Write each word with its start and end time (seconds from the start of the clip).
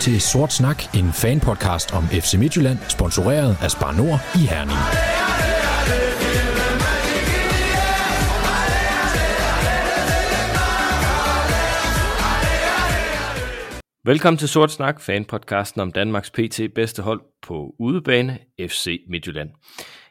Til 0.00 0.20
Sort 0.20 0.52
Snak, 0.52 0.94
en 0.94 1.12
fanpodcast 1.12 1.94
om 1.94 2.04
FC 2.04 2.34
Midtjylland, 2.34 2.78
sponsoreret 2.88 3.56
af 3.62 3.70
Spar 3.70 3.92
Nord 3.92 4.20
i 4.34 4.46
Herning. 4.52 4.78
Velkommen 14.04 14.38
til 14.38 14.48
Sort 14.48 14.72
Snak, 14.72 15.00
fanpodcasten 15.00 15.80
om 15.80 15.92
Danmarks 15.92 16.30
PT 16.30 16.60
bedste 16.74 17.02
hold 17.02 17.20
på 17.42 17.74
udebane, 17.78 18.38
FC 18.60 19.00
Midtjylland. 19.08 19.50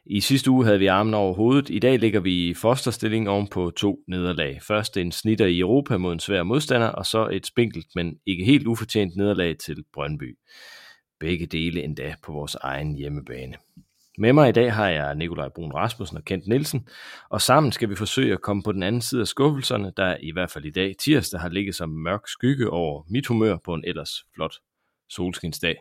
I 0.09 0.19
sidste 0.19 0.51
uge 0.51 0.65
havde 0.65 0.79
vi 0.79 0.87
armen 0.87 1.13
over 1.13 1.33
hovedet. 1.33 1.69
I 1.69 1.79
dag 1.79 1.99
ligger 1.99 2.19
vi 2.19 2.49
i 2.49 2.53
fosterstilling 2.53 3.29
oven 3.29 3.47
på 3.47 3.71
to 3.71 3.99
nederlag. 4.07 4.59
Først 4.61 4.97
en 4.97 5.11
snitter 5.11 5.45
i 5.45 5.59
Europa 5.59 5.97
mod 5.97 6.13
en 6.13 6.19
svær 6.19 6.43
modstander, 6.43 6.87
og 6.87 7.05
så 7.05 7.29
et 7.31 7.45
spinkelt, 7.45 7.87
men 7.95 8.15
ikke 8.25 8.45
helt 8.45 8.67
ufortjent 8.67 9.15
nederlag 9.15 9.57
til 9.57 9.83
Brøndby. 9.93 10.37
Begge 11.19 11.45
dele 11.45 11.83
endda 11.83 12.15
på 12.23 12.31
vores 12.31 12.55
egen 12.55 12.95
hjemmebane. 12.95 13.53
Med 14.17 14.33
mig 14.33 14.49
i 14.49 14.51
dag 14.51 14.73
har 14.73 14.89
jeg 14.89 15.15
Nikolaj 15.15 15.49
Brun 15.49 15.71
Rasmussen 15.71 16.17
og 16.17 16.25
Kent 16.25 16.47
Nielsen, 16.47 16.87
og 17.29 17.41
sammen 17.41 17.71
skal 17.71 17.89
vi 17.89 17.95
forsøge 17.95 18.33
at 18.33 18.41
komme 18.41 18.63
på 18.63 18.71
den 18.71 18.83
anden 18.83 19.01
side 19.01 19.21
af 19.21 19.27
skuffelserne, 19.27 19.91
der 19.97 20.17
i 20.19 20.31
hvert 20.31 20.51
fald 20.51 20.65
i 20.65 20.71
dag 20.71 20.95
tirsdag 20.99 21.39
har 21.39 21.49
ligget 21.49 21.75
som 21.75 21.89
mørk 21.89 22.27
skygge 22.27 22.69
over 22.69 23.03
mit 23.09 23.27
humør 23.27 23.57
på 23.65 23.73
en 23.73 23.83
ellers 23.87 24.25
flot 24.35 24.53
solskinsdag. 25.09 25.75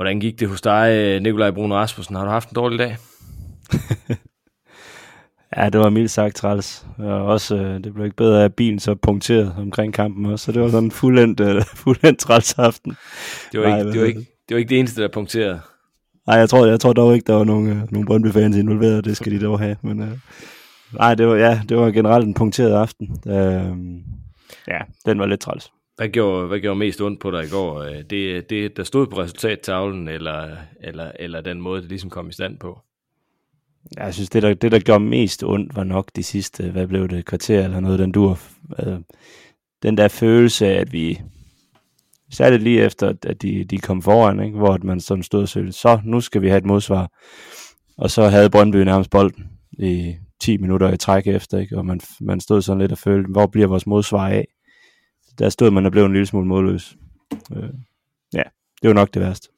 Hvordan 0.00 0.20
gik 0.20 0.40
det 0.40 0.48
hos 0.48 0.60
dig, 0.60 1.20
Nikolaj 1.20 1.50
Brun 1.50 1.72
Rasmussen? 1.72 2.16
Har 2.16 2.24
du 2.24 2.30
haft 2.30 2.48
en 2.48 2.54
dårlig 2.54 2.78
dag? 2.78 2.96
ja, 5.56 5.68
det 5.68 5.80
var 5.80 5.90
mildt 5.90 6.10
sagt 6.10 6.36
træls. 6.36 6.86
Og 6.98 7.26
også, 7.26 7.56
øh, 7.56 7.84
det 7.84 7.94
blev 7.94 8.04
ikke 8.04 8.16
bedre 8.16 8.44
af 8.44 8.54
bilen 8.54 8.78
så 8.78 8.94
punkteret 8.94 9.54
omkring 9.58 9.94
kampen 9.94 10.26
også, 10.26 10.44
så 10.44 10.52
det 10.52 10.62
var 10.62 10.68
sådan 10.68 10.84
en 10.84 10.90
fuldendt, 10.90 11.40
uh, 11.40 11.62
fuldendt 11.84 12.18
træls 12.18 12.54
aften. 12.58 12.96
Det 13.52 13.60
var, 13.60 13.66
ikke, 13.66 13.76
Nej, 13.76 13.92
det, 13.92 14.00
var 14.00 14.06
ikke, 14.06 14.20
det 14.20 14.54
var 14.54 14.58
ikke 14.58 14.68
det 14.68 14.78
eneste, 14.78 15.02
der 15.02 15.08
punkterede. 15.08 15.60
Nej, 16.26 16.36
jeg 16.36 16.48
tror, 16.48 16.66
jeg 16.66 16.80
tror 16.80 16.92
dog 16.92 17.14
ikke, 17.14 17.26
der 17.26 17.34
var 17.34 17.44
nogen, 17.44 17.88
nogen 17.90 18.06
Brøndby-fans 18.06 18.56
involveret, 18.56 19.04
det 19.04 19.16
skal 19.16 19.32
de 19.32 19.40
dog 19.40 19.58
have. 19.58 19.76
Men, 19.82 20.00
uh, 20.00 20.08
nej, 20.92 21.14
det 21.14 21.26
var, 21.26 21.36
ja, 21.36 21.60
det 21.68 21.76
var 21.76 21.90
generelt 21.90 22.26
en 22.26 22.34
punkteret 22.34 22.72
aften. 22.72 23.10
Uh, 23.26 23.78
ja, 24.68 24.78
den 25.06 25.18
var 25.18 25.26
lidt 25.26 25.40
træls. 25.40 25.70
Hvad 26.00 26.08
gjorde, 26.08 26.46
hvad 26.46 26.60
gjorde 26.60 26.78
mest 26.78 27.00
ondt 27.00 27.20
på 27.20 27.30
dig 27.30 27.44
i 27.44 27.48
går? 27.48 27.80
Øh, 27.80 28.02
det, 28.10 28.50
det 28.50 28.76
der 28.76 28.84
stod 28.84 29.06
på 29.06 29.20
resultattavlen, 29.20 30.08
eller, 30.08 30.56
eller, 30.80 31.12
eller 31.18 31.40
den 31.40 31.60
måde, 31.60 31.80
det 31.80 31.88
ligesom 31.88 32.10
kom 32.10 32.28
i 32.28 32.32
stand 32.32 32.58
på? 32.58 32.78
Jeg 33.96 34.14
synes, 34.14 34.30
det 34.30 34.42
der, 34.42 34.54
det 34.54 34.72
der 34.72 34.78
gjorde 34.78 35.04
mest 35.04 35.44
ondt, 35.44 35.76
var 35.76 35.84
nok 35.84 36.10
de 36.16 36.22
sidste, 36.22 36.70
hvad 36.70 36.86
blev 36.86 37.08
det, 37.08 37.24
kvarter 37.24 37.64
eller 37.64 37.80
noget, 37.80 37.98
den 37.98 38.12
dur. 38.12 38.38
Øh, 38.78 38.98
den 39.82 39.96
der 39.96 40.08
følelse 40.08 40.66
af, 40.66 40.80
at 40.80 40.92
vi, 40.92 41.20
særligt 42.32 42.62
lige 42.62 42.82
efter, 42.82 43.08
at 43.26 43.42
de, 43.42 43.64
de 43.64 43.78
kom 43.78 44.02
foran, 44.02 44.42
ikke? 44.44 44.58
hvor 44.58 44.78
man 44.82 45.00
sådan 45.00 45.22
stod 45.22 45.42
og 45.42 45.48
søgte, 45.48 45.72
så 45.72 46.00
nu 46.04 46.20
skal 46.20 46.42
vi 46.42 46.48
have 46.48 46.58
et 46.58 46.64
modsvar. 46.64 47.10
Og 47.98 48.10
så 48.10 48.28
havde 48.28 48.50
Brøndby 48.50 48.76
nærmest 48.76 49.10
bolden 49.10 49.50
i 49.72 50.14
10 50.40 50.56
minutter 50.56 50.92
i 50.92 50.96
træk 50.96 51.26
efter, 51.26 51.58
ikke? 51.58 51.78
og 51.78 51.86
man, 51.86 52.00
man 52.20 52.40
stod 52.40 52.62
sådan 52.62 52.80
lidt 52.80 52.92
og 52.92 52.98
følte, 52.98 53.32
hvor 53.32 53.46
bliver 53.46 53.66
vores 53.66 53.86
modsvar 53.86 54.28
af? 54.28 54.46
Der 55.40 55.48
stod 55.48 55.70
man 55.70 55.86
og 55.86 55.92
blev 55.92 56.04
en 56.04 56.12
lille 56.12 56.26
smule 56.26 56.46
målløs. 56.46 56.96
Øh, 57.56 57.70
ja, 58.34 58.42
det 58.82 58.88
var 58.88 58.92
nok 58.92 59.14
det 59.14 59.22
værste. 59.22 59.48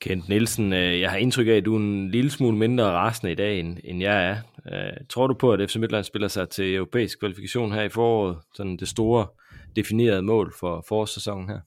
Kent 0.00 0.28
Nielsen, 0.28 0.72
øh, 0.72 1.00
jeg 1.00 1.10
har 1.10 1.16
indtryk 1.16 1.46
af, 1.46 1.52
at 1.52 1.64
du 1.64 1.74
er 1.74 1.78
en 1.78 2.10
lille 2.10 2.30
smule 2.30 2.56
mindre 2.56 2.84
rasende 2.84 3.32
i 3.32 3.34
dag, 3.34 3.60
end, 3.60 3.78
end 3.84 4.02
jeg 4.02 4.24
er. 4.30 4.36
Øh, 4.72 4.96
tror 5.08 5.26
du 5.26 5.34
på, 5.34 5.52
at 5.52 5.70
FC 5.70 5.76
Midtland 5.76 6.04
spiller 6.04 6.28
sig 6.28 6.48
til 6.48 6.74
europæisk 6.74 7.20
kvalifikation 7.20 7.72
her 7.72 7.82
i 7.82 7.88
foråret? 7.88 8.36
Sådan 8.54 8.76
det 8.76 8.88
store 8.88 9.26
definerede 9.76 10.22
mål 10.22 10.54
for 10.60 10.84
forårssæsonen 10.88 11.48
her? 11.48 11.58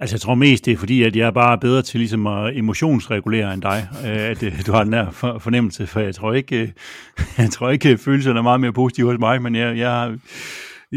Altså 0.00 0.14
jeg 0.14 0.20
tror 0.20 0.34
mest, 0.34 0.64
det 0.64 0.72
er 0.72 0.76
fordi, 0.76 1.02
at 1.02 1.16
jeg 1.16 1.26
er 1.26 1.30
bare 1.30 1.58
bedre 1.58 1.82
til 1.82 2.00
ligesom 2.00 2.26
at 2.26 2.56
emotionsregulere 2.56 3.54
end 3.54 3.62
dig, 3.62 3.88
at 4.04 4.40
du 4.66 4.72
har 4.72 4.84
den 4.84 4.92
her 4.92 5.10
fornemmelse, 5.40 5.86
for 5.86 6.00
jeg 6.00 6.14
tror 6.14 6.32
ikke, 6.32 6.74
jeg 7.38 7.50
tror 7.50 7.70
ikke 7.70 7.98
følelserne 7.98 8.38
er 8.38 8.42
meget 8.42 8.60
mere 8.60 8.72
positive 8.72 9.10
hos 9.10 9.18
mig, 9.18 9.42
men 9.42 9.54
jeg, 9.54 9.76
jeg, 9.76 10.18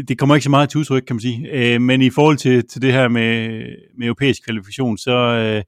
det 0.08 0.18
kommer 0.18 0.34
ikke 0.34 0.44
så 0.44 0.50
meget 0.50 0.68
til 0.68 0.78
udtryk, 0.78 1.02
kan 1.06 1.16
man 1.16 1.20
sige. 1.20 1.48
Øh, 1.52 1.80
men 1.80 2.02
i 2.02 2.10
forhold 2.10 2.36
til, 2.36 2.68
til 2.68 2.82
det 2.82 2.92
her 2.92 3.08
med, 3.08 3.48
med 3.98 4.06
europæisk 4.06 4.44
kvalifikation, 4.44 4.98
så 4.98 5.16
øh, 5.16 5.62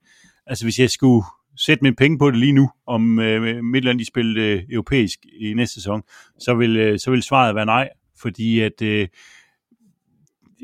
altså 0.46 0.64
hvis 0.64 0.78
jeg 0.78 0.90
skulle 0.90 1.26
sætte 1.56 1.82
mine 1.82 1.96
penge 1.96 2.18
på 2.18 2.30
det 2.30 2.38
lige 2.38 2.52
nu, 2.52 2.70
om 2.86 3.18
øh, 3.18 3.64
Midtland 3.64 3.98
de 3.98 4.06
spiller 4.06 4.54
øh, 4.54 4.62
europæisk 4.70 5.18
i 5.40 5.54
næste 5.54 5.74
sæson, 5.74 6.02
så 6.38 6.54
vil, 6.54 6.76
øh, 6.76 6.98
så 6.98 7.10
vil 7.10 7.22
svaret 7.22 7.54
være 7.54 7.66
nej, 7.66 7.88
fordi 8.20 8.60
at 8.60 8.82
øh, 8.82 9.08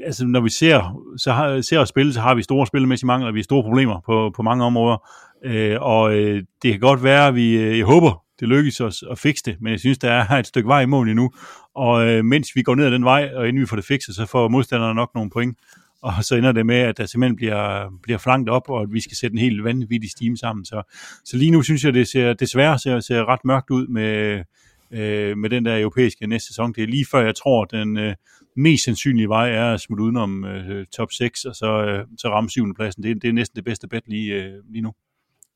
altså 0.05 0.27
når 0.27 0.41
vi 0.41 0.51
ser, 0.51 1.03
så 1.17 1.33
har, 1.33 1.61
ser 1.61 1.79
os 1.79 1.89
spille, 1.89 2.13
så 2.13 2.21
har 2.21 2.35
vi 2.35 2.43
store 2.43 2.67
spillemæssige 2.67 3.07
mangler, 3.07 3.29
og 3.29 3.35
vi 3.35 3.41
har 3.41 3.45
store 3.45 3.63
problemer 3.63 4.01
på, 4.07 4.33
på 4.37 4.43
mange 4.43 4.65
områder, 4.65 5.09
øh, 5.45 5.77
og 5.81 6.15
øh, 6.15 6.43
det 6.63 6.71
kan 6.71 6.81
godt 6.81 7.03
være, 7.03 7.27
at 7.27 7.35
vi, 7.35 7.57
øh, 7.57 7.79
jeg 7.79 7.87
håber, 7.87 8.25
det 8.41 8.49
lykkes 8.49 8.81
os 8.81 9.05
at 9.11 9.19
fikse 9.19 9.45
det, 9.45 9.57
men 9.61 9.71
jeg 9.71 9.81
synes, 9.81 9.99
der 9.99 10.11
er 10.11 10.31
et 10.39 10.47
stykke 10.47 10.69
vej 10.69 10.81
i 10.81 10.87
mål 10.87 11.09
endnu, 11.09 11.31
og 11.75 12.09
øh, 12.09 12.25
mens 12.25 12.49
vi 12.55 12.63
går 12.63 12.75
ned 12.75 12.85
ad 12.87 12.91
den 12.91 13.05
vej, 13.05 13.31
og 13.35 13.49
inden 13.49 13.61
vi 13.61 13.67
får 13.67 13.77
det 13.77 13.85
fikset, 13.85 14.15
så 14.15 14.27
får 14.27 14.49
modstanderne 14.49 14.95
nok 14.95 15.11
nogle 15.15 15.31
point. 15.31 15.59
Og 16.03 16.25
så 16.25 16.35
ender 16.35 16.53
det 16.53 16.67
med, 16.67 16.77
at 16.77 16.99
der 16.99 17.07
simpelthen 17.07 17.37
bliver, 17.37 17.93
bliver 18.03 18.19
flankt 18.19 18.51
op, 18.51 18.71
og 18.71 18.83
at 18.83 18.93
vi 18.93 19.01
skal 19.01 19.17
sætte 19.17 19.35
en 19.35 19.39
helt 19.39 19.65
vanvittig 19.65 20.11
stime 20.11 20.37
sammen. 20.37 20.65
Så, 20.65 20.83
så 21.25 21.37
lige 21.37 21.51
nu 21.51 21.63
synes 21.63 21.85
jeg, 21.85 21.95
det 21.95 22.09
ser 22.09 22.33
desværre 22.33 22.79
ser, 22.79 23.01
ser 23.01 23.29
ret 23.29 23.45
mørkt 23.45 23.71
ud 23.71 23.87
med, 23.87 24.43
øh, 24.91 25.39
med 25.39 25.51
den 25.51 25.65
der 25.65 25.81
europæiske 25.81 26.27
næste 26.27 26.47
sæson. 26.47 26.73
Det 26.73 26.83
er 26.83 26.87
lige 26.87 27.07
før, 27.11 27.25
jeg 27.25 27.35
tror, 27.35 27.65
den 27.65 27.97
øh, 27.97 28.15
mest 28.57 28.85
sandsynlige 28.85 29.29
vej 29.29 29.51
er 29.51 29.75
at 29.75 29.81
smutte 29.81 30.05
udenom 30.05 30.45
øh, 30.45 30.87
top 30.87 31.13
6, 31.13 31.45
og 31.45 31.55
så, 31.55 31.85
øh, 31.85 32.05
så 32.19 32.29
ramme 32.29 32.51
syvende 32.51 32.75
pladsen. 32.75 33.03
Det, 33.03 33.23
det 33.23 33.29
er 33.29 33.33
næsten 33.33 33.57
det 33.57 33.65
bedste 33.65 33.89
bet 33.89 34.03
lige, 34.07 34.35
øh, 34.35 34.53
lige 34.71 34.83
nu. 34.83 34.93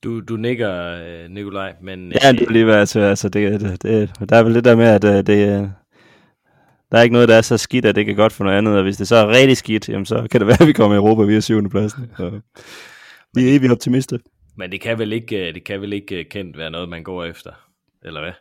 Du, 0.05 0.21
du 0.21 0.37
nikker, 0.37 0.73
øh, 1.07 1.31
Nikolaj, 1.31 1.75
men... 1.83 2.13
Ja, 2.23 2.33
det 2.33 2.43
er 2.43 2.51
lige 2.51 2.65
hvad 2.65 2.75
altså, 2.75 3.01
altså 3.01 3.29
det, 3.29 3.61
det, 3.61 3.83
det, 3.83 4.29
der 4.29 4.37
er 4.37 4.43
vel 4.43 4.55
det 4.55 4.65
der 4.65 4.77
med, 4.77 4.85
at 4.85 5.05
øh, 5.05 5.27
det, 5.27 5.73
der 6.97 7.01
er 7.01 7.05
ikke 7.05 7.13
noget, 7.13 7.29
der 7.29 7.35
er 7.35 7.43
så 7.43 7.57
skidt, 7.57 7.85
at 7.85 7.95
det 7.95 8.07
kan 8.07 8.17
godt 8.17 8.33
for 8.33 8.45
noget 8.45 8.59
andet, 8.59 8.77
og 8.77 8.83
hvis 8.83 8.97
det 8.97 9.09
så 9.09 9.17
er 9.17 9.29
rigtig 9.29 9.57
skidt, 9.57 9.89
jamen 9.89 10.07
så 10.07 10.27
kan 10.31 10.41
det 10.41 10.47
være, 10.47 10.57
at 10.61 10.67
vi 10.67 10.73
kommer 10.73 10.95
i 10.95 10.99
Europa 10.99 11.23
via 11.23 11.41
syvende 11.41 11.71
pladsen. 11.71 12.11
Så 12.17 12.31
vi 13.35 13.49
er 13.49 13.57
evigt 13.57 13.73
optimister. 13.73 14.19
Men 14.57 14.73
det 14.73 14.81
kan 14.81 14.99
vel 14.99 15.13
ikke, 15.13 15.53
det 15.53 15.65
kan 15.65 15.81
vel 15.81 15.93
ikke 15.93 16.25
kendt 16.25 16.59
være 16.59 16.71
noget, 16.71 16.89
man 16.89 17.03
går 17.03 17.25
efter, 17.25 17.51
eller 18.05 18.21
hvad? 18.21 18.33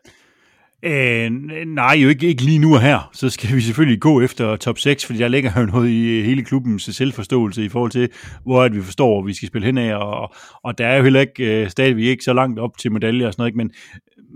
Øh, 0.83 1.31
nej, 1.65 1.95
jo 1.97 2.09
ikke, 2.09 2.27
ikke 2.27 2.43
lige 2.43 2.59
nu 2.59 2.73
og 2.75 2.81
her. 2.81 3.09
Så 3.13 3.29
skal 3.29 3.55
vi 3.55 3.61
selvfølgelig 3.61 4.01
gå 4.01 4.21
efter 4.21 4.55
top 4.55 4.77
6, 4.77 5.05
fordi 5.05 5.19
der 5.19 5.27
ligger 5.27 5.51
jo 5.59 5.65
noget 5.65 5.89
i 5.89 6.21
hele 6.21 6.43
klubbens 6.43 6.83
selvforståelse 6.83 7.65
i 7.65 7.69
forhold 7.69 7.91
til, 7.91 8.09
hvor 8.43 8.63
at 8.63 8.75
vi 8.75 8.81
forstår, 8.81 9.07
hvor 9.07 9.21
vi 9.21 9.33
skal 9.33 9.47
spille 9.47 9.65
hen 9.65 9.77
af, 9.77 9.95
og, 9.95 10.33
og 10.63 10.77
der 10.77 10.87
er 10.87 10.97
jo 10.97 11.03
heller 11.03 11.19
ikke 11.19 11.61
øh, 11.61 11.69
stadigvæk 11.69 12.03
ikke 12.03 12.23
så 12.23 12.33
langt 12.33 12.59
op 12.59 12.77
til 12.77 12.91
medaljer 12.91 13.27
og 13.27 13.33
sådan 13.33 13.41
noget, 13.41 13.49
ikke? 13.49 13.57
men, 13.57 13.71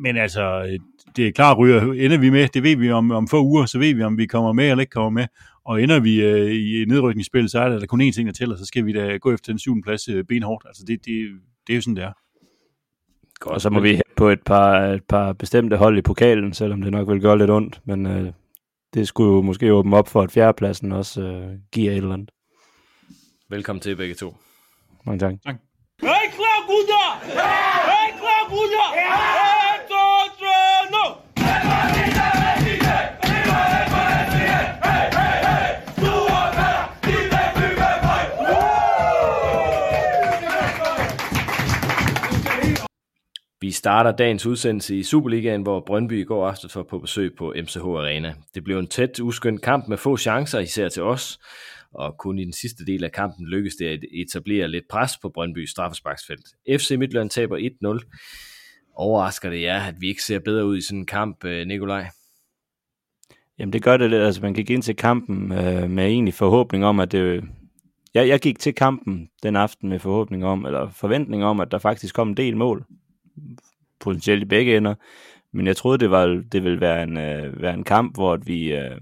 men 0.03 0.17
altså, 0.17 0.77
det 1.15 1.27
er 1.27 1.31
klart, 1.31 1.57
ryger, 1.57 1.93
ender 1.93 2.17
vi 2.17 2.29
med, 2.29 2.47
det 2.47 2.63
ved 2.63 2.75
vi 2.75 2.91
om, 2.91 3.11
om 3.11 3.27
få 3.27 3.43
uger, 3.43 3.65
så 3.65 3.79
ved 3.79 3.95
vi, 3.95 4.03
om 4.03 4.17
vi 4.17 4.25
kommer 4.25 4.53
med 4.53 4.69
eller 4.69 4.81
ikke 4.81 4.91
kommer 4.91 5.09
med, 5.09 5.27
og 5.65 5.83
ender 5.83 5.99
vi 5.99 6.21
øh, 6.23 6.51
i 6.51 6.85
nedrykningsspil, 6.85 7.49
så 7.49 7.59
er 7.59 7.69
der, 7.69 7.79
der 7.79 7.85
kun 7.85 8.01
én 8.01 8.11
ting, 8.11 8.27
der 8.27 8.33
tæller, 8.33 8.57
så 8.57 8.65
skal 8.65 8.85
vi 8.85 8.93
da 8.93 9.17
gå 9.17 9.33
efter 9.33 9.51
den 9.51 9.59
syvende 9.59 9.83
plads 9.83 10.07
øh, 10.07 10.23
benhårdt. 10.23 10.65
Altså, 10.67 10.83
det, 10.87 11.05
det, 11.05 11.29
det 11.67 11.73
er 11.73 11.75
jo 11.75 11.81
sådan, 11.81 11.95
det 11.95 12.03
er. 12.03 12.11
Godt, 13.39 13.53
og 13.53 13.61
så 13.61 13.69
må 13.69 13.79
vi 13.79 14.01
på 14.15 14.29
et 14.29 14.41
par, 14.45 14.85
et 14.85 15.03
par 15.03 15.33
bestemte 15.33 15.77
hold 15.77 15.97
i 15.97 16.01
pokalen, 16.01 16.53
selvom 16.53 16.81
det 16.81 16.91
nok 16.91 17.09
vil 17.09 17.21
gøre 17.21 17.37
lidt 17.37 17.49
ondt, 17.49 17.81
men 17.85 18.05
øh, 18.05 18.31
det 18.93 19.07
skulle 19.07 19.35
jo 19.35 19.41
måske 19.41 19.73
åbne 19.73 19.97
op 19.97 20.07
for, 20.07 20.21
at 20.21 20.31
fjerdepladsen 20.31 20.91
også 20.91 21.21
øh, 21.21 21.57
giver 21.71 21.91
et 21.91 21.97
eller 21.97 22.13
andet. 22.13 22.31
Velkommen 23.49 23.81
til 23.81 23.95
begge 23.95 24.15
to. 24.15 24.35
Mange 25.05 25.19
tak. 25.19 25.33
tak. 25.45 25.55
Hey, 26.01 26.07
klar, 26.07 26.67
gutter! 26.67 27.19
Hey, 27.23 28.19
klar, 28.19 28.49
gutter! 28.49 29.38
Vi 43.69 43.73
starter 43.73 44.11
dagens 44.11 44.45
udsendelse 44.45 44.97
i 44.97 45.03
Superligaen, 45.03 45.61
hvor 45.61 45.83
Brøndby 45.87 46.21
i 46.21 46.23
går 46.23 46.47
aftes 46.47 46.75
var 46.75 46.83
på 46.83 46.99
besøg 46.99 47.35
på 47.37 47.53
MCH 47.61 47.77
Arena. 47.77 48.33
Det 48.55 48.63
blev 48.63 48.79
en 48.79 48.87
tæt, 48.87 49.19
uskøn 49.19 49.57
kamp 49.57 49.87
med 49.87 49.97
få 49.97 50.17
chancer, 50.17 50.59
især 50.59 50.89
til 50.89 51.03
os, 51.03 51.39
og 51.93 52.17
kun 52.17 52.39
i 52.39 52.45
den 52.45 52.53
sidste 52.53 52.85
del 52.85 53.03
af 53.03 53.11
kampen 53.11 53.47
lykkedes 53.47 53.75
det 53.75 53.85
at 53.85 53.99
etablere 54.13 54.67
lidt 54.67 54.83
pres 54.89 55.11
på 55.21 55.29
Brøndby 55.29 55.65
straffesparksfelt. 55.65 56.45
FC 56.69 56.91
Midtjylland 56.99 57.29
taber 57.29 57.57
1-0. 57.57 58.93
Overrasker 58.95 59.49
det 59.49 59.61
jer, 59.61 59.83
at 59.83 59.95
vi 59.99 60.07
ikke 60.07 60.23
ser 60.23 60.39
bedre 60.39 60.65
ud 60.65 60.77
i 60.77 60.81
sådan 60.81 60.99
en 60.99 61.05
kamp, 61.05 61.45
øh, 61.45 61.67
Nikolaj? 61.67 62.07
Jamen 63.59 63.73
det 63.73 63.83
gør 63.83 63.97
det 63.97 64.09
lidt. 64.09 64.21
Altså 64.21 64.41
man 64.41 64.53
gik 64.53 64.69
ind 64.69 64.83
til 64.83 64.95
kampen 64.95 65.51
øh, 65.51 65.89
med 65.89 66.05
egentlig 66.05 66.33
forhåbning 66.33 66.85
om, 66.85 66.99
at 66.99 67.11
det... 67.11 67.43
Jeg, 68.13 68.27
jeg 68.27 68.39
gik 68.39 68.59
til 68.59 68.73
kampen 68.73 69.29
den 69.43 69.55
aften 69.55 69.89
med 69.89 69.99
forhåbning 69.99 70.45
om, 70.45 70.65
eller 70.65 70.89
forventning 70.89 71.43
om, 71.43 71.59
at 71.59 71.71
der 71.71 71.77
faktisk 71.77 72.15
kom 72.15 72.29
en 72.29 72.37
del 72.37 72.57
mål 72.57 72.85
potentielt 73.99 74.41
i 74.41 74.45
begge 74.45 74.77
ender. 74.77 74.95
Men 75.53 75.67
jeg 75.67 75.77
troede, 75.77 75.97
det, 75.97 76.11
var, 76.11 76.43
det 76.51 76.63
ville 76.63 76.81
være 76.81 77.03
en, 77.03 77.17
øh, 77.17 77.61
være 77.61 77.73
en 77.73 77.83
kamp, 77.83 78.15
hvor 78.15 78.37
vi, 78.37 78.73
øh, 78.73 78.97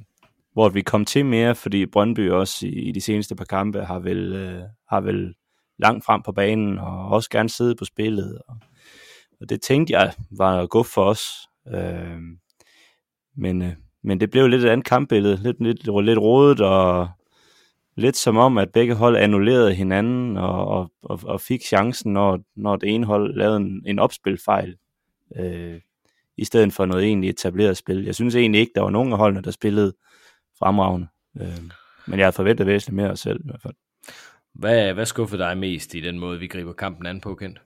hvor 0.53 0.69
vi 0.69 0.81
kom 0.81 1.05
til 1.05 1.25
mere, 1.25 1.55
fordi 1.55 1.85
Brøndby 1.85 2.31
også 2.31 2.67
i, 2.67 2.69
i 2.69 2.91
de 2.91 3.01
seneste 3.01 3.35
par 3.35 3.45
kampe 3.45 3.81
har 3.81 3.99
vel, 3.99 4.33
øh, 4.33 4.61
har 4.89 5.01
vel 5.01 5.33
langt 5.79 6.05
frem 6.05 6.21
på 6.21 6.31
banen, 6.31 6.79
og 6.79 7.07
også 7.07 7.29
gerne 7.29 7.49
sidde 7.49 7.75
på 7.75 7.85
spillet. 7.85 8.41
Og, 8.47 8.55
og 9.41 9.49
det 9.49 9.61
tænkte 9.61 9.93
jeg 9.93 10.13
var 10.31 10.65
godt 10.65 10.87
for 10.87 11.03
os. 11.03 11.23
Øh, 11.73 12.17
men, 13.37 13.61
øh, 13.61 13.73
men 14.03 14.19
det 14.19 14.31
blev 14.31 14.47
lidt 14.47 14.63
et 14.63 14.69
andet 14.69 14.85
kampbillede, 14.85 15.43
lidt, 15.43 15.61
lidt, 15.61 16.05
lidt 16.05 16.19
rodet, 16.19 16.61
og 16.61 17.09
lidt 17.97 18.17
som 18.17 18.37
om, 18.37 18.57
at 18.57 18.71
begge 18.71 18.95
hold 18.95 19.17
annullerede 19.17 19.73
hinanden, 19.73 20.37
og, 20.37 20.67
og, 20.67 20.91
og, 21.03 21.19
og 21.23 21.41
fik 21.41 21.61
chancen, 21.61 22.13
når, 22.13 22.39
når 22.55 22.75
det 22.75 22.89
ene 22.89 23.05
hold 23.05 23.35
lavede 23.35 23.57
en, 23.57 23.83
en 23.85 23.99
opspilfejl, 23.99 24.75
øh, 25.35 25.81
i 26.37 26.45
stedet 26.45 26.73
for 26.73 26.85
noget 26.85 27.05
egentlig 27.05 27.29
etableret 27.29 27.77
spil. 27.77 28.03
Jeg 28.03 28.15
synes 28.15 28.35
egentlig 28.35 28.61
ikke, 28.61 28.71
der 28.75 28.81
var 28.81 28.89
nogen 28.89 29.11
af 29.11 29.17
holdene, 29.17 29.41
der 29.41 29.51
spillede 29.51 29.93
fremragende. 30.59 31.07
Øh, 31.41 31.61
men 32.07 32.19
jeg 32.19 32.25
havde 32.25 32.35
forventet 32.35 32.67
væsentligt 32.67 32.95
mere 32.95 33.11
os 33.11 33.19
selv 33.19 33.39
i 33.39 33.43
hvert 33.45 33.61
fald. 33.61 33.73
Hvad, 34.53 34.93
hvad 34.93 35.05
skuffede 35.05 35.43
dig 35.43 35.57
mest 35.57 35.93
i 35.93 35.99
den 35.99 36.19
måde, 36.19 36.39
vi 36.39 36.47
griber 36.47 36.73
kampen 36.73 37.05
an 37.05 37.21
på, 37.21 37.35
Kent? 37.35 37.61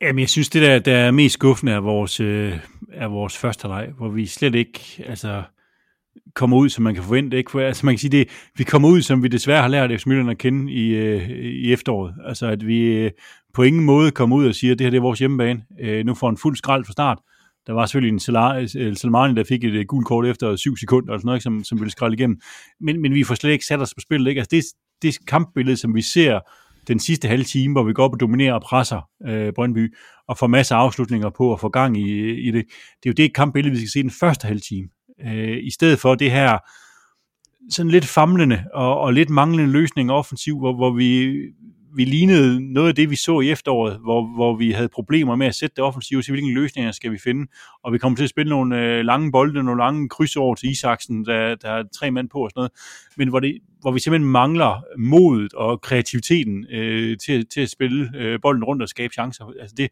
Jamen, 0.00 0.20
jeg 0.20 0.28
synes, 0.28 0.48
det 0.48 0.62
der, 0.62 0.78
der 0.78 0.96
er 0.96 1.10
mest 1.10 1.32
skuffende 1.32 1.72
er 1.72 1.80
vores, 1.80 2.20
øh, 2.20 2.58
er 2.92 3.06
vores 3.06 3.38
første 3.38 3.68
leg, 3.68 3.92
hvor 3.96 4.08
vi 4.08 4.26
slet 4.26 4.54
ikke 4.54 5.04
altså, 5.06 5.42
kommer 6.34 6.56
ud, 6.56 6.68
som 6.68 6.84
man 6.84 6.94
kan 6.94 7.02
forvente. 7.02 7.36
Ikke? 7.36 7.50
For, 7.50 7.60
altså, 7.60 7.86
man 7.86 7.94
kan 7.94 7.98
sige, 7.98 8.10
det, 8.10 8.28
vi 8.56 8.64
kommer 8.64 8.88
ud, 8.88 9.02
som 9.02 9.22
vi 9.22 9.28
desværre 9.28 9.62
har 9.62 9.68
lært 9.68 9.90
FC 9.90 10.06
Midtjylland 10.06 10.30
at 10.30 10.38
kende 10.38 10.72
i, 10.72 10.88
øh, 10.88 11.30
i 11.30 11.72
efteråret. 11.72 12.14
Altså, 12.24 12.46
at 12.46 12.66
vi 12.66 12.80
øh, 12.80 13.10
på 13.54 13.62
ingen 13.62 13.84
måde 13.84 14.10
kommer 14.10 14.36
ud 14.36 14.46
og 14.46 14.54
siger, 14.54 14.72
at 14.72 14.78
det 14.78 14.84
her 14.84 14.90
det 14.90 14.96
er 14.96 15.02
vores 15.02 15.18
hjemmebane. 15.18 15.62
Øh, 15.80 16.06
nu 16.06 16.14
får 16.14 16.30
en 16.30 16.36
fuld 16.36 16.56
skrald 16.56 16.84
fra 16.84 16.92
start. 16.92 17.18
Der 17.66 17.72
var 17.72 17.86
selvfølgelig 17.86 18.28
en 18.28 18.82
øh, 18.82 18.96
Salmani, 18.96 19.34
der 19.34 19.44
fik 19.44 19.64
et 19.64 19.72
øh, 19.72 19.84
gult 19.88 20.06
kort 20.06 20.26
efter 20.26 20.56
7 20.56 20.76
sekunder, 20.76 21.08
eller 21.08 21.18
sådan 21.18 21.26
noget, 21.26 21.42
som, 21.42 21.64
som 21.64 21.78
ville 21.78 21.90
skralde 21.90 22.14
igennem. 22.14 22.40
Men, 22.80 23.02
men 23.02 23.14
vi 23.14 23.24
får 23.24 23.34
slet 23.34 23.50
ikke 23.50 23.66
sat 23.66 23.80
os 23.80 23.94
på 23.94 24.00
spillet. 24.00 24.30
Ikke? 24.30 24.38
Altså, 24.38 24.56
det, 24.56 24.64
det 25.02 25.26
kampbillede, 25.26 25.76
som 25.76 25.94
vi 25.94 26.02
ser 26.02 26.40
den 26.88 26.98
sidste 26.98 27.28
halve 27.28 27.44
time, 27.44 27.72
hvor 27.72 27.82
vi 27.82 27.92
går 27.92 28.04
op 28.04 28.12
og 28.12 28.20
dominerer 28.20 28.54
og 28.54 28.62
presser 28.62 29.08
øh, 29.26 29.52
Brøndby, 29.52 29.94
og 30.28 30.38
får 30.38 30.46
masser 30.46 30.76
af 30.76 30.80
afslutninger 30.80 31.30
på 31.30 31.52
og 31.52 31.60
få 31.60 31.68
gang 31.68 31.96
i, 31.98 32.10
øh, 32.10 32.38
i 32.38 32.50
det. 32.50 32.64
Det 33.02 33.08
er 33.08 33.10
jo 33.10 33.12
det 33.12 33.34
kampbillede, 33.34 33.72
vi 33.72 33.78
skal 33.78 33.90
se 33.90 34.02
den 34.02 34.10
første 34.10 34.46
halve 34.46 34.60
time. 34.60 34.88
Øh, 35.26 35.58
I 35.62 35.70
stedet 35.70 35.98
for 35.98 36.14
det 36.14 36.30
her 36.30 36.58
sådan 37.70 37.90
lidt 37.90 38.04
famlende 38.04 38.64
og, 38.74 39.00
og 39.00 39.12
lidt 39.12 39.30
manglende 39.30 39.72
løsning 39.72 40.12
offensiv, 40.12 40.58
hvor, 40.58 40.74
hvor 40.74 40.90
vi, 40.90 41.36
vi 41.96 42.04
lignede 42.04 42.72
noget 42.72 42.88
af 42.88 42.94
det, 42.94 43.10
vi 43.10 43.16
så 43.16 43.40
i 43.40 43.50
efteråret, 43.50 43.98
hvor, 43.98 44.34
hvor 44.34 44.56
vi 44.56 44.70
havde 44.70 44.88
problemer 44.88 45.36
med 45.36 45.46
at 45.46 45.54
sætte 45.54 45.74
det 45.76 45.84
offensive 45.84 46.22
til, 46.22 46.32
hvilke 46.32 46.54
løsninger 46.54 46.92
skal 46.92 47.12
vi 47.12 47.18
finde. 47.18 47.46
Og 47.84 47.92
vi 47.92 47.98
kommer 47.98 48.16
til 48.16 48.24
at 48.24 48.30
spille 48.30 48.50
nogle 48.50 48.80
øh, 48.80 49.04
lange 49.04 49.32
bolde, 49.32 49.62
nogle 49.62 49.82
lange 49.82 50.08
kryds 50.08 50.36
over 50.36 50.54
til 50.54 50.70
Isaksen, 50.70 51.24
der, 51.24 51.54
der 51.54 51.70
er 51.70 51.82
tre 51.98 52.10
mand 52.10 52.28
på 52.28 52.38
og 52.38 52.50
sådan 52.50 52.60
noget. 52.60 52.72
Men 53.16 53.28
hvor, 53.28 53.40
det, 53.40 53.58
hvor 53.80 53.92
vi 53.92 54.00
simpelthen 54.00 54.30
mangler 54.30 54.82
modet 54.98 55.54
og 55.54 55.80
kreativiteten 55.80 56.66
øh, 56.70 57.18
til, 57.18 57.46
til 57.46 57.60
at 57.60 57.70
spille 57.70 58.10
øh, 58.16 58.40
bolden 58.42 58.64
rundt 58.64 58.82
og 58.82 58.88
skabe 58.88 59.12
chancer. 59.12 59.44
Altså 59.60 59.74
det, 59.76 59.90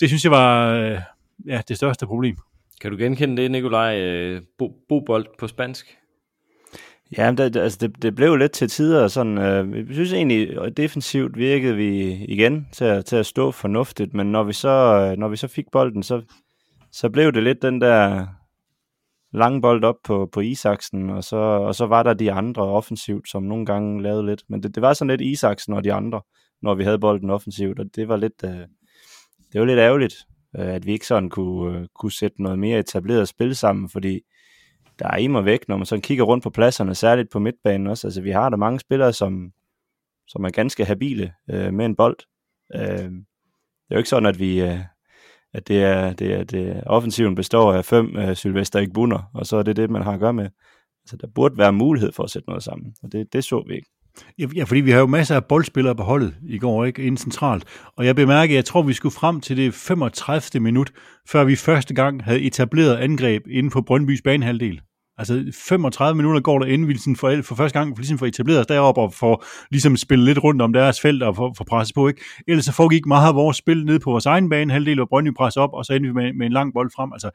det 0.00 0.08
synes 0.08 0.24
jeg 0.24 0.32
var 0.32 0.72
øh, 0.72 1.00
ja, 1.46 1.60
det 1.68 1.76
største 1.76 2.06
problem. 2.06 2.36
Kan 2.80 2.90
du 2.90 2.96
genkende 2.96 3.42
det, 3.42 3.50
Nikolaj? 3.50 4.00
Øh, 4.00 4.42
bo, 4.58 4.72
bobold 4.88 5.26
på 5.38 5.48
spansk? 5.48 5.98
Ja, 7.18 7.32
det, 7.32 7.56
altså 7.56 7.78
det, 7.80 8.02
det 8.02 8.14
blev 8.14 8.36
lidt 8.36 8.52
til 8.52 8.68
tider 8.68 9.08
sådan, 9.08 9.38
øh, 9.38 9.86
jeg 9.86 9.94
synes 9.94 10.12
egentlig, 10.12 10.62
at 10.62 10.76
defensivt 10.76 11.36
virkede 11.36 11.76
vi 11.76 12.12
igen 12.12 12.68
til 12.72 12.84
at, 12.84 13.04
til 13.04 13.16
at 13.16 13.26
stå 13.26 13.50
fornuftigt, 13.50 14.14
men 14.14 14.32
når 14.32 14.42
vi 14.42 14.52
så, 14.52 14.68
øh, 14.68 15.18
når 15.18 15.28
vi 15.28 15.36
så 15.36 15.48
fik 15.48 15.64
bolden, 15.72 16.02
så, 16.02 16.22
så 16.92 17.10
blev 17.10 17.32
det 17.32 17.42
lidt 17.42 17.62
den 17.62 17.80
der 17.80 18.26
lange 19.32 19.60
bold 19.60 19.84
op 19.84 19.96
på, 20.04 20.28
på 20.32 20.40
Isaksen, 20.40 21.10
og 21.10 21.24
så, 21.24 21.36
og 21.36 21.74
så 21.74 21.86
var 21.86 22.02
der 22.02 22.14
de 22.14 22.32
andre 22.32 22.62
offensivt, 22.62 23.28
som 23.28 23.42
nogle 23.42 23.66
gange 23.66 24.02
lavede 24.02 24.26
lidt, 24.26 24.42
men 24.48 24.62
det, 24.62 24.74
det 24.74 24.82
var 24.82 24.92
sådan 24.92 25.10
lidt 25.10 25.20
Isaksen 25.20 25.72
og 25.72 25.84
de 25.84 25.92
andre, 25.92 26.20
når 26.62 26.74
vi 26.74 26.84
havde 26.84 26.98
bolden 26.98 27.30
offensivt, 27.30 27.78
og 27.78 27.86
det 27.96 28.08
var 28.08 28.16
lidt, 28.16 28.44
øh, 28.44 28.66
det 29.52 29.60
var 29.60 29.64
lidt 29.64 29.78
ærgerligt, 29.78 30.14
øh, 30.58 30.74
at 30.74 30.86
vi 30.86 30.92
ikke 30.92 31.06
sådan 31.06 31.30
kunne, 31.30 31.78
øh, 31.78 31.86
kunne 31.94 32.12
sætte 32.12 32.42
noget 32.42 32.58
mere 32.58 32.78
etableret 32.78 33.28
spil 33.28 33.56
sammen, 33.56 33.88
fordi 33.88 34.20
der 34.98 35.08
er 35.08 35.16
imod 35.16 35.42
væk, 35.42 35.68
når 35.68 35.76
man 35.76 35.86
sådan 35.86 36.02
kigger 36.02 36.24
rundt 36.24 36.44
på 36.44 36.50
pladserne, 36.50 36.94
særligt 36.94 37.30
på 37.30 37.38
midtbanen 37.38 37.86
også. 37.86 38.06
Altså, 38.06 38.20
vi 38.20 38.30
har 38.30 38.48
der 38.48 38.56
mange 38.56 38.80
spillere, 38.80 39.12
som, 39.12 39.52
som 40.28 40.44
er 40.44 40.50
ganske 40.50 40.84
habile 40.84 41.32
øh, 41.50 41.74
med 41.74 41.86
en 41.86 41.96
bold. 41.96 42.16
Øh, 42.74 43.10
det 43.88 43.90
er 43.90 43.94
jo 43.94 43.98
ikke 43.98 44.08
sådan, 44.08 44.28
at 44.28 44.38
vi... 44.38 44.62
Øh, 44.62 44.78
at 45.52 45.68
det 45.68 45.82
er, 45.82 46.12
det 46.12 46.34
er, 46.34 46.44
det 46.44 46.68
er, 46.68 46.82
offensiven 46.86 47.34
består 47.34 47.72
af 47.72 47.84
fem 47.84 48.16
øh, 48.16 48.36
Sylvester 48.36 48.80
Igbunner, 48.80 49.30
og 49.34 49.46
så 49.46 49.56
er 49.56 49.62
det 49.62 49.76
det, 49.76 49.90
man 49.90 50.02
har 50.02 50.12
at 50.12 50.20
gøre 50.20 50.32
med. 50.32 50.48
Altså, 51.04 51.16
der 51.16 51.26
burde 51.34 51.58
være 51.58 51.72
mulighed 51.72 52.12
for 52.12 52.22
at 52.22 52.30
sætte 52.30 52.48
noget 52.48 52.62
sammen, 52.62 52.96
og 53.02 53.12
det, 53.12 53.32
det 53.32 53.44
så 53.44 53.64
vi 53.68 53.74
ikke. 53.74 53.88
Ja, 54.38 54.64
fordi 54.64 54.80
vi 54.80 54.90
har 54.90 54.98
jo 54.98 55.06
masser 55.06 55.36
af 55.36 55.44
boldspillere 55.44 55.94
på 55.94 56.02
holdet 56.02 56.34
i 56.48 56.58
går, 56.58 56.84
ikke? 56.84 57.02
Inden 57.02 57.16
centralt. 57.16 57.64
Og 57.96 58.06
jeg 58.06 58.16
bemærker, 58.16 58.54
jeg 58.54 58.64
tror, 58.64 58.82
vi 58.82 58.92
skulle 58.92 59.14
frem 59.14 59.40
til 59.40 59.56
det 59.56 59.74
35. 59.74 60.60
minut, 60.60 60.92
før 61.28 61.44
vi 61.44 61.56
første 61.56 61.94
gang 61.94 62.24
havde 62.24 62.40
etableret 62.40 62.96
angreb 62.96 63.42
inden 63.50 63.70
på 63.70 63.82
Brøndbys 63.82 64.22
banehalvdel. 64.22 64.80
Altså 65.18 65.52
35 65.68 66.16
minutter 66.16 66.40
går 66.40 66.58
der, 66.58 66.66
inden 66.66 66.88
vi 66.88 66.98
sådan 66.98 67.16
for, 67.16 67.42
for 67.42 67.54
første 67.54 67.78
gang 67.78 67.96
for, 67.96 68.00
ligesom 68.00 68.18
for 68.18 68.26
etableret 68.26 68.60
os 68.60 68.66
deroppe 68.66 69.00
og 69.00 69.12
får 69.12 69.44
ligesom 69.70 69.96
spille 69.96 70.24
lidt 70.24 70.44
rundt 70.44 70.62
om 70.62 70.72
deres 70.72 71.00
felt 71.00 71.22
og 71.22 71.36
for, 71.36 71.54
for 71.56 71.64
presse 71.64 71.94
på. 71.94 72.08
Ikke? 72.08 72.24
Ellers 72.48 72.64
så 72.64 72.72
foregik 72.72 73.06
meget 73.06 73.28
af 73.28 73.34
vores 73.34 73.56
spil 73.56 73.84
ned 73.84 73.98
på 73.98 74.10
vores 74.10 74.26
egen 74.26 74.50
bane, 74.50 74.72
halvdel 74.72 75.00
og 75.00 75.08
Brøndby 75.08 75.34
presse 75.34 75.60
op, 75.60 75.70
og 75.72 75.84
så 75.84 75.92
endte 75.92 76.08
vi 76.08 76.14
med, 76.14 76.32
med 76.32 76.46
en 76.46 76.52
lang 76.52 76.72
bold 76.74 76.90
frem. 76.96 77.12
Altså, 77.12 77.30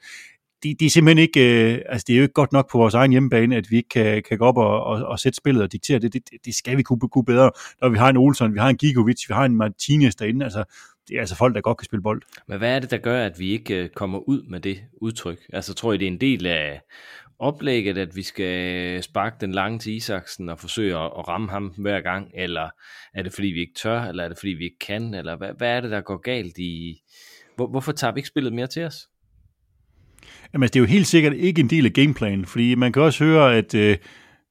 det, 0.63 0.79
de 0.79 0.85
er 0.85 0.89
simpelthen 0.89 1.21
ikke, 1.21 1.73
øh, 1.73 1.79
altså 1.89 2.05
det 2.07 2.13
er 2.13 2.17
jo 2.17 2.23
ikke 2.23 2.33
godt 2.33 2.51
nok 2.51 2.71
på 2.71 2.77
vores 2.77 2.93
egen 2.93 3.11
hjemmebane, 3.11 3.55
at 3.55 3.71
vi 3.71 3.75
ikke 3.75 3.89
kan, 3.89 4.23
kan 4.23 4.37
gå 4.37 4.45
op 4.45 4.57
og, 4.57 4.83
og, 4.83 5.05
og 5.05 5.19
sætte 5.19 5.37
spillet 5.37 5.63
og 5.63 5.71
diktere 5.71 5.99
det. 5.99 6.13
Det, 6.13 6.29
det 6.45 6.55
skal 6.55 6.77
vi 6.77 6.83
kunne, 6.83 6.99
kunne 6.99 7.25
bedre, 7.25 7.51
når 7.81 7.89
vi 7.89 7.97
har 7.97 8.09
en 8.09 8.17
Olsen, 8.17 8.53
vi 8.53 8.59
har 8.59 8.69
en 8.69 8.77
Gigovic, 8.77 9.29
vi 9.29 9.33
har 9.33 9.45
en 9.45 9.55
Martinez 9.55 10.15
derinde. 10.15 10.45
Altså, 10.45 10.63
det 11.07 11.15
er 11.15 11.19
altså 11.19 11.35
folk, 11.35 11.55
der 11.55 11.61
godt 11.61 11.77
kan 11.77 11.85
spille 11.85 12.03
bold. 12.03 12.21
Men 12.47 12.57
hvad 12.57 12.75
er 12.75 12.79
det, 12.79 12.91
der 12.91 12.97
gør, 12.97 13.25
at 13.25 13.39
vi 13.39 13.51
ikke 13.51 13.83
øh, 13.83 13.89
kommer 13.89 14.19
ud 14.19 14.43
med 14.49 14.59
det 14.59 14.81
udtryk? 15.01 15.39
Altså 15.53 15.73
tror 15.73 15.93
I, 15.93 15.97
det 15.97 16.07
er 16.07 16.11
en 16.11 16.21
del 16.21 16.45
af 16.45 16.81
oplægget, 17.39 17.97
at 17.97 18.15
vi 18.15 18.23
skal 18.23 19.03
sparke 19.03 19.35
den 19.41 19.51
lange 19.51 19.79
til 19.79 19.93
Isaksen 19.93 20.49
og 20.49 20.59
forsøge 20.59 20.95
at 20.95 21.27
ramme 21.27 21.49
ham 21.49 21.73
hver 21.77 22.01
gang, 22.01 22.31
eller 22.33 22.69
er 23.13 23.23
det 23.23 23.33
fordi 23.33 23.47
vi 23.47 23.59
ikke 23.59 23.73
tør, 23.73 24.01
eller 24.01 24.23
er 24.23 24.27
det 24.27 24.37
fordi 24.37 24.51
vi 24.51 24.63
ikke 24.63 24.79
kan, 24.79 25.13
eller 25.13 25.35
hvad, 25.35 25.49
hvad 25.57 25.69
er 25.69 25.81
det, 25.81 25.91
der 25.91 26.01
går 26.01 26.17
galt 26.17 26.57
i... 26.57 27.01
Hvor, 27.55 27.67
hvorfor 27.67 27.91
tager 27.91 28.13
vi 28.13 28.19
ikke 28.19 28.27
spillet 28.27 28.53
mere 28.53 28.67
til 28.67 28.83
os? 28.83 29.07
Jamen, 30.53 30.63
altså, 30.63 30.73
det 30.73 30.79
er 30.79 30.83
jo 30.83 30.87
helt 30.87 31.07
sikkert 31.07 31.33
ikke 31.33 31.61
en 31.61 31.69
del 31.69 31.85
af 31.85 31.93
gameplanen, 31.93 32.45
fordi 32.45 32.75
man 32.75 32.91
kan 32.91 33.01
også 33.01 33.23
høre, 33.23 33.55
at, 33.55 33.75
øh, 33.75 33.97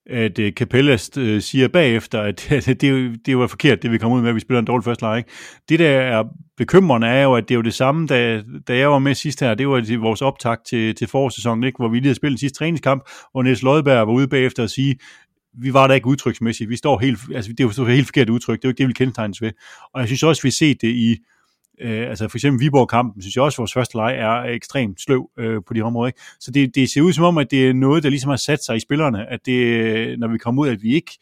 at 0.07 0.39
øh, 0.39 0.53
Capellas 0.53 1.11
øh, 1.19 1.43
siger 1.43 1.69
bagefter, 1.69 2.21
at 2.21 2.47
det, 2.67 2.81
det, 2.81 3.21
det 3.27 3.39
var 3.39 3.47
forkert, 3.47 3.83
det 3.83 3.93
vi 3.93 3.99
kom 3.99 4.13
ud 4.13 4.21
med, 4.21 4.29
at 4.29 4.35
vi 4.35 4.41
spiller 4.41 4.59
en 4.59 4.67
dårlig 4.67 4.85
første 4.85 5.05
leg. 5.05 5.25
Det, 5.69 5.79
der 5.79 5.91
er 5.91 6.25
bekymrende, 6.57 7.07
er 7.07 7.23
jo, 7.23 7.35
at 7.35 7.49
det 7.49 7.55
er 7.55 7.57
jo 7.57 7.63
det 7.63 7.75
samme, 7.75 8.07
da, 8.07 8.43
da 8.69 8.77
jeg 8.77 8.91
var 8.91 8.99
med 8.99 9.15
sidst 9.15 9.41
her, 9.41 9.55
det 9.55 9.69
var 9.69 9.99
vores 9.99 10.23
optag 10.23 10.57
til, 10.67 10.95
til 10.95 11.07
forårssæsonen, 11.07 11.65
ikke? 11.65 11.77
hvor 11.77 11.89
vi 11.89 11.97
lige 11.97 12.05
havde 12.05 12.15
spillet 12.15 12.37
den 12.37 12.41
sidste 12.41 12.59
træningskamp, 12.59 13.03
hvor 13.33 13.43
Niels 13.43 13.63
Lodberg 13.63 14.07
var 14.07 14.13
ude 14.13 14.29
bagefter 14.29 14.63
og 14.63 14.71
sige, 14.71 14.97
vi 15.63 15.73
var 15.73 15.87
der 15.87 15.95
ikke 15.95 16.07
udtryksmæssigt. 16.07 16.71
Vi 16.71 16.77
står 16.77 16.99
helt, 16.99 17.19
altså 17.35 17.53
det 17.59 17.67
var 17.67 17.85
helt 17.85 18.07
forkert 18.07 18.31
udtryk. 18.31 18.63
Det 18.63 18.65
var 18.65 18.71
ikke 18.71 18.79
det, 18.79 18.89
vi 18.89 18.93
kendetegnes 18.93 19.43
ved. 19.43 19.51
Og 19.95 20.01
jeg 20.01 20.09
synes 20.09 20.23
også, 20.23 20.43
vi 20.43 20.47
har 20.47 20.53
set 20.53 20.83
det 20.83 20.89
i, 20.89 21.17
Øh, 21.81 22.09
altså 22.09 22.29
for 22.29 22.39
eksempel 22.39 22.61
Viborg-kampen, 22.61 23.23
synes 23.23 23.37
jeg 23.37 23.45
også, 23.45 23.57
at 23.57 23.59
vores 23.59 23.73
første 23.73 23.97
leg 23.97 24.15
er 24.15 24.43
ekstremt 24.43 25.01
sløv 25.01 25.31
øh, 25.39 25.61
på 25.67 25.75
de 25.75 25.83
områder. 25.83 26.07
Ikke? 26.07 26.21
Så 26.41 26.51
det, 26.51 26.75
det 26.75 26.91
ser 26.91 27.01
ud 27.01 27.13
som 27.13 27.25
om, 27.25 27.39
at 27.39 27.51
det 27.51 27.69
er 27.69 27.73
noget, 27.73 28.03
der 28.03 28.09
ligesom 28.09 28.29
har 28.29 28.37
sat 28.37 28.65
sig 28.65 28.77
i 28.77 28.81
spillerne, 28.81 29.31
at 29.31 29.41
det, 29.47 29.53
øh, 29.53 30.19
når 30.19 30.29
vi 30.29 30.39
kommer 30.39 30.63
ud, 30.63 30.69
at 30.69 30.83
vi 30.83 30.95
ikke 30.95 31.19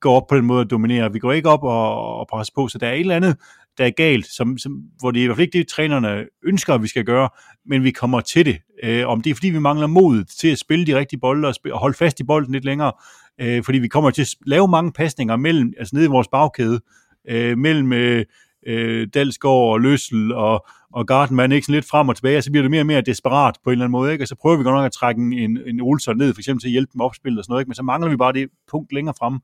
går 0.00 0.16
op 0.16 0.26
på 0.28 0.36
den 0.36 0.44
måde 0.44 0.60
at 0.60 0.70
dominere. 0.70 1.12
Vi 1.12 1.18
går 1.18 1.32
ikke 1.32 1.48
op 1.48 1.62
og, 1.62 2.16
og 2.18 2.26
presser 2.30 2.52
på, 2.56 2.68
så 2.68 2.78
der 2.78 2.86
er 2.86 2.92
et 2.92 3.00
eller 3.00 3.16
andet, 3.16 3.36
der 3.78 3.86
er 3.86 3.90
galt, 3.90 4.26
som, 4.26 4.58
som, 4.58 4.82
hvor 4.98 5.10
det 5.10 5.20
er 5.20 5.22
i 5.22 5.26
hvert 5.26 5.36
fald 5.36 5.46
ikke 5.46 5.58
det, 5.58 5.68
trænerne 5.68 6.24
ønsker, 6.42 6.74
at 6.74 6.82
vi 6.82 6.88
skal 6.88 7.04
gøre, 7.04 7.28
men 7.66 7.84
vi 7.84 7.90
kommer 7.90 8.20
til 8.20 8.46
det. 8.46 8.58
Øh, 8.82 9.08
om 9.08 9.20
det 9.20 9.30
er, 9.30 9.34
fordi 9.34 9.50
vi 9.50 9.58
mangler 9.58 9.86
mod 9.86 10.24
til 10.24 10.48
at 10.48 10.58
spille 10.58 10.86
de 10.86 10.98
rigtige 10.98 11.20
bolde 11.20 11.48
og, 11.48 11.54
og 11.72 11.78
holde 11.78 11.96
fast 11.96 12.20
i 12.20 12.24
bolden 12.24 12.52
lidt 12.52 12.64
længere, 12.64 12.92
øh, 13.40 13.64
fordi 13.64 13.78
vi 13.78 13.88
kommer 13.88 14.10
til 14.10 14.22
at 14.22 14.34
lave 14.46 14.68
mange 14.68 14.92
pasninger 14.92 15.36
mellem, 15.36 15.72
altså 15.78 15.96
nede 15.96 16.04
i 16.04 16.08
vores 16.08 16.28
bagkæde, 16.28 16.80
øh, 17.28 17.58
mellem 17.58 17.92
øh, 17.92 18.24
øh, 18.66 19.08
Dalsgaard 19.14 19.72
og 19.72 19.80
Løssel 19.80 20.32
og, 20.32 20.66
og 20.92 21.06
Gartenmann 21.06 21.52
ikke 21.52 21.64
sådan 21.64 21.74
lidt 21.74 21.88
frem 21.88 22.08
og 22.08 22.16
tilbage, 22.16 22.38
og 22.38 22.44
så 22.44 22.50
bliver 22.50 22.62
det 22.62 22.70
mere 22.70 22.82
og 22.82 22.86
mere 22.86 23.00
desperat 23.00 23.56
på 23.64 23.70
en 23.70 23.72
eller 23.72 23.84
anden 23.84 23.92
måde, 23.92 24.12
ikke? 24.12 24.24
og 24.24 24.28
så 24.28 24.34
prøver 24.34 24.56
vi 24.56 24.64
godt 24.64 24.74
nok 24.74 24.86
at 24.86 24.92
trække 24.92 25.20
en, 25.20 25.58
en 25.66 25.80
Olsen 25.80 26.16
ned, 26.16 26.34
for 26.34 26.40
eksempel 26.40 26.60
til 26.60 26.68
at 26.68 26.72
hjælpe 26.72 26.90
dem 26.92 27.00
opspillet 27.00 27.38
og 27.38 27.44
sådan 27.44 27.52
noget, 27.52 27.62
ikke? 27.62 27.68
men 27.68 27.74
så 27.74 27.82
mangler 27.82 28.10
vi 28.10 28.16
bare 28.16 28.32
det 28.32 28.48
punkt 28.70 28.92
længere 28.92 29.14
frem, 29.18 29.38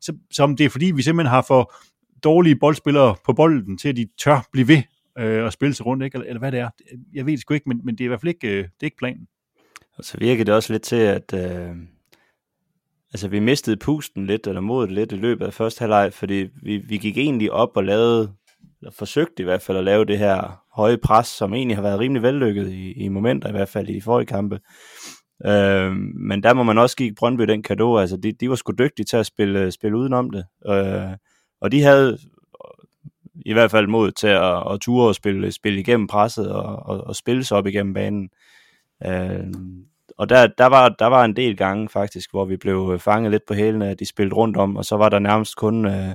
så, 0.00 0.12
som 0.30 0.56
det 0.56 0.66
er 0.66 0.70
fordi, 0.70 0.92
vi 0.94 1.02
simpelthen 1.02 1.30
har 1.30 1.44
for 1.48 1.74
dårlige 2.24 2.56
boldspillere 2.56 3.14
på 3.24 3.32
bolden, 3.32 3.78
til 3.78 3.88
at 3.88 3.96
de 3.96 4.06
tør 4.24 4.48
blive 4.52 4.68
ved 4.68 4.82
øh, 5.18 5.50
spille 5.50 5.74
sig 5.74 5.86
rundt, 5.86 6.04
ikke? 6.04 6.16
Eller, 6.16 6.28
eller 6.28 6.38
hvad 6.38 6.52
det 6.52 6.60
er. 6.60 6.70
Jeg 7.12 7.26
ved 7.26 7.32
det 7.32 7.40
sgu 7.40 7.54
ikke, 7.54 7.68
men, 7.68 7.80
men 7.84 7.94
det 7.94 8.00
er 8.00 8.04
i 8.04 8.08
hvert 8.08 8.20
fald 8.20 8.34
ikke, 8.34 8.48
øh, 8.48 8.56
det 8.56 8.80
er 8.80 8.84
ikke 8.84 8.96
planen. 8.96 9.28
Og 9.98 10.04
så 10.04 10.18
virker 10.18 10.44
det 10.44 10.54
også 10.54 10.72
lidt 10.72 10.82
til, 10.82 10.96
at 10.96 11.34
øh, 11.34 11.76
altså, 13.12 13.28
vi 13.28 13.38
mistede 13.38 13.76
pusten 13.76 14.26
lidt, 14.26 14.46
eller 14.46 14.60
modet 14.60 14.92
lidt 14.92 15.12
i 15.12 15.16
løbet 15.16 15.46
af 15.46 15.54
første 15.54 15.80
halvleg, 15.80 16.12
fordi 16.12 16.48
vi, 16.62 16.76
vi 16.76 16.98
gik 16.98 17.18
egentlig 17.18 17.52
op 17.52 17.76
og 17.76 17.84
lavede 17.84 18.32
eller 18.82 18.92
forsøgt 18.92 19.40
i 19.40 19.42
hvert 19.42 19.62
fald 19.62 19.78
at 19.78 19.84
lave 19.84 20.04
det 20.04 20.18
her 20.18 20.62
høje 20.72 20.98
pres, 20.98 21.26
som 21.26 21.54
egentlig 21.54 21.76
har 21.76 21.82
været 21.82 21.98
rimelig 21.98 22.22
vellykket 22.22 22.72
i, 22.72 22.92
i 22.92 23.08
momenter, 23.08 23.48
i 23.48 23.52
hvert 23.52 23.68
fald 23.68 23.88
i 23.88 23.94
de 23.94 24.02
forrige 24.02 24.26
kampe. 24.26 24.60
Øh, 25.46 25.92
men 26.14 26.42
der 26.42 26.54
må 26.54 26.62
man 26.62 26.78
også 26.78 26.96
give 26.96 27.14
Brøndby 27.14 27.42
den 27.42 27.62
kado, 27.62 27.98
altså 27.98 28.16
de, 28.16 28.32
de 28.32 28.50
var 28.50 28.56
sgu 28.56 28.72
dygtige 28.72 29.06
til 29.06 29.16
at 29.16 29.26
spille, 29.26 29.72
spille 29.72 29.96
udenom 29.96 30.30
det, 30.30 30.44
øh, 30.66 31.16
og 31.60 31.72
de 31.72 31.82
havde 31.82 32.18
i 33.46 33.52
hvert 33.52 33.70
fald 33.70 33.86
mod 33.86 34.10
til 34.10 34.26
at, 34.26 34.72
at 34.72 34.80
ture 34.80 35.08
og 35.08 35.14
spille, 35.14 35.52
spille 35.52 35.80
igennem 35.80 36.06
presset 36.06 36.52
og, 36.52 36.76
og, 36.76 37.00
og 37.00 37.16
spille 37.16 37.44
sig 37.44 37.56
op 37.56 37.66
igennem 37.66 37.94
banen. 37.94 38.30
Øh, 39.06 39.46
og 40.18 40.28
der, 40.28 40.46
der, 40.46 40.66
var, 40.66 40.88
der 40.88 41.06
var 41.06 41.24
en 41.24 41.36
del 41.36 41.56
gange 41.56 41.88
faktisk, 41.88 42.30
hvor 42.30 42.44
vi 42.44 42.56
blev 42.56 42.98
fanget 42.98 43.30
lidt 43.30 43.46
på 43.48 43.54
hælene, 43.54 43.88
at 43.88 44.00
de 44.00 44.06
spillede 44.06 44.34
rundt 44.34 44.56
om, 44.56 44.76
og 44.76 44.84
så 44.84 44.96
var 44.96 45.08
der 45.08 45.18
nærmest 45.18 45.56
kun 45.56 45.86
øh, 45.86 46.14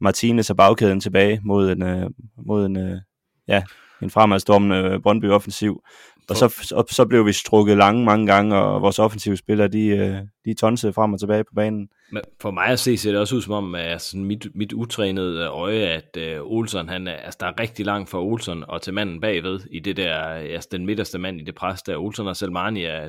Martinez 0.00 0.50
og 0.50 0.56
bagkæden 0.56 1.00
tilbage 1.00 1.40
mod 1.44 1.70
en, 1.70 1.82
øh, 1.82 2.10
mod 2.46 2.66
en, 2.66 2.76
øh, 2.76 3.00
ja, 3.48 3.62
en 4.02 4.10
fremadstormende 4.10 4.76
øh, 4.76 5.00
Brøndby 5.00 5.30
offensiv. 5.30 5.82
Og 6.30 6.36
så, 6.36 6.48
så, 6.48 6.84
så 6.90 7.06
blev 7.06 7.26
vi 7.26 7.32
strukket 7.32 7.76
lange 7.76 8.04
mange 8.04 8.26
gange, 8.26 8.56
og 8.56 8.82
vores 8.82 8.98
offensive 8.98 9.36
spillere, 9.36 9.68
de, 9.68 9.86
øh, 9.86 10.16
de 10.44 10.54
tonsede 10.54 10.92
frem 10.92 11.12
og 11.12 11.20
tilbage 11.20 11.44
på 11.44 11.52
banen. 11.56 11.88
Men 12.12 12.22
for 12.40 12.50
mig 12.50 12.66
at 12.66 12.78
se, 12.78 12.96
ser 12.96 13.10
det 13.10 13.20
også 13.20 13.36
ud 13.36 13.42
som 13.42 13.52
om, 13.52 13.74
at 13.74 14.02
sådan 14.02 14.24
mit, 14.24 14.46
mit 14.54 14.72
utrænede 14.72 15.46
øje, 15.46 15.80
at 15.80 16.18
uh, 16.40 16.52
Olsen, 16.52 16.88
han 16.88 17.08
er, 17.08 17.12
altså, 17.12 17.38
der 17.40 17.46
er 17.46 17.60
rigtig 17.60 17.86
langt 17.86 18.10
fra 18.10 18.22
Olsen 18.22 18.64
og 18.68 18.82
til 18.82 18.94
manden 18.94 19.20
bagved, 19.20 19.60
i 19.70 19.80
det 19.80 19.96
der, 19.96 20.14
altså 20.24 20.68
den 20.72 20.86
midterste 20.86 21.18
mand 21.18 21.40
i 21.40 21.44
det 21.44 21.54
pres, 21.54 21.82
der 21.82 21.96
Olsen 21.96 22.26
og 22.26 22.36
Selmani, 22.36 22.84
er, 22.84 23.08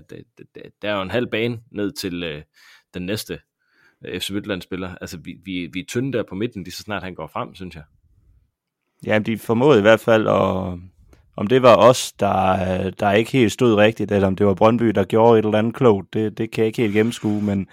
der 0.82 0.90
er 0.90 0.96
jo 0.96 1.02
en 1.02 1.12
halv 1.12 1.28
bane 1.28 1.60
ned 1.72 1.92
til 1.92 2.36
uh, 2.36 2.42
den 2.94 3.06
næste 3.06 3.40
Øh, 4.06 4.20
FC 4.20 4.30
Midtland-spiller. 4.30 4.96
Altså, 5.02 5.18
vi, 5.18 5.36
vi, 5.46 5.70
vi 5.74 5.80
er 5.80 5.86
tynde 5.88 6.14
der 6.14 6.24
på 6.30 6.36
midten, 6.36 6.64
lige 6.64 6.74
så 6.74 6.84
snart 6.84 7.04
han 7.04 7.16
går 7.16 7.28
frem, 7.28 7.56
synes 7.56 7.76
jeg. 7.76 7.84
Ja, 9.06 9.20
de 9.20 9.38
formåede 9.38 9.80
i 9.80 9.82
hvert 9.82 10.00
fald 10.00 10.28
at 10.28 10.80
om 11.38 11.48
det 11.48 11.62
var 11.62 11.76
os, 11.76 12.14
der, 12.14 12.90
der 12.90 13.12
ikke 13.12 13.32
helt 13.32 13.52
stod 13.52 13.76
rigtigt, 13.76 14.12
eller 14.12 14.28
om 14.28 14.36
det 14.36 14.46
var 14.46 14.54
Brøndby, 14.54 14.86
der 14.86 15.04
gjorde 15.04 15.40
et 15.40 15.46
eller 15.46 15.60
andet 15.60 15.76
klogt, 15.76 16.14
det, 16.14 16.38
det 16.38 16.52
kan 16.52 16.62
jeg 16.62 16.68
ikke 16.68 16.82
helt 16.82 16.94
gennemskue, 16.94 17.42
men 17.42 17.68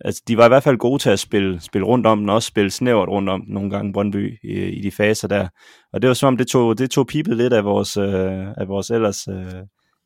altså, 0.00 0.22
de 0.28 0.36
var 0.36 0.44
i 0.44 0.48
hvert 0.48 0.62
fald 0.62 0.76
gode 0.76 1.02
til 1.02 1.10
at 1.10 1.18
spille, 1.18 1.60
spille 1.60 1.86
rundt 1.86 2.06
om 2.06 2.18
den, 2.18 2.28
også 2.28 2.46
spille 2.46 2.70
snævert 2.70 3.08
rundt 3.08 3.28
om 3.28 3.42
den 3.44 3.54
nogle 3.54 3.70
gange 3.70 3.92
Brøndby 3.92 4.38
i, 4.42 4.52
i 4.52 4.80
de 4.82 4.90
faser 4.90 5.28
der. 5.28 5.48
Og 5.92 6.02
det 6.02 6.08
var 6.08 6.14
som 6.14 6.26
om, 6.26 6.36
det 6.36 6.46
tog, 6.46 6.78
det 6.78 6.90
tog 6.90 7.06
pipet 7.06 7.36
lidt 7.36 7.52
af 7.52 7.64
vores, 7.64 7.96
øh, 7.96 8.46
af 8.56 8.68
vores 8.68 8.90
ellers, 8.90 9.28
øh, 9.28 9.62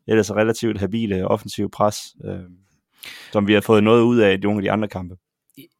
ellers 0.09 0.33
relativt 0.33 0.79
habile 0.79 1.29
offensive 1.29 1.71
pres, 1.71 1.97
øh, 2.25 2.41
som 3.33 3.49
vi 3.49 3.53
har 3.53 3.61
fået 3.61 3.85
noget 3.85 4.03
ud 4.03 4.19
af 4.19 4.35
i 4.35 4.37
nogle 4.37 4.59
af 4.59 4.63
de 4.63 4.71
andre 4.71 4.89
kampe. 4.89 5.17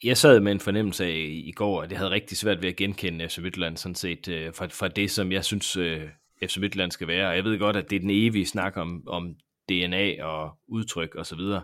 Jeg 0.05 0.17
sad 0.17 0.41
med 0.41 0.53
en 0.53 0.61
fornemmelse 0.61 1.05
af 1.05 1.43
i 1.45 1.53
går, 1.53 1.83
at 1.83 1.91
det 1.91 1.99
havde 1.99 2.11
rigtig 2.11 2.37
svært 2.37 2.63
ved 2.63 2.69
at 2.69 2.77
genkende 2.77 3.29
FC 3.29 3.39
Midtjylland 3.39 3.77
sådan 3.77 3.95
set, 3.95 4.29
øh, 4.29 4.55
fra, 4.55 4.67
fra 4.67 4.89
det, 4.89 5.11
som 5.11 5.33
jeg 5.33 5.45
synes, 5.45 5.77
øh, 5.77 6.03
FC 6.47 6.57
Midtjylland 6.57 6.93
skal 6.93 7.09
være. 7.09 7.29
Og 7.29 7.37
jeg 7.37 7.45
ved 7.45 7.59
godt, 7.59 7.77
at 7.77 7.91
det 7.91 7.97
er 7.97 8.01
den 8.01 8.11
evige 8.13 8.47
snak 8.47 8.77
om, 8.77 9.03
om 9.07 9.35
DNA 9.69 10.25
og 10.25 10.51
udtryk 10.69 11.15
og 11.15 11.27
så 11.27 11.37
videre. 11.37 11.63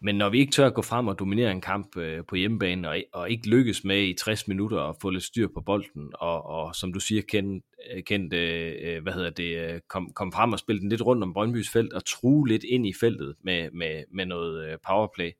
Men 0.00 0.14
når 0.14 0.28
vi 0.28 0.38
ikke 0.38 0.52
tør 0.52 0.66
at 0.66 0.74
gå 0.74 0.82
frem 0.82 1.06
og 1.08 1.18
dominere 1.18 1.50
en 1.50 1.60
kamp 1.60 1.96
øh, 1.96 2.24
på 2.28 2.34
hjemmebane, 2.34 2.88
og, 2.88 2.96
og 3.12 3.30
ikke 3.30 3.48
lykkes 3.48 3.84
med 3.84 4.02
i 4.02 4.14
60 4.14 4.48
minutter 4.48 4.80
at 4.80 4.96
få 5.00 5.10
lidt 5.10 5.24
styr 5.24 5.48
på 5.54 5.60
bolden, 5.60 6.10
og, 6.14 6.46
og 6.46 6.74
som 6.74 6.92
du 6.92 7.00
siger, 7.00 7.22
kendt, 7.28 7.64
øh, 7.94 8.02
kendt 8.02 8.34
øh, 8.34 8.72
øh, 8.82 9.02
hvad 9.02 9.12
hedder 9.12 9.30
det, 9.30 9.58
øh, 9.58 9.80
kom, 9.88 10.12
kom 10.14 10.32
frem 10.32 10.52
og 10.52 10.58
spille 10.58 10.80
den 10.80 10.88
lidt 10.88 11.02
rundt 11.02 11.22
om 11.22 11.32
Brøndbys 11.32 11.70
felt, 11.70 11.92
og 11.92 12.04
true 12.04 12.48
lidt 12.48 12.64
ind 12.64 12.86
i 12.86 12.92
feltet 13.00 13.34
med, 13.44 13.70
med, 13.70 14.04
med 14.14 14.26
noget 14.26 14.68
øh, 14.68 14.78
powerplay. 14.86 15.30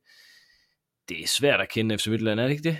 Det 1.08 1.22
er 1.22 1.26
svært 1.26 1.60
at 1.60 1.68
kende 1.68 1.98
FC 1.98 2.06
Midtjylland, 2.06 2.40
er 2.40 2.44
det 2.44 2.50
ikke 2.50 2.68
det? 2.68 2.76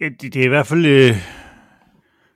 Ja, 0.00 0.08
det, 0.08 0.34
det 0.34 0.40
er 0.40 0.44
i 0.44 0.48
hvert 0.48 0.66
fald... 0.66 0.86
Øh 0.86 1.14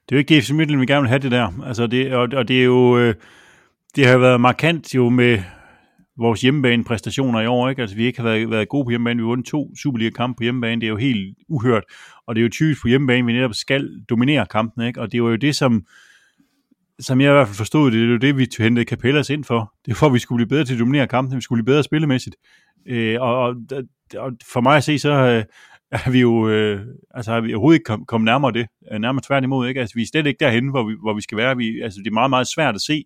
det 0.08 0.14
er 0.14 0.16
jo 0.16 0.18
ikke 0.18 0.34
det 0.34 0.44
FC 0.44 0.50
Midtjylland, 0.50 0.80
vi 0.80 0.86
gerne 0.86 1.02
vil 1.02 1.08
have 1.08 1.18
det 1.18 1.30
der. 1.30 1.64
Altså 1.66 1.86
det, 1.86 2.14
og, 2.14 2.28
og 2.32 2.48
det 2.48 2.60
er 2.60 2.64
jo, 2.64 2.98
øh, 2.98 3.14
det 3.96 4.06
har 4.06 4.18
været 4.18 4.40
markant 4.40 4.94
jo 4.94 5.08
med 5.08 5.38
vores 6.18 6.40
hjemmebane-præstationer 6.40 7.40
i 7.40 7.46
år, 7.46 7.68
ikke? 7.68 7.82
Altså 7.82 7.96
vi 7.96 8.04
ikke 8.04 8.20
har 8.20 8.28
været, 8.28 8.50
været 8.50 8.68
gode 8.68 8.84
på 8.84 8.90
hjemmebane. 8.90 9.16
Vi 9.16 9.22
har 9.22 9.28
vundet 9.28 9.46
to 9.46 9.76
Superliga-kampe 9.76 10.36
på 10.36 10.42
hjemmebane. 10.42 10.80
Det 10.80 10.86
er 10.86 10.90
jo 10.90 10.96
helt 10.96 11.38
uhørt. 11.48 11.84
Og 12.26 12.34
det 12.34 12.40
er 12.40 12.42
jo 12.42 12.48
typisk 12.48 12.82
på 12.82 12.88
hjemmebane, 12.88 13.26
vi 13.26 13.32
netop 13.32 13.54
skal 13.54 13.90
dominere 14.10 14.46
kampen, 14.46 14.86
ikke? 14.86 15.00
Og 15.00 15.12
det 15.12 15.22
var 15.22 15.30
jo 15.30 15.36
det, 15.36 15.56
som, 15.56 15.86
som 17.00 17.20
jeg 17.20 17.30
i 17.30 17.32
hvert 17.32 17.46
fald 17.46 17.56
forstod, 17.56 17.90
det 17.90 18.02
er 18.02 18.06
jo 18.06 18.16
det, 18.16 18.36
vi 18.36 18.48
hentede 18.58 18.86
Capellas 18.86 19.30
ind 19.30 19.44
for. 19.44 19.74
Det 19.84 19.90
er 19.90 19.94
for, 19.94 20.06
at 20.06 20.12
vi 20.12 20.18
skulle 20.18 20.38
blive 20.38 20.48
bedre 20.48 20.64
til 20.64 20.74
at 20.74 20.80
dominere 20.80 21.08
kampen, 21.08 21.36
vi 21.36 21.42
skulle 21.42 21.62
blive 21.62 21.72
bedre 21.72 21.82
spillemæssigt. 21.82 22.36
Øh, 22.86 23.20
og, 23.20 23.42
og, 23.48 23.54
og 24.16 24.32
for 24.52 24.60
mig 24.60 24.76
at 24.76 24.84
se, 24.84 24.98
så, 24.98 25.10
øh, 25.10 25.44
er 25.92 26.10
vi 26.10 26.20
jo, 26.20 26.48
øh, 26.48 26.80
altså 27.14 27.32
har 27.32 27.40
vi 27.40 27.54
overhovedet 27.54 27.76
ikke 27.76 27.84
kommet 27.84 28.08
kom 28.08 28.20
nærmere 28.20 28.52
det, 28.52 28.66
øh, 28.92 28.98
nærmere 28.98 29.22
tværtimod, 29.26 29.68
ikke? 29.68 29.80
Altså 29.80 29.94
vi 29.94 30.02
er 30.02 30.06
slet 30.06 30.26
ikke 30.26 30.44
derhen, 30.44 30.68
hvor 30.68 30.88
vi, 30.88 30.94
hvor 31.02 31.14
vi 31.14 31.20
skal 31.20 31.38
være. 31.38 31.56
Vi, 31.56 31.80
altså 31.80 31.98
det 31.98 32.06
er 32.06 32.14
meget, 32.14 32.30
meget 32.30 32.46
svært 32.46 32.74
at 32.74 32.80
se 32.80 33.04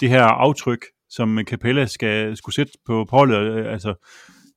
det 0.00 0.08
her 0.08 0.22
aftryk, 0.22 0.84
som 1.14 1.38
Capella 1.42 1.86
skal, 1.86 2.36
skulle 2.36 2.54
sætte 2.54 2.72
på 2.86 3.06
holdet. 3.10 3.36
Øh, 3.36 3.72
altså, 3.72 3.94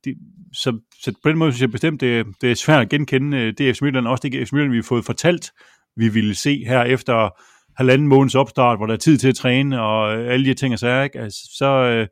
det, 0.04 0.14
så, 0.52 0.78
så 1.02 1.12
på 1.22 1.28
den 1.28 1.38
måde 1.38 1.52
synes 1.52 1.60
jeg 1.60 1.70
bestemt, 1.70 2.00
det, 2.00 2.26
det 2.40 2.50
er 2.50 2.54
svært 2.54 2.80
at 2.80 2.88
genkende 2.88 3.38
øh, 3.38 3.54
det 3.58 3.76
FC 3.76 3.82
Midtjylland, 3.82 4.06
også 4.06 4.28
det 4.28 4.32
FC 4.32 4.52
Midtjylland, 4.52 4.70
vi 4.70 4.76
har 4.76 4.82
fået 4.82 5.04
fortalt, 5.04 5.52
vi 5.96 6.08
ville 6.08 6.34
se 6.34 6.64
her 6.66 6.82
efter 6.82 7.30
halvanden 7.76 8.08
måneds 8.08 8.34
opstart, 8.34 8.78
hvor 8.78 8.86
der 8.86 8.94
er 8.94 8.98
tid 8.98 9.18
til 9.18 9.28
at 9.28 9.34
træne, 9.34 9.82
og 9.82 10.16
øh, 10.16 10.32
alle 10.32 10.46
de 10.46 10.54
ting 10.54 10.72
og 10.72 10.78
sager, 10.78 11.02
ikke? 11.02 11.20
Altså, 11.20 11.40
så 11.58 11.66
øh, 11.66 12.06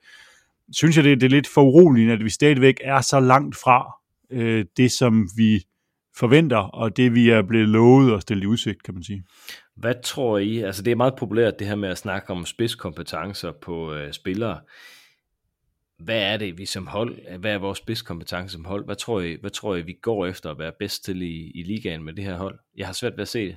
synes 0.72 0.96
jeg, 0.96 1.04
det, 1.04 1.20
det 1.20 1.26
er 1.26 1.30
lidt 1.30 1.48
for 1.48 1.62
uroligt, 1.62 2.10
at 2.10 2.24
vi 2.24 2.30
stadigvæk 2.30 2.80
er 2.84 3.00
så 3.00 3.20
langt 3.20 3.56
fra 3.56 3.92
øh, 4.30 4.64
det, 4.76 4.92
som 4.92 5.28
vi 5.36 5.64
forventer, 6.16 6.56
og 6.56 6.96
det, 6.96 7.14
vi 7.14 7.30
er 7.30 7.42
blevet 7.42 7.68
lovet 7.68 8.12
og 8.12 8.22
stillet 8.22 8.44
i 8.44 8.46
udsigt, 8.46 8.82
kan 8.82 8.94
man 8.94 9.02
sige. 9.02 9.24
Hvad 9.76 9.94
tror 10.02 10.38
I? 10.38 10.58
Altså, 10.58 10.82
det 10.82 10.90
er 10.90 10.96
meget 10.96 11.14
populært, 11.16 11.58
det 11.58 11.66
her 11.66 11.74
med 11.74 11.88
at 11.88 11.98
snakke 11.98 12.30
om 12.30 12.46
spidskompetencer 12.46 13.52
på 13.52 13.94
øh, 13.94 14.12
spillere. 14.12 14.60
Hvad 15.98 16.22
er 16.22 16.36
det, 16.36 16.58
vi 16.58 16.66
som 16.66 16.86
hold, 16.86 17.38
hvad 17.38 17.52
er 17.52 17.58
vores 17.58 17.78
spidskompetence 17.78 18.52
som 18.52 18.64
hold? 18.64 18.84
Hvad 18.84 18.96
tror 18.96 19.20
I, 19.20 19.36
hvad 19.40 19.50
tror 19.50 19.76
I 19.76 19.82
vi 19.82 19.92
går 20.02 20.26
efter 20.26 20.50
at 20.50 20.58
være 20.58 20.72
bedst 20.78 21.04
til 21.04 21.22
i, 21.22 21.50
i 21.54 21.62
ligaen 21.62 22.04
med 22.04 22.12
det 22.12 22.24
her 22.24 22.36
hold? 22.36 22.58
Jeg 22.76 22.86
har 22.86 22.92
svært 22.92 23.12
ved 23.12 23.22
at 23.22 23.28
se 23.28 23.46
det. 23.46 23.56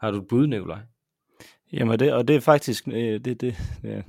Har 0.00 0.10
du 0.10 0.18
et 0.18 0.28
bud, 0.28 0.46
Nikolaj? 0.46 0.80
Jamen, 1.72 1.98
det, 1.98 2.12
og 2.12 2.28
det 2.28 2.36
er 2.36 2.40
faktisk, 2.40 2.88
øh, 2.88 3.20
det, 3.24 3.40
det, 3.40 3.54
ja, 3.84 4.02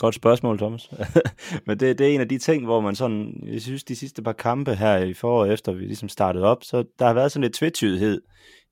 Godt 0.00 0.14
spørgsmål, 0.14 0.58
Thomas. 0.58 0.90
Men 1.66 1.80
det, 1.80 1.98
det 1.98 2.06
er 2.06 2.14
en 2.14 2.20
af 2.20 2.28
de 2.28 2.38
ting, 2.38 2.64
hvor 2.64 2.80
man 2.80 2.94
sådan, 2.94 3.42
jeg 3.46 3.62
synes, 3.62 3.84
de 3.84 3.96
sidste 3.96 4.22
par 4.22 4.32
kampe 4.32 4.74
her 4.74 4.96
i 4.96 5.14
foråret, 5.14 5.52
efter 5.52 5.72
vi 5.72 5.84
ligesom 5.84 6.08
startede 6.08 6.44
op, 6.44 6.64
så 6.64 6.84
der 6.98 7.06
har 7.06 7.14
været 7.14 7.32
sådan 7.32 7.42
lidt 7.42 7.54
tvetydighed 7.54 8.20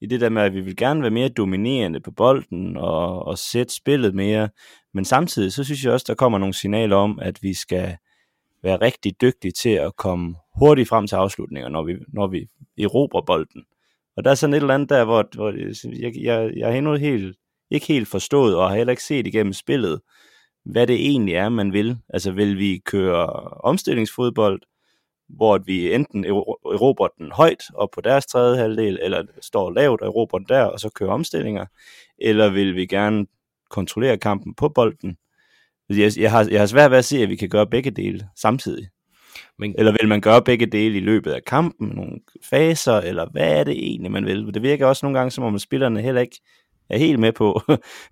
i 0.01 0.07
det 0.07 0.21
der 0.21 0.29
med, 0.29 0.43
at 0.43 0.55
vi 0.55 0.61
vil 0.61 0.77
gerne 0.77 1.03
være 1.03 1.11
mere 1.11 1.29
dominerende 1.29 2.01
på 2.01 2.11
bolden 2.11 2.77
og, 2.77 3.27
og 3.27 3.39
sætte 3.39 3.75
spillet 3.75 4.15
mere. 4.15 4.49
Men 4.95 5.05
samtidig, 5.05 5.53
så 5.53 5.65
synes 5.65 5.85
jeg 5.85 5.93
også, 5.93 6.05
der 6.09 6.15
kommer 6.15 6.39
nogle 6.39 6.55
signaler 6.55 6.97
om, 6.97 7.19
at 7.23 7.43
vi 7.43 7.55
skal 7.55 7.97
være 8.63 8.77
rigtig 8.77 9.21
dygtige 9.21 9.53
til 9.53 9.71
at 9.71 9.97
komme 9.97 10.35
hurtigt 10.59 10.89
frem 10.89 11.07
til 11.07 11.17
afslutninger, 11.17 11.69
når 11.69 11.85
vi, 11.85 11.97
når 12.09 12.27
vi 12.27 12.47
erobrer 12.79 13.23
bolden. 13.27 13.63
Og 14.17 14.25
der 14.25 14.31
er 14.31 14.35
sådan 14.35 14.55
et 14.55 14.61
eller 14.61 14.75
andet 14.75 14.89
der, 14.89 15.05
hvor, 15.05 15.29
hvor 15.35 15.51
jeg, 16.03 16.13
jeg, 16.23 16.53
jeg 16.57 16.69
har 16.69 16.75
endnu 16.75 16.95
helt, 16.95 17.37
ikke 17.71 17.87
helt 17.87 18.09
forstået, 18.09 18.57
og 18.57 18.69
har 18.69 18.77
heller 18.77 18.91
ikke 18.91 19.05
set 19.05 19.27
igennem 19.27 19.53
spillet, 19.53 20.01
hvad 20.65 20.87
det 20.87 21.07
egentlig 21.07 21.35
er, 21.35 21.49
man 21.49 21.73
vil. 21.73 21.99
Altså 22.09 22.33
vil 22.33 22.59
vi 22.59 22.83
køre 22.85 23.27
omstillingsfodbold, 23.65 24.61
hvor 25.29 25.59
vi 25.59 25.95
enten 25.95 26.25
erobrer 26.25 27.09
den 27.19 27.33
højt 27.33 27.63
og 27.75 27.91
på 27.91 28.01
deres 28.01 28.27
tredje 28.27 28.59
halvdel, 28.59 28.99
eller 29.03 29.23
står 29.41 29.71
lavt 29.71 30.01
og 30.01 30.07
erobrer 30.07 30.39
den 30.39 30.49
der, 30.49 30.63
og 30.63 30.81
så 30.81 30.91
kører 30.91 31.11
omstillinger, 31.11 31.67
eller 32.19 32.49
vil 32.49 32.75
vi 32.75 32.87
gerne 32.87 33.27
kontrollere 33.71 34.17
kampen 34.17 34.55
på 34.55 34.69
bolden. 34.69 35.17
Jeg, 35.89 36.13
jeg, 36.19 36.31
har, 36.31 36.49
jeg 36.51 36.61
har 36.61 36.67
svært 36.67 36.91
ved 36.91 36.99
at 36.99 37.05
se, 37.05 37.23
at 37.23 37.29
vi 37.29 37.37
kan 37.37 37.49
gøre 37.49 37.67
begge 37.67 37.91
dele 37.91 38.29
samtidig. 38.37 38.89
Men... 39.59 39.75
Eller 39.79 39.93
vil 40.01 40.09
man 40.09 40.21
gøre 40.21 40.43
begge 40.43 40.67
dele 40.67 40.97
i 40.97 41.01
løbet 41.01 41.33
af 41.33 41.45
kampen, 41.45 41.89
nogle 41.89 42.21
faser, 42.45 42.97
eller 42.97 43.27
hvad 43.31 43.61
er 43.61 43.65
det 43.65 43.73
egentlig, 43.73 44.11
man 44.11 44.27
vil? 44.27 44.55
Det 44.55 44.63
virker 44.63 44.87
også 44.87 45.07
nogle 45.07 45.19
gange, 45.19 45.31
som 45.31 45.45
om 45.45 45.59
spillerne 45.59 46.03
heller 46.03 46.21
ikke 46.21 46.41
er 46.91 46.99
helt 46.99 47.19
med 47.19 47.33
på, 47.33 47.61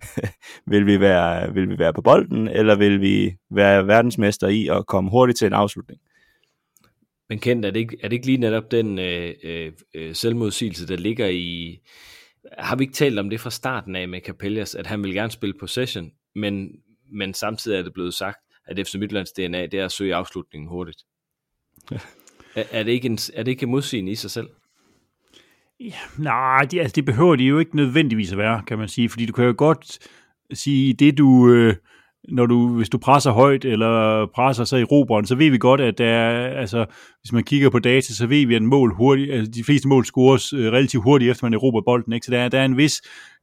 vil, 0.71 0.85
vi 0.85 0.99
være, 0.99 1.53
vil 1.53 1.69
vi 1.69 1.79
være 1.79 1.93
på 1.93 2.01
bolden, 2.01 2.47
eller 2.47 2.75
vil 2.75 3.01
vi 3.01 3.35
være 3.51 3.87
verdensmester 3.87 4.47
i 4.47 4.67
at 4.67 4.85
komme 4.85 5.09
hurtigt 5.09 5.37
til 5.37 5.45
en 5.45 5.53
afslutning? 5.53 6.01
Men 7.29 7.39
Kent, 7.39 7.65
er 7.65 7.71
det 7.71 7.79
ikke, 7.79 7.97
er 8.03 8.07
det 8.07 8.13
ikke 8.13 8.25
lige 8.25 8.37
netop 8.37 8.71
den 8.71 8.99
øh, 8.99 9.71
øh, 9.95 10.15
selvmodsigelse, 10.15 10.87
der 10.87 10.95
ligger 10.95 11.27
i... 11.27 11.79
Har 12.57 12.75
vi 12.75 12.83
ikke 12.83 12.93
talt 12.93 13.19
om 13.19 13.29
det 13.29 13.39
fra 13.39 13.49
starten 13.49 13.95
af 13.95 14.07
med 14.07 14.21
Capellas, 14.25 14.75
at 14.75 14.87
han 14.87 15.03
vil 15.03 15.13
gerne 15.13 15.31
spille 15.31 15.55
possession, 15.59 16.11
men, 16.35 16.69
men 17.11 17.33
samtidig 17.33 17.79
er 17.79 17.83
det 17.83 17.93
blevet 17.93 18.13
sagt, 18.13 18.37
at 18.67 18.87
FC 18.87 18.95
Midtlands 18.95 19.31
DNA, 19.31 19.65
det 19.65 19.79
er 19.79 19.85
at 19.85 19.91
søge 19.91 20.15
afslutningen 20.15 20.69
hurtigt. 20.69 21.03
Er, 22.55 22.63
er, 22.71 22.83
det 22.83 22.91
ikke 22.91 23.05
en, 23.05 23.17
er 23.33 23.43
det 23.43 23.51
ikke 23.51 23.63
en 23.63 23.69
modsigende 23.69 24.11
i 24.11 24.15
sig 24.15 24.31
selv? 24.31 24.47
Ja, 25.79 25.93
nej, 26.17 26.61
det, 26.71 26.79
altså, 26.79 26.93
det 26.95 27.05
behøver 27.05 27.35
de 27.35 27.43
jo 27.43 27.59
ikke 27.59 27.75
nødvendigvis 27.75 28.31
at 28.31 28.37
være, 28.37 28.61
kan 28.67 28.77
man 28.77 28.87
sige, 28.87 29.09
fordi 29.09 29.25
du 29.25 29.33
kan 29.33 29.45
jo 29.45 29.53
godt 29.57 29.99
sige, 30.53 30.93
det 30.93 31.17
du, 31.17 31.49
øh, 31.49 31.75
når 32.29 32.45
du, 32.45 32.75
hvis 32.75 32.89
du 32.89 32.97
presser 32.97 33.31
højt, 33.31 33.65
eller 33.65 34.25
presser 34.35 34.63
sig 34.63 34.81
i 34.81 34.83
roberen, 34.83 35.25
så 35.25 35.35
ved 35.35 35.49
vi 35.49 35.57
godt, 35.57 35.81
at 35.81 35.97
der 35.97 36.05
er, 36.05 36.59
altså, 36.59 36.85
hvis 37.21 37.31
man 37.31 37.43
kigger 37.43 37.69
på 37.69 37.79
data, 37.79 38.13
så 38.13 38.27
ved 38.27 38.47
vi, 38.47 38.55
at 38.55 38.61
mål 38.61 38.93
hurtigt, 38.93 39.33
altså, 39.33 39.51
de 39.51 39.63
fleste 39.63 39.87
mål 39.87 40.05
scores 40.05 40.53
øh, 40.53 40.71
relativt 40.71 41.03
hurtigt, 41.03 41.31
efter 41.31 41.45
man 41.45 41.53
erobrer 41.53 41.81
bolden, 41.81 42.13
ikke? 42.13 42.25
så 42.25 42.31
der 42.31 42.39
er, 42.39 42.49
der 42.49 42.59
er 42.59 42.65
en 42.65 42.77
vis 42.77 43.01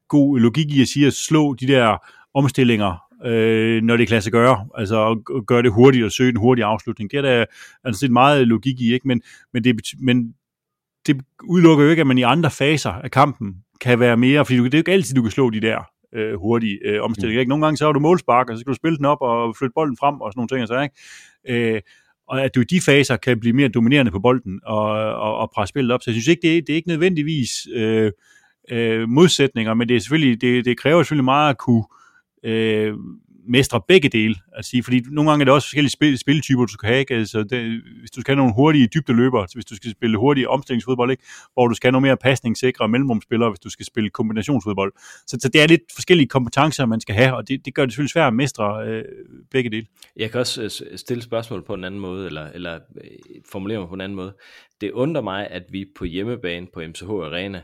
god 0.09 0.39
logik 0.39 0.71
i 0.71 0.81
at 0.81 0.89
sige, 0.89 1.07
at 1.07 1.13
slå 1.13 1.55
de 1.55 1.67
der 1.67 1.97
omstillinger 2.35 3.05
øh, 3.25 3.83
når 3.83 3.97
det 3.97 4.07
kan 4.07 4.15
lade 4.15 4.23
sig 4.23 4.33
gøre. 4.33 4.67
Altså 4.75 5.11
at 5.11 5.47
gøre 5.47 5.63
det 5.63 5.73
hurtigt 5.73 6.05
og 6.05 6.13
søge 6.13 6.31
en 6.31 6.37
hurtig 6.37 6.65
afslutning. 6.65 7.11
Det 7.11 7.17
er 7.17 7.23
der 7.23 7.45
altså, 7.85 8.09
meget 8.09 8.49
logik 8.49 8.81
i, 8.81 8.95
ikke? 8.95 9.09
Men, 9.09 9.23
men, 9.53 9.65
det, 9.65 9.81
men 10.01 10.35
det 11.07 11.21
udelukker 11.45 11.85
jo 11.85 11.91
ikke, 11.91 12.01
at 12.01 12.07
man 12.07 12.19
i 12.19 12.23
andre 12.23 12.51
faser 12.51 12.91
af 12.91 13.11
kampen 13.11 13.55
kan 13.81 14.01
være 14.01 14.17
mere, 14.17 14.45
fordi 14.45 14.59
det 14.59 14.75
er 14.75 14.79
jo 14.79 14.81
ikke 14.81 14.93
altid, 14.93 15.15
du 15.15 15.23
kan 15.23 15.31
slå 15.31 15.51
de 15.51 15.61
der 15.61 15.79
øh, 16.15 16.35
hurtige 16.35 16.79
øh, 16.85 17.03
omstillinger. 17.03 17.39
Mm. 17.39 17.41
Ikke? 17.41 17.49
Nogle 17.49 17.67
gange 17.67 17.77
så 17.77 17.85
har 17.85 17.93
du 17.93 18.01
målspark, 18.01 18.51
og 18.51 18.57
så 18.57 18.61
skal 18.61 18.71
du 18.71 18.77
spille 18.77 18.97
den 18.97 19.05
op 19.05 19.19
og 19.21 19.57
flytte 19.57 19.73
bolden 19.75 19.97
frem 20.01 20.21
og 20.21 20.33
sådan 20.33 20.39
nogle 20.39 20.49
ting. 20.49 20.69
Så, 20.69 20.81
ikke? 20.81 21.75
Øh, 21.75 21.81
og 22.29 22.45
at 22.45 22.55
du 22.55 22.61
i 22.61 22.65
de 22.65 22.81
faser 22.81 23.17
kan 23.17 23.41
blive 23.41 23.53
mere 23.53 23.69
dominerende 23.69 24.13
på 24.13 24.19
bolden 24.19 24.61
og, 24.65 24.87
og, 25.15 25.37
og 25.37 25.51
presse 25.55 25.71
spillet 25.71 25.93
op. 25.93 26.03
Så 26.03 26.11
jeg 26.11 26.15
synes 26.15 26.29
ikke, 26.29 26.43
det 26.43 26.57
er, 26.57 26.61
det 26.61 26.71
er 26.71 26.77
ikke 26.77 26.89
nødvendigvis 26.89 27.51
øh, 27.75 28.13
øh, 28.71 29.09
modsætninger, 29.09 29.75
men 29.75 29.89
det, 29.89 29.97
er 29.97 30.01
selvfølgelig, 30.01 30.41
det, 30.41 30.65
det 30.65 30.79
kræver 30.79 31.03
selvfølgelig 31.03 31.25
meget 31.25 31.51
at 31.51 31.59
kunne 31.59 31.85
øh, 32.45 32.95
mestre 33.49 33.81
begge 33.89 34.09
dele. 34.09 34.35
At 34.53 34.65
sige, 34.65 34.83
fordi 34.83 35.03
nogle 35.11 35.31
gange 35.31 35.43
er 35.43 35.45
det 35.45 35.55
også 35.55 35.69
forskellige 35.69 35.91
spil, 35.91 36.19
spiltyper, 36.19 36.65
du 36.65 36.73
skal 36.73 36.87
have. 36.87 37.01
Ikke? 37.01 37.15
Altså, 37.15 37.43
det, 37.43 37.83
hvis 38.01 38.11
du 38.11 38.21
skal 38.21 38.33
have 38.33 38.37
nogle 38.37 38.55
hurtige 38.55 38.89
så 38.93 39.39
altså, 39.41 39.55
hvis 39.55 39.65
du 39.65 39.77
skal 39.77 39.91
spille 39.91 40.19
hurtige 40.19 40.49
omstillingsfodbold, 40.49 41.11
ikke? 41.11 41.23
hvor 41.53 41.69
du 41.69 41.75
skal 41.75 41.89
have 41.89 41.93
nogle 41.93 42.07
mere 42.07 42.17
pasningssikre 42.17 42.89
mellemrumspillere, 42.89 43.51
hvis 43.51 43.61
du 43.61 43.71
skal 43.71 43.87
spille 43.87 44.11
kombinationsfodbold. 44.11 44.93
Så, 45.27 45.37
så 45.41 45.49
det 45.49 45.63
er 45.63 45.67
lidt 45.67 45.83
forskellige 45.95 46.29
kompetencer, 46.29 46.87
man 46.87 47.01
skal 47.01 47.15
have, 47.15 47.37
og 47.37 47.49
det, 47.49 47.65
det 47.65 47.75
gør 47.75 47.85
det 47.85 47.93
selvfølgelig 47.93 48.13
svært 48.13 48.27
at 48.27 48.35
mestre 48.35 48.87
øh, 48.89 49.05
begge 49.51 49.71
dele. 49.71 49.87
Jeg 50.17 50.31
kan 50.31 50.41
også 50.41 50.63
øh, 50.91 50.99
stille 50.99 51.23
spørgsmål 51.23 51.65
på 51.65 51.75
en 51.75 51.85
anden 51.85 52.01
måde, 52.01 52.27
eller, 52.27 52.47
eller 52.47 52.75
øh, 52.75 53.11
formulere 53.53 53.79
mig 53.79 53.89
på 53.89 53.95
en 53.95 54.01
anden 54.01 54.17
måde. 54.17 54.35
Det 54.81 54.91
undrer 54.91 55.23
mig, 55.23 55.49
at 55.51 55.63
vi 55.71 55.87
på 55.99 56.05
hjemmebane 56.05 56.67
på 56.75 56.81
MCH 56.81 57.11
Arena 57.11 57.63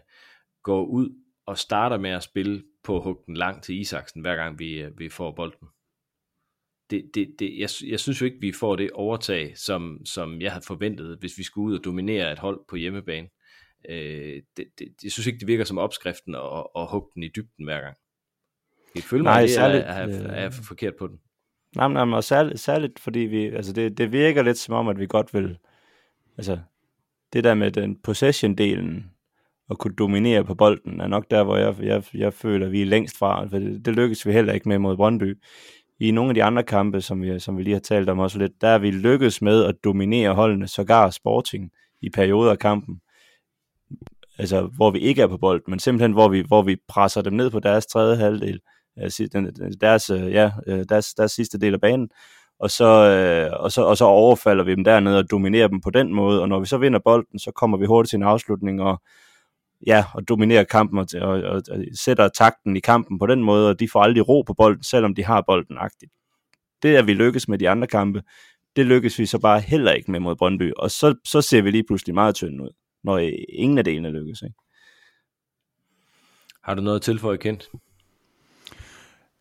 går 0.62 0.84
ud 0.84 1.08
og 1.46 1.58
starter 1.58 1.98
med 1.98 2.10
at 2.10 2.22
spille 2.22 2.62
på 2.84 3.00
huggen 3.00 3.36
langt 3.36 3.64
til 3.64 3.80
Isaksen, 3.80 4.20
hver 4.20 4.36
gang 4.36 4.58
vi, 4.58 4.80
øh, 4.80 4.98
vi 4.98 5.08
får 5.08 5.32
bolden. 5.32 5.68
Det, 6.90 7.10
det, 7.14 7.34
det, 7.38 7.58
jeg, 7.58 7.68
jeg 7.90 8.00
synes 8.00 8.20
jo 8.20 8.26
ikke, 8.26 8.40
vi 8.40 8.52
får 8.52 8.76
det 8.76 8.90
overtag, 8.90 9.58
som, 9.58 10.00
som 10.04 10.40
jeg 10.40 10.52
havde 10.52 10.64
forventet, 10.66 11.18
hvis 11.20 11.38
vi 11.38 11.42
skulle 11.42 11.72
ud 11.72 11.78
og 11.78 11.84
dominere 11.84 12.32
et 12.32 12.38
hold 12.38 12.60
på 12.68 12.76
hjemmebane. 12.76 13.28
Øh, 13.88 14.42
det, 14.56 14.66
det, 14.78 14.88
jeg 15.02 15.12
synes 15.12 15.26
ikke, 15.26 15.38
det 15.38 15.48
virker 15.48 15.64
som 15.64 15.78
opskriften 15.78 16.34
at, 16.34 16.66
at 16.76 16.86
hugge 16.90 17.10
den 17.14 17.22
i 17.22 17.28
dybden 17.28 17.64
hver 17.64 17.80
gang. 17.80 17.96
Jeg 18.94 19.02
føler 19.02 19.22
mig, 19.22 19.32
Nej, 19.32 19.40
det 19.40 19.50
særligt, 19.50 19.84
er, 19.84 19.88
er, 19.88 20.08
er, 20.08 20.46
er 20.46 20.50
forkert 20.50 20.94
på 20.98 21.06
den. 21.06 21.20
Nej, 21.76 21.88
nej, 21.88 22.04
men 22.04 22.22
særligt, 22.22 22.60
særligt 22.60 22.98
fordi 22.98 23.18
vi, 23.18 23.46
altså 23.46 23.72
det, 23.72 23.98
det 23.98 24.12
virker 24.12 24.42
lidt 24.42 24.58
som 24.58 24.74
om, 24.74 24.88
at 24.88 24.98
vi 24.98 25.06
godt 25.06 25.34
vil, 25.34 25.58
altså 26.36 26.58
det 27.32 27.44
der 27.44 27.54
med 27.54 27.70
den 27.70 27.98
possession-delen, 28.08 29.19
at 29.70 29.78
kunne 29.78 29.94
dominere 29.94 30.44
på 30.44 30.54
bolden, 30.54 31.00
er 31.00 31.06
nok 31.06 31.30
der, 31.30 31.42
hvor 31.42 31.56
jeg, 31.56 31.74
jeg, 31.82 32.02
jeg 32.14 32.32
føler, 32.32 32.66
at 32.66 32.72
vi 32.72 32.82
er 32.82 32.86
længst 32.86 33.18
fra. 33.18 33.46
For 33.46 33.58
det, 33.58 33.84
det 33.84 33.94
lykkes 33.94 34.26
vi 34.26 34.32
heller 34.32 34.52
ikke 34.52 34.68
med 34.68 34.78
mod 34.78 34.96
Brøndby. 34.96 35.38
I 36.00 36.10
nogle 36.10 36.30
af 36.30 36.34
de 36.34 36.44
andre 36.44 36.62
kampe, 36.62 37.00
som 37.00 37.22
vi, 37.22 37.38
som 37.38 37.58
vi 37.58 37.62
lige 37.62 37.74
har 37.74 37.80
talt 37.80 38.08
om 38.08 38.18
også 38.18 38.38
lidt, 38.38 38.52
der 38.60 38.68
er 38.68 38.78
vi 38.78 38.90
lykkedes 38.90 39.42
med 39.42 39.64
at 39.64 39.74
dominere 39.84 40.34
holdene, 40.34 40.68
sågar 40.68 41.10
Sporting, 41.10 41.70
i 42.02 42.10
perioder 42.10 42.50
af 42.50 42.58
kampen. 42.58 43.00
Altså, 44.38 44.60
hvor 44.76 44.90
vi 44.90 44.98
ikke 44.98 45.22
er 45.22 45.26
på 45.26 45.36
bolden, 45.36 45.70
men 45.70 45.78
simpelthen, 45.78 46.12
hvor 46.12 46.28
vi, 46.28 46.44
hvor 46.48 46.62
vi 46.62 46.76
presser 46.88 47.22
dem 47.22 47.32
ned 47.32 47.50
på 47.50 47.60
deres 47.60 47.86
tredje 47.86 48.16
halvdel, 48.16 48.60
øh, 48.98 49.10
deres, 49.80 50.10
øh, 50.10 50.32
ja, 50.32 50.50
øh, 50.66 50.84
deres, 50.88 51.14
deres 51.14 51.32
sidste 51.32 51.58
del 51.58 51.74
af 51.74 51.80
banen, 51.80 52.10
og 52.60 52.70
så, 52.70 52.84
øh, 52.84 53.62
og, 53.62 53.72
så, 53.72 53.82
og 53.82 53.96
så 53.96 54.04
overfalder 54.04 54.64
vi 54.64 54.74
dem 54.74 54.84
dernede 54.84 55.18
og 55.18 55.30
dominerer 55.30 55.68
dem 55.68 55.80
på 55.80 55.90
den 55.90 56.14
måde, 56.14 56.42
og 56.42 56.48
når 56.48 56.60
vi 56.60 56.66
så 56.66 56.78
vinder 56.78 56.98
bolden, 57.04 57.38
så 57.38 57.50
kommer 57.50 57.78
vi 57.78 57.86
hurtigt 57.86 58.10
til 58.10 58.16
en 58.16 58.22
afslutning, 58.22 58.82
og, 58.82 59.02
ja, 59.86 60.04
og 60.14 60.28
dominerer 60.28 60.64
kampen 60.64 60.98
og, 60.98 61.06
og, 61.14 61.30
og, 61.30 61.62
og 61.70 61.84
sætter 61.94 62.28
takten 62.28 62.76
i 62.76 62.80
kampen 62.80 63.18
på 63.18 63.26
den 63.26 63.42
måde, 63.42 63.68
og 63.68 63.80
de 63.80 63.88
får 63.88 64.02
aldrig 64.02 64.28
ro 64.28 64.42
på 64.42 64.54
bolden, 64.54 64.82
selvom 64.82 65.14
de 65.14 65.24
har 65.24 65.44
bolden 65.46 65.76
agtigt. 65.78 66.12
Det 66.82 66.96
er 66.96 67.02
vi 67.02 67.14
lykkes 67.14 67.48
med 67.48 67.58
de 67.58 67.68
andre 67.68 67.86
kampe, 67.86 68.22
det 68.76 68.86
lykkes 68.86 69.18
vi 69.18 69.26
så 69.26 69.38
bare 69.38 69.60
heller 69.60 69.92
ikke 69.92 70.10
med 70.10 70.20
mod 70.20 70.36
Brøndby, 70.36 70.72
og 70.76 70.90
så, 70.90 71.14
så 71.24 71.42
ser 71.42 71.62
vi 71.62 71.70
lige 71.70 71.84
pludselig 71.84 72.14
meget 72.14 72.34
tynde 72.34 72.62
ud, 72.62 72.70
når 73.04 73.18
ingen 73.48 73.78
af 73.78 73.84
delene 73.84 74.10
lykkes. 74.10 74.42
Ikke? 74.42 74.54
Har 76.64 76.74
du 76.74 76.82
noget 76.82 76.96
at 76.96 77.02
tilføje, 77.02 77.36
Kent? 77.36 77.70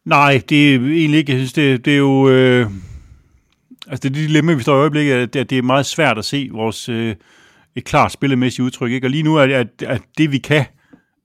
Nej, 0.06 0.42
det 0.50 0.76
er 0.76 0.80
egentlig 0.80 1.18
ikke. 1.20 1.32
Jeg 1.32 1.40
synes, 1.40 1.54
det, 1.54 1.86
det 1.86 1.94
er 1.94 1.98
jo... 1.98 2.30
Øh, 2.30 2.68
altså 3.88 4.10
det 4.10 4.16
dilemma, 4.16 4.54
vi 4.54 4.62
står 4.62 4.76
i 4.76 4.80
øjeblikket, 4.80 5.14
at 5.14 5.34
det, 5.34 5.40
at 5.40 5.50
det 5.50 5.58
er 5.58 5.62
meget 5.62 5.86
svært 5.86 6.18
at 6.18 6.26
se 6.26 6.50
vores... 6.52 6.90
Øh, 6.90 7.16
et 7.80 7.86
klart 7.86 8.12
spillemæssigt 8.12 8.66
udtryk. 8.66 8.92
Ikke? 8.92 9.08
Og 9.08 9.12
lige 9.12 9.24
nu 9.24 9.36
er 9.36 9.48
det, 9.48 9.54
at, 9.54 9.68
at 9.82 10.02
det, 10.18 10.32
vi 10.32 10.38
kan, 10.38 10.66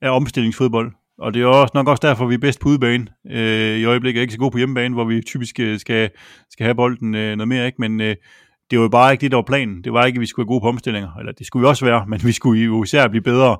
er 0.02 0.10
omstillingsfodbold. 0.10 0.92
Og 1.18 1.34
det 1.34 1.42
er 1.42 1.46
også 1.46 1.72
nok 1.74 1.88
også 1.88 2.06
derfor, 2.06 2.26
vi 2.26 2.34
er 2.34 2.38
bedst 2.38 2.60
på 2.60 2.68
udebane. 2.68 3.06
Øh, 3.30 3.78
I 3.78 3.84
øjeblikket 3.84 4.20
er 4.20 4.22
ikke 4.22 4.32
så 4.32 4.38
god 4.38 4.50
på 4.50 4.58
hjemmebane, 4.58 4.94
hvor 4.94 5.04
vi 5.04 5.20
typisk 5.20 5.60
øh, 5.60 5.78
skal, 5.78 6.10
skal 6.50 6.64
have 6.64 6.74
bolden 6.74 7.14
øh, 7.14 7.36
noget 7.36 7.48
mere. 7.48 7.66
ikke. 7.66 7.80
Men 7.80 8.00
øh, 8.00 8.16
det 8.70 8.78
var 8.78 8.82
jo 8.82 8.88
bare 8.88 9.12
ikke 9.12 9.20
det, 9.20 9.30
der 9.30 9.36
var 9.36 9.42
planen. 9.42 9.84
Det 9.84 9.92
var 9.92 10.04
ikke, 10.04 10.16
at 10.16 10.20
vi 10.20 10.26
skulle 10.26 10.44
være 10.44 10.48
gode 10.48 10.60
på 10.60 10.68
omstillinger. 10.68 11.16
Eller 11.18 11.32
det 11.32 11.46
skulle 11.46 11.60
vi 11.60 11.68
også 11.68 11.84
være, 11.84 12.06
men 12.06 12.20
vi 12.24 12.32
skulle 12.32 12.62
jo 12.62 12.82
især 12.82 13.08
blive 13.08 13.22
bedre 13.22 13.56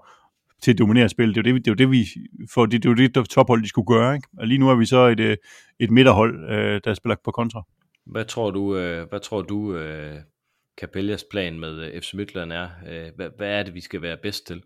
til 0.63 0.71
at 0.71 0.79
dominere 0.79 1.09
spillet. 1.09 1.35
Det 1.35 1.45
var 1.45 1.53
det, 1.53 1.65
det, 1.65 1.71
var 1.71 1.77
det 1.77 1.91
vi 1.91 2.07
for 2.55 2.67
det, 2.67 2.83
det, 2.83 2.89
var 2.89 2.95
det, 2.95 3.29
tophold, 3.29 3.63
de 3.63 3.69
skulle 3.69 3.87
gøre. 3.87 4.15
Ikke? 4.15 4.29
Og 4.39 4.47
lige 4.47 4.59
nu 4.59 4.71
er 4.71 4.75
vi 4.75 4.87
så 4.87 5.07
et, 5.07 5.21
øh, 5.21 5.37
et 5.81 5.91
midterhold, 5.91 6.51
øh, 6.51 6.81
der 6.85 6.95
spiller 6.95 7.17
på 7.25 7.31
kontra. 7.31 7.63
Hvad 8.07 8.25
tror 8.25 8.51
du, 8.51 8.75
hvad 9.09 9.21
tror 9.21 9.43
du 9.43 9.77
Capellas 10.81 11.25
plan 11.31 11.61
med 11.61 11.81
øh, 11.81 12.03
FC 12.03 12.15
Midtjylland 12.15 12.53
er. 12.53 12.69
Øh, 12.89 13.07
hvad, 13.17 13.29
hvad 13.37 13.49
er 13.49 13.63
det, 13.63 13.75
vi 13.75 13.81
skal 13.81 14.03
være 14.03 14.17
bedst 14.23 14.47
til? 14.47 14.63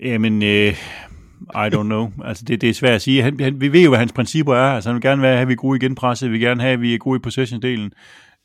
Jamen, 0.00 0.42
øh, 0.42 0.72
I 1.40 1.68
don't 1.74 1.82
know. 1.82 2.12
Altså, 2.24 2.44
det, 2.44 2.60
det 2.60 2.68
er 2.68 2.74
svært 2.74 2.94
at 2.94 3.02
sige. 3.02 3.22
Han, 3.22 3.40
han, 3.40 3.60
vi 3.60 3.72
ved 3.72 3.82
jo, 3.82 3.88
hvad 3.88 3.98
hans 3.98 4.12
principper 4.12 4.54
er. 4.54 4.74
Altså, 4.74 4.90
han 4.90 4.94
vil 4.94 5.02
gerne 5.02 5.22
være, 5.22 5.32
have, 5.32 5.42
at 5.42 5.48
vi 5.48 5.52
er 5.52 5.56
gode 5.56 5.76
i 5.76 5.80
genpresset. 5.80 6.28
Vi 6.28 6.32
vil 6.32 6.40
gerne 6.40 6.60
have, 6.60 6.72
at 6.72 6.80
vi 6.80 6.94
er 6.94 6.98
gode 6.98 7.16
i 7.16 7.20
possession-delen. 7.20 7.90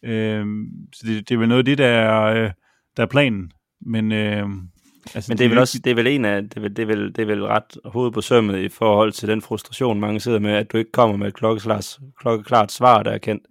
Øh, 0.03 0.45
så 0.93 1.07
det, 1.07 1.29
det 1.29 1.35
er 1.35 1.39
vel 1.39 1.47
noget 1.47 1.59
af 1.59 1.65
det, 1.65 1.77
der 1.77 1.87
er, 1.87 2.43
øh, 2.43 2.51
der 2.97 3.03
er 3.03 3.07
planen. 3.07 3.51
Men, 3.81 4.11
øh, 4.11 4.47
altså, 5.15 5.31
Men 5.31 5.37
det 5.37 5.45
er 5.45 5.49
vel 5.49 5.57
også 5.57 5.79
det 5.79 5.91
er 5.91 5.95
vel 5.95 6.07
en 6.07 6.25
af 6.25 6.43
det 6.43 6.57
er 6.57 6.61
vel, 6.61 6.75
det 6.75 6.81
er 6.81 6.85
vel, 6.85 7.07
det 7.15 7.19
er 7.19 7.25
vel 7.25 7.45
ret 7.45 7.77
hoved 7.85 8.11
på 8.11 8.21
sømmet 8.21 8.59
i 8.59 8.69
forhold 8.69 9.11
til 9.11 9.29
den 9.29 9.41
frustration, 9.41 9.99
mange 9.99 10.19
sidder 10.19 10.39
med, 10.39 10.51
at 10.51 10.71
du 10.71 10.77
ikke 10.77 10.91
kommer 10.91 11.17
med 11.17 11.27
et 11.27 11.33
klokkeklart, 11.33 11.99
klokkeklart 12.19 12.71
svar, 12.71 13.03
der 13.03 13.11
er 13.11 13.17
kendt 13.17 13.43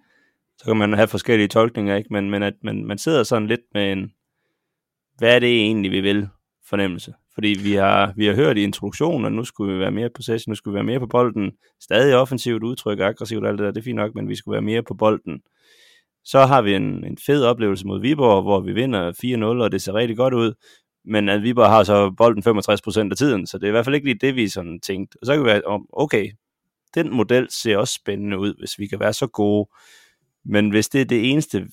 så 0.64 0.70
kan 0.70 0.76
man 0.76 0.92
have 0.92 1.08
forskellige 1.08 1.48
tolkninger, 1.48 1.96
ikke? 1.96 2.12
Men, 2.12 2.30
men 2.30 2.42
at 2.42 2.54
man, 2.62 2.84
man 2.84 2.98
sidder 2.98 3.22
sådan 3.22 3.48
lidt 3.48 3.60
med 3.74 3.92
en, 3.92 4.12
hvad 5.18 5.34
er 5.34 5.38
det 5.38 5.60
egentlig, 5.60 5.90
vi 5.90 6.00
vil 6.00 6.28
fornemmelse? 6.68 7.14
Fordi 7.34 7.56
vi 7.62 7.72
har, 7.72 8.12
vi 8.16 8.26
har 8.26 8.34
hørt 8.34 8.58
i 8.58 8.62
introduktionen, 8.62 9.26
at 9.26 9.32
nu 9.32 9.44
skulle 9.44 9.74
vi 9.74 9.80
være 9.80 9.90
mere 9.90 10.08
på 10.08 10.12
possession, 10.16 10.50
nu 10.50 10.54
skulle 10.54 10.72
vi 10.72 10.76
være 10.76 10.84
mere 10.84 11.00
på 11.00 11.06
bolden, 11.06 11.52
stadig 11.80 12.16
offensivt 12.16 12.62
udtryk, 12.62 13.00
aggressivt 13.00 13.46
alt 13.46 13.58
det 13.58 13.64
der, 13.64 13.70
det 13.70 13.80
er 13.80 13.84
fint 13.84 13.96
nok, 13.96 14.14
men 14.14 14.28
vi 14.28 14.36
skulle 14.36 14.52
være 14.52 14.62
mere 14.62 14.82
på 14.82 14.94
bolden. 14.94 15.40
Så 16.24 16.40
har 16.40 16.62
vi 16.62 16.74
en, 16.74 17.04
en 17.04 17.18
fed 17.26 17.44
oplevelse 17.44 17.86
mod 17.86 18.00
Viborg, 18.00 18.42
hvor 18.42 18.60
vi 18.60 18.72
vinder 18.72 19.12
4-0, 19.58 19.62
og 19.62 19.72
det 19.72 19.82
ser 19.82 19.94
rigtig 19.94 20.16
godt 20.16 20.34
ud, 20.34 20.52
men 21.04 21.28
at 21.28 21.42
Viborg 21.42 21.70
har 21.70 21.84
så 21.84 22.10
bolden 22.10 22.42
65% 23.06 23.10
af 23.10 23.16
tiden, 23.16 23.46
så 23.46 23.58
det 23.58 23.64
er 23.64 23.68
i 23.68 23.70
hvert 23.70 23.84
fald 23.84 23.94
ikke 23.94 24.06
lige 24.06 24.18
det, 24.26 24.36
vi 24.36 24.48
sådan 24.48 24.80
tænkt. 24.80 25.16
Og 25.20 25.26
så 25.26 25.32
kan 25.34 25.42
vi 25.42 25.46
være, 25.46 25.80
okay, 25.92 26.30
den 26.94 27.14
model 27.14 27.46
ser 27.50 27.76
også 27.76 27.94
spændende 27.94 28.38
ud, 28.38 28.54
hvis 28.58 28.78
vi 28.78 28.86
kan 28.86 29.00
være 29.00 29.12
så 29.12 29.26
gode, 29.26 29.68
men 30.44 30.70
hvis 30.70 30.88
det 30.88 31.00
er 31.00 31.04
det 31.04 31.30
eneste 31.30 31.66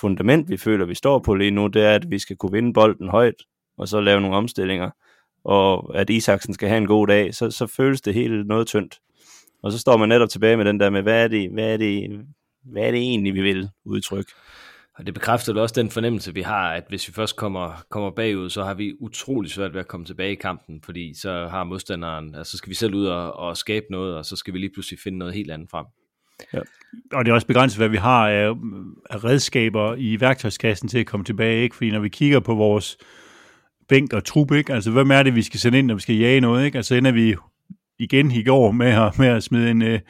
fundament, 0.00 0.50
vi 0.50 0.56
føler, 0.56 0.84
vi 0.84 0.94
står 0.94 1.18
på 1.18 1.34
lige 1.34 1.50
nu, 1.50 1.66
det 1.66 1.82
er, 1.82 1.94
at 1.94 2.10
vi 2.10 2.18
skal 2.18 2.36
kunne 2.36 2.52
vinde 2.52 2.72
bolden 2.72 3.08
højt, 3.08 3.34
og 3.78 3.88
så 3.88 4.00
lave 4.00 4.20
nogle 4.20 4.36
omstillinger, 4.36 4.90
og 5.44 5.96
at 5.98 6.10
Isaksen 6.10 6.54
skal 6.54 6.68
have 6.68 6.78
en 6.78 6.86
god 6.86 7.06
dag, 7.06 7.34
så, 7.34 7.50
så 7.50 7.66
føles 7.66 8.00
det 8.00 8.14
helt 8.14 8.46
noget 8.46 8.66
tyndt. 8.66 8.98
Og 9.62 9.72
så 9.72 9.78
står 9.78 9.96
man 9.96 10.08
netop 10.08 10.28
tilbage 10.28 10.56
med 10.56 10.64
den 10.64 10.80
der 10.80 10.90
med, 10.90 11.02
hvad 11.02 11.24
er 11.24 11.28
det, 11.28 11.50
hvad 11.52 11.72
er 11.72 11.76
det, 11.76 12.10
hvad 12.64 12.82
er 12.82 12.90
det 12.90 13.00
egentlig, 13.00 13.34
vi 13.34 13.42
vil 13.42 13.68
udtrykke? 13.84 14.32
Og 14.94 15.06
det 15.06 15.14
bekræfter 15.14 15.60
også 15.60 15.74
den 15.80 15.90
fornemmelse, 15.90 16.34
vi 16.34 16.42
har, 16.42 16.72
at 16.72 16.84
hvis 16.88 17.08
vi 17.08 17.12
først 17.12 17.36
kommer, 17.36 17.84
kommer 17.90 18.10
bagud, 18.10 18.50
så 18.50 18.64
har 18.64 18.74
vi 18.74 18.94
utrolig 19.00 19.50
svært 19.50 19.72
ved 19.72 19.80
at 19.80 19.88
komme 19.88 20.06
tilbage 20.06 20.32
i 20.32 20.34
kampen, 20.34 20.82
fordi 20.82 21.14
så 21.14 21.46
har 21.50 21.64
modstanderen, 21.64 22.34
altså 22.34 22.50
så 22.50 22.56
skal 22.56 22.70
vi 22.70 22.74
selv 22.74 22.94
ud 22.94 23.06
og, 23.06 23.32
og 23.32 23.56
skabe 23.56 23.86
noget, 23.90 24.16
og 24.16 24.24
så 24.24 24.36
skal 24.36 24.54
vi 24.54 24.58
lige 24.58 24.72
pludselig 24.74 24.98
finde 25.00 25.18
noget 25.18 25.34
helt 25.34 25.50
andet 25.50 25.70
frem. 25.70 25.86
Ja. 26.54 26.58
Og 27.12 27.24
det 27.24 27.30
er 27.30 27.34
også 27.34 27.46
begrænset, 27.46 27.78
hvad 27.78 27.88
vi 27.88 27.96
har 27.96 28.28
af, 28.28 28.54
af 29.10 29.24
redskaber 29.24 29.94
i 29.94 30.20
værktøjskassen 30.20 30.88
til 30.88 30.98
at 30.98 31.06
komme 31.06 31.24
tilbage, 31.24 31.62
ikke? 31.62 31.76
Fordi 31.76 31.90
når 31.90 32.00
vi 32.00 32.08
kigger 32.08 32.40
på 32.40 32.54
vores 32.54 32.96
bænk 33.88 34.12
og 34.12 34.24
trup, 34.24 34.52
ikke? 34.52 34.72
Altså, 34.72 34.90
hvem 34.90 35.10
er 35.10 35.22
det, 35.22 35.34
vi 35.34 35.42
skal 35.42 35.60
sende 35.60 35.78
ind, 35.78 35.86
når 35.86 35.94
vi 35.94 36.00
skal 36.00 36.16
jage 36.16 36.40
noget, 36.40 36.64
ikke? 36.64 36.76
Altså, 36.76 36.94
ender 36.94 37.12
vi 37.12 37.36
igen 37.98 38.30
i 38.30 38.44
går 38.44 38.70
med 38.70 38.86
at, 38.86 39.18
med 39.18 39.28
at 39.28 39.42
smide 39.42 39.70
en, 39.70 39.82
øh, 39.82 40.00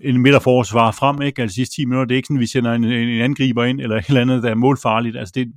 en 0.00 0.22
midterforsvar 0.22 0.90
frem, 0.90 1.22
ikke? 1.22 1.42
Altså, 1.42 1.54
de 1.54 1.54
sidste 1.54 1.76
10 1.76 1.84
minutter, 1.84 2.04
det 2.04 2.14
er 2.14 2.16
ikke 2.16 2.26
sådan, 2.26 2.36
at 2.36 2.40
vi 2.40 2.46
sender 2.46 2.72
en, 2.72 2.84
en 2.84 3.20
angriber 3.20 3.64
ind, 3.64 3.80
eller 3.80 3.96
et 3.96 4.06
eller 4.06 4.20
andet, 4.20 4.42
der 4.42 4.50
er 4.50 4.54
målfarligt. 4.54 5.16
Altså, 5.16 5.32
det, 5.34 5.52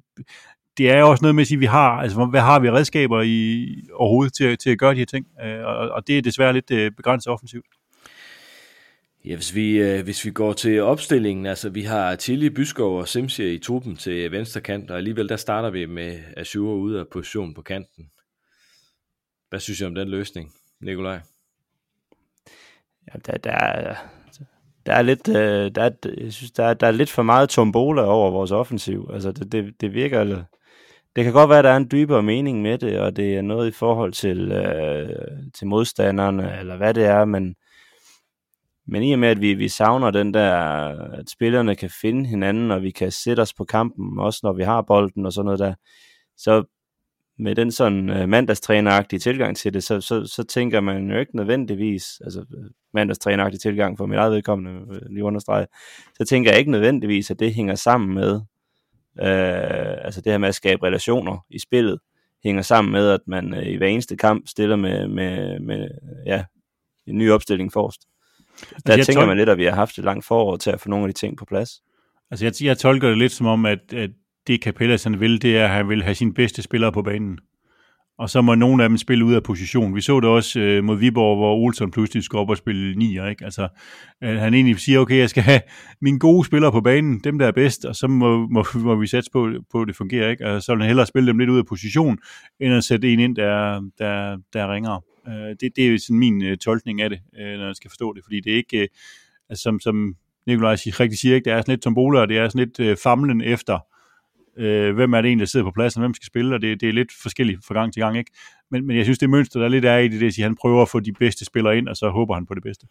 det 0.77 0.89
er 0.89 0.99
jo 0.99 1.09
også 1.09 1.21
noget 1.21 1.35
med 1.35 1.41
at 1.41 1.47
sige, 1.47 1.57
at 1.57 1.61
vi 1.61 1.65
har, 1.65 1.91
altså, 1.91 2.25
hvad 2.25 2.41
har 2.41 2.59
vi 2.59 2.71
redskaber 2.71 3.21
i 3.21 3.67
overhovedet 3.93 4.33
til, 4.33 4.57
til 4.57 4.69
at 4.69 4.77
gøre 4.77 4.93
de 4.93 4.99
her 4.99 5.05
ting? 5.05 5.25
Øh, 5.43 5.65
og, 5.65 5.75
og 5.89 6.07
det 6.07 6.17
er 6.17 6.21
desværre 6.21 6.53
lidt 6.53 6.71
øh, 6.71 6.91
begrænset 6.91 7.33
offensivt. 7.33 7.65
Ja, 9.25 9.35
hvis 9.35 9.55
vi, 9.55 9.81
øh, 9.81 10.03
hvis 10.03 10.25
vi 10.25 10.31
går 10.31 10.53
til 10.53 10.81
opstillingen, 10.81 11.45
altså 11.45 11.69
vi 11.69 11.81
har 11.81 12.15
Tilly, 12.15 12.45
Byskov 12.45 12.99
og 12.99 13.07
Simsie 13.07 13.53
i 13.53 13.59
truppen 13.59 13.95
til 13.95 14.31
venstre 14.31 14.61
kant, 14.61 14.91
og 14.91 14.97
alligevel 14.97 15.29
der 15.29 15.35
starter 15.35 15.69
vi 15.69 15.85
med 15.85 16.19
Azure 16.37 16.77
ude 16.77 16.99
af 16.99 17.07
position 17.07 17.53
på 17.53 17.61
kanten. 17.61 18.09
Hvad 19.49 19.59
synes 19.59 19.79
du 19.79 19.85
om 19.85 19.95
den 19.95 20.07
løsning, 20.07 20.53
Nikolaj? 20.81 21.19
Ja, 23.07 23.19
der, 23.25 23.37
der, 23.37 23.51
er, 23.51 23.95
der 24.85 24.93
er 24.93 25.01
lidt, 25.01 25.27
øh, 25.29 25.71
der 25.75 25.89
jeg 26.17 26.33
synes, 26.33 26.51
der 26.51 26.73
der 26.73 26.87
er 26.87 26.91
lidt 26.91 27.09
for 27.09 27.23
meget 27.23 27.49
tombola 27.49 28.01
over 28.01 28.31
vores 28.31 28.51
offensiv. 28.51 29.09
Altså, 29.13 29.31
det, 29.31 29.51
det, 29.51 29.81
det 29.81 29.93
virker, 29.93 30.43
det 31.15 31.23
kan 31.23 31.33
godt 31.33 31.49
være, 31.49 31.59
at 31.59 31.63
der 31.63 31.71
er 31.71 31.77
en 31.77 31.91
dybere 31.91 32.23
mening 32.23 32.61
med 32.61 32.77
det, 32.77 32.99
og 32.99 33.15
det 33.15 33.35
er 33.37 33.41
noget 33.41 33.67
i 33.67 33.71
forhold 33.71 34.13
til, 34.13 34.51
øh, 34.51 35.09
til 35.53 35.67
modstanderne, 35.67 36.59
eller 36.59 36.77
hvad 36.77 36.93
det 36.93 37.05
er, 37.05 37.25
men, 37.25 37.55
men 38.87 39.03
i 39.03 39.13
og 39.13 39.19
med, 39.19 39.29
at 39.29 39.41
vi, 39.41 39.53
vi 39.53 39.67
savner 39.67 40.11
den 40.11 40.33
der, 40.33 40.53
at 41.13 41.29
spillerne 41.29 41.75
kan 41.75 41.89
finde 42.01 42.29
hinanden, 42.29 42.71
og 42.71 42.83
vi 42.83 42.91
kan 42.91 43.11
sætte 43.11 43.41
os 43.41 43.53
på 43.53 43.63
kampen, 43.63 44.19
også 44.19 44.39
når 44.43 44.53
vi 44.53 44.63
har 44.63 44.81
bolden 44.81 45.25
og 45.25 45.33
sådan 45.33 45.45
noget 45.45 45.59
der, 45.59 45.73
så 46.37 46.63
med 47.39 47.55
den 47.55 47.71
sådan 47.71 48.09
øh, 48.09 48.29
mandagstræneragtige 48.29 49.19
tilgang 49.19 49.57
til 49.57 49.73
det, 49.73 49.83
så, 49.83 50.01
så, 50.01 50.25
så 50.25 50.43
tænker 50.43 50.81
man 50.81 51.11
jo 51.11 51.19
ikke 51.19 51.35
nødvendigvis, 51.35 52.21
altså 52.23 52.39
øh, 52.39 52.69
mandagstræneragtig 52.93 53.59
tilgang 53.59 53.97
for 53.97 54.05
mit 54.05 54.17
eget 54.17 54.31
vedkommende, 54.31 54.81
øh, 54.91 55.01
lige 55.09 55.23
understreget, 55.23 55.67
så 56.17 56.25
tænker 56.25 56.51
jeg 56.51 56.59
ikke 56.59 56.71
nødvendigvis, 56.71 57.31
at 57.31 57.39
det 57.39 57.53
hænger 57.53 57.75
sammen 57.75 58.13
med, 58.13 58.35
øh, 59.21 60.05
altså 60.05 60.21
det 60.21 60.31
her 60.31 60.37
med 60.37 60.49
at 60.49 60.55
skabe 60.55 60.85
relationer 60.85 61.45
i 61.49 61.59
spillet, 61.59 61.99
hænger 62.43 62.61
sammen 62.61 62.91
med, 62.91 63.09
at 63.09 63.21
man 63.27 63.53
øh, 63.53 63.67
i 63.67 63.75
hver 63.75 63.87
eneste 63.87 64.17
kamp 64.17 64.47
stiller 64.47 64.75
med, 64.75 65.07
med, 65.07 65.59
med 65.59 65.87
ja, 66.25 66.43
en 67.07 67.17
ny 67.17 67.31
opstilling 67.31 67.73
forrest. 67.73 68.10
Altså, 68.61 68.81
der 68.85 68.93
altså, 68.93 69.07
tænker 69.07 69.23
tol- 69.23 69.27
man 69.27 69.37
lidt, 69.37 69.49
at 69.49 69.57
vi 69.57 69.65
har 69.65 69.75
haft 69.75 69.97
et 69.97 70.03
langt 70.03 70.25
forår 70.25 70.57
til 70.57 70.71
at 70.71 70.81
få 70.81 70.89
nogle 70.89 71.05
af 71.05 71.13
de 71.13 71.19
ting 71.19 71.37
på 71.37 71.45
plads. 71.45 71.69
Altså 72.31 72.45
jeg, 72.45 72.53
jeg 72.61 72.77
tolker 72.77 73.09
det 73.09 73.17
lidt 73.17 73.31
som 73.31 73.47
om, 73.47 73.65
at, 73.65 73.93
at 73.93 74.09
det 74.47 74.63
Capellas 74.63 75.03
han 75.03 75.19
vil, 75.19 75.41
det 75.41 75.57
er, 75.57 75.63
at 75.63 75.69
han 75.69 75.89
vil 75.89 76.03
have 76.03 76.15
sine 76.15 76.33
bedste 76.33 76.61
spillere 76.61 76.91
på 76.91 77.01
banen. 77.01 77.39
Og 78.19 78.29
så 78.29 78.41
må 78.41 78.55
nogle 78.55 78.83
af 78.83 78.89
dem 78.89 78.97
spille 78.97 79.25
ud 79.25 79.33
af 79.33 79.43
position. 79.43 79.95
Vi 79.95 80.01
så 80.01 80.19
det 80.19 80.29
også 80.29 80.59
øh, 80.59 80.83
mod 80.83 80.97
Viborg, 80.97 81.37
hvor 81.37 81.55
Olsen 81.55 81.91
pludselig 81.91 82.23
skulle 82.23 82.41
op 82.41 82.49
og 82.49 82.57
spille 82.57 82.95
nier. 82.95 83.27
Ikke? 83.27 83.45
Altså, 83.45 83.67
øh, 84.23 84.35
han 84.35 84.53
egentlig 84.53 84.79
siger, 84.79 84.99
okay, 84.99 85.17
jeg 85.17 85.29
skal 85.29 85.43
have 85.43 85.61
mine 86.01 86.19
gode 86.19 86.45
spillere 86.45 86.71
på 86.71 86.81
banen, 86.81 87.19
dem 87.19 87.39
der 87.39 87.47
er 87.47 87.51
bedst, 87.51 87.85
og 87.85 87.95
så 87.95 88.07
må, 88.07 88.47
må, 88.47 88.65
må 88.75 88.95
vi 88.95 89.07
sætte 89.07 89.29
på, 89.33 89.51
på, 89.71 89.81
at 89.81 89.87
det 89.87 89.95
fungerer. 89.95 90.29
Ikke? 90.29 90.45
Altså, 90.45 90.65
så 90.65 90.73
vil 90.73 90.81
han 90.81 90.87
hellere 90.87 91.05
spille 91.05 91.27
dem 91.27 91.39
lidt 91.39 91.49
ud 91.49 91.57
af 91.57 91.65
position, 91.65 92.17
end 92.59 92.73
at 92.73 92.83
sætte 92.83 93.13
en 93.13 93.19
ind, 93.19 93.35
der, 93.35 93.81
der, 93.97 94.37
der 94.53 94.73
ringer. 94.73 95.03
Øh, 95.27 95.55
det, 95.59 95.75
det 95.75 95.93
er 95.93 95.99
sådan 95.99 96.19
min 96.19 96.43
øh, 96.43 96.57
tolkning 96.57 97.01
af 97.01 97.09
det, 97.09 97.19
øh, 97.39 97.57
når 97.57 97.65
jeg 97.65 97.75
skal 97.75 97.89
forstå 97.89 98.13
det, 98.13 98.23
fordi 98.23 98.39
det 98.39 98.51
er 98.51 98.57
ikke, 98.57 98.81
øh, 98.81 98.87
altså, 99.49 99.63
som, 99.63 99.79
som 99.79 100.15
Nikolaj 100.47 100.73
rigtig 100.73 101.19
siger, 101.19 101.35
ikke? 101.35 101.45
det 101.45 101.53
er 101.53 101.61
sådan 101.61 101.71
lidt 101.71 101.81
tombola, 101.81 102.19
og 102.19 102.29
det 102.29 102.37
er 102.37 102.49
sådan 102.49 102.65
lidt 102.67 102.79
øh, 102.79 102.97
famlen 102.97 103.41
efter, 103.41 103.79
øh, 104.57 104.95
hvem 104.95 105.13
er 105.13 105.21
det 105.21 105.27
egentlig, 105.27 105.45
der 105.45 105.49
sidder 105.49 105.65
på 105.65 105.71
pladsen, 105.71 106.01
og 106.01 106.07
hvem 106.07 106.13
skal 106.13 106.25
spille, 106.25 106.55
og 106.55 106.61
det, 106.61 106.81
det 106.81 106.89
er 106.89 106.93
lidt 106.93 107.11
forskelligt 107.21 107.65
fra 107.65 107.73
gang 107.73 107.93
til 107.93 108.01
gang, 108.01 108.17
ikke? 108.17 108.31
Men, 108.71 108.87
men 108.87 108.97
jeg 108.97 109.05
synes, 109.05 109.19
det 109.19 109.29
mønster, 109.29 109.59
der 109.59 109.67
lidt 109.67 109.85
er 109.85 109.97
i 109.97 110.07
det, 110.07 110.21
det 110.21 110.27
at 110.27 110.43
han 110.43 110.55
prøver 110.55 110.81
at 110.81 110.89
få 110.89 110.99
de 110.99 111.13
bedste 111.13 111.45
spillere 111.45 111.77
ind, 111.77 111.87
og 111.87 111.97
så 111.97 112.09
håber 112.09 112.33
han 112.33 112.45
på 112.45 112.53
det 112.53 112.63
bedste. 112.63 112.87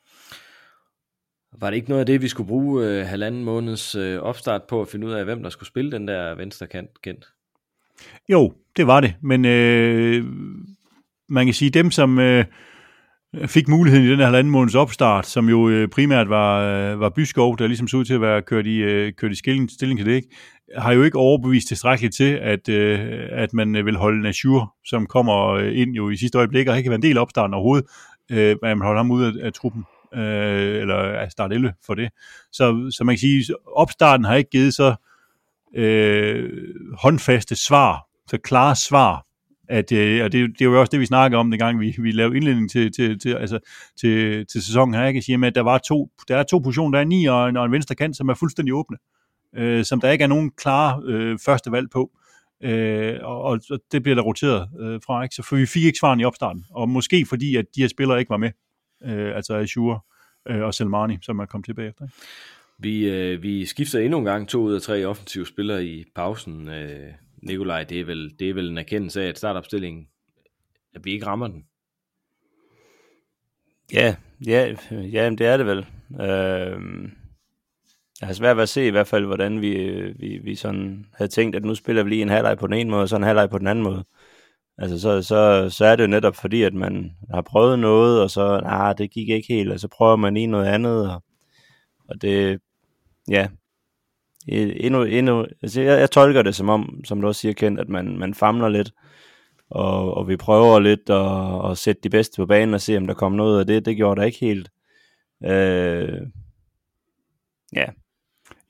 Var 1.58 1.70
det 1.70 1.76
ikke 1.76 1.88
noget 1.88 2.00
af 2.00 2.06
det, 2.06 2.22
vi 2.22 2.28
skulle 2.28 2.46
bruge 2.46 2.86
øh, 2.86 3.06
halvanden 3.06 3.44
måneds 3.44 3.94
øh, 3.94 4.18
opstart 4.18 4.62
på 4.68 4.80
at 4.80 4.88
finde 4.88 5.06
ud 5.06 5.12
af, 5.12 5.24
hvem 5.24 5.42
der 5.42 5.50
skulle 5.50 5.66
spille 5.66 5.92
den 5.92 6.08
der 6.08 6.34
venstre 6.34 6.66
kant, 6.66 7.02
Kent? 7.02 7.24
Jo, 8.28 8.52
det 8.76 8.86
var 8.86 9.00
det, 9.00 9.14
men 9.22 9.44
øh, 9.44 10.24
man 11.30 11.46
kan 11.46 11.54
sige, 11.54 11.70
dem 11.70 11.90
som 11.90 12.18
øh, 12.18 12.44
fik 13.46 13.68
muligheden 13.68 14.06
i 14.06 14.10
den 14.10 14.18
her 14.18 14.24
halvanden 14.24 14.50
måneds 14.50 14.74
opstart, 14.74 15.26
som 15.26 15.48
jo 15.48 15.68
øh, 15.68 15.88
primært 15.88 16.28
var, 16.28 16.60
øh, 16.60 17.00
var 17.00 17.08
Byskov, 17.08 17.58
der 17.58 17.66
ligesom 17.66 17.88
så 17.88 17.96
ud 17.96 18.04
til 18.04 18.14
at 18.14 18.20
være 18.20 18.42
kørt 18.42 18.66
i, 18.66 18.76
øh, 18.76 19.12
kørt 19.12 19.32
i 19.32 19.34
skilling, 19.34 19.70
stilling 19.70 19.98
til 19.98 20.06
det, 20.06 20.14
ikke? 20.14 20.28
har 20.76 20.92
jo 20.92 21.02
ikke 21.02 21.18
overbevist 21.18 21.68
tilstrækkeligt 21.68 22.14
til, 22.14 22.32
at, 22.42 22.68
øh, 22.68 23.28
at 23.30 23.52
man 23.52 23.76
øh, 23.76 23.86
vil 23.86 23.96
holde 23.96 24.22
Nashur, 24.22 24.74
som 24.84 25.06
kommer 25.06 25.48
øh, 25.48 25.78
ind 25.78 25.90
jo 25.90 26.10
i 26.10 26.16
sidste 26.16 26.38
øjeblik, 26.38 26.68
og 26.68 26.78
ikke 26.78 26.90
være 26.90 26.96
en 26.96 27.02
del 27.02 27.16
af 27.16 27.22
opstarten 27.22 27.54
overhovedet, 27.54 27.86
øh, 28.30 28.50
at 28.50 28.56
man 28.62 28.80
holder 28.80 28.98
ham 28.98 29.10
ud 29.10 29.22
af, 29.22 29.32
af 29.42 29.52
truppen, 29.52 29.84
øh, 30.14 30.80
eller 30.80 30.96
af 30.96 31.30
start 31.30 31.52
11 31.52 31.72
for 31.86 31.94
det. 31.94 32.10
Så, 32.52 32.92
så 32.96 33.04
man 33.04 33.14
kan 33.14 33.20
sige, 33.20 33.44
opstarten 33.76 34.24
har 34.24 34.34
ikke 34.34 34.50
givet 34.50 34.74
så 34.74 34.94
øh, 35.76 36.50
håndfaste 36.98 37.56
svar, 37.56 38.06
så 38.26 38.38
klare 38.38 38.76
svar 38.76 39.26
at, 39.70 39.92
øh, 39.92 40.24
og 40.24 40.32
det, 40.32 40.48
det 40.58 40.60
er 40.60 40.64
jo 40.64 40.80
også 40.80 40.90
det, 40.90 41.00
vi 41.00 41.06
snakker 41.06 41.38
om, 41.38 41.50
dengang 41.50 41.80
vi, 41.80 41.96
vi 41.98 42.12
lavede 42.12 42.36
indledning 42.36 42.70
til, 42.70 42.92
til, 42.92 43.18
til, 43.18 43.34
altså, 43.34 43.58
til, 44.00 44.46
til 44.46 44.62
sæsonen 44.62 44.94
her, 44.94 45.06
ikke? 45.06 45.22
Sige, 45.22 45.46
at 45.46 45.54
der, 45.54 45.60
var 45.60 45.78
to, 45.78 46.10
der 46.28 46.36
er 46.36 46.42
to 46.42 46.58
positioner, 46.58 46.98
der 46.98 47.04
er 47.04 47.08
ni 47.08 47.26
og 47.26 47.48
en, 47.48 47.56
og 47.56 47.64
en 47.64 47.72
venstre 47.72 47.94
kant, 47.94 48.16
som 48.16 48.28
er 48.28 48.34
fuldstændig 48.34 48.74
åbne, 48.74 48.96
øh, 49.56 49.84
som 49.84 50.00
der 50.00 50.10
ikke 50.10 50.24
er 50.24 50.28
nogen 50.28 50.50
klare 50.50 51.02
øh, 51.04 51.38
første 51.38 51.72
valg 51.72 51.90
på. 51.90 52.10
Øh, 52.62 53.18
og, 53.22 53.42
og 53.42 53.60
det 53.92 54.02
bliver 54.02 54.14
der 54.14 54.22
roteret 54.22 54.68
øh, 54.80 55.00
fra, 55.06 55.22
ikke? 55.22 55.34
så 55.34 55.42
for 55.42 55.56
vi 55.56 55.66
fik 55.66 55.84
ikke 55.84 55.98
svaren 55.98 56.20
i 56.20 56.24
opstarten, 56.24 56.64
og 56.70 56.88
måske 56.88 57.26
fordi, 57.28 57.56
at 57.56 57.64
de 57.76 57.80
her 57.80 57.88
spillere 57.88 58.18
ikke 58.18 58.30
var 58.30 58.36
med, 58.36 58.50
øh, 59.04 59.36
altså 59.36 59.54
Azure 59.54 60.00
øh, 60.48 60.62
og 60.62 60.74
Selmani, 60.74 61.18
som 61.22 61.38
er 61.38 61.46
kommet 61.46 61.64
tilbage 61.64 61.88
efter. 61.88 62.04
Ikke? 62.04 62.14
Vi, 62.78 63.10
øh, 63.10 63.42
vi 63.42 63.64
skifter 63.64 63.98
endnu 63.98 64.18
en 64.18 64.24
gang 64.24 64.48
to 64.48 64.62
ud 64.62 64.74
af 64.74 64.82
tre 64.82 65.04
offensive 65.04 65.46
spillere 65.46 65.84
i 65.84 66.04
pausen. 66.14 66.68
Øh, 66.68 67.12
Nikolaj, 67.42 67.84
det 67.84 68.00
er 68.00 68.04
vel, 68.04 68.38
det 68.38 68.50
er 68.50 68.54
vel 68.54 68.70
en 68.70 68.78
erkendelse 68.78 69.22
af, 69.22 69.28
at 69.28 69.38
startopstillingen, 69.38 70.08
at 70.94 71.04
vi 71.04 71.12
ikke 71.12 71.26
rammer 71.26 71.48
den. 71.48 71.64
Ja, 73.92 74.16
ja, 74.46 74.74
ja 74.90 75.30
det 75.30 75.40
er 75.40 75.56
det 75.56 75.66
vel. 75.66 75.86
Øh, 76.20 77.10
jeg 78.20 78.28
har 78.28 78.32
svært 78.32 78.56
ved 78.56 78.62
at 78.62 78.68
se 78.68 78.86
i 78.86 78.90
hvert 78.90 79.06
fald, 79.06 79.26
hvordan 79.26 79.60
vi, 79.60 80.00
vi, 80.18 80.38
vi 80.38 80.54
sådan 80.54 81.06
havde 81.14 81.30
tænkt, 81.30 81.56
at 81.56 81.64
nu 81.64 81.74
spiller 81.74 82.02
vi 82.02 82.10
lige 82.10 82.22
en 82.22 82.28
halvleg 82.28 82.58
på 82.58 82.66
den 82.66 82.74
ene 82.74 82.90
måde, 82.90 83.02
og 83.02 83.08
så 83.08 83.16
en 83.16 83.22
halvleg 83.22 83.50
på 83.50 83.58
den 83.58 83.66
anden 83.66 83.84
måde. 83.84 84.04
Altså, 84.78 85.00
så, 85.00 85.22
så, 85.22 85.70
så 85.70 85.84
er 85.84 85.96
det 85.96 86.02
jo 86.02 86.08
netop 86.08 86.36
fordi, 86.36 86.62
at 86.62 86.74
man 86.74 87.16
har 87.34 87.42
prøvet 87.42 87.78
noget, 87.78 88.22
og 88.22 88.30
så, 88.30 88.60
nej, 88.60 88.92
det 88.92 89.10
gik 89.10 89.28
ikke 89.28 89.54
helt, 89.54 89.72
og 89.72 89.80
så 89.80 89.88
prøver 89.88 90.16
man 90.16 90.34
lige 90.34 90.46
noget 90.46 90.66
andet, 90.66 91.10
og, 91.10 91.22
og 92.08 92.22
det, 92.22 92.60
ja, 93.28 93.48
endnu, 94.50 95.02
endnu, 95.02 95.46
altså 95.62 95.80
jeg, 95.80 96.00
jeg 96.00 96.10
tolker 96.10 96.42
det 96.42 96.54
som 96.54 96.68
om, 96.68 97.00
som 97.04 97.20
du 97.20 97.26
også 97.26 97.40
siger, 97.40 97.52
Kent, 97.52 97.80
at 97.80 97.88
man, 97.88 98.18
man 98.18 98.34
famler 98.34 98.68
lidt, 98.68 98.92
og, 99.70 100.14
og 100.14 100.28
vi 100.28 100.36
prøver 100.36 100.80
lidt 100.80 101.10
at, 101.10 101.70
at 101.70 101.78
sætte 101.78 102.00
de 102.04 102.10
bedste 102.10 102.36
på 102.36 102.46
banen 102.46 102.74
og 102.74 102.80
se, 102.80 102.96
om 102.96 103.06
der 103.06 103.14
kommer 103.14 103.36
noget 103.36 103.60
af 103.60 103.66
det. 103.66 103.84
Det 103.84 103.96
gjorde 103.96 104.20
der 104.20 104.26
ikke 104.26 104.38
helt. 104.40 104.70
Øh, 105.44 106.20
ja. 107.76 107.84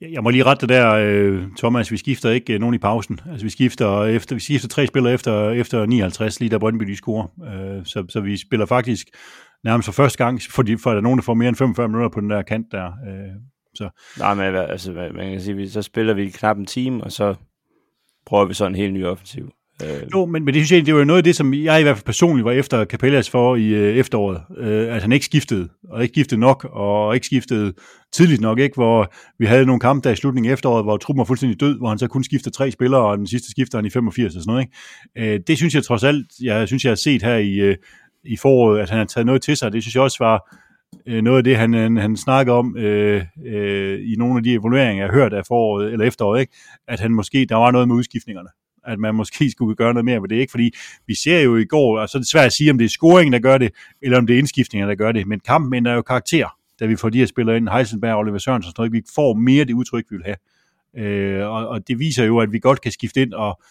Jeg 0.01 0.23
må 0.23 0.29
lige 0.29 0.43
rette 0.43 0.67
det 0.67 0.69
der, 0.69 0.93
øh, 0.93 1.43
Thomas, 1.57 1.91
vi 1.91 1.97
skifter 1.97 2.29
ikke 2.29 2.53
øh, 2.53 2.59
nogen 2.59 2.75
i 2.75 2.77
pausen. 2.77 3.19
Altså 3.31 3.45
vi 3.45 3.49
skifter, 3.49 4.03
efter, 4.03 4.35
vi 4.35 4.41
skifter 4.41 4.67
tre 4.67 4.87
spillere 4.87 5.13
efter, 5.13 5.49
efter 5.49 5.85
59, 5.85 6.39
lige 6.39 6.49
da 6.49 6.57
Brøndby 6.57 6.85
de 6.85 6.95
scorer. 6.95 7.27
Øh, 7.45 7.85
så, 7.85 8.05
så 8.09 8.21
vi 8.21 8.37
spiller 8.37 8.65
faktisk 8.65 9.07
nærmest 9.63 9.85
for 9.85 9.93
første 9.93 10.23
gang, 10.23 10.41
fordi 10.49 10.77
for 10.77 10.89
der 10.89 10.97
er 10.97 11.01
nogen, 11.01 11.19
der 11.19 11.23
får 11.23 11.33
mere 11.33 11.49
end 11.49 11.55
45 11.55 11.87
minutter 11.87 12.09
på 12.09 12.19
den 12.19 12.29
der 12.29 12.41
kant 12.41 12.67
der. 12.71 12.91
Så. 13.75 13.89
Nej, 14.19 14.33
men 14.33 14.55
altså, 14.55 14.91
man 14.91 15.31
kan 15.31 15.41
sige, 15.41 15.69
så 15.69 15.81
spiller 15.81 16.13
vi 16.13 16.29
knap 16.29 16.57
en 16.57 16.65
time, 16.65 17.03
og 17.03 17.11
så 17.11 17.35
prøver 18.25 18.45
vi 18.45 18.53
så 18.53 18.65
en 18.65 18.75
helt 18.75 18.93
ny 18.93 19.05
offensiv. 19.05 19.51
Øh. 19.83 20.03
Jo, 20.13 20.25
men, 20.25 20.45
men 20.45 20.53
det 20.53 20.65
synes 20.65 20.71
jeg, 20.71 20.85
det 20.85 20.95
var 20.95 21.03
noget 21.03 21.17
af 21.17 21.23
det, 21.23 21.35
som 21.35 21.53
jeg 21.53 21.79
i 21.79 21.83
hvert 21.83 21.97
fald 21.97 22.05
personligt 22.05 22.45
var 22.45 22.51
efter 22.51 22.85
Capellas 22.85 23.29
for 23.29 23.55
i 23.55 23.67
øh, 23.67 23.95
efteråret. 23.95 24.41
Øh, 24.57 24.95
at 24.95 25.01
han 25.01 25.11
ikke 25.11 25.25
skiftede, 25.25 25.69
og 25.89 26.03
ikke 26.03 26.13
skiftede 26.13 26.39
nok, 26.39 26.67
og 26.71 27.15
ikke 27.15 27.25
skiftede 27.25 27.73
tidligt 28.13 28.41
nok, 28.41 28.59
ikke? 28.59 28.75
hvor 28.75 29.13
vi 29.39 29.45
havde 29.45 29.65
nogle 29.65 29.79
kampe 29.79 30.07
der 30.07 30.13
i 30.13 30.15
slutningen 30.15 30.49
af 30.49 30.53
efteråret, 30.53 30.85
hvor 30.85 30.97
truppen 30.97 31.19
var 31.19 31.25
fuldstændig 31.25 31.59
død, 31.59 31.77
hvor 31.77 31.89
han 31.89 31.99
så 31.99 32.07
kun 32.07 32.23
skiftede 32.23 32.55
tre 32.55 32.71
spillere, 32.71 33.01
og 33.01 33.17
den 33.17 33.27
sidste 33.27 33.51
skifter 33.51 33.77
han 33.77 33.85
i 33.85 33.89
85 33.89 34.35
og 34.35 34.41
sådan 34.41 34.51
noget. 34.51 34.67
Ikke? 35.17 35.33
Øh, 35.33 35.39
det 35.47 35.57
synes 35.57 35.75
jeg 35.75 35.83
trods 35.83 36.03
alt, 36.03 36.25
jeg 36.43 36.67
synes, 36.67 36.83
jeg 36.83 36.91
har 36.91 36.95
set 36.95 37.23
her 37.23 37.35
i, 37.35 37.53
øh, 37.53 37.75
i 38.25 38.37
foråret, 38.37 38.79
at 38.79 38.89
han 38.89 38.97
har 38.97 39.05
taget 39.05 39.25
noget 39.25 39.41
til 39.41 39.57
sig. 39.57 39.73
Det 39.73 39.83
synes 39.83 39.95
jeg 39.95 40.03
også 40.03 40.17
var 40.19 40.57
øh, 41.05 41.21
noget 41.21 41.37
af 41.37 41.43
det, 41.43 41.57
han, 41.57 41.73
han, 41.73 41.97
han 41.97 42.17
snakker 42.17 42.53
om 42.53 42.77
øh, 42.77 43.25
øh, 43.45 43.99
i 44.13 44.15
nogle 44.17 44.37
af 44.37 44.43
de 44.43 44.53
evalueringer, 44.53 45.03
jeg 45.03 45.11
har 45.11 45.19
hørt 45.19 45.33
af 45.33 45.45
foråret 45.47 45.93
eller 45.93 46.05
efteråret, 46.05 46.41
ikke? 46.41 46.53
at 46.87 46.99
han 46.99 47.11
måske, 47.11 47.45
der 47.45 47.55
var 47.55 47.71
noget 47.71 47.87
med 47.87 47.95
udskiftningerne 47.95 48.49
at 48.83 48.99
man 48.99 49.15
måske 49.15 49.51
skulle 49.51 49.75
gøre 49.75 49.93
noget 49.93 50.05
mere 50.05 50.21
ved 50.21 50.29
det, 50.29 50.35
ikke? 50.35 50.51
Fordi 50.51 50.71
vi 51.07 51.15
ser 51.15 51.39
jo 51.39 51.57
i 51.57 51.65
går, 51.65 51.99
altså, 51.99 52.03
og 52.03 52.09
så 52.09 52.17
er 52.17 52.19
det 52.19 52.29
svært 52.29 52.45
at 52.45 52.53
sige, 52.53 52.71
om 52.71 52.77
det 52.77 52.85
er 52.85 52.89
scoringen, 52.89 53.33
der 53.33 53.39
gør 53.39 53.57
det, 53.57 53.71
eller 54.01 54.17
om 54.17 54.27
det 54.27 54.33
er 54.33 54.37
indskiftningerne, 54.37 54.89
der 54.89 54.95
gør 54.95 55.11
det, 55.11 55.27
men 55.27 55.39
kampen 55.39 55.73
ændrer 55.73 55.93
jo 55.93 56.01
karakter, 56.01 56.57
da 56.79 56.85
vi 56.85 56.95
får 56.95 57.09
de 57.09 57.17
her 57.17 57.25
spillere 57.25 57.57
ind, 57.57 57.69
Heisenberg 57.69 58.13
og 58.13 58.19
Oliver 58.19 58.37
Sørensen, 58.37 58.73
så 58.75 58.89
vi 58.91 59.01
får 59.15 59.33
mere 59.33 59.65
det 59.65 59.73
udtryk, 59.73 60.05
vi 60.09 60.15
vil 60.15 60.25
have. 60.25 60.37
Øh, 60.97 61.47
og, 61.47 61.67
og 61.67 61.87
det 61.87 61.99
viser 61.99 62.25
jo, 62.25 62.39
at 62.39 62.51
vi 62.51 62.59
godt 62.59 62.81
kan 62.81 62.91
skifte 62.91 63.21
ind 63.21 63.33
og, 63.33 63.61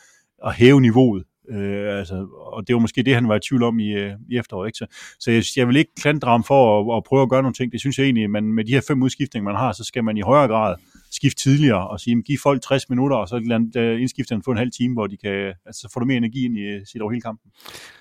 og 0.42 0.52
hæve 0.52 0.80
niveauet. 0.80 1.24
Øh, 1.48 1.98
altså, 1.98 2.26
og 2.52 2.68
det 2.68 2.74
var 2.74 2.80
måske 2.80 3.02
det, 3.02 3.14
han 3.14 3.28
var 3.28 3.36
i 3.36 3.40
tvivl 3.40 3.62
om 3.62 3.78
i, 3.78 3.92
øh, 3.92 4.12
i 4.30 4.38
efteråret. 4.38 4.68
Ikke? 4.68 4.76
Så, 4.76 4.86
så 5.20 5.30
jeg, 5.30 5.42
jeg 5.56 5.68
vil 5.68 5.76
ikke 5.76 5.94
klandre 6.00 6.30
ham 6.30 6.44
for 6.44 6.92
at, 6.92 6.96
at 6.96 7.04
prøve 7.04 7.22
at 7.22 7.30
gøre 7.30 7.42
nogle 7.42 7.54
ting. 7.54 7.72
Det 7.72 7.80
synes 7.80 7.98
jeg 7.98 8.04
egentlig, 8.04 8.36
at 8.36 8.44
med 8.44 8.64
de 8.64 8.72
her 8.72 8.80
fem 8.88 9.02
udskiftninger, 9.02 9.50
man 9.50 9.60
har, 9.60 9.72
så 9.72 9.84
skal 9.84 10.04
man 10.04 10.16
i 10.16 10.20
højere 10.20 10.48
grad 10.48 10.76
skifte 11.10 11.42
tidligere 11.42 11.88
og 11.88 12.00
sige, 12.00 12.22
give 12.22 12.38
folk 12.42 12.62
60 12.62 12.88
minutter, 12.88 13.16
og 13.16 13.28
så 13.28 13.36
øh, 13.76 14.00
indskifter 14.00 14.34
han 14.34 14.42
få 14.42 14.50
en 14.50 14.56
halv 14.56 14.70
time, 14.72 14.94
hvor 14.94 15.06
de 15.06 15.16
kan, 15.16 15.54
altså, 15.66 15.80
så 15.80 15.88
får 15.92 16.00
du 16.00 16.06
mere 16.06 16.16
energi 16.16 16.44
ind 16.44 16.56
i 16.56 16.60
øh, 16.60 16.86
sit 16.86 17.02
over 17.02 17.10
hele 17.10 17.22
kampen. 17.22 17.50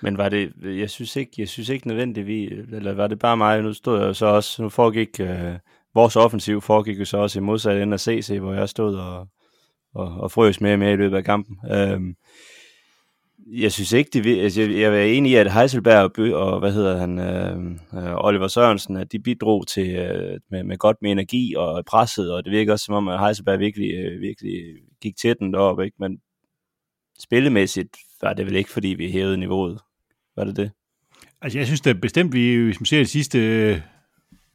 Men 0.00 0.18
var 0.18 0.28
det, 0.28 0.52
jeg 0.62 0.90
synes 0.90 1.16
ikke, 1.16 1.32
jeg 1.38 1.48
synes 1.48 1.68
ikke 1.68 1.88
nødvendigvis, 1.88 2.50
eller 2.72 2.94
var 2.94 3.06
det 3.06 3.18
bare 3.18 3.36
mig, 3.36 3.62
nu 3.62 3.72
stod 3.72 4.04
jeg 4.04 4.16
så 4.16 4.26
også, 4.26 4.62
nu 4.62 4.68
foregik, 4.68 5.20
øh, 5.20 5.54
vores 5.94 6.16
offensiv 6.16 6.60
foregik 6.60 7.00
jo 7.00 7.04
så 7.04 7.16
også 7.16 7.38
i 7.38 7.42
modsat 7.42 7.82
ende 7.82 7.94
af 7.94 8.00
CC, 8.00 8.38
hvor 8.40 8.54
jeg 8.54 8.68
stod 8.68 8.96
og, 8.96 9.28
og, 9.94 10.20
og 10.20 10.32
frøs 10.32 10.60
mere 10.60 10.72
og 10.72 10.78
mere 10.78 10.92
i 10.92 10.96
løbet 10.96 11.16
af 11.16 11.24
kampen. 11.24 11.56
Øh, 11.72 12.00
jeg 13.52 13.72
synes 13.72 13.92
ikke, 13.92 14.10
det, 14.12 14.40
altså, 14.40 14.60
jeg, 14.60 14.70
jeg 14.70 15.00
er 15.00 15.04
enig 15.04 15.32
i, 15.32 15.34
at 15.34 15.52
Heiselberg 15.52 16.02
og, 16.02 16.12
Bø, 16.12 16.34
og 16.34 16.58
hvad 16.58 16.72
hedder 16.72 16.98
han, 16.98 17.18
øh, 17.18 17.56
øh, 17.94 18.14
Oliver 18.16 18.48
Sørensen, 18.48 18.96
at 18.96 19.12
de 19.12 19.18
bidrog 19.18 19.66
til, 19.66 19.96
øh, 19.96 20.40
med, 20.50 20.64
med 20.64 20.78
godt 20.78 20.96
med 21.02 21.10
energi 21.10 21.54
og 21.54 21.84
presset, 21.84 22.32
og 22.32 22.44
det 22.44 22.52
virker 22.52 22.72
også 22.72 22.84
som 22.84 22.94
om, 22.94 23.08
at 23.08 23.20
Heiselberg 23.20 23.58
virkelig, 23.58 23.94
øh, 23.94 24.20
virkelig 24.20 24.62
gik 25.02 25.16
til 25.16 25.36
den 25.38 25.52
deroppe, 25.52 25.84
ikke? 25.84 25.96
men 26.00 26.20
spillemæssigt 27.18 27.96
var 28.22 28.32
det 28.32 28.46
vel 28.46 28.56
ikke, 28.56 28.70
fordi 28.70 28.88
vi 28.88 29.10
hævede 29.10 29.36
niveauet. 29.36 29.80
Var 30.36 30.44
det 30.44 30.56
det? 30.56 30.70
Altså, 31.42 31.58
jeg 31.58 31.66
synes 31.66 31.80
da 31.80 31.92
bestemt, 31.92 32.32
vi, 32.32 32.64
hvis 32.64 32.80
man 32.80 32.86
ser 32.86 32.98
de 32.98 33.06
sidste 33.06 33.38
øh, 33.38 33.80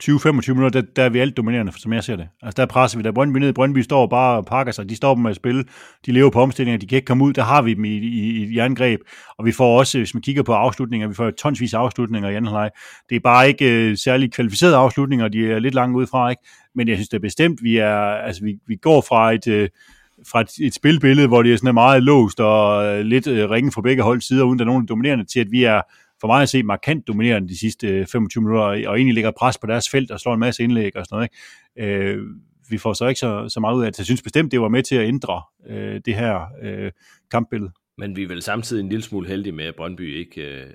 20-25 0.03 0.53
minutter, 0.53 0.81
der, 0.81 0.87
der 0.95 1.03
er 1.03 1.09
vi 1.09 1.19
alt 1.19 1.37
dominerende, 1.37 1.71
som 1.77 1.93
jeg 1.93 2.03
ser 2.03 2.15
det. 2.15 2.27
Altså, 2.41 2.61
der 2.61 2.65
presser 2.65 2.97
vi, 2.97 3.03
der 3.03 3.11
Brøndby 3.11 3.37
ned, 3.37 3.53
Brøndby 3.53 3.77
står 3.77 4.07
bare 4.07 4.37
og 4.37 4.45
pakker 4.45 4.73
sig, 4.73 4.89
de 4.89 4.95
står 4.95 5.15
med 5.15 5.29
at 5.29 5.35
spille, 5.35 5.63
de 6.05 6.11
lever 6.11 6.29
på 6.29 6.41
omstillinger, 6.41 6.79
de 6.79 6.87
kan 6.87 6.95
ikke 6.95 7.05
komme 7.05 7.23
ud, 7.23 7.33
der 7.33 7.43
har 7.43 7.61
vi 7.61 7.73
dem 7.73 7.85
i, 7.85 7.97
i, 7.97 8.43
i 8.43 8.57
jerngreb, 8.57 8.99
og 9.37 9.45
vi 9.45 9.51
får 9.51 9.79
også, 9.79 9.97
hvis 9.97 10.13
man 10.13 10.21
kigger 10.21 10.43
på 10.43 10.53
afslutninger, 10.53 11.07
vi 11.07 11.13
får 11.13 11.31
tonsvis 11.31 11.73
af 11.73 11.79
afslutninger 11.79 12.29
i 12.29 12.35
anden 12.35 12.47
halvleg. 12.47 12.69
Det 13.09 13.15
er 13.15 13.19
bare 13.19 13.47
ikke 13.47 13.89
uh, 13.89 13.97
særlig 13.97 14.33
kvalificerede 14.33 14.75
afslutninger, 14.75 15.27
de 15.27 15.51
er 15.51 15.59
lidt 15.59 15.73
langt 15.73 15.97
ud 15.97 16.07
fra, 16.07 16.29
ikke? 16.29 16.41
Men 16.75 16.87
jeg 16.87 16.97
synes 16.97 17.09
det 17.09 17.17
er 17.17 17.21
bestemt, 17.21 17.63
vi 17.63 17.77
er, 17.77 17.97
altså 17.97 18.43
vi, 18.43 18.55
vi 18.67 18.75
går 18.75 19.05
fra 19.07 19.33
et, 19.33 19.47
uh, 19.47 19.67
fra 20.31 20.41
et, 20.41 20.49
et 20.61 20.73
spilbillede, 20.73 21.27
hvor 21.27 21.43
det 21.43 21.53
er 21.53 21.57
sådan 21.57 21.73
meget 21.73 22.03
låst 22.03 22.39
og 22.39 22.93
uh, 22.93 22.99
lidt 22.99 23.27
uh, 23.27 23.33
ringen 23.33 23.71
fra 23.71 23.81
begge 23.81 24.03
hold 24.03 24.21
sider, 24.21 24.43
uden 24.43 24.59
der 24.59 24.65
er 24.65 24.69
nogen 24.69 24.85
dominerende, 24.85 25.25
til 25.25 25.39
at 25.39 25.47
vi 25.51 25.63
er 25.63 25.81
for 26.25 26.33
mig 26.33 26.41
at 26.41 26.49
se 26.49 26.63
markant 26.63 27.07
dominerende 27.07 27.49
de 27.49 27.59
sidste 27.59 28.05
25 28.05 28.41
minutter, 28.41 28.63
og 28.63 28.97
egentlig 28.97 29.13
lægger 29.13 29.31
pres 29.31 29.57
på 29.57 29.67
deres 29.67 29.89
felt 29.89 30.11
og 30.11 30.19
slår 30.19 30.33
en 30.33 30.39
masse 30.39 30.63
indlæg 30.63 30.97
og 30.97 31.05
sådan 31.05 31.15
noget. 31.15 31.29
Ikke? 31.77 31.95
Øh, 31.95 32.27
vi 32.69 32.77
får 32.77 32.93
så 32.93 33.07
ikke 33.07 33.19
så, 33.19 33.49
så 33.49 33.59
meget 33.59 33.75
ud 33.75 33.83
af 33.83 33.91
det. 33.91 33.99
Jeg 33.99 34.05
synes 34.05 34.21
bestemt, 34.21 34.51
det 34.51 34.61
var 34.61 34.67
med 34.67 34.83
til 34.83 34.95
at 34.95 35.07
ændre 35.07 35.41
øh, 35.69 36.01
det 36.05 36.15
her 36.15 36.45
øh, 36.61 36.91
kampbillede. 37.31 37.71
Men 37.97 38.15
vi 38.15 38.23
er 38.23 38.27
vel 38.27 38.41
samtidig 38.41 38.83
en 38.83 38.89
lille 38.89 39.03
smule 39.03 39.27
heldige 39.27 39.53
med, 39.53 39.65
at 39.65 39.75
Brøndby 39.75 40.15
ikke 40.15 40.41
øh, 40.41 40.73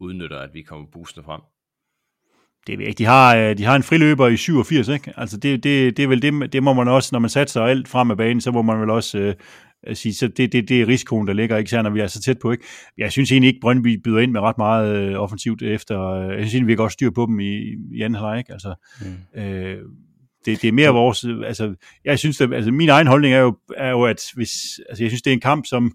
udnytter, 0.00 0.38
at 0.38 0.50
vi 0.54 0.62
kommer 0.62 0.86
boostende 0.92 1.24
frem. 1.24 1.40
Det 2.66 2.74
er 2.74 2.86
ikke. 2.86 2.98
De 2.98 3.04
har, 3.04 3.36
øh, 3.36 3.58
de 3.58 3.64
har 3.64 3.76
en 3.76 3.82
friløber 3.82 4.28
i 4.28 4.36
87, 4.36 4.88
ikke? 4.88 5.12
Altså 5.16 5.36
det, 5.36 5.64
det, 5.64 5.96
det 5.96 6.02
er 6.02 6.08
vel 6.08 6.22
det, 6.22 6.52
det 6.52 6.62
må 6.62 6.72
man 6.72 6.88
også, 6.88 7.08
når 7.12 7.18
man 7.18 7.30
satser 7.30 7.62
alt 7.62 7.88
frem 7.88 8.10
af 8.10 8.16
banen, 8.16 8.40
så 8.40 8.50
må 8.50 8.62
man 8.62 8.80
vel 8.80 8.90
også 8.90 9.18
øh, 9.18 9.34
sige, 9.92 10.14
så 10.14 10.28
det, 10.28 10.52
det, 10.52 10.68
det 10.68 10.80
er 10.80 10.88
risikoen, 10.88 11.26
der 11.26 11.32
ligger, 11.32 11.56
ikke 11.56 11.82
når 11.82 11.90
vi 11.90 12.00
er 12.00 12.06
så 12.06 12.20
tæt 12.20 12.38
på. 12.38 12.52
Ikke? 12.52 12.64
Jeg 12.98 13.12
synes 13.12 13.32
egentlig 13.32 13.48
ikke, 13.48 13.60
Brøndby 13.60 14.00
byder 14.04 14.18
ind 14.18 14.32
med 14.32 14.40
ret 14.40 14.58
meget 14.58 14.96
øh, 14.96 15.14
offensivt 15.14 15.62
efter. 15.62 16.02
Øh, 16.02 16.28
jeg 16.28 16.38
synes 16.38 16.54
egentlig, 16.54 16.68
vi 16.68 16.74
godt 16.74 16.92
styr 16.92 17.10
på 17.10 17.26
dem 17.26 17.40
i, 17.40 17.76
i 17.92 18.00
anden 18.02 18.14
halvleg. 18.14 18.38
Ikke? 18.38 18.52
Altså, 18.52 18.74
mm. 19.00 19.40
øh, 19.40 19.78
det, 20.44 20.62
det 20.62 20.68
er 20.68 20.72
mere 20.72 20.90
vores, 20.90 21.24
altså, 21.46 21.74
jeg 22.04 22.18
synes, 22.18 22.40
at, 22.40 22.54
altså, 22.54 22.70
min 22.70 22.88
egen 22.88 23.06
holdning 23.06 23.34
er 23.34 23.38
jo, 23.38 23.56
er 23.76 23.90
jo 23.90 24.02
at 24.02 24.26
hvis, 24.34 24.80
altså, 24.88 25.04
jeg 25.04 25.10
synes, 25.10 25.22
det 25.22 25.30
er 25.30 25.34
en 25.34 25.40
kamp, 25.40 25.66
som, 25.66 25.92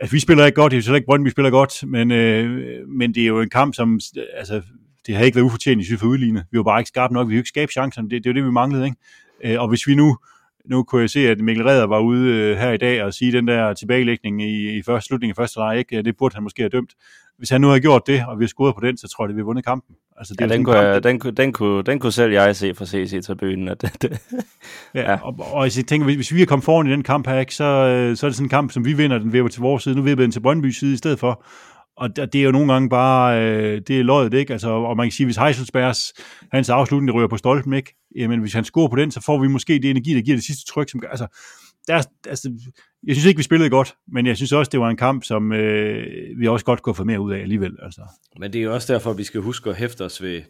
at 0.00 0.12
vi 0.12 0.18
spiller 0.18 0.46
ikke 0.46 0.56
godt, 0.56 0.72
jeg 0.72 0.82
synes 0.82 0.96
ikke, 0.96 1.06
Brøndby 1.06 1.28
spiller 1.28 1.50
godt, 1.50 1.88
men, 1.88 2.10
øh, 2.10 2.88
men 2.88 3.14
det 3.14 3.22
er 3.22 3.26
jo 3.26 3.40
en 3.40 3.50
kamp, 3.50 3.74
som, 3.74 4.00
altså, 4.36 4.62
det 5.06 5.16
har 5.16 5.24
ikke 5.24 5.36
været 5.36 5.44
ufortjent 5.44 5.82
i 5.82 5.84
synes 5.84 6.00
for 6.00 6.06
udlignet. 6.06 6.44
Vi 6.52 6.58
var 6.58 6.64
bare 6.64 6.80
ikke 6.80 6.88
skarpe 6.88 7.14
nok, 7.14 7.28
vi 7.28 7.34
har 7.34 7.40
ikke 7.40 7.48
skabt 7.48 7.72
chancerne, 7.72 8.10
det, 8.10 8.24
det 8.24 8.30
er 8.30 8.34
jo 8.34 8.36
det, 8.36 8.44
vi 8.44 8.50
manglede, 8.50 8.84
ikke? 8.84 8.96
Øh, 9.44 9.60
og 9.60 9.68
hvis 9.68 9.86
vi 9.86 9.94
nu, 9.94 10.16
nu 10.64 10.82
kunne 10.82 11.00
jeg 11.00 11.10
se, 11.10 11.28
at 11.28 11.40
Mikkel 11.40 11.64
Redder 11.64 11.86
var 11.86 12.00
ude 12.00 12.30
øh, 12.30 12.56
her 12.56 12.72
i 12.72 12.76
dag 12.76 13.02
og 13.02 13.14
sige 13.14 13.32
den 13.32 13.48
der 13.48 13.74
tilbagelægning 13.74 14.42
i, 14.42 14.78
i 14.78 14.82
første, 14.82 15.06
slutningen 15.06 15.32
af 15.32 15.36
første 15.36 15.60
leg, 15.60 15.78
ikke? 15.78 16.02
det 16.02 16.16
burde 16.16 16.34
han 16.34 16.42
måske 16.42 16.62
have 16.62 16.68
dømt. 16.68 16.90
Hvis 17.38 17.50
han 17.50 17.60
nu 17.60 17.66
havde 17.66 17.80
gjort 17.80 18.06
det, 18.06 18.24
og 18.28 18.38
vi 18.38 18.44
har 18.44 18.48
scoret 18.48 18.74
på 18.74 18.80
den, 18.80 18.96
så 18.96 19.08
tror 19.08 19.24
jeg, 19.24 19.30
at 19.30 19.36
vi 19.36 19.40
har 19.40 19.44
vundet 19.44 19.64
kampen. 19.64 19.96
Altså, 20.16 20.34
det 20.34 20.40
ja, 20.40 20.54
den, 20.54 20.64
kunne, 20.64 20.74
kamp, 20.74 20.86
jeg, 20.86 21.04
den, 21.04 21.18
kunne, 21.18 21.32
den, 21.32 21.52
kunne, 21.52 21.82
den 21.82 21.98
kunne 21.98 22.12
selv 22.12 22.32
jeg 22.32 22.56
se 22.56 22.74
fra 22.74 22.84
CC-tribunen. 22.84 23.68
At 23.68 23.82
det, 23.82 24.02
det. 24.02 24.22
ja, 24.94 25.12
ja. 25.12 25.18
Og, 25.22 25.36
og 25.52 25.64
jeg 25.64 25.86
tænker, 25.86 26.04
hvis, 26.04 26.16
hvis 26.16 26.34
vi 26.34 26.42
er 26.42 26.46
kommet 26.46 26.64
foran 26.64 26.86
i 26.86 26.90
den 26.90 27.02
kamp 27.02 27.26
her, 27.26 27.38
ikke, 27.38 27.54
så, 27.54 27.64
øh, 27.64 28.16
så 28.16 28.26
er 28.26 28.28
det 28.28 28.36
sådan 28.36 28.44
en 28.44 28.48
kamp, 28.48 28.72
som 28.72 28.84
vi 28.84 28.92
vinder, 28.92 29.18
den 29.18 29.32
vipper 29.32 29.48
til 29.48 29.60
vores 29.60 29.82
side. 29.82 29.94
Nu 29.94 30.02
vipper 30.02 30.24
den 30.24 30.32
til 30.32 30.40
Brøndby 30.40 30.70
side 30.70 30.92
i 30.94 30.96
stedet 30.96 31.18
for. 31.18 31.44
Og 31.96 32.16
det 32.16 32.34
er 32.34 32.42
jo 32.42 32.50
nogle 32.50 32.72
gange 32.72 32.88
bare, 32.88 33.42
øh, 33.42 33.80
det 33.86 34.00
er 34.00 34.02
løjet, 34.02 34.34
ikke? 34.34 34.52
Altså, 34.52 34.70
og 34.70 34.96
man 34.96 35.06
kan 35.06 35.12
sige, 35.12 35.26
hvis 35.26 35.36
Heiselsbergs, 35.36 36.12
hans 36.52 36.70
afslutning 36.70 37.14
ryger 37.14 37.28
på 37.28 37.36
stolpen, 37.36 37.72
ikke? 37.72 37.94
Jamen, 38.16 38.40
hvis 38.40 38.52
han 38.52 38.64
scorer 38.64 38.88
på 38.88 38.96
den, 38.96 39.10
så 39.10 39.22
får 39.26 39.38
vi 39.38 39.48
måske 39.48 39.72
det 39.72 39.90
energi, 39.90 40.14
der 40.14 40.22
giver 40.22 40.36
det 40.36 40.44
sidste 40.44 40.72
tryk. 40.72 40.88
Som, 40.90 41.02
altså, 41.10 41.26
der, 41.86 42.02
altså, 42.28 42.52
jeg 43.06 43.14
synes 43.14 43.26
ikke, 43.26 43.38
vi 43.38 43.42
spillede 43.42 43.70
godt, 43.70 43.94
men 44.12 44.26
jeg 44.26 44.36
synes 44.36 44.52
også, 44.52 44.70
det 44.70 44.80
var 44.80 44.88
en 44.88 44.96
kamp, 44.96 45.24
som 45.24 45.52
øh, 45.52 46.06
vi 46.38 46.48
også 46.48 46.64
godt 46.64 46.82
kunne 46.82 46.94
få 46.94 47.04
mere 47.04 47.20
ud 47.20 47.32
af 47.32 47.38
alligevel. 47.38 47.76
Altså. 47.82 48.02
Men 48.38 48.52
det 48.52 48.58
er 48.58 48.62
jo 48.62 48.74
også 48.74 48.92
derfor, 48.92 49.12
vi 49.12 49.24
skal 49.24 49.40
huske 49.40 49.70
at 49.70 49.76
hæfte 49.76 50.04
os 50.04 50.22
ved, 50.22 50.42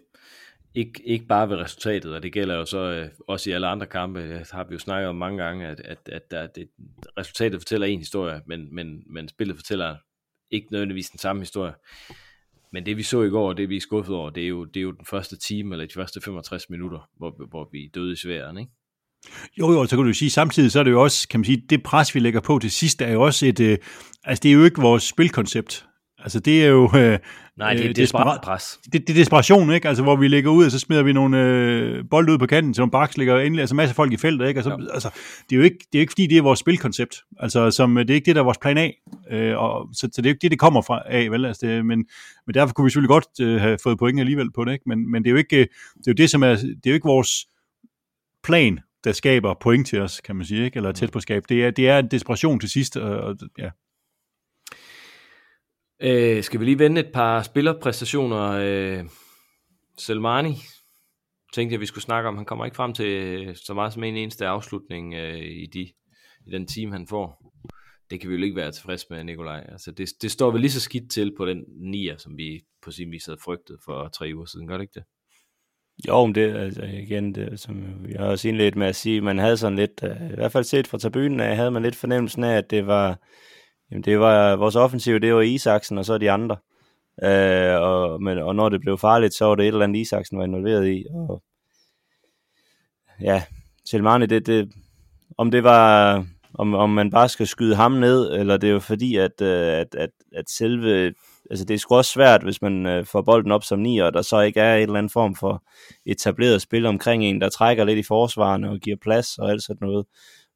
ikke, 0.74 1.02
ikke 1.05 1.26
bare 1.26 1.48
ved 1.48 1.57
resultatet, 1.57 2.14
og 2.14 2.22
det 2.22 2.33
gælder 2.33 2.55
jo 2.55 2.64
så 2.64 2.78
øh, 2.78 3.09
også 3.28 3.50
i 3.50 3.52
alle 3.52 3.66
andre 3.66 3.87
kampe, 3.87 4.38
det 4.38 4.50
har 4.52 4.64
vi 4.64 4.72
jo 4.72 4.78
snakket 4.78 5.09
om 5.09 5.16
mange 5.16 5.42
gange, 5.44 5.66
at, 5.66 5.81
at, 5.85 5.98
at 6.12 6.31
der, 6.31 6.46
det, 6.46 6.68
resultatet 7.18 7.61
fortæller 7.61 7.87
en 7.87 7.98
historie, 7.98 8.40
men, 8.46 8.74
men, 8.74 9.02
men 9.11 9.28
spillet 9.28 9.57
fortæller 9.57 9.96
ikke 10.52 10.68
nødvendigvis 10.70 11.10
den 11.10 11.18
samme 11.18 11.42
historie. 11.42 11.72
Men 12.72 12.86
det 12.86 12.96
vi 12.96 13.02
så 13.02 13.22
i 13.22 13.28
går, 13.28 13.48
og 13.48 13.56
det 13.56 13.68
vi 13.68 13.76
er 13.76 13.80
skuffet 13.80 14.16
over, 14.16 14.30
det 14.30 14.42
er 14.42 14.48
jo, 14.48 14.64
det 14.64 14.76
er 14.76 14.82
jo 14.82 14.92
den 14.92 15.06
første 15.06 15.38
time, 15.38 15.74
eller 15.74 15.86
de 15.86 15.92
første 15.94 16.20
65 16.20 16.70
minutter, 16.70 17.08
hvor, 17.18 17.46
hvor 17.50 17.68
vi 17.72 17.90
døde 17.94 18.12
i 18.12 18.16
sværen, 18.16 18.58
ikke? 18.58 18.72
Jo, 19.58 19.72
jo, 19.72 19.86
så 19.86 19.96
kan 19.96 20.04
du 20.04 20.12
sige, 20.12 20.30
samtidig 20.30 20.72
så 20.72 20.78
er 20.78 20.82
det 20.82 20.90
jo 20.90 21.02
også, 21.02 21.28
kan 21.28 21.40
man 21.40 21.44
sige, 21.44 21.62
det 21.70 21.82
pres, 21.82 22.14
vi 22.14 22.20
lægger 22.20 22.40
på 22.40 22.58
til 22.58 22.70
sidst, 22.70 23.02
er 23.02 23.12
jo 23.12 23.22
også 23.22 23.46
et, 23.46 23.60
øh, 23.60 23.78
altså 24.24 24.42
det 24.42 24.48
er 24.48 24.52
jo 24.52 24.64
ikke 24.64 24.80
vores 24.80 25.02
spilkoncept. 25.02 25.86
Altså 26.22 26.40
det 26.40 26.64
er 26.64 26.68
jo... 26.68 26.90
Øh, 26.96 27.18
Nej, 27.56 27.74
det 27.74 27.85
er 27.85 27.88
øh, 27.88 27.96
desperat 27.96 28.40
pres. 28.40 28.80
Det, 28.85 28.92
det, 28.92 29.11
er 29.11 29.14
desperation, 29.14 29.72
ikke? 29.72 29.88
Altså 29.88 30.02
hvor 30.02 30.16
vi 30.16 30.28
lægger 30.28 30.50
ud, 30.50 30.64
og 30.64 30.70
så 30.70 30.78
smider 30.78 31.02
vi 31.02 31.12
nogle 31.12 31.42
øh, 31.42 32.04
bolde 32.11 32.32
ud 32.32 32.38
på 32.38 32.46
kanten, 32.46 32.74
så 32.74 32.80
nogle 32.80 32.90
baks 32.90 33.16
ligger 33.16 33.38
endelig, 33.38 33.61
altså 33.61 33.74
masser 33.74 33.92
af 33.92 33.96
folk 33.96 34.12
i 34.12 34.16
feltet, 34.16 34.48
ikke? 34.48 34.58
Altså, 34.58 34.70
ja. 34.70 34.94
altså, 34.94 35.11
det 35.50 35.56
er 35.56 35.56
jo 35.56 35.62
ikke, 35.62 35.78
det 35.92 35.98
er 35.98 36.00
ikke 36.00 36.11
fordi, 36.11 36.26
det 36.26 36.38
er 36.38 36.42
vores 36.42 36.58
spilkoncept. 36.58 37.16
Altså 37.40 37.70
som, 37.70 37.94
det 37.94 38.11
er 38.11 38.14
ikke 38.14 38.26
det, 38.26 38.35
der 38.35 38.40
er 38.40 38.44
vores 38.44 38.58
plan 38.58 38.78
A. 38.78 38.90
Øh, 39.30 39.58
og, 39.58 39.88
så, 39.92 40.08
så, 40.12 40.22
det 40.22 40.26
er 40.26 40.30
jo 40.30 40.35
ikke 40.35 40.42
det, 40.42 40.50
det 40.50 40.58
kommer 40.58 40.82
fra 40.82 41.02
A, 41.06 41.26
vel? 41.26 41.44
Altså, 41.44 41.66
det, 41.66 41.87
men, 41.87 42.04
men 42.46 42.54
derfor 42.54 42.74
kunne 42.74 42.85
vi 42.85 42.90
selvfølgelig 42.90 43.08
godt 43.08 43.40
øh, 43.40 43.61
have 43.61 43.78
fået 43.82 43.98
point 43.98 44.20
alligevel 44.20 44.52
på 44.52 44.64
det, 44.64 44.72
ikke? 44.72 44.85
Men, 44.87 45.11
men 45.11 45.22
det 45.22 45.28
er 45.28 45.32
jo 45.32 45.38
ikke, 45.38 45.56
det 45.56 46.06
er 46.06 46.11
jo 46.11 46.12
det, 46.12 46.30
som 46.30 46.42
er, 46.42 46.54
det 46.54 46.87
er 46.87 46.90
jo 46.90 46.94
ikke 46.94 47.06
vores 47.06 47.46
plan, 48.44 48.80
der 49.04 49.12
skaber 49.12 49.54
point 49.61 49.87
til 49.87 50.00
os, 50.00 50.20
kan 50.20 50.37
man 50.37 50.46
sige, 50.46 50.64
ikke? 50.64 50.76
eller 50.76 50.92
tæt 50.92 51.11
på 51.11 51.20
skab. 51.20 51.42
Det 51.48 51.64
er, 51.64 51.70
det 51.70 51.88
er 51.88 51.98
en 51.98 52.08
desperation 52.11 52.61
til 52.61 52.70
sidst, 52.70 52.96
og, 52.96 53.20
og 53.20 53.37
ja, 53.58 53.70
Øh, 56.04 56.42
skal 56.42 56.60
vi 56.60 56.64
lige 56.64 56.78
vende 56.78 57.00
et 57.00 57.12
par 57.14 57.42
spillerpræstationer? 57.42 58.50
Øh, 58.50 59.04
Selmani 59.98 60.54
tænkte 61.52 61.72
jeg, 61.72 61.80
vi 61.80 61.86
skulle 61.86 62.04
snakke 62.04 62.28
om. 62.28 62.36
Han 62.36 62.44
kommer 62.46 62.64
ikke 62.64 62.76
frem 62.76 62.92
til 62.92 63.52
så 63.66 63.74
meget 63.74 63.92
som 63.92 64.04
en 64.04 64.16
eneste 64.16 64.46
afslutning 64.46 65.14
øh, 65.14 65.38
i, 65.38 65.66
de, 65.66 65.80
i 66.46 66.50
den 66.52 66.66
team, 66.66 66.92
han 66.92 67.06
får. 67.06 67.52
Det 68.10 68.20
kan 68.20 68.30
vi 68.30 68.36
jo 68.36 68.42
ikke 68.42 68.56
være 68.56 68.72
tilfreds 68.72 69.10
med, 69.10 69.24
Nikolaj. 69.24 69.66
Altså, 69.68 69.90
det, 69.92 70.08
det 70.22 70.30
står 70.30 70.50
vel 70.50 70.60
lige 70.60 70.70
så 70.70 70.80
skidt 70.80 71.10
til 71.10 71.36
på 71.36 71.46
den 71.46 71.64
nier, 71.80 72.16
som 72.16 72.36
vi 72.36 72.60
på 72.82 72.90
sin 72.90 73.10
vis 73.10 73.26
havde 73.26 73.40
frygtet 73.44 73.76
for 73.84 74.08
tre 74.08 74.32
uger 74.34 74.44
siden. 74.44 74.68
Gør 74.68 74.76
det 74.76 74.82
ikke 74.82 74.94
det? 74.94 75.04
Jo, 76.08 76.26
men 76.26 76.34
det 76.34 76.56
altså 76.56 76.82
igen, 76.82 77.34
det, 77.34 77.60
som 77.60 78.06
jeg 78.08 78.20
har 78.20 78.26
også 78.26 78.48
indledt 78.48 78.76
med 78.76 78.86
at 78.86 78.96
sige, 78.96 79.20
man 79.20 79.38
havde 79.38 79.56
sådan 79.56 79.78
lidt, 79.78 80.00
øh, 80.04 80.30
i 80.30 80.34
hvert 80.34 80.52
fald 80.52 80.64
set 80.64 80.86
fra 80.86 80.98
tribunen 80.98 81.40
af, 81.40 81.56
havde 81.56 81.70
man 81.70 81.82
lidt 81.82 81.96
fornemmelsen 81.96 82.44
af, 82.44 82.56
at 82.56 82.70
det 82.70 82.86
var, 82.86 83.18
Jamen 83.92 84.02
det 84.02 84.20
var 84.20 84.57
vores 84.57 84.76
offensiv, 84.76 85.20
det 85.20 85.35
var 85.35 85.40
Isaksen 85.40 85.98
og 85.98 86.05
så 86.05 86.18
de 86.18 86.31
andre. 86.31 86.57
Øh, 87.22 87.81
og, 87.81 88.22
men, 88.22 88.38
og 88.38 88.55
når 88.55 88.68
det 88.68 88.81
blev 88.81 88.98
farligt, 88.98 89.35
så 89.35 89.44
var 89.44 89.55
det 89.55 89.62
et 89.62 89.68
eller 89.68 89.85
andet 89.85 90.00
Isaksen 90.00 90.38
var 90.38 90.44
involveret 90.44 90.88
i. 90.88 91.05
Og, 91.14 91.42
ja, 93.20 93.42
Selmani, 93.85 94.26
det, 94.26 94.46
det, 94.46 94.72
om 95.38 95.50
det 95.50 95.64
var, 95.64 96.26
om, 96.55 96.74
om 96.74 96.90
man 96.90 97.11
bare 97.11 97.28
skal 97.28 97.46
skyde 97.46 97.76
ham 97.76 97.92
ned, 97.92 98.33
eller 98.33 98.57
det 98.57 98.68
er 98.68 98.72
jo 98.72 98.81
fordi, 98.81 99.16
at, 99.16 99.40
øh, 99.40 99.72
at, 99.72 99.94
at, 99.94 100.11
at 100.37 100.50
selve, 100.50 101.14
altså 101.50 101.64
det 101.64 101.74
er 101.74 101.78
sgu 101.78 101.94
også 101.94 102.12
svært, 102.12 102.42
hvis 102.42 102.62
man 102.62 102.87
øh, 102.87 103.07
får 103.07 103.22
bolden 103.22 103.52
op 103.52 103.64
som 103.64 103.78
nier, 103.78 104.05
og 104.05 104.12
der 104.12 104.22
så 104.22 104.40
ikke 104.40 104.61
er 104.61 104.76
et 104.76 104.83
eller 104.83 104.98
andet 104.98 105.12
form 105.12 105.37
for 105.37 105.62
etableret 106.07 106.62
spil 106.62 106.87
omkring 106.87 107.24
en, 107.24 107.40
der 107.40 107.48
trækker 107.48 107.85
lidt 107.85 107.98
i 107.98 108.02
forsvarene 108.02 108.70
og 108.70 108.78
giver 108.78 108.96
plads 109.02 109.38
og 109.38 109.50
alt 109.50 109.62
sådan 109.62 109.88
noget. 109.88 110.07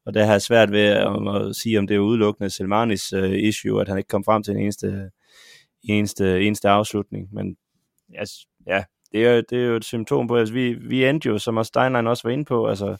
Og 0.07 0.13
der 0.13 0.25
har 0.25 0.31
jeg 0.31 0.41
svært 0.41 0.71
ved 0.71 0.97
øh, 0.97 1.35
at, 1.35 1.47
at 1.47 1.55
sige, 1.55 1.79
om 1.79 1.87
det 1.87 1.95
er 1.95 1.99
udelukkende 1.99 2.49
Selmanis 2.49 3.13
uh, 3.13 3.31
issue, 3.31 3.81
at 3.81 3.87
han 3.87 3.97
ikke 3.97 4.07
kom 4.07 4.23
frem 4.23 4.43
til 4.43 4.51
en 4.51 4.59
eneste, 4.59 5.09
eneste, 5.83 6.41
eneste 6.41 6.69
afslutning. 6.69 7.27
Men 7.33 7.57
yes, 8.21 8.29
ja, 8.67 8.83
det 9.11 9.25
er, 9.27 9.41
det 9.49 9.57
er 9.61 9.65
jo 9.65 9.75
et 9.75 9.85
symptom 9.85 10.27
på, 10.27 10.35
at 10.35 10.39
altså, 10.39 10.53
vi, 10.53 10.73
vi 10.73 11.05
endte 11.05 11.29
jo, 11.29 11.37
som 11.37 11.57
også 11.57 11.67
Steinlein 11.67 12.07
også 12.07 12.27
var 12.27 12.33
inde 12.33 12.45
på, 12.45 12.67
altså 12.67 12.97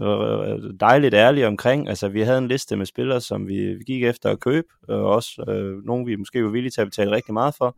øh, 0.00 0.72
dejligt 0.80 1.14
ærlige 1.14 1.46
omkring. 1.46 1.88
Altså, 1.88 2.08
vi 2.08 2.20
havde 2.20 2.38
en 2.38 2.48
liste 2.48 2.76
med 2.76 2.86
spillere, 2.86 3.20
som 3.20 3.48
vi, 3.48 3.74
vi 3.74 3.84
gik 3.86 4.02
efter 4.02 4.30
at 4.30 4.40
købe, 4.40 4.68
og 4.88 5.04
også 5.04 5.44
øh, 5.48 5.84
nogle, 5.84 6.06
vi 6.06 6.16
måske 6.16 6.44
var 6.44 6.50
villige 6.50 6.70
til 6.70 6.80
at 6.80 6.86
betale 6.86 7.10
rigtig 7.10 7.34
meget 7.34 7.54
for. 7.58 7.76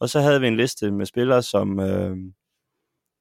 Og 0.00 0.08
så 0.08 0.20
havde 0.20 0.40
vi 0.40 0.46
en 0.46 0.56
liste 0.56 0.90
med 0.90 1.06
spillere, 1.06 1.42
som, 1.42 1.80
øh, 1.80 2.16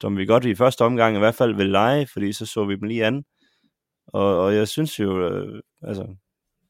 som 0.01 0.17
vi 0.17 0.25
godt 0.25 0.45
i 0.45 0.55
første 0.55 0.81
omgang 0.81 1.15
i 1.15 1.19
hvert 1.19 1.35
fald 1.35 1.55
ville 1.55 1.71
lege, 1.71 2.07
fordi 2.13 2.33
så 2.33 2.45
så 2.45 2.65
vi 2.65 2.75
dem 2.75 2.87
lige 2.87 3.05
an. 3.05 3.23
Og, 4.07 4.39
og 4.39 4.55
jeg 4.55 4.67
synes 4.67 4.99
jo, 4.99 5.27
øh, 5.27 5.61
altså, 5.81 6.07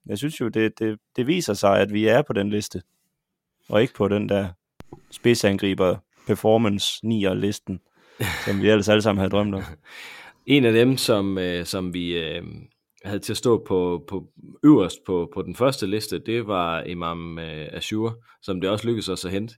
jeg 0.06 0.18
synes 0.18 0.42
jo, 0.42 0.48
det, 0.48 0.80
det, 0.80 1.00
det 1.16 1.28
viser 1.28 1.54
sig, 1.54 1.80
at 1.80 1.94
vi 1.94 2.08
er 2.08 2.22
på 2.22 2.34
den 2.34 2.50
liste, 2.50 2.82
og 3.70 3.82
ikke 3.82 3.94
på 3.94 4.08
den 4.08 4.30
der 4.30 4.50
spidsangriber 5.12 5.98
performance 6.28 7.06
9'er 7.06 7.34
listen, 7.34 7.80
som 8.46 8.62
vi 8.62 8.70
ellers 8.70 8.90
alle 8.90 9.02
sammen 9.02 9.20
havde 9.20 9.32
drømt 9.32 9.56
om. 9.56 9.64
En 10.46 10.66
af 10.66 10.74
dem, 10.74 10.98
som, 10.98 11.38
øh, 11.38 11.66
som 11.66 11.94
vi 11.94 12.18
øh, 12.18 12.44
havde 13.04 13.20
til 13.20 13.34
at 13.34 13.38
stå 13.38 13.64
på, 13.68 14.04
på 14.08 14.28
øverst 14.64 14.98
på, 15.06 15.32
på 15.34 15.42
den 15.42 15.56
første 15.56 15.88
liste, 15.88 16.20
det 16.20 16.48
var 16.48 16.84
Imam 16.84 17.40
øh, 17.40 17.68
Ashur, 17.72 18.24
som 18.42 18.62
det 18.62 18.70
også 18.70 18.88
lykkedes 18.88 19.10
os 19.10 19.26
at 19.26 19.32
hente. 19.32 19.56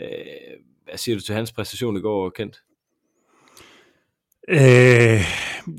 Øh, 0.00 0.08
hvad 0.84 0.98
siger 0.98 1.16
du 1.16 1.22
til 1.22 1.34
hans 1.34 1.52
præstation 1.52 1.96
i 1.96 2.00
går, 2.00 2.30
Kent? 2.30 2.56
Øh, 4.48 5.20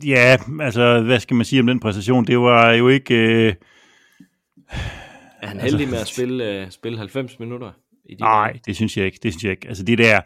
ja, 0.05 0.37
altså, 0.61 1.01
hvad 1.01 1.19
skal 1.19 1.35
man 1.35 1.45
sige 1.45 1.59
om 1.59 1.67
den 1.67 1.79
præstation? 1.79 2.25
Det 2.25 2.39
var 2.39 2.71
jo 2.71 2.87
ikke... 2.87 3.15
Øh, 3.15 3.53
er 5.41 5.47
han 5.47 5.59
heldig 5.59 5.79
altså, 5.79 5.91
med 5.91 5.99
at 5.99 6.07
spille, 6.07 6.63
uh, 6.65 6.71
spille 6.71 6.97
90 6.97 7.39
minutter? 7.39 7.71
I 8.09 8.15
de 8.15 8.21
nej, 8.21 8.59
det 8.65 8.75
synes 8.75 8.97
jeg 8.97 9.05
ikke. 9.05 9.19
Det 9.23 9.33
synes 9.33 9.43
jeg 9.43 9.51
ikke. 9.51 9.67
Altså 9.67 9.83
det 9.83 9.97
der, 9.97 10.21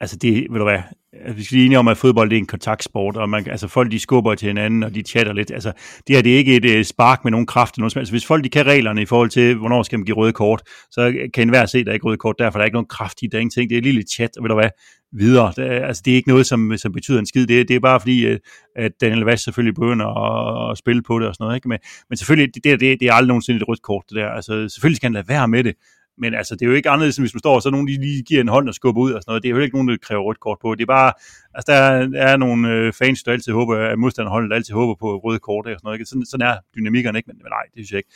altså 0.00 0.16
det, 0.16 0.46
ved 0.50 0.58
du 0.58 0.64
hvad, 0.64 0.78
altså, 1.12 1.36
vi 1.36 1.44
skal 1.44 1.56
lige 1.56 1.66
enige 1.66 1.78
om, 1.78 1.88
at 1.88 1.96
fodbold 1.96 2.30
det 2.30 2.36
er 2.36 2.40
en 2.40 2.46
kontaktsport, 2.46 3.16
og 3.16 3.28
man, 3.28 3.48
altså 3.50 3.68
folk 3.68 3.90
de 3.90 4.00
skubber 4.00 4.34
til 4.34 4.48
hinanden, 4.48 4.82
og 4.82 4.94
de 4.94 5.02
chatter 5.02 5.32
lidt. 5.32 5.50
Altså 5.50 5.72
det 6.06 6.16
her, 6.16 6.22
det 6.22 6.32
er 6.34 6.38
ikke 6.38 6.56
et 6.56 6.78
uh, 6.78 6.82
spark 6.82 7.24
med 7.24 7.30
nogen 7.30 7.46
kraft. 7.46 7.78
Noget, 7.78 7.96
altså 7.96 8.12
hvis 8.12 8.26
folk 8.26 8.44
de 8.44 8.48
kan 8.48 8.66
reglerne 8.66 9.02
i 9.02 9.06
forhold 9.06 9.30
til, 9.30 9.56
hvornår 9.56 9.82
skal 9.82 9.98
man 9.98 10.06
give 10.06 10.16
røde 10.16 10.32
kort, 10.32 10.62
så 10.90 11.28
kan 11.34 11.42
enhver 11.42 11.66
se, 11.66 11.78
at 11.78 11.86
der 11.86 11.92
er 11.92 11.94
ikke 11.94 12.06
røde 12.06 12.16
kort, 12.16 12.36
derfor 12.38 12.58
der 12.58 12.62
er 12.62 12.66
ikke 12.66 12.74
nogen 12.76 12.88
kraft 12.88 13.18
i, 13.22 13.26
der 13.26 13.38
er 13.38 13.40
ingenting. 13.40 13.70
Det 13.70 13.76
er 13.76 13.78
et 13.78 13.84
lille 13.84 14.02
chat, 14.02 14.36
og 14.36 14.42
ved 14.42 14.48
du 14.48 14.54
hvad, 14.54 14.70
videre. 15.14 15.52
Det, 15.56 15.72
er, 15.72 15.86
altså, 15.86 16.02
det 16.04 16.10
er 16.10 16.16
ikke 16.16 16.28
noget, 16.28 16.46
som, 16.46 16.76
som 16.76 16.92
betyder 16.92 17.18
en 17.18 17.26
skid. 17.26 17.46
Det, 17.46 17.68
det 17.68 17.76
er 17.76 17.80
bare 17.80 18.00
fordi, 18.00 18.26
øh, 18.26 18.38
at 18.76 18.92
Daniel 19.00 19.20
Vass 19.20 19.44
selvfølgelig 19.44 19.74
begynder 19.74 20.06
at, 20.06 20.70
at 20.70 20.78
spille 20.78 21.02
på 21.02 21.18
det 21.18 21.28
og 21.28 21.34
sådan 21.34 21.44
noget. 21.44 21.56
Ikke? 21.56 21.68
Men, 21.68 21.78
men 22.08 22.16
selvfølgelig, 22.16 22.54
det, 22.54 22.80
det, 22.80 23.00
det 23.00 23.08
er 23.08 23.12
aldrig 23.12 23.28
nogensinde 23.28 23.60
et 23.60 23.68
rødt 23.68 23.82
kort, 23.82 24.04
det 24.08 24.16
der. 24.16 24.28
Altså, 24.28 24.68
selvfølgelig 24.68 24.96
skal 24.96 25.06
han 25.06 25.12
lade 25.12 25.28
være 25.28 25.48
med 25.48 25.64
det. 25.64 25.74
Men 26.18 26.34
altså, 26.34 26.54
det 26.54 26.62
er 26.62 26.66
jo 26.66 26.74
ikke 26.74 26.90
anderledes, 26.90 27.18
end 27.18 27.22
hvis 27.22 27.34
man 27.34 27.38
står, 27.38 27.54
og 27.54 27.62
så 27.62 27.70
nogen 27.70 27.88
de 27.88 28.00
lige 28.00 28.22
giver 28.22 28.40
en 28.40 28.48
hånd 28.48 28.68
og 28.68 28.74
skubber 28.74 29.02
ud 29.02 29.12
og 29.12 29.22
sådan 29.22 29.30
noget. 29.30 29.42
Det 29.42 29.48
er 29.48 29.54
jo 29.54 29.60
ikke 29.60 29.76
nogen, 29.76 29.88
der 29.88 29.96
kræver 30.02 30.22
rødt 30.22 30.40
kort 30.40 30.58
på. 30.62 30.74
Det 30.74 30.82
er 30.82 30.86
bare, 30.86 31.12
altså 31.54 31.72
der 31.72 31.78
er, 31.78 32.06
der 32.06 32.22
er 32.22 32.36
nogle 32.36 32.68
øh, 32.68 32.92
fans, 32.92 33.22
der 33.22 33.32
altid 33.32 33.52
håber, 33.52 33.76
at 33.76 33.98
modstanderholdet 33.98 34.52
altid 34.52 34.74
håber 34.74 34.94
på 34.94 35.16
røde 35.16 35.38
kort 35.38 35.66
og 35.66 35.70
sådan 35.70 35.80
noget. 35.84 35.98
Ikke? 35.98 36.06
Sådan, 36.06 36.26
sådan 36.26 36.46
er 36.46 36.56
dynamikkerne 36.76 37.18
ikke, 37.18 37.26
men, 37.26 37.36
men 37.36 37.50
nej, 37.50 37.64
det 37.64 37.72
synes 37.74 37.90
jeg 37.90 37.98
ikke. 37.98 38.10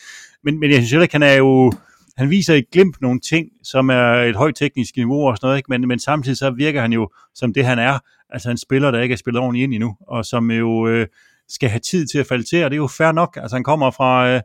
Men, 0.45 0.61
men 0.61 0.71
jeg 0.71 0.87
synes 0.87 1.03
ikke, 1.03 1.15
han 1.15 1.23
er 1.23 1.35
jo, 1.35 1.73
han 2.17 2.31
viser 2.31 2.55
i 2.55 2.63
glimt 2.73 3.01
nogle 3.01 3.21
ting, 3.21 3.49
som 3.63 3.91
er 3.91 4.13
et 4.13 4.37
højt 4.37 4.55
teknisk 4.55 4.97
niveau 4.97 5.29
og 5.29 5.37
sådan 5.37 5.47
noget, 5.47 5.59
ikke? 5.59 5.71
Men, 5.71 5.89
men 5.89 5.99
samtidig 5.99 6.39
så 6.39 6.51
virker 6.51 6.81
han 6.81 6.93
jo 6.93 7.11
som 7.35 7.55
det, 7.55 7.65
han 7.65 7.79
er. 7.79 7.99
Altså 8.31 8.51
en 8.51 8.59
spiller, 8.59 8.91
der 8.91 9.01
ikke 9.01 9.13
er 9.13 9.17
spillet 9.17 9.43
ordentligt 9.43 9.65
ind 9.65 9.75
endnu, 9.75 9.97
og 10.09 10.25
som 10.25 10.51
jo 10.51 10.89
øh, 10.89 11.07
skal 11.49 11.69
have 11.69 11.81
tid 11.81 12.07
til 12.07 12.19
at 12.19 12.27
falde 12.27 12.45
til, 12.45 12.65
og 12.65 12.71
det 12.71 12.75
er 12.77 12.81
jo 12.81 12.87
fair 12.87 13.13
nok. 13.13 13.39
Altså 13.43 13.57
han 13.57 13.65
kommer 13.65 13.91
fra, 13.91 14.29
øh, 14.29 14.41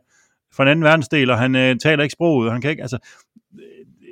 fra 0.56 0.62
en 0.62 0.68
anden 0.68 0.84
verdensdel, 0.84 1.30
og 1.30 1.38
han 1.38 1.54
øh, 1.54 1.76
taler 1.82 2.02
ikke 2.02 2.12
sproget, 2.12 2.52
han 2.52 2.60
kan 2.60 2.70
ikke, 2.70 2.82
altså 2.82 2.98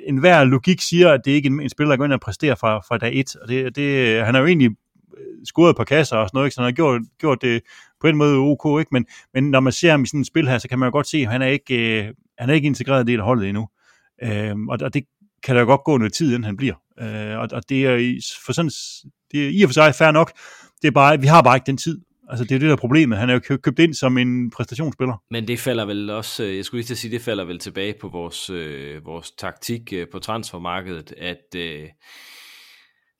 en 0.07 0.17
hver 0.17 0.43
logik 0.43 0.81
siger, 0.81 1.11
at 1.11 1.21
det 1.25 1.31
ikke 1.31 1.47
er 1.47 1.51
en, 1.51 1.61
en 1.61 1.69
spiller, 1.69 1.91
der 1.91 1.97
går 1.97 2.05
ind 2.05 2.13
og 2.13 2.19
præsterer 2.19 2.55
fra, 2.55 2.79
fra 2.79 2.97
dag 2.97 3.15
1. 3.15 3.35
og 3.35 3.47
det, 3.47 3.75
det, 3.75 4.17
han 4.25 4.33
har 4.33 4.41
jo 4.41 4.47
egentlig 4.47 4.71
øh, 5.17 5.45
scoret 5.45 5.75
på 5.75 5.83
kasser 5.83 6.17
og 6.17 6.27
sådan 6.27 6.37
noget, 6.37 6.47
ikke? 6.47 6.55
så 6.55 6.61
han 6.61 6.67
har 6.67 6.71
gjort, 6.71 7.01
gjort 7.19 7.41
det 7.41 7.61
på 8.01 8.07
en 8.07 8.17
måde 8.17 8.37
ok, 8.37 8.79
ikke? 8.79 8.89
Men, 8.91 9.05
men 9.33 9.51
når 9.51 9.59
man 9.59 9.73
ser 9.73 9.91
ham 9.91 10.03
i 10.03 10.07
sådan 10.07 10.19
et 10.19 10.27
spil 10.27 10.49
her, 10.49 10.57
så 10.57 10.67
kan 10.69 10.79
man 10.79 10.87
jo 10.87 10.91
godt 10.91 11.07
se, 11.07 11.17
at 11.17 11.27
han 11.27 11.41
er 11.41 11.47
ikke, 11.47 12.03
øh, 12.03 12.13
han 12.37 12.49
er 12.49 12.53
ikke 12.53 12.65
integreret 12.65 13.07
del 13.07 13.19
af 13.19 13.25
holdet 13.25 13.49
endnu. 13.49 13.67
Øh, 14.23 14.55
og, 14.69 14.77
og 14.81 14.93
det 14.93 15.03
kan 15.43 15.55
der 15.55 15.65
godt 15.65 15.83
gå 15.83 15.97
noget 15.97 16.13
tid, 16.13 16.27
inden 16.27 16.43
han 16.43 16.57
bliver. 16.57 16.75
Øh, 16.99 17.39
og, 17.39 17.49
og 17.51 17.69
det 17.69 17.85
er 17.85 18.21
for 18.45 18.53
sådan, 18.53 18.71
det 19.31 19.45
er 19.45 19.49
i 19.49 19.63
og 19.63 19.69
for 19.69 19.73
sig 19.73 19.95
fair 19.95 20.11
nok. 20.11 20.31
Det 20.81 20.87
er 20.87 20.91
bare, 20.91 21.21
vi 21.21 21.27
har 21.27 21.41
bare 21.41 21.55
ikke 21.55 21.65
den 21.65 21.77
tid. 21.77 22.01
Altså, 22.29 22.45
det 22.45 22.55
er 22.55 22.59
det 22.59 22.69
der 22.69 22.75
problemet. 22.75 23.17
Han 23.17 23.29
er 23.29 23.33
jo 23.33 23.57
købt 23.57 23.79
ind 23.79 23.93
som 23.93 24.17
en 24.17 24.51
præstationsspiller. 24.51 25.23
Men 25.31 25.47
det 25.47 25.59
falder 25.59 25.85
vel 25.85 26.09
også, 26.09 26.43
øh, 26.43 26.55
jeg 26.55 26.65
skulle 26.65 26.79
lige 26.79 26.87
til 26.87 26.93
at 26.93 26.97
sige, 26.97 27.11
det 27.11 27.21
falder 27.21 27.43
vel 27.43 27.59
tilbage 27.59 27.93
på 28.01 28.07
vores, 28.07 28.49
øh, 28.49 29.05
vores 29.05 29.31
taktik 29.31 29.93
øh, 29.93 30.07
på 30.11 30.19
transfermarkedet, 30.19 31.13
at, 31.17 31.55
øh, 31.55 31.89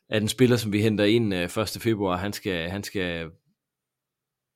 at 0.09 0.21
en 0.21 0.27
spiller, 0.27 0.57
som 0.57 0.73
vi 0.73 0.81
henter 0.81 1.05
ind 1.05 1.33
øh, 1.33 1.43
1. 1.43 1.77
februar, 1.81 2.17
han 2.17 2.33
skal, 2.33 2.69
han 2.69 2.83
skal 2.83 3.29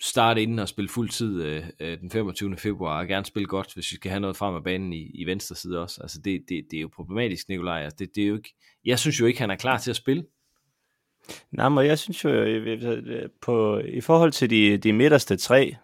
starte 0.02 0.42
inden 0.42 0.60
og 0.60 0.70
spille 0.70 0.90
fuld 0.90 1.10
tid 1.10 1.44
øh, 1.44 1.64
øh 1.80 2.00
den 2.00 2.12
25. 2.12 2.58
februar, 2.58 3.00
og 3.00 3.08
gerne 3.08 3.26
spille 3.26 3.48
godt, 3.48 3.74
hvis 3.74 3.92
vi 3.92 3.96
skal 3.96 4.12
have 4.12 4.20
noget 4.20 4.38
frem 4.38 4.56
af 4.56 4.64
banen 4.64 4.94
i, 4.94 5.12
i 5.14 5.26
venstre 5.26 5.56
side 5.56 5.82
også. 5.82 6.02
Altså 6.02 6.22
det, 6.22 6.42
det, 6.50 6.66
det 6.72 6.78
er 6.78 6.82
jo 6.82 6.90
problematisk, 6.96 7.50
Nikolaj. 7.50 7.84
Altså 7.84 7.96
det, 8.00 8.10
det 8.16 8.24
er 8.24 8.28
jo 8.28 8.36
ikke, 8.36 8.54
jeg 8.86 9.00
synes 9.00 9.20
jo 9.20 9.26
ikke, 9.26 9.40
han 9.40 9.52
er 9.52 9.56
klar 9.56 9.78
til 9.78 9.90
at 9.90 9.96
spille. 9.96 10.24
Nej, 11.52 11.70
men 11.70 11.86
jeg 11.86 12.00
synes 12.00 12.24
jo, 12.24 12.30
øh, 12.30 13.30
på, 13.42 13.80
i 13.80 14.02
forhold 14.02 14.32
til 14.32 14.50
de, 14.50 14.78
de 14.78 14.94
midterste 14.94 15.38
tre, 15.38 15.76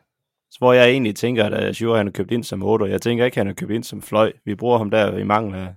hvor 0.57 0.73
jeg 0.73 0.89
egentlig 0.89 1.15
tænker, 1.15 1.45
at 1.45 1.67
øh, 1.67 1.73
Sjure 1.73 1.97
han 1.97 2.07
er 2.07 2.11
købt 2.11 2.31
ind 2.31 2.43
som 2.43 2.63
8, 2.63 2.85
jeg 2.85 3.01
tænker 3.01 3.25
ikke, 3.25 3.35
at 3.35 3.45
han 3.45 3.47
er 3.47 3.53
købt 3.53 3.71
ind 3.71 3.83
som 3.83 4.01
fløj. 4.01 4.31
Vi 4.45 4.55
bruger 4.55 4.77
ham 4.77 4.91
der 4.91 5.17
i 5.17 5.23
mangel 5.23 5.55
af, 5.55 5.73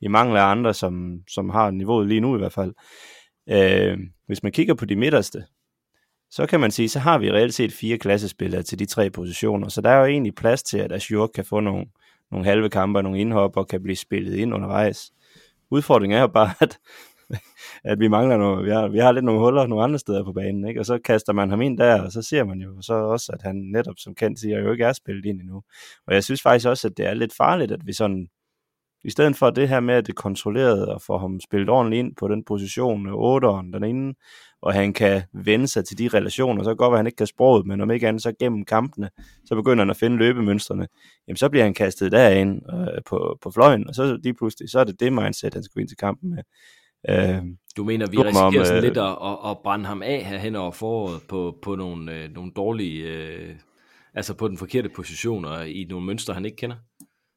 i 0.00 0.08
mangel 0.08 0.36
af 0.36 0.42
andre, 0.42 0.74
som, 0.74 1.18
som 1.28 1.50
har 1.50 1.70
niveauet 1.70 2.08
lige 2.08 2.20
nu 2.20 2.34
i 2.34 2.38
hvert 2.38 2.52
fald. 2.52 2.74
Øh, 3.48 3.98
hvis 4.26 4.42
man 4.42 4.52
kigger 4.52 4.74
på 4.74 4.84
de 4.84 4.96
midterste, 4.96 5.44
så 6.30 6.46
kan 6.46 6.60
man 6.60 6.70
sige, 6.70 6.88
så 6.88 6.98
har 6.98 7.18
vi 7.18 7.32
reelt 7.32 7.54
set 7.54 7.72
fire 7.72 7.98
klassespillere 7.98 8.62
til 8.62 8.78
de 8.78 8.86
tre 8.86 9.10
positioner, 9.10 9.68
så 9.68 9.80
der 9.80 9.90
er 9.90 9.98
jo 9.98 10.04
egentlig 10.04 10.34
plads 10.34 10.62
til, 10.62 10.78
at 10.78 10.92
Azure 10.92 11.28
kan 11.28 11.44
få 11.44 11.60
nogle, 11.60 11.86
nogle 12.30 12.46
halve 12.46 12.70
kampe, 12.70 12.98
og 12.98 13.02
nogle 13.02 13.20
indhop 13.20 13.56
og 13.56 13.68
kan 13.68 13.82
blive 13.82 13.96
spillet 13.96 14.34
ind 14.34 14.54
undervejs. 14.54 15.12
Udfordringen 15.70 16.16
er 16.16 16.20
jo 16.20 16.28
bare, 16.28 16.50
at, 16.60 16.78
at 17.90 18.00
vi 18.00 18.08
mangler 18.08 18.36
noget, 18.36 18.64
vi 18.64 18.70
har, 18.70 18.88
vi 18.88 18.98
har 18.98 19.12
lidt 19.12 19.24
nogle 19.24 19.40
huller 19.40 19.66
nogle 19.66 19.84
andre 19.84 19.98
steder 19.98 20.24
på 20.24 20.32
banen, 20.32 20.68
ikke? 20.68 20.80
og 20.80 20.86
så 20.86 20.98
kaster 20.98 21.32
man 21.32 21.50
ham 21.50 21.62
ind 21.62 21.78
der, 21.78 22.02
og 22.02 22.12
så 22.12 22.22
ser 22.22 22.44
man 22.44 22.58
jo 22.60 22.82
så 22.82 22.94
også, 22.94 23.32
at 23.32 23.42
han 23.42 23.56
netop, 23.56 23.94
som 23.98 24.14
Kent 24.14 24.40
siger, 24.40 24.58
jo 24.58 24.72
ikke 24.72 24.84
er 24.84 24.92
spillet 24.92 25.24
ind 25.24 25.40
endnu. 25.40 25.62
Og 26.06 26.14
jeg 26.14 26.24
synes 26.24 26.42
faktisk 26.42 26.68
også, 26.68 26.88
at 26.88 26.96
det 26.96 27.06
er 27.06 27.14
lidt 27.14 27.36
farligt, 27.36 27.72
at 27.72 27.86
vi 27.86 27.92
sådan 27.92 28.28
i 29.04 29.10
stedet 29.10 29.36
for 29.36 29.50
det 29.50 29.68
her 29.68 29.80
med, 29.80 29.94
at 29.94 30.06
det 30.06 30.14
kontrollerede 30.14 30.94
og 30.94 31.02
få 31.02 31.18
ham 31.18 31.40
spillet 31.40 31.68
ordentligt 31.68 32.00
ind 32.00 32.16
på 32.16 32.28
den 32.28 32.44
position, 32.44 33.06
8'eren 33.06 33.72
derinde, 33.72 34.14
og 34.62 34.74
han 34.74 34.92
kan 34.92 35.22
vende 35.32 35.66
sig 35.68 35.84
til 35.84 35.98
de 35.98 36.08
relationer, 36.08 36.62
så 36.62 36.70
kan 36.70 36.76
godt 36.76 36.92
være, 36.92 36.98
at 36.98 36.98
han 36.98 37.06
ikke 37.06 37.16
kan 37.16 37.26
sproget, 37.26 37.66
men 37.66 37.80
om 37.80 37.90
ikke 37.90 38.08
andet 38.08 38.22
så 38.22 38.32
gennem 38.38 38.64
kampene, 38.64 39.10
så 39.44 39.54
begynder 39.54 39.84
han 39.84 39.90
at 39.90 39.96
finde 39.96 40.16
løbemønstrene, 40.16 40.88
jamen 41.28 41.36
så 41.36 41.48
bliver 41.48 41.64
han 41.64 41.74
kastet 41.74 42.12
derind 42.12 42.60
øh, 42.72 43.02
på, 43.06 43.38
på 43.42 43.50
fløjen, 43.50 43.88
og 43.88 43.94
så 43.94 44.18
lige 44.22 44.34
pludselig, 44.34 44.70
så 44.70 44.80
er 44.80 44.84
det 44.84 45.00
det 45.00 45.12
mindset, 45.12 45.54
han 45.54 45.62
skal 45.62 45.80
ind 45.80 45.88
til 45.88 45.96
kampen 45.96 46.30
med. 46.30 46.42
Øh, 47.10 47.42
du 47.76 47.84
mener, 47.84 48.06
vi 48.10 48.18
risikerer 48.18 48.44
om, 48.44 48.54
sådan 48.54 48.76
øh, 48.76 48.82
lidt 48.82 48.96
at, 48.96 49.18
at, 49.24 49.50
at 49.50 49.58
brænde 49.64 49.86
ham 49.86 50.02
af 50.02 50.24
her 50.24 50.38
hen 50.38 50.56
over 50.56 50.70
foråret 50.70 51.22
på, 51.28 51.58
på 51.62 51.74
nogle, 51.74 52.12
øh, 52.12 52.30
nogle 52.34 52.52
dårlige, 52.56 53.04
øh, 53.04 53.54
altså 54.14 54.34
på 54.34 54.48
den 54.48 54.58
forkerte 54.58 54.88
position 54.88 55.44
og 55.44 55.68
i 55.68 55.86
nogle 55.90 56.06
mønstre, 56.06 56.34
han 56.34 56.44
ikke 56.44 56.56
kender? 56.56 56.76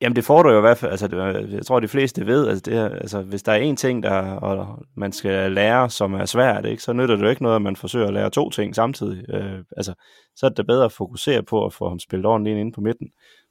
Jamen 0.01 0.15
det 0.15 0.23
får 0.23 0.43
du 0.43 0.49
jo 0.49 0.57
i 0.57 0.61
hvert 0.61 0.77
fald, 0.77 0.91
altså 0.91 1.07
det, 1.07 1.51
jeg 1.53 1.65
tror 1.65 1.79
de 1.79 1.87
fleste 1.87 2.25
ved, 2.25 2.47
altså, 2.47 2.71
det, 2.71 2.97
altså 3.01 3.21
hvis 3.21 3.43
der 3.43 3.51
er 3.51 3.55
en 3.55 3.75
ting, 3.75 4.03
der 4.03 4.21
og 4.21 4.83
man 4.97 5.11
skal 5.11 5.51
lære, 5.51 5.89
som 5.89 6.13
er 6.13 6.25
svært, 6.25 6.65
ikke, 6.65 6.83
så 6.83 6.93
nytter 6.93 7.15
det 7.15 7.23
jo 7.23 7.29
ikke 7.29 7.43
noget, 7.43 7.55
at 7.55 7.61
man 7.61 7.75
forsøger 7.75 8.07
at 8.07 8.13
lære 8.13 8.29
to 8.29 8.49
ting 8.49 8.75
samtidig. 8.75 9.29
Øh, 9.29 9.59
altså, 9.77 9.93
så 10.35 10.45
er 10.45 10.49
det 10.49 10.67
bedre 10.67 10.85
at 10.85 10.91
fokusere 10.91 11.43
på 11.43 11.65
at 11.65 11.73
få 11.73 11.89
ham 11.89 11.99
spillet 11.99 12.25
ordentligt 12.25 12.57
ind 12.57 12.73
på 12.73 12.81
midten. 12.81 13.07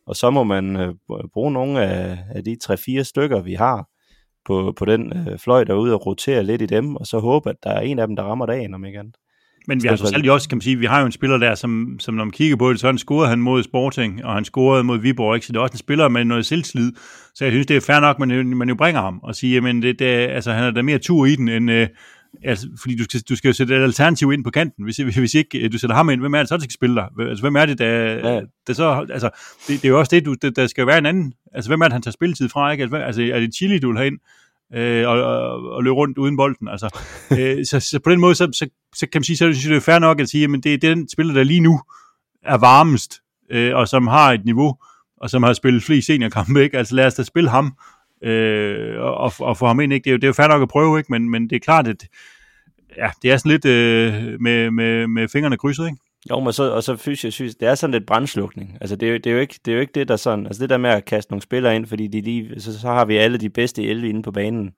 Og 0.07 0.16
så 0.16 0.31
må 0.31 0.44
man 0.44 0.77
øh, 0.77 0.94
bruge 1.33 1.53
nogle 1.53 1.85
af, 1.85 2.18
af 2.31 2.44
de 2.44 2.57
3-4 2.64 3.03
stykker, 3.03 3.40
vi 3.42 3.55
har 3.55 3.88
på, 4.46 4.74
på 4.76 4.85
den 4.85 5.12
øh, 5.16 5.38
fløj 5.38 5.64
derude 5.64 5.94
og 5.94 6.07
rotere 6.07 6.42
lidt 6.42 6.62
i 6.62 6.66
dem, 6.66 6.96
og 6.96 7.07
så 7.07 7.18
håbe, 7.18 7.50
at 7.50 7.57
der 7.62 7.70
er 7.70 7.80
en 7.80 7.98
af 7.98 8.07
dem, 8.07 8.16
der 8.16 8.22
rammer 8.22 8.46
dagen, 8.46 8.74
om 8.74 8.85
ikke 8.85 8.98
andet. 8.98 9.14
Men 9.66 9.83
vi 9.83 9.88
har 9.88 9.96
så 9.96 10.07
selv 10.07 10.30
også, 10.30 10.48
kan 10.48 10.57
man 10.57 10.62
sige, 10.62 10.76
vi 10.76 10.87
har 10.87 11.00
jo 11.00 11.07
en 11.07 11.12
spiller 11.12 11.38
der, 11.38 11.54
som, 11.54 11.96
som 12.00 12.14
når 12.14 12.24
man 12.24 12.30
kigger 12.30 12.57
på 12.57 12.72
det, 12.72 12.80
så 12.80 12.87
han 12.87 12.98
scorede 12.98 13.28
han 13.28 13.38
mod 13.38 13.62
Sporting, 13.62 14.24
og 14.24 14.35
han 14.35 14.44
scorede 14.44 14.85
mod 14.85 14.98
Viborg, 14.98 15.35
ikke? 15.35 15.46
så 15.46 15.52
det 15.52 15.59
er 15.59 15.62
også 15.62 15.74
en 15.74 15.78
spiller 15.78 16.09
med 16.09 16.24
noget 16.24 16.46
selvslid. 16.46 16.92
Så 17.35 17.44
jeg 17.44 17.52
synes, 17.52 17.66
det 17.66 17.76
er 17.76 17.80
fair 17.80 18.00
nok, 18.00 18.18
man, 18.18 18.57
man 18.57 18.68
jo 18.68 18.74
bringer 18.74 19.00
ham 19.00 19.20
og 19.22 19.35
siger, 19.35 19.61
men 19.61 19.83
det, 19.83 19.98
det, 19.98 20.04
altså, 20.07 20.52
han 20.52 20.64
er 20.64 20.70
der 20.70 20.83
mere 20.83 20.98
tur 20.98 21.26
i 21.26 21.37
den, 21.37 21.48
end, 21.48 21.70
øh, 21.70 21.88
altså, 22.44 22.68
fordi 22.81 22.97
du 22.97 23.05
skal, 23.05 23.20
du 23.20 23.37
skal 23.37 23.49
jo 23.49 23.53
sætte 23.53 23.77
et 23.77 23.83
alternativ 23.83 24.33
ind 24.33 24.44
på 24.44 24.51
kanten. 24.51 24.85
Hvis, 24.85 24.97
hvis 24.97 25.35
ikke 25.35 25.59
øh, 25.59 25.73
du 25.73 25.79
sætter 25.79 25.97
ham 25.97 26.11
ind, 26.11 26.20
hvem 26.20 26.35
er 26.35 26.38
det 26.38 26.49
så, 26.49 26.57
der 26.57 26.62
skal 26.62 26.73
spille 26.73 26.97
der? 26.97 27.29
Altså, 27.29 27.42
hvem 27.42 27.57
er 27.57 27.66
det, 27.66 27.79
der, 27.79 27.87
ja. 27.88 28.40
der 28.66 28.73
så, 28.73 29.07
altså, 29.12 29.31
det, 29.68 29.83
det, 29.83 29.85
er 29.85 29.88
jo 29.88 29.99
også 29.99 30.16
det, 30.16 30.25
du, 30.25 30.35
der, 30.42 30.51
der 30.51 30.66
skal 30.66 30.87
være 30.87 30.99
en 30.99 31.07
anden, 31.07 31.33
altså, 31.53 31.70
hvem 31.70 31.81
er 31.81 31.85
det, 31.85 31.92
han 31.92 32.03
tager 32.03 32.12
spilletid 32.12 32.49
fra, 32.49 32.70
ikke? 32.70 32.83
Altså, 32.83 32.97
altså 32.97 33.23
er 33.23 33.40
det 33.40 33.55
Chili, 33.55 33.79
du 33.79 33.88
vil 33.88 33.97
have 33.97 34.07
ind? 34.07 34.18
øh, 34.75 35.09
og, 35.09 35.23
og, 35.23 35.73
og 35.73 35.85
løbe 35.85 35.94
rundt 35.94 36.18
uden 36.18 36.37
bolden. 36.37 36.68
Altså, 36.68 36.99
øh, 37.39 37.64
så, 37.66 37.80
så 37.80 38.01
på 38.05 38.11
den 38.11 38.20
måde, 38.20 38.35
så, 38.35 38.49
så, 38.53 38.68
så 38.95 39.07
kan 39.07 39.18
man 39.18 39.24
sige, 39.24 39.37
så 39.37 39.45
synes 39.45 39.64
jeg, 39.64 39.70
det 39.70 39.76
er 39.76 39.80
fair 39.80 39.99
nok 39.99 40.20
at 40.20 40.28
sige, 40.28 40.45
at 40.45 40.64
det 40.64 40.74
er 40.74 40.78
den 40.78 41.09
spiller, 41.09 41.35
der 41.35 41.43
lige 41.43 41.61
nu 41.61 41.80
er 42.43 42.59
varmest, 42.59 43.20
øh, 43.51 43.76
og 43.76 43.89
som 43.89 44.07
har 44.07 44.32
et 44.32 44.45
niveau, 44.45 44.76
og 45.16 45.30
som 45.30 45.43
har 45.43 45.53
spillet 45.53 45.82
flest 45.82 46.07
seniorkampe, 46.07 46.62
ikke? 46.62 46.78
Altså 46.78 46.95
lad 46.95 47.07
os 47.07 47.14
da 47.14 47.22
spille 47.22 47.51
ham, 47.51 47.76
øh, 48.25 49.01
og, 49.01 49.33
og 49.41 49.57
få 49.57 49.66
ham 49.66 49.81
ind, 49.81 49.93
ikke? 49.93 50.05
Det 50.05 50.11
er 50.11 50.12
jo, 50.12 50.16
det 50.16 50.25
er 50.25 50.29
jo 50.29 50.33
fair 50.33 50.49
nok 50.49 50.62
at 50.62 50.68
prøve, 50.68 50.99
ikke? 50.99 51.12
Men, 51.12 51.31
men 51.31 51.51
det 51.51 51.57
er 51.57 51.61
klart, 51.61 51.89
at 51.89 52.07
ja, 52.97 53.11
det 53.22 53.31
er 53.31 53.37
sådan 53.37 53.51
lidt 53.53 53.64
øh, 53.64 54.41
med, 54.41 54.70
med, 54.70 55.07
med 55.07 55.29
fingrene 55.29 55.57
krydset, 55.57 55.87
ikke? 55.87 55.99
Jo, 56.31 56.41
men 56.41 56.53
så, 56.53 56.70
og 56.70 56.83
så 56.83 56.97
fysisk 56.97 57.41
jeg, 57.41 57.51
det 57.61 57.68
er 57.68 57.75
sådan 57.75 57.93
lidt 57.93 58.07
brændslukning. 58.07 58.79
Altså, 58.81 58.97
det 58.97 59.09
er, 59.09 59.18
det, 59.18 59.27
er 59.27 59.35
jo 59.35 59.41
ikke, 59.41 59.61
det 59.64 59.70
er 59.70 59.75
jo 59.75 59.81
ikke 59.81 59.93
det, 59.95 60.09
der 60.09 60.16
sådan, 60.16 60.47
altså 60.47 60.62
det 60.62 60.70
der 60.70 60.79
med 60.79 60.91
at 60.91 61.05
kaste 61.05 61.33
nogle 61.33 61.43
spillere 61.43 61.77
ind, 61.77 61.87
fordi 61.87 62.07
de 62.07 62.20
lige, 62.20 62.61
så, 62.61 62.79
så 62.79 62.89
har 62.89 63.05
vi 63.05 63.16
alle 63.16 63.39
de 63.39 63.51
bedste 63.51 63.83
11 63.83 64.09
inde 64.09 64.22
på 64.22 64.31
banen. 64.31 64.70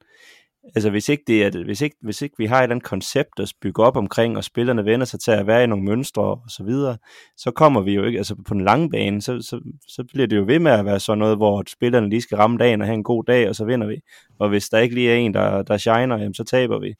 Altså, 0.75 0.91
hvis 0.91 1.09
ikke, 1.09 1.25
det 1.27 1.45
er, 1.45 1.64
hvis 1.64 1.81
ikke, 1.81 1.97
hvis 2.03 2.23
ikke 2.23 2.35
vi 2.39 2.47
har 2.47 2.59
et 2.59 2.62
eller 2.62 2.75
andet 2.75 2.89
koncept 2.89 3.41
at 3.41 3.53
bygge 3.61 3.83
op 3.83 3.97
omkring, 3.97 4.37
og 4.37 4.45
spillerne 4.45 4.85
vender 4.85 5.07
sig 5.07 5.21
til 5.21 5.31
at 5.31 5.47
være 5.47 5.64
i 5.64 5.67
nogle 5.67 5.85
mønstre 5.85 6.23
og 6.23 6.43
så 6.49 6.64
videre, 6.64 6.97
så 7.37 7.51
kommer 7.51 7.81
vi 7.81 7.93
jo 7.95 8.05
ikke, 8.05 8.19
altså 8.19 8.35
på 8.35 8.55
den 8.55 8.64
lange 8.64 8.91
bane, 8.91 9.23
så, 9.23 9.43
så, 9.43 9.61
så 9.89 10.05
bliver 10.05 10.27
det 10.27 10.37
jo 10.37 10.45
ved 10.47 10.59
med 10.59 10.73
at 10.73 10.85
være 10.85 11.01
sådan 11.01 11.19
noget, 11.19 11.37
hvor 11.37 11.64
spillerne 11.69 12.09
lige 12.09 12.21
skal 12.21 12.37
ramme 12.37 12.59
dagen 12.59 12.81
og 12.81 12.87
have 12.87 12.95
en 12.95 13.05
god 13.05 13.25
dag, 13.25 13.49
og 13.49 13.55
så 13.55 13.64
vinder 13.64 13.87
vi. 13.87 14.01
Og 14.39 14.49
hvis 14.49 14.69
der 14.69 14.79
ikke 14.79 14.95
lige 14.95 15.11
er 15.11 15.17
en, 15.17 15.35
der, 15.35 15.62
der 15.62 15.77
shiner, 15.77 16.19
jamen, 16.19 16.35
så 16.35 16.45
taber 16.45 16.79
vi. 16.79 16.95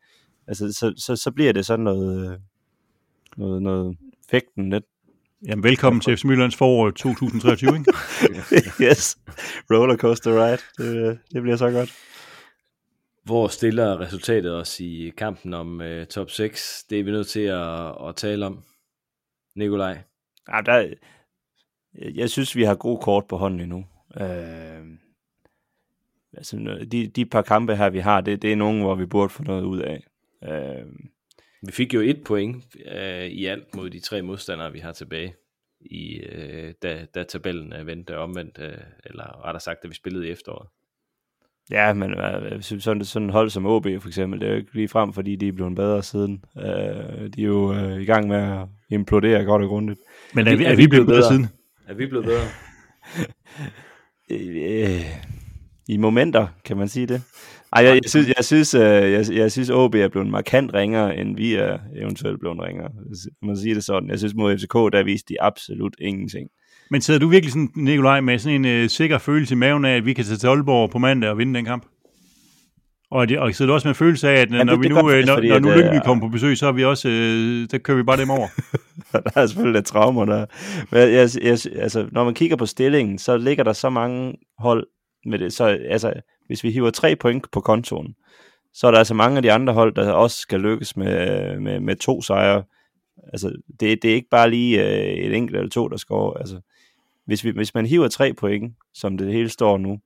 Altså, 0.49 0.73
så, 0.73 0.95
så, 0.97 1.17
så 1.17 1.31
bliver 1.31 1.53
det 1.53 1.67
sådan 1.67 1.85
noget, 1.85 2.41
noget, 3.37 3.63
noget 3.63 3.97
fægten 4.31 4.71
lidt. 4.71 4.85
Jamen, 5.47 5.63
velkommen 5.63 6.01
til 6.01 6.17
FC 6.17 6.25
Midtjyllands 6.25 6.57
forår 6.57 6.91
2023, 6.91 7.79
ikke? 7.79 7.93
yes, 8.91 9.19
rollercoaster 9.71 10.31
ride. 10.31 10.59
Det, 10.79 11.19
det 11.33 11.43
bliver 11.43 11.57
så 11.57 11.71
godt. 11.71 11.95
Hvor 13.27 13.49
stiller 13.49 14.01
resultatet 14.01 14.55
os 14.55 14.81
i 14.81 15.13
kampen 15.17 15.55
om 15.55 15.81
uh, 15.81 16.05
top 16.05 16.31
6? 16.31 16.85
Det 16.91 17.01
er 17.01 17.05
vi 17.05 17.11
nødt 17.11 17.27
til 17.27 17.41
at, 17.41 18.09
at 18.09 18.17
tale 18.17 18.47
om. 18.47 18.65
Nikolaj? 19.55 19.99
Ja, 20.49 20.61
der, 20.67 20.95
jeg 21.95 22.31
synes, 22.31 22.57
vi 22.57 22.63
har 22.63 22.75
gode 22.75 23.01
kort 23.03 23.27
på 23.29 23.37
hånden 23.37 23.61
endnu. 23.61 23.87
Øh, 24.21 24.87
altså, 26.37 26.87
de, 26.93 27.07
de 27.07 27.27
par 27.27 27.43
kampe 27.43 27.77
her, 27.77 27.91
vi 27.91 27.99
har, 27.99 28.21
det, 28.21 28.43
det 28.43 28.53
er 28.53 28.57
nogen, 28.57 28.81
hvor 28.81 28.95
vi 28.95 29.07
burde 29.07 29.29
få 29.29 29.43
noget 29.43 29.65
ud 29.65 29.81
af. 29.81 30.07
Øh, 30.45 30.87
vi 31.63 31.73
fik 31.73 31.95
jo 31.95 32.01
et 32.01 32.25
point 32.25 32.65
uh, 32.75 33.27
i 33.27 33.47
alt 33.47 33.75
mod 33.75 33.91
de 33.91 34.01
tre 34.01 34.23
modstandere, 34.23 34.73
vi 34.73 34.79
har 34.79 34.93
tilbage, 34.93 35.35
i, 35.81 36.21
uh, 36.21 36.71
da, 36.83 37.07
da 37.15 37.23
tabellen 37.23 37.87
vendte 37.87 38.19
omvendt, 38.19 38.59
uh, 38.59 38.85
eller 39.05 39.45
rettere 39.45 39.61
sagt, 39.61 39.83
da 39.83 39.89
vi 39.89 39.95
spillede 39.95 40.29
i 40.29 40.31
efteråret. 40.31 40.69
Ja, 41.71 41.93
men 41.93 42.15
uh, 42.15 42.61
sådan, 42.61 43.05
sådan 43.05 43.31
hold 43.31 43.51
som 43.51 43.67
OB 43.67 43.87
for 44.01 44.09
eksempel, 44.09 44.41
det 44.41 44.47
er 44.47 44.51
jo 44.51 44.57
ikke 44.57 44.75
lige 44.75 44.89
frem, 44.89 45.13
fordi 45.13 45.37
de 45.37 45.49
er 45.49 45.53
blevet 45.53 45.77
bedre 45.77 46.03
siden. 46.03 46.45
Uh, 46.57 46.63
de 47.37 47.43
er 47.43 47.47
jo 47.47 47.71
uh, 47.71 48.01
i 48.01 48.05
gang 48.05 48.29
med 48.29 48.37
at 48.37 48.67
implodere 48.91 49.45
godt 49.45 49.63
og 49.63 49.69
grundigt. 49.69 50.01
Men 50.35 50.47
er, 50.47 50.53
er, 50.53 50.57
vi, 50.57 50.65
er 50.65 50.77
vi 50.77 50.87
blevet 50.87 51.07
bedre 51.07 51.23
siden? 51.23 51.47
Er 51.89 51.95
vi 51.95 52.07
blevet 52.07 52.25
bedre? 52.25 52.45
I 55.89 55.97
momenter, 55.97 56.47
kan 56.65 56.77
man 56.77 56.89
sige 56.89 57.07
det. 57.07 57.23
Ej, 57.73 57.85
jeg, 57.85 57.95
jeg 57.95 58.11
synes, 58.11 58.29
jeg 58.37 58.45
synes, 58.45 58.75
jeg, 58.75 59.25
jeg 59.33 59.53
synes, 59.53 59.71
OB 59.71 59.95
er 59.95 60.09
blevet 60.09 60.29
markant 60.29 60.75
ringere, 60.75 61.17
end 61.17 61.37
vi 61.37 61.55
er 61.55 61.79
eventuelt 61.97 62.41
blevet 62.41 62.61
ringere. 62.63 62.91
Man 63.43 63.57
sige 63.57 63.75
det 63.75 63.85
sådan. 63.85 64.11
Jeg 64.11 64.19
synes, 64.19 64.35
mod 64.35 64.59
FCK, 64.59 64.73
der 64.73 65.05
viste 65.05 65.35
de 65.35 65.43
absolut 65.43 65.97
ingenting. 66.01 66.49
Men 66.91 67.01
sidder 67.01 67.21
du 67.21 67.29
virkelig 67.29 67.53
sådan, 67.53 67.71
Nikolaj, 67.75 68.21
med 68.21 68.39
sådan 68.39 68.65
en 68.65 68.83
uh, 68.83 68.89
sikker 68.91 69.19
følelse 69.19 69.55
i 69.55 69.59
maven 69.59 69.85
af, 69.85 69.97
at 69.97 70.07
vi 70.07 70.13
kan 70.13 70.25
tage 70.25 70.37
til 70.37 70.47
Aalborg 70.47 70.91
på 70.91 70.99
mandag 70.99 71.31
og 71.31 71.39
vinde 71.39 71.55
den 71.55 71.65
kamp? 71.65 71.87
Og, 73.11 73.29
det, 73.29 73.39
og 73.39 73.55
sidder 73.55 73.71
du 73.71 73.75
også 73.75 73.89
med 73.89 73.91
en 73.91 73.99
følelse 73.99 74.29
af, 74.29 74.41
at 74.41 74.51
når, 74.51 74.65
det, 74.65 74.83
vi 74.83 74.89
nu, 74.89 75.11
det, 75.11 75.27
når, 75.27 75.35
fordi, 75.35 75.49
når 75.49 75.59
nu 75.59 75.69
Lyngby 75.69 76.05
kommer 76.05 76.29
på 76.29 76.33
besøg, 76.33 76.59
så 76.59 76.67
er 76.67 76.73
vi 76.73 76.85
også, 76.85 77.09
øh, 77.09 77.69
der 77.71 77.79
kører 77.79 77.97
vi 77.97 78.03
bare 78.03 78.17
dem 78.17 78.31
over. 78.31 78.49
der 79.13 79.41
er 79.41 79.47
selvfølgelig 79.47 79.79
lidt 79.79 79.87
traumer 79.87 80.25
der. 80.25 80.47
Men 80.91 81.01
jeg, 81.01 81.11
jeg, 81.13 81.29
jeg, 81.43 81.83
altså, 81.83 82.09
når 82.13 82.25
man 82.25 82.35
kigger 82.35 82.57
på 82.57 82.67
stillingen, 82.67 83.19
så 83.19 83.37
ligger 83.37 83.65
der 83.65 83.73
så 83.73 83.91
mange 83.91 84.35
hold 84.59 84.87
med 85.27 85.39
det. 85.39 85.53
Så 85.53 85.65
altså, 85.65 86.13
hvis 86.47 86.65
vi 86.65 86.71
hiver 86.71 86.91
tre 86.91 87.17
point 87.17 87.51
på 87.53 87.61
kontoen, 87.61 88.15
så 88.75 88.87
er 88.87 88.91
der 88.91 88.99
altså 88.99 89.15
mange 89.15 89.37
af 89.37 89.43
de 89.43 89.53
andre 89.53 89.73
hold, 89.73 89.95
der 89.95 90.13
også 90.13 90.37
skal 90.37 90.61
lykkes 90.61 90.97
med, 90.97 91.61
med, 91.61 91.81
med 91.81 91.97
to 91.97 92.23
sejre. 92.23 92.63
Altså, 93.33 93.53
det, 93.81 94.03
det 94.03 94.11
er 94.11 94.15
ikke 94.15 94.31
bare 94.31 94.51
lige 94.51 94.85
øh, 94.85 95.27
et 95.27 95.35
enkelt 95.35 95.57
eller 95.57 95.71
to, 95.71 95.89
der 95.89 95.97
skal 95.97 96.17
Altså, 96.41 96.61
hvis, 97.27 97.45
vi, 97.45 97.51
hvis 97.51 97.75
man 97.75 97.87
hiver 97.87 98.09
tre 98.09 98.35
point, 98.35 98.75
som 98.95 99.19
det 99.19 99.33
hele 99.33 99.49
står 99.49 99.79
nu, 99.79 99.99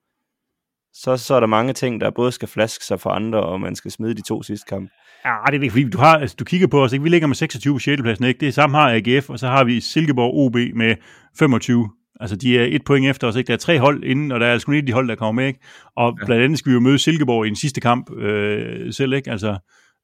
så, 0.93 1.17
så 1.17 1.35
er 1.35 1.41
der 1.41 1.47
mange 1.47 1.73
ting, 1.73 2.01
der 2.01 2.11
både 2.11 2.33
skal 2.33 2.49
flaske 2.49 2.85
sig 2.85 3.01
for 3.01 3.11
andre, 3.11 3.41
og 3.41 3.61
man 3.61 3.77
skal 3.77 3.91
smide 3.91 4.15
de 4.15 4.23
to 4.23 4.43
sidste 4.43 4.67
kampe. 4.69 4.91
Ja, 5.25 5.37
det 5.47 5.59
er 5.59 5.63
ikke, 5.63 5.71
fordi 5.71 5.91
du, 5.91 5.99
har, 5.99 6.17
altså, 6.19 6.37
du 6.39 6.45
kigger 6.45 6.67
på 6.67 6.85
os, 6.85 6.93
ikke? 6.93 7.03
vi 7.03 7.09
ligger 7.09 7.27
med 7.27 7.37
26 7.37 7.75
på 7.75 7.79
6. 7.79 8.03
pladsen, 8.03 8.25
ikke? 8.25 8.41
det 8.41 8.55
samme 8.55 8.77
har 8.77 8.91
AGF, 8.91 9.31
og 9.31 9.39
så 9.39 9.49
har 9.49 9.65
vi 9.65 9.81
Silkeborg 9.81 10.35
OB 10.35 10.57
med 10.77 10.97
25. 11.39 11.91
Altså, 12.21 12.37
de 12.37 12.59
er 12.59 12.65
et 12.71 12.85
point 12.85 13.07
efter 13.07 13.29
os, 13.29 13.37
ikke? 13.37 13.47
Der 13.47 13.53
er 13.53 13.59
tre 13.59 13.79
hold 13.79 14.05
inden, 14.05 14.33
og 14.33 14.41
der 14.41 14.47
er 14.47 14.53
altså 14.53 14.67
kun 14.67 14.75
et 14.75 14.79
af 14.79 14.87
de 14.87 14.93
hold, 14.93 15.09
der 15.09 15.15
kommer 15.15 15.43
med, 15.43 15.49
ikke? 15.49 15.61
Og 15.97 16.17
ja. 16.21 16.27
blandt 16.27 16.45
andet 16.45 16.59
skal 16.59 16.71
vi 16.71 16.75
jo 16.75 16.81
møde 16.81 16.99
Silkeborg 16.99 17.47
i 17.47 17.49
den 17.49 17.57
sidste 17.57 17.81
kamp 17.81 18.17
øh, 18.17 18.93
selv, 18.93 19.13
ikke? 19.13 19.31
Altså, 19.31 19.59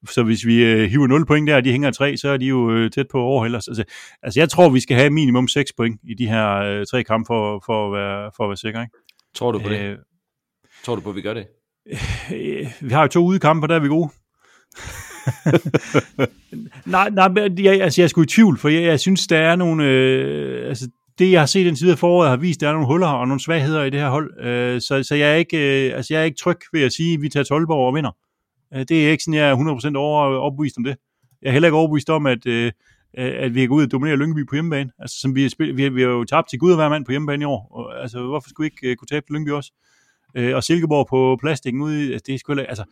så 0.09 0.23
hvis 0.23 0.47
vi 0.47 0.65
øh, 0.65 0.91
hiver 0.91 1.07
0 1.07 1.27
point 1.27 1.49
der, 1.49 1.57
og 1.57 1.65
de 1.65 1.73
hænger 1.73 1.91
3, 1.91 2.17
så 2.17 2.29
er 2.29 2.37
de 2.37 2.47
jo 2.47 2.73
øh, 2.73 2.91
tæt 2.91 3.07
på 3.11 3.19
overhælders. 3.19 3.69
Altså, 3.69 3.85
altså, 4.23 4.41
jeg 4.41 4.49
tror, 4.49 4.69
vi 4.69 4.81
skal 4.81 4.97
have 4.97 5.11
minimum 5.11 5.49
6 5.49 5.73
point 5.77 6.01
i 6.05 6.15
de 6.15 6.27
her 6.27 6.57
øh, 6.57 6.87
tre 6.87 7.03
kampe 7.05 7.27
for, 7.27 7.63
for, 7.67 7.87
at 7.87 7.93
være, 7.93 8.31
for 8.37 8.45
at 8.45 8.49
være 8.49 8.57
sikre, 8.57 8.83
ikke? 8.83 8.97
Tror 9.35 9.53
du 9.53 9.59
på 9.59 9.69
det? 9.69 9.81
Øh, 9.81 9.97
Tror 10.85 10.95
du 10.95 11.01
på, 11.01 11.11
at 11.11 11.17
vi 11.17 11.21
gør 11.21 11.35
det? 11.35 11.47
Øh, 12.35 12.67
vi 12.81 12.91
har 12.91 13.03
jo 13.03 13.09
to 13.09 13.25
udekampe, 13.25 13.65
og 13.65 13.69
der 13.69 13.75
er 13.75 13.81
vi 13.81 13.89
gode. 13.89 14.11
nej, 16.87 17.11
nej, 17.11 17.29
jeg, 17.59 17.83
altså, 17.83 18.01
jeg 18.01 18.05
er 18.05 18.09
sgu 18.09 18.23
i 18.23 18.27
tvivl, 18.27 18.59
for 18.59 18.69
jeg, 18.69 18.83
jeg 18.83 19.01
synes, 19.01 19.27
der 19.27 19.39
er 19.39 19.57
nogle... 19.57 19.85
Øh, 19.85 20.69
altså, 20.69 20.89
det, 21.19 21.33
jeg 21.33 21.41
har 21.41 21.47
set 21.47 21.67
den 21.67 21.77
side 21.77 21.93
af 21.93 21.99
foråret, 21.99 22.31
har 22.31 22.37
vist, 22.37 22.57
at 22.57 22.61
der 22.61 22.69
er 22.69 22.73
nogle 22.73 22.87
huller 22.87 23.07
og 23.07 23.29
nogle 23.29 23.41
svagheder 23.41 23.85
i 23.85 23.91
det 23.91 24.01
her 24.01 24.09
hold. 24.09 24.45
Øh, 24.45 24.81
så, 24.81 25.03
så 25.03 25.15
jeg, 25.15 25.31
er 25.31 25.35
ikke, 25.35 25.89
øh, 25.89 25.97
altså, 25.97 26.15
jeg 26.15 26.21
er 26.21 26.25
ikke 26.25 26.39
tryg 26.39 26.57
ved 26.73 26.83
at 26.83 26.93
sige, 26.93 27.15
at 27.15 27.23
vi 27.23 27.29
tager 27.29 27.45
12 27.45 27.67
og 27.71 27.95
vinder. 27.95 28.11
Øh, 28.75 28.85
det 28.89 29.07
er 29.07 29.11
ikke 29.11 29.25
sådan, 29.25 29.41
jeg 29.41 29.51
er 29.51 29.57
100% 29.93 29.97
over, 29.97 30.31
øh, 30.31 30.41
overbevist 30.41 30.79
om 30.79 30.85
det. 30.85 30.97
Jeg 31.43 31.49
er 31.49 31.53
heller 31.53 31.69
ikke 31.69 31.77
overbevist 31.77 32.11
om, 32.11 32.27
at, 32.27 32.47
øh, 32.47 32.73
at 33.15 33.55
vi 33.55 33.61
kan 33.61 33.69
gå 33.69 33.75
ud 33.75 33.83
og 33.83 33.93
dominere 33.93 34.17
Lyngby 34.17 34.47
på 34.47 34.55
hjemmebane. 34.55 34.91
Altså, 34.99 35.21
som 35.21 35.35
vi, 35.35 35.49
spil, 35.49 35.77
vi, 35.77 35.89
vi 35.89 36.03
har 36.03 36.09
jo 36.09 36.25
tabt 36.25 36.49
til 36.51 36.59
Gud 36.59 36.71
og 36.71 36.77
hver 36.77 36.89
mand 36.89 37.05
på 37.05 37.13
hjemmebane 37.13 37.43
i 37.43 37.47
år. 37.47 37.69
Og, 37.71 38.03
altså, 38.03 38.23
hvorfor 38.23 38.49
skulle 38.49 38.65
vi 38.65 38.75
ikke 38.75 38.91
øh, 38.91 38.97
kunne 38.97 39.09
tabe 39.09 39.27
til 39.27 39.35
Lyngby 39.35 39.51
også? 39.51 39.73
Øh, 40.35 40.57
og 40.57 40.65
Silkeborg 40.65 41.07
på 41.07 41.39
plastikken 41.41 41.83
ude, 41.83 42.13
altså, 42.13 42.25
det 42.27 42.35
er 42.35 42.39
sgu 42.39 42.53
altså, 42.53 42.85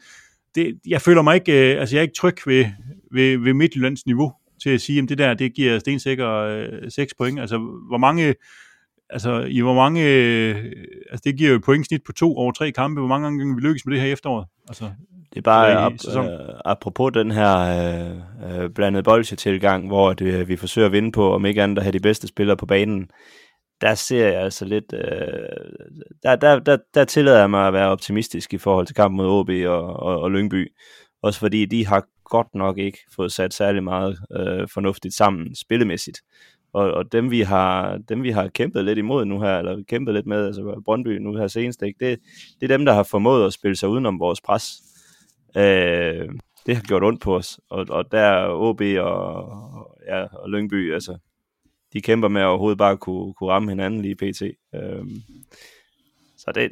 det, 0.55 0.81
jeg 0.87 1.03
føler 1.03 1.23
mig 1.23 1.35
ikke, 1.35 1.75
øh, 1.75 1.81
altså 1.81 1.97
jeg 1.97 2.01
er 2.01 2.03
ikke 2.03 2.15
tryg 2.15 2.37
ved, 2.47 2.67
ved, 3.13 3.39
ved 3.39 3.55
Midtjyllands 3.55 4.07
niveau 4.07 4.33
til 4.63 4.71
at 4.71 4.81
sige, 4.81 5.03
at 5.03 5.09
det 5.09 5.19
der, 5.19 5.35
det 5.35 5.55
giver 5.55 5.79
stensikker 5.79 6.31
øh, 6.31 6.91
6 6.91 7.15
point. 7.15 7.41
Altså, 7.41 7.59
hvor 7.89 7.99
mange, 7.99 8.35
altså, 9.11 9.41
i 9.41 9.61
hvor 9.61 9.75
mange, 9.75 10.09
øh, 10.09 10.57
altså 11.11 11.23
det 11.25 11.37
giver 11.37 11.51
jo 11.51 11.57
et 11.57 11.63
pointsnit 11.63 12.03
på 12.07 12.13
to 12.13 12.37
over 12.37 12.53
tre 12.53 12.73
kampe. 12.73 13.01
Hvor 13.01 13.09
mange 13.09 13.25
gange 13.25 13.55
vi 13.55 13.61
lykkes 13.61 13.87
med 13.87 13.95
det 13.95 14.03
her 14.03 14.13
efteråret? 14.13 14.47
Altså, 14.69 14.91
det 15.35 15.41
er 15.41 15.43
bare 15.43 15.85
ap, 15.87 15.93
øh, 15.93 16.29
apropos 16.65 17.13
den 17.13 17.31
her 17.31 17.59
øh, 17.59 18.63
øh, 18.63 18.71
blandede 18.71 19.03
bolsje-tilgang, 19.03 19.87
hvor 19.87 20.13
det, 20.13 20.35
øh, 20.35 20.49
vi 20.49 20.57
forsøger 20.57 20.87
at 20.87 20.93
vinde 20.93 21.13
på, 21.13 21.35
om 21.35 21.47
ikke 21.47 21.63
andet 21.63 21.79
at 21.79 21.85
have 21.85 21.93
de 21.93 22.01
bedste 22.01 22.27
spillere 22.27 22.57
på 22.57 22.67
banen 22.67 23.11
der 23.81 23.95
ser 23.95 24.29
jeg 24.29 24.43
altså 24.43 24.65
lidt, 24.65 24.93
øh, 24.93 25.01
der, 26.23 26.37
der, 26.37 26.59
der, 26.59 26.77
der 26.95 27.05
tillader 27.05 27.39
jeg 27.39 27.51
mig 27.51 27.67
at 27.67 27.73
være 27.73 27.89
optimistisk 27.89 28.55
i 28.55 28.59
forhold 28.59 28.87
til 28.87 28.97
kampen 28.97 29.17
mod 29.17 29.27
OB 29.27 29.51
og, 29.67 29.97
og, 29.97 30.21
og 30.21 30.31
Lyngby. 30.31 30.73
Også 31.23 31.41
fordi 31.41 31.67
de 31.67 31.87
har 31.87 32.05
godt 32.25 32.55
nok 32.55 32.79
ikke 32.79 32.99
fået 33.17 33.33
sat 33.33 33.55
særlig 33.55 33.85
meget 33.85 34.19
øh, 34.37 34.69
fornuftigt 34.75 35.15
sammen 35.15 35.57
spillemæssigt. 35.57 36.21
Og, 36.73 36.93
og 36.93 37.13
dem, 37.13 37.31
vi 37.31 37.41
har, 37.41 37.99
dem 38.09 38.23
vi 38.23 38.31
har 38.31 38.49
kæmpet 38.49 38.85
lidt 38.85 38.99
imod 38.99 39.25
nu 39.25 39.41
her, 39.41 39.59
eller 39.59 39.83
kæmpet 39.89 40.15
lidt 40.15 40.27
med, 40.27 40.47
altså 40.47 40.83
Brøndby 40.85 41.19
nu 41.19 41.37
her 41.37 41.49
senest, 41.49 41.83
ikke? 41.83 42.11
Det, 42.11 42.19
det 42.61 42.71
er 42.71 42.77
dem, 42.77 42.85
der 42.85 42.93
har 42.93 43.03
formået 43.03 43.47
at 43.47 43.53
spille 43.53 43.77
sig 43.77 43.89
udenom 43.89 44.21
vores 44.21 44.41
pres. 44.41 44.73
Øh, 45.57 46.29
det 46.67 46.77
har 46.77 46.83
gjort 46.83 47.05
ondt 47.05 47.21
på 47.21 47.37
os, 47.37 47.61
og, 47.69 47.87
og 47.89 48.13
der 48.13 48.21
er 48.21 48.49
OB 48.49 48.81
og, 48.81 49.99
ja, 50.07 50.25
og 50.25 50.51
Lyngby, 50.51 50.93
altså 50.95 51.19
de 51.93 52.01
kæmper 52.01 52.29
med 52.29 52.41
at 52.41 52.47
overhovedet 52.47 52.79
bare 52.79 52.97
kunne, 52.97 53.35
kunne 53.35 53.51
ramme 53.51 53.71
hinanden 53.71 54.03
lige 54.03 54.17
pt. 54.17 54.43
Øh, 54.75 55.07
så 56.37 56.53
det, 56.55 56.71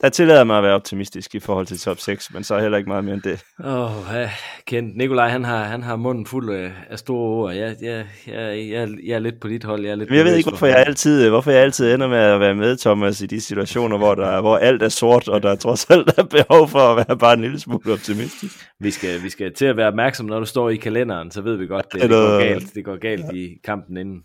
der 0.00 0.08
tillader 0.08 0.44
mig 0.44 0.58
at 0.58 0.62
være 0.64 0.74
optimistisk 0.74 1.34
i 1.34 1.40
forhold 1.40 1.66
til 1.66 1.78
top 1.78 1.98
6, 1.98 2.34
men 2.34 2.44
så 2.44 2.54
er 2.54 2.60
heller 2.60 2.78
ikke 2.78 2.88
meget 2.88 3.04
mere 3.04 3.14
end 3.14 3.22
det. 3.22 3.44
Åh, 3.64 4.08
oh, 4.08 4.14
ja, 4.14 4.30
Kent. 4.66 4.96
Nikolaj, 4.96 5.28
han 5.28 5.44
har, 5.44 5.64
han 5.64 5.82
har 5.82 5.96
munden 5.96 6.26
fuld 6.26 6.54
af, 6.54 6.72
af 6.90 6.98
store 6.98 7.18
ord. 7.18 7.54
Jeg, 7.54 7.76
jeg, 7.82 8.06
jeg, 8.26 8.68
jeg, 8.70 8.88
jeg 9.04 9.14
er 9.14 9.18
lidt 9.18 9.40
på 9.40 9.48
dit 9.48 9.64
hold. 9.64 9.82
Jeg, 9.82 9.90
er 9.90 9.94
lidt 9.94 10.10
men 10.10 10.16
jeg 10.16 10.24
ved 10.24 10.36
ikke, 10.36 10.50
hvorfor 10.50 10.66
jeg, 10.66 10.76
altid, 10.76 11.28
hvorfor 11.28 11.50
jeg 11.50 11.60
altid 11.60 11.94
ender 11.94 12.08
med 12.08 12.18
at 12.18 12.40
være 12.40 12.54
med, 12.54 12.76
Thomas, 12.76 13.20
i 13.20 13.26
de 13.26 13.40
situationer, 13.40 13.98
hvor, 13.98 14.14
der, 14.14 14.40
hvor 14.40 14.56
alt 14.56 14.82
er 14.82 14.88
sort, 14.88 15.28
og 15.28 15.42
der 15.42 15.56
trods 15.56 15.90
alt 15.90 16.18
er 16.18 16.22
behov 16.22 16.68
for 16.68 16.78
at 16.78 16.96
være 17.08 17.18
bare 17.18 17.34
en 17.34 17.40
lille 17.40 17.60
smule 17.60 17.92
optimistisk. 17.92 18.70
Vi 18.80 18.90
skal, 18.90 19.22
vi 19.22 19.30
skal 19.30 19.54
til 19.54 19.64
at 19.64 19.76
være 19.76 19.88
opmærksom, 19.88 20.26
når 20.26 20.40
du 20.40 20.46
står 20.46 20.70
i 20.70 20.76
kalenderen, 20.76 21.30
så 21.30 21.40
ved 21.40 21.56
vi 21.56 21.66
godt, 21.66 21.92
det, 21.92 22.02
det, 22.02 22.10
går, 22.10 22.38
galt. 22.38 22.74
det 22.74 22.84
går 22.84 22.96
galt 22.96 23.34
i 23.34 23.48
kampen 23.64 23.96
inden. 23.96 24.22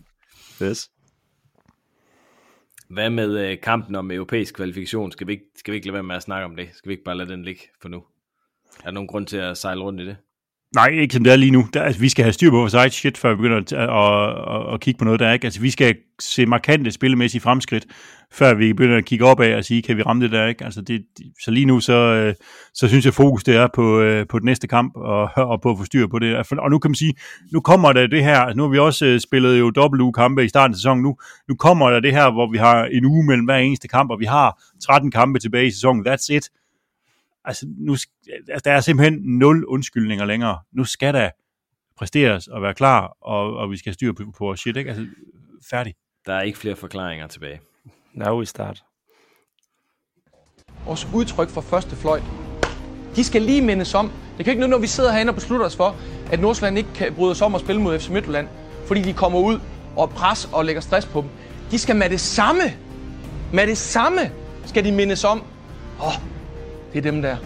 Yes. 0.63 0.89
Hvad 2.91 3.09
med 3.09 3.39
øh, 3.39 3.61
kampen 3.61 3.95
om 3.95 4.11
europæisk 4.11 4.55
kvalifikation? 4.55 5.11
Skal 5.11 5.27
vi, 5.27 5.31
ikke, 5.31 5.45
skal 5.55 5.71
vi 5.71 5.75
ikke 5.75 5.87
lade 5.87 5.93
være 5.93 6.03
med 6.03 6.15
at 6.15 6.23
snakke 6.23 6.45
om 6.45 6.55
det? 6.55 6.69
Skal 6.73 6.89
vi 6.89 6.93
ikke 6.93 7.03
bare 7.03 7.17
lade 7.17 7.29
den 7.29 7.43
ligge 7.43 7.61
for 7.81 7.89
nu? 7.89 8.03
Er 8.79 8.83
der 8.83 8.91
nogen 8.91 9.07
grund 9.07 9.27
til 9.27 9.37
at 9.37 9.57
sejle 9.57 9.81
rundt 9.81 10.01
i 10.01 10.05
det? 10.05 10.17
Nej, 10.75 10.87
ikke 10.87 11.13
som 11.13 11.23
det 11.23 11.33
er 11.33 11.37
lige 11.37 11.51
nu. 11.51 11.67
Der, 11.73 11.81
altså, 11.81 12.01
vi 12.01 12.09
skal 12.09 12.23
have 12.23 12.33
styr 12.33 12.49
på 12.49 12.55
vores 12.55 12.73
eget 12.73 12.93
shit, 12.93 13.17
før 13.17 13.29
vi 13.29 13.35
begynder 13.35 13.57
at, 13.57 13.73
at, 13.73 14.55
at, 14.55 14.73
at 14.73 14.79
kigge 14.79 14.97
på 14.97 15.05
noget, 15.05 15.19
der 15.19 15.27
er 15.27 15.33
ikke. 15.33 15.45
Altså, 15.45 15.61
vi 15.61 15.71
skal 15.71 15.95
se 16.19 16.45
markante 16.45 16.91
spillemæssige 16.91 17.41
fremskridt, 17.41 17.85
før 18.33 18.53
vi 18.53 18.73
begynder 18.73 18.97
at 18.97 19.05
kigge 19.05 19.25
op 19.25 19.39
af 19.39 19.57
og 19.57 19.65
sige, 19.65 19.81
kan 19.81 19.97
vi 19.97 20.01
ramme 20.01 20.23
det 20.23 20.31
der, 20.31 20.47
ikke? 20.47 20.65
Altså, 20.65 20.81
det, 20.81 21.05
så 21.43 21.51
lige 21.51 21.65
nu, 21.65 21.79
så, 21.79 21.93
øh, 21.93 22.35
så 22.73 22.87
synes 22.87 23.05
jeg, 23.05 23.13
fokus 23.13 23.43
det 23.43 23.55
er 23.55 23.67
på, 23.73 23.99
øh, 23.99 24.27
på 24.27 24.39
den 24.39 24.45
næste 24.45 24.67
kamp, 24.67 24.93
og, 24.95 25.29
og 25.51 25.61
på 25.61 25.71
at 25.71 25.77
få 25.77 25.85
styr 25.85 26.07
på 26.07 26.19
det. 26.19 26.51
Og 26.51 26.71
nu 26.71 26.79
kan 26.79 26.91
man 26.91 26.95
sige, 26.95 27.13
nu 27.53 27.59
kommer 27.59 27.93
der 27.93 28.07
det 28.07 28.23
her, 28.23 28.53
nu 28.53 28.63
har 28.63 28.69
vi 28.69 28.79
også 28.79 29.05
øh, 29.05 29.19
spillet 29.19 29.59
jo 29.59 29.69
dobbelt 29.69 30.15
kampe 30.15 30.45
i 30.45 30.47
starten 30.47 30.73
af 30.73 30.77
sæsonen, 30.77 31.03
nu, 31.03 31.15
nu 31.49 31.55
kommer 31.55 31.89
der 31.89 31.99
det 31.99 32.11
her, 32.11 32.31
hvor 32.31 32.51
vi 32.51 32.57
har 32.57 32.85
en 32.85 33.05
uge 33.05 33.25
mellem 33.25 33.45
hver 33.45 33.57
eneste 33.57 33.87
kamp, 33.87 34.11
og 34.11 34.19
vi 34.19 34.25
har 34.25 34.61
13 34.85 35.11
kampe 35.11 35.39
tilbage 35.39 35.67
i 35.67 35.71
sæsonen, 35.71 36.07
that's 36.07 36.27
it 36.35 36.49
altså, 37.45 37.65
nu, 37.77 37.93
altså, 38.49 38.61
der 38.65 38.71
er 38.71 38.81
simpelthen 38.81 39.21
nul 39.23 39.65
undskyldninger 39.65 40.25
længere. 40.25 40.59
Nu 40.71 40.83
skal 40.83 41.13
der 41.13 41.29
præsteres 41.97 42.47
og 42.47 42.61
være 42.61 42.73
klar, 42.73 43.17
og, 43.21 43.55
og 43.55 43.71
vi 43.71 43.77
skal 43.77 43.93
styre 43.93 44.13
på, 44.13 44.23
på 44.37 44.55
shit, 44.55 44.77
ikke? 44.77 44.89
Altså, 44.89 45.07
færdig. 45.69 45.95
Der 46.25 46.33
er 46.33 46.41
ikke 46.41 46.57
flere 46.57 46.75
forklaringer 46.75 47.27
tilbage. 47.27 47.61
Now 48.13 48.39
we 48.39 48.45
start. 48.45 48.83
Vores 50.85 51.07
udtryk 51.13 51.49
for 51.49 51.61
første 51.61 51.95
fløjt, 51.95 52.23
de 53.15 53.23
skal 53.23 53.41
lige 53.41 53.61
mindes 53.61 53.93
om. 53.93 54.11
Det 54.37 54.45
kan 54.45 54.51
ikke 54.51 54.59
noget, 54.59 54.69
når 54.69 54.77
vi 54.77 54.87
sidder 54.87 55.11
herinde 55.11 55.29
og 55.29 55.35
beslutter 55.35 55.65
os 55.65 55.75
for, 55.75 55.95
at 56.31 56.39
Nordsjælland 56.39 56.77
ikke 56.77 56.89
kan 56.95 57.13
bryde 57.13 57.31
os 57.31 57.41
om 57.41 57.55
at 57.55 57.61
spille 57.61 57.81
mod 57.81 57.99
FC 57.99 58.09
Midtjylland, 58.09 58.47
fordi 58.87 59.01
de 59.01 59.13
kommer 59.13 59.39
ud 59.39 59.59
og 59.97 60.09
pres 60.09 60.49
og 60.53 60.65
lægger 60.65 60.81
stress 60.81 61.05
på 61.07 61.21
dem, 61.21 61.29
de 61.71 61.79
skal 61.79 61.95
med 61.95 62.09
det 62.09 62.19
samme, 62.19 62.61
med 63.53 63.67
det 63.67 63.77
samme, 63.77 64.21
skal 64.65 64.85
de 64.85 64.91
mindes 64.91 65.23
om, 65.23 65.43
åh, 65.99 66.07
oh, 66.07 66.13
det 66.93 67.05
er 67.05 67.11
dem 67.11 67.21
der. 67.21 67.37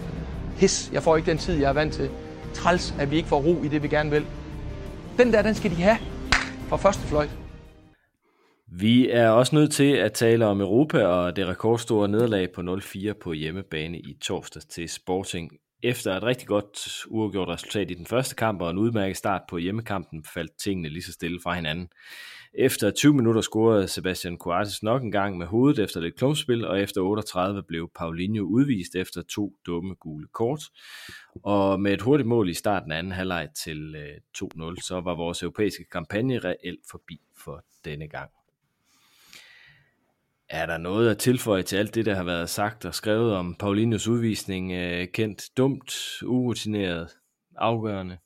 His, 0.56 0.90
jeg 0.92 1.02
får 1.02 1.16
ikke 1.16 1.30
den 1.30 1.38
tid, 1.38 1.54
jeg 1.54 1.68
er 1.68 1.72
vant 1.72 1.94
til. 1.94 2.10
Træls, 2.54 2.94
at 2.98 3.10
vi 3.10 3.16
ikke 3.16 3.28
får 3.28 3.40
ro 3.40 3.62
i 3.62 3.68
det, 3.68 3.82
vi 3.82 3.88
gerne 3.88 4.10
vil. 4.10 4.26
Den 5.18 5.32
der, 5.32 5.42
den 5.42 5.54
skal 5.54 5.70
de 5.70 5.76
have 5.76 5.98
fra 6.68 6.76
første 6.76 7.02
fløjt. 7.02 7.30
Vi 8.72 9.10
er 9.10 9.28
også 9.28 9.54
nødt 9.54 9.72
til 9.72 9.92
at 9.92 10.12
tale 10.12 10.46
om 10.46 10.60
Europa 10.60 11.06
og 11.06 11.36
det 11.36 11.46
rekordstore 11.46 12.08
nederlag 12.08 12.52
på 12.54 12.60
0-4 12.60 13.12
på 13.22 13.32
hjemmebane 13.32 13.98
i 13.98 14.18
torsdag 14.22 14.62
til 14.62 14.88
Sporting. 14.88 15.52
Efter 15.82 16.16
et 16.16 16.22
rigtig 16.22 16.48
godt 16.48 17.04
uafgjort 17.06 17.48
resultat 17.48 17.90
i 17.90 17.94
den 17.94 18.06
første 18.06 18.34
kamp 18.34 18.62
og 18.62 18.70
en 18.70 18.78
udmærket 18.78 19.16
start 19.16 19.42
på 19.48 19.56
hjemmekampen, 19.56 20.24
faldt 20.34 20.52
tingene 20.64 20.88
lige 20.88 21.02
så 21.02 21.12
stille 21.12 21.40
fra 21.42 21.54
hinanden. 21.54 21.88
Efter 22.58 22.90
20 22.90 23.14
minutter 23.14 23.40
scorede 23.40 23.88
Sebastian 23.88 24.38
Coates 24.38 24.82
nok 24.82 25.02
en 25.02 25.12
gang 25.12 25.38
med 25.38 25.46
hovedet 25.46 25.84
efter 25.84 26.00
lidt 26.00 26.16
klumpspil, 26.16 26.64
og 26.64 26.80
efter 26.80 27.00
38 27.00 27.62
blev 27.62 27.90
Paulinho 27.94 28.44
udvist 28.44 28.94
efter 28.94 29.22
to 29.22 29.52
dumme 29.66 29.94
gule 29.94 30.26
kort. 30.32 30.60
Og 31.42 31.80
med 31.80 31.92
et 31.92 32.02
hurtigt 32.02 32.28
mål 32.28 32.48
i 32.48 32.54
starten 32.54 32.92
af 32.92 32.98
anden 32.98 33.12
halvleg 33.12 33.48
til 33.64 33.94
øh, 33.94 34.44
2-0, 34.44 34.86
så 34.86 35.00
var 35.00 35.14
vores 35.14 35.42
europæiske 35.42 35.84
kampagne 35.84 36.38
reelt 36.38 36.80
forbi 36.90 37.20
for 37.44 37.64
denne 37.84 38.08
gang. 38.08 38.30
Er 40.48 40.66
der 40.66 40.78
noget 40.78 41.10
at 41.10 41.18
tilføje 41.18 41.62
til 41.62 41.76
alt 41.76 41.94
det, 41.94 42.06
der 42.06 42.14
har 42.14 42.24
været 42.24 42.50
sagt 42.50 42.84
og 42.84 42.94
skrevet 42.94 43.34
om 43.34 43.54
Paulinhos 43.54 44.08
udvisning? 44.08 44.72
Øh, 44.72 45.08
kendt 45.08 45.42
dumt, 45.56 45.92
urutineret, 46.22 47.08
afgørende? 47.56 48.18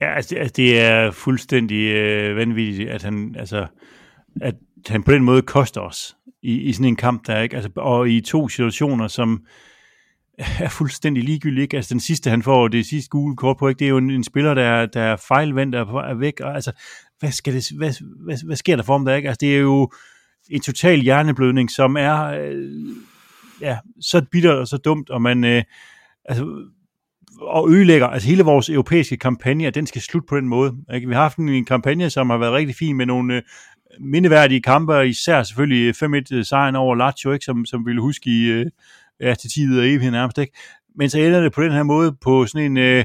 Ja, 0.00 0.14
altså, 0.14 0.36
altså 0.36 0.52
det 0.56 0.80
er 0.80 1.10
fuldstændig 1.10 1.94
øh, 1.94 2.36
vanvittigt, 2.36 2.90
at 2.90 3.02
han, 3.02 3.34
altså, 3.38 3.66
at 4.40 4.54
han 4.88 5.02
på 5.02 5.12
den 5.12 5.24
måde 5.24 5.42
koster 5.42 5.80
os 5.80 6.16
i, 6.42 6.60
i 6.60 6.72
sådan 6.72 6.88
en 6.88 6.96
kamp, 6.96 7.26
der 7.26 7.40
ikke, 7.40 7.56
altså, 7.56 7.70
og 7.76 8.10
i 8.10 8.20
to 8.20 8.48
situationer, 8.48 9.08
som 9.08 9.44
er 10.64 10.68
fuldstændig 10.68 11.24
ligegyldige. 11.24 11.62
Ikke? 11.62 11.76
Altså 11.76 11.94
den 11.94 12.00
sidste, 12.00 12.30
han 12.30 12.42
får 12.42 12.68
det 12.68 12.86
sidste 12.86 13.08
gule 13.10 13.36
kort 13.36 13.56
på, 13.56 13.68
ikke? 13.68 13.78
det 13.78 13.84
er 13.84 13.88
jo 13.88 13.98
en, 13.98 14.10
en 14.10 14.24
spiller, 14.24 14.54
der, 14.54 14.86
der 14.86 15.02
er 15.02 15.16
fejlvendt 15.16 15.74
og 15.74 16.10
er 16.10 16.14
væk. 16.14 16.40
Og, 16.40 16.54
altså, 16.54 16.72
hvad, 17.18 17.32
skal 17.32 17.54
det, 17.54 17.70
hvad, 17.76 17.94
hvad, 18.24 18.46
hvad 18.46 18.56
sker 18.56 18.76
der 18.76 18.82
for 18.82 18.92
ham 18.92 19.04
der? 19.04 19.14
Ikke? 19.14 19.28
Altså, 19.28 19.38
det 19.40 19.56
er 19.56 19.60
jo 19.60 19.90
en 20.50 20.60
total 20.60 21.00
hjerneblødning, 21.00 21.70
som 21.70 21.96
er 21.96 22.24
øh, 22.24 22.70
ja, 23.60 23.78
så 24.00 24.24
bitter 24.30 24.52
og 24.52 24.68
så 24.68 24.76
dumt, 24.76 25.10
og 25.10 25.22
man 25.22 25.44
øh, 25.44 25.62
altså, 26.24 26.70
og 27.40 27.70
ødelægger, 27.70 28.06
altså 28.06 28.28
hele 28.28 28.42
vores 28.42 28.70
europæiske 28.70 29.16
kampagne, 29.16 29.70
den 29.70 29.86
skal 29.86 30.02
slutte 30.02 30.26
på 30.28 30.36
den 30.36 30.48
måde. 30.48 30.76
Ikke? 30.94 31.08
Vi 31.08 31.14
har 31.14 31.22
haft 31.22 31.36
en, 31.36 31.48
en 31.48 31.64
kampagne, 31.64 32.10
som 32.10 32.30
har 32.30 32.38
været 32.38 32.52
rigtig 32.52 32.76
fin 32.76 32.96
med 32.96 33.06
nogle 33.06 33.36
øh, 33.36 33.42
mindeværdige 34.00 34.62
kampe, 34.62 35.08
især 35.08 35.42
selvfølgelig 35.42 36.02
øh, 36.02 36.22
5-1 36.32 36.36
øh, 36.36 36.44
sejren 36.44 36.76
over 36.76 36.94
Lazio, 36.94 37.32
ikke? 37.32 37.44
Som, 37.44 37.64
som 37.64 37.80
vi 37.80 37.90
ville 37.90 38.02
huske 38.02 38.30
i 38.30 38.44
øh, 38.44 38.66
ja, 39.20 39.34
til 39.34 39.50
tid 39.50 39.78
og 39.78 39.88
evighed 39.88 40.10
nærmest. 40.10 40.38
Ikke? 40.38 40.52
Men 40.96 41.10
så 41.10 41.18
ender 41.18 41.40
det 41.40 41.52
på 41.52 41.62
den 41.62 41.72
her 41.72 41.82
måde, 41.82 42.16
på 42.22 42.46
sådan 42.46 42.70
en 42.70 42.76
øh, 42.76 43.04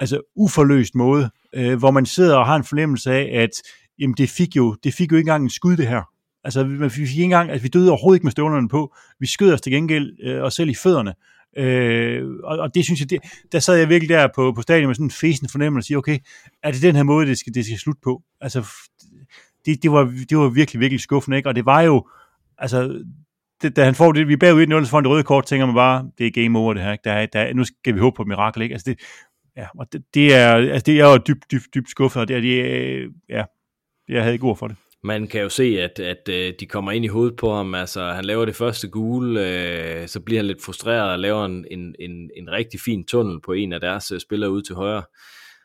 altså 0.00 0.20
uforløst 0.36 0.94
måde, 0.94 1.30
øh, 1.54 1.78
hvor 1.78 1.90
man 1.90 2.06
sidder 2.06 2.36
og 2.36 2.46
har 2.46 2.56
en 2.56 2.64
fornemmelse 2.64 3.12
af, 3.12 3.42
at 3.42 3.50
jamen, 3.98 4.14
det, 4.18 4.30
fik 4.30 4.56
jo, 4.56 4.76
det 4.84 4.94
fik 4.94 5.12
jo 5.12 5.16
ikke 5.16 5.24
engang 5.24 5.42
en 5.42 5.50
skud, 5.50 5.76
det 5.76 5.86
her. 5.86 6.02
Altså, 6.44 6.64
vi 6.64 6.88
fik 6.88 7.10
ikke 7.10 7.24
engang, 7.24 7.50
altså, 7.50 7.62
vi 7.62 7.68
døde 7.68 7.90
overhovedet 7.90 8.16
ikke 8.16 8.26
med 8.26 8.32
støvlerne 8.32 8.68
på. 8.68 8.94
Vi 9.20 9.26
skød 9.26 9.52
os 9.52 9.60
til 9.60 9.72
gengæld 9.72 10.16
øh, 10.22 10.42
os 10.42 10.54
selv 10.54 10.70
i 10.70 10.74
fødderne. 10.74 11.10
Øh, 11.10 11.35
Øh, 11.56 12.22
og, 12.44 12.58
og 12.58 12.74
det 12.74 12.84
synes 12.84 13.00
jeg, 13.00 13.10
det, 13.10 13.20
der 13.52 13.58
sad 13.58 13.76
jeg 13.76 13.88
virkelig 13.88 14.08
der 14.08 14.28
på, 14.34 14.52
på 14.52 14.62
stadion 14.62 14.86
med 14.86 14.94
sådan 14.94 15.06
en 15.06 15.10
fesen 15.10 15.48
fornemmelse 15.48 15.78
og 15.78 15.86
sige, 15.86 15.96
okay, 15.96 16.18
er 16.62 16.70
det 16.70 16.82
den 16.82 16.96
her 16.96 17.02
måde, 17.02 17.26
det 17.26 17.38
skal, 17.38 17.54
det 17.54 17.64
skal 17.64 17.78
slutte 17.78 18.00
på? 18.04 18.22
Altså, 18.40 18.66
det, 19.66 19.82
det, 19.82 19.92
var, 19.92 20.04
det 20.30 20.38
var 20.38 20.48
virkelig, 20.48 20.80
virkelig 20.80 21.00
skuffende, 21.00 21.36
ikke? 21.36 21.48
Og 21.48 21.54
det 21.54 21.66
var 21.66 21.80
jo, 21.80 22.08
altså, 22.58 23.04
det, 23.62 23.76
da 23.76 23.84
han 23.84 23.94
får 23.94 24.12
det, 24.12 24.28
vi 24.28 24.32
er 24.32 24.36
bagud 24.36 24.66
1-0, 24.66 24.84
så 24.84 24.90
får 24.90 24.96
han 24.96 25.04
det 25.04 25.10
røde 25.10 25.22
kort, 25.22 25.46
tænker 25.46 25.66
man 25.66 25.74
bare, 25.74 26.10
det 26.18 26.26
er 26.26 26.42
game 26.42 26.58
over 26.58 26.74
det 26.74 26.82
her, 26.82 26.92
ikke? 26.92 27.02
Der, 27.04 27.12
er, 27.12 27.26
der, 27.26 27.54
nu 27.54 27.64
skal 27.64 27.94
vi 27.94 28.00
håbe 28.00 28.16
på 28.16 28.22
et 28.22 28.28
mirakel, 28.28 28.62
ikke? 28.62 28.72
Altså, 28.72 28.90
det, 28.90 29.00
ja, 29.56 29.66
og 29.78 29.92
det, 29.92 30.02
det 30.14 30.34
er, 30.34 30.52
altså, 30.54 30.84
det 30.86 31.00
er 31.00 31.10
jo 31.10 31.16
dybt, 31.16 31.50
dybt, 31.50 31.74
dybt 31.74 31.90
skuffet, 31.90 32.22
og 32.22 32.28
det 32.28 32.36
er, 32.36 32.40
det, 32.40 33.12
ja, 33.28 33.44
jeg 34.08 34.22
havde 34.22 34.34
ikke 34.34 34.46
ord 34.46 34.56
for 34.56 34.68
det 34.68 34.76
man 35.06 35.26
kan 35.26 35.42
jo 35.42 35.48
se, 35.48 35.62
at, 35.80 35.98
at 35.98 36.28
øh, 36.28 36.54
de 36.60 36.66
kommer 36.66 36.92
ind 36.92 37.04
i 37.04 37.08
hovedet 37.08 37.36
på 37.36 37.54
ham. 37.54 37.74
Altså, 37.74 38.12
han 38.12 38.24
laver 38.24 38.44
det 38.44 38.56
første 38.56 38.88
gule, 38.88 39.40
øh, 39.40 40.08
så 40.08 40.20
bliver 40.20 40.38
han 40.38 40.46
lidt 40.46 40.64
frustreret 40.64 41.12
og 41.12 41.18
laver 41.18 41.44
en, 41.44 41.66
en, 41.70 41.94
en, 41.98 42.30
en 42.36 42.50
rigtig 42.50 42.80
fin 42.80 43.04
tunnel 43.04 43.40
på 43.40 43.52
en 43.52 43.72
af 43.72 43.80
deres 43.80 44.10
øh, 44.12 44.20
spillere 44.20 44.50
ude 44.50 44.62
til 44.62 44.74
højre. 44.74 45.04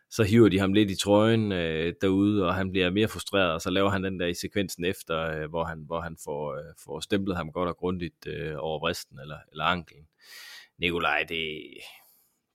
Så 0.09 0.23
hiver 0.23 0.49
de 0.49 0.59
ham 0.59 0.73
lidt 0.73 0.91
i 0.91 0.95
trøjen 0.95 1.51
øh, 1.51 1.93
derude, 2.01 2.45
og 2.45 2.55
han 2.55 2.71
bliver 2.71 2.89
mere 2.89 3.07
frustreret, 3.07 3.53
og 3.53 3.61
så 3.61 3.69
laver 3.69 3.89
han 3.89 4.03
den 4.03 4.19
der 4.19 4.27
i 4.27 4.33
sekvensen 4.33 4.85
efter, 4.85 5.19
øh, 5.21 5.49
hvor 5.49 5.63
han, 5.63 5.83
hvor 5.85 6.01
han 6.01 6.17
får, 6.23 6.53
øh, 6.53 6.73
får 6.85 6.99
stemplet 6.99 7.37
ham 7.37 7.51
godt 7.51 7.69
og 7.69 7.77
grundigt 7.77 8.27
øh, 8.27 8.53
over 8.57 8.79
vristen 8.79 9.19
eller, 9.19 9.37
eller 9.51 9.63
anklen. 9.63 10.03
Nikolaj, 10.79 11.19
det, 11.19 11.61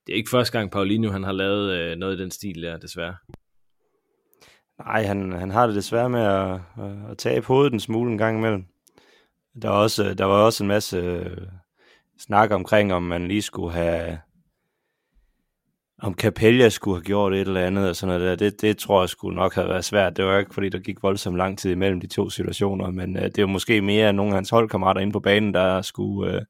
det 0.06 0.12
er 0.12 0.16
ikke 0.16 0.30
første 0.30 0.58
gang 0.58 0.70
Paulinho 0.70 1.10
han 1.10 1.24
har 1.24 1.32
lavet 1.32 1.72
øh, 1.72 1.96
noget 1.96 2.18
i 2.18 2.22
den 2.22 2.30
stil 2.30 2.62
der, 2.62 2.76
desværre. 2.76 3.16
Nej, 4.78 5.02
han, 5.04 5.32
han 5.32 5.50
har 5.50 5.66
det 5.66 5.76
desværre 5.76 6.10
med 6.10 6.20
at, 6.20 6.52
at, 7.10 7.18
tage 7.18 7.34
tabe 7.34 7.46
hovedet 7.46 7.72
en 7.72 7.80
smule 7.80 8.12
en 8.12 8.18
gang 8.18 8.38
imellem. 8.38 8.64
Der 9.62 9.68
var 9.68 9.76
også, 9.76 10.14
der 10.14 10.24
var 10.24 10.34
også 10.34 10.64
en 10.64 10.68
masse 10.68 10.96
øh, 10.96 11.46
snak 12.18 12.50
omkring, 12.50 12.92
om 12.92 13.02
man 13.02 13.28
lige 13.28 13.42
skulle 13.42 13.72
have 13.72 14.18
om 15.98 16.14
Capella 16.14 16.68
skulle 16.68 16.96
have 16.96 17.04
gjort 17.04 17.34
et 17.34 17.40
eller 17.40 17.66
andet 17.66 17.88
og 17.88 17.96
sådan 17.96 18.20
noget 18.20 18.38
der, 18.38 18.50
det, 18.50 18.60
det 18.60 18.78
tror 18.78 19.02
jeg 19.02 19.08
skulle 19.08 19.36
nok 19.36 19.54
have 19.54 19.68
været 19.68 19.84
svært. 19.84 20.16
Det 20.16 20.24
var 20.24 20.38
ikke, 20.38 20.54
fordi 20.54 20.68
der 20.68 20.78
gik 20.78 21.02
voldsomt 21.02 21.36
lang 21.36 21.58
tid 21.58 21.70
imellem 21.70 22.00
de 22.00 22.06
to 22.06 22.30
situationer, 22.30 22.90
men 22.90 23.16
uh, 23.16 23.22
det 23.22 23.40
var 23.40 23.46
måske 23.46 23.80
mere 23.80 24.12
nogle 24.12 24.32
af 24.32 24.34
hans 24.34 24.50
holdkammerater 24.50 25.00
inde 25.00 25.12
på 25.12 25.20
banen, 25.20 25.54
der 25.54 25.82
skulle, 25.82 26.36
uh, 26.36 26.42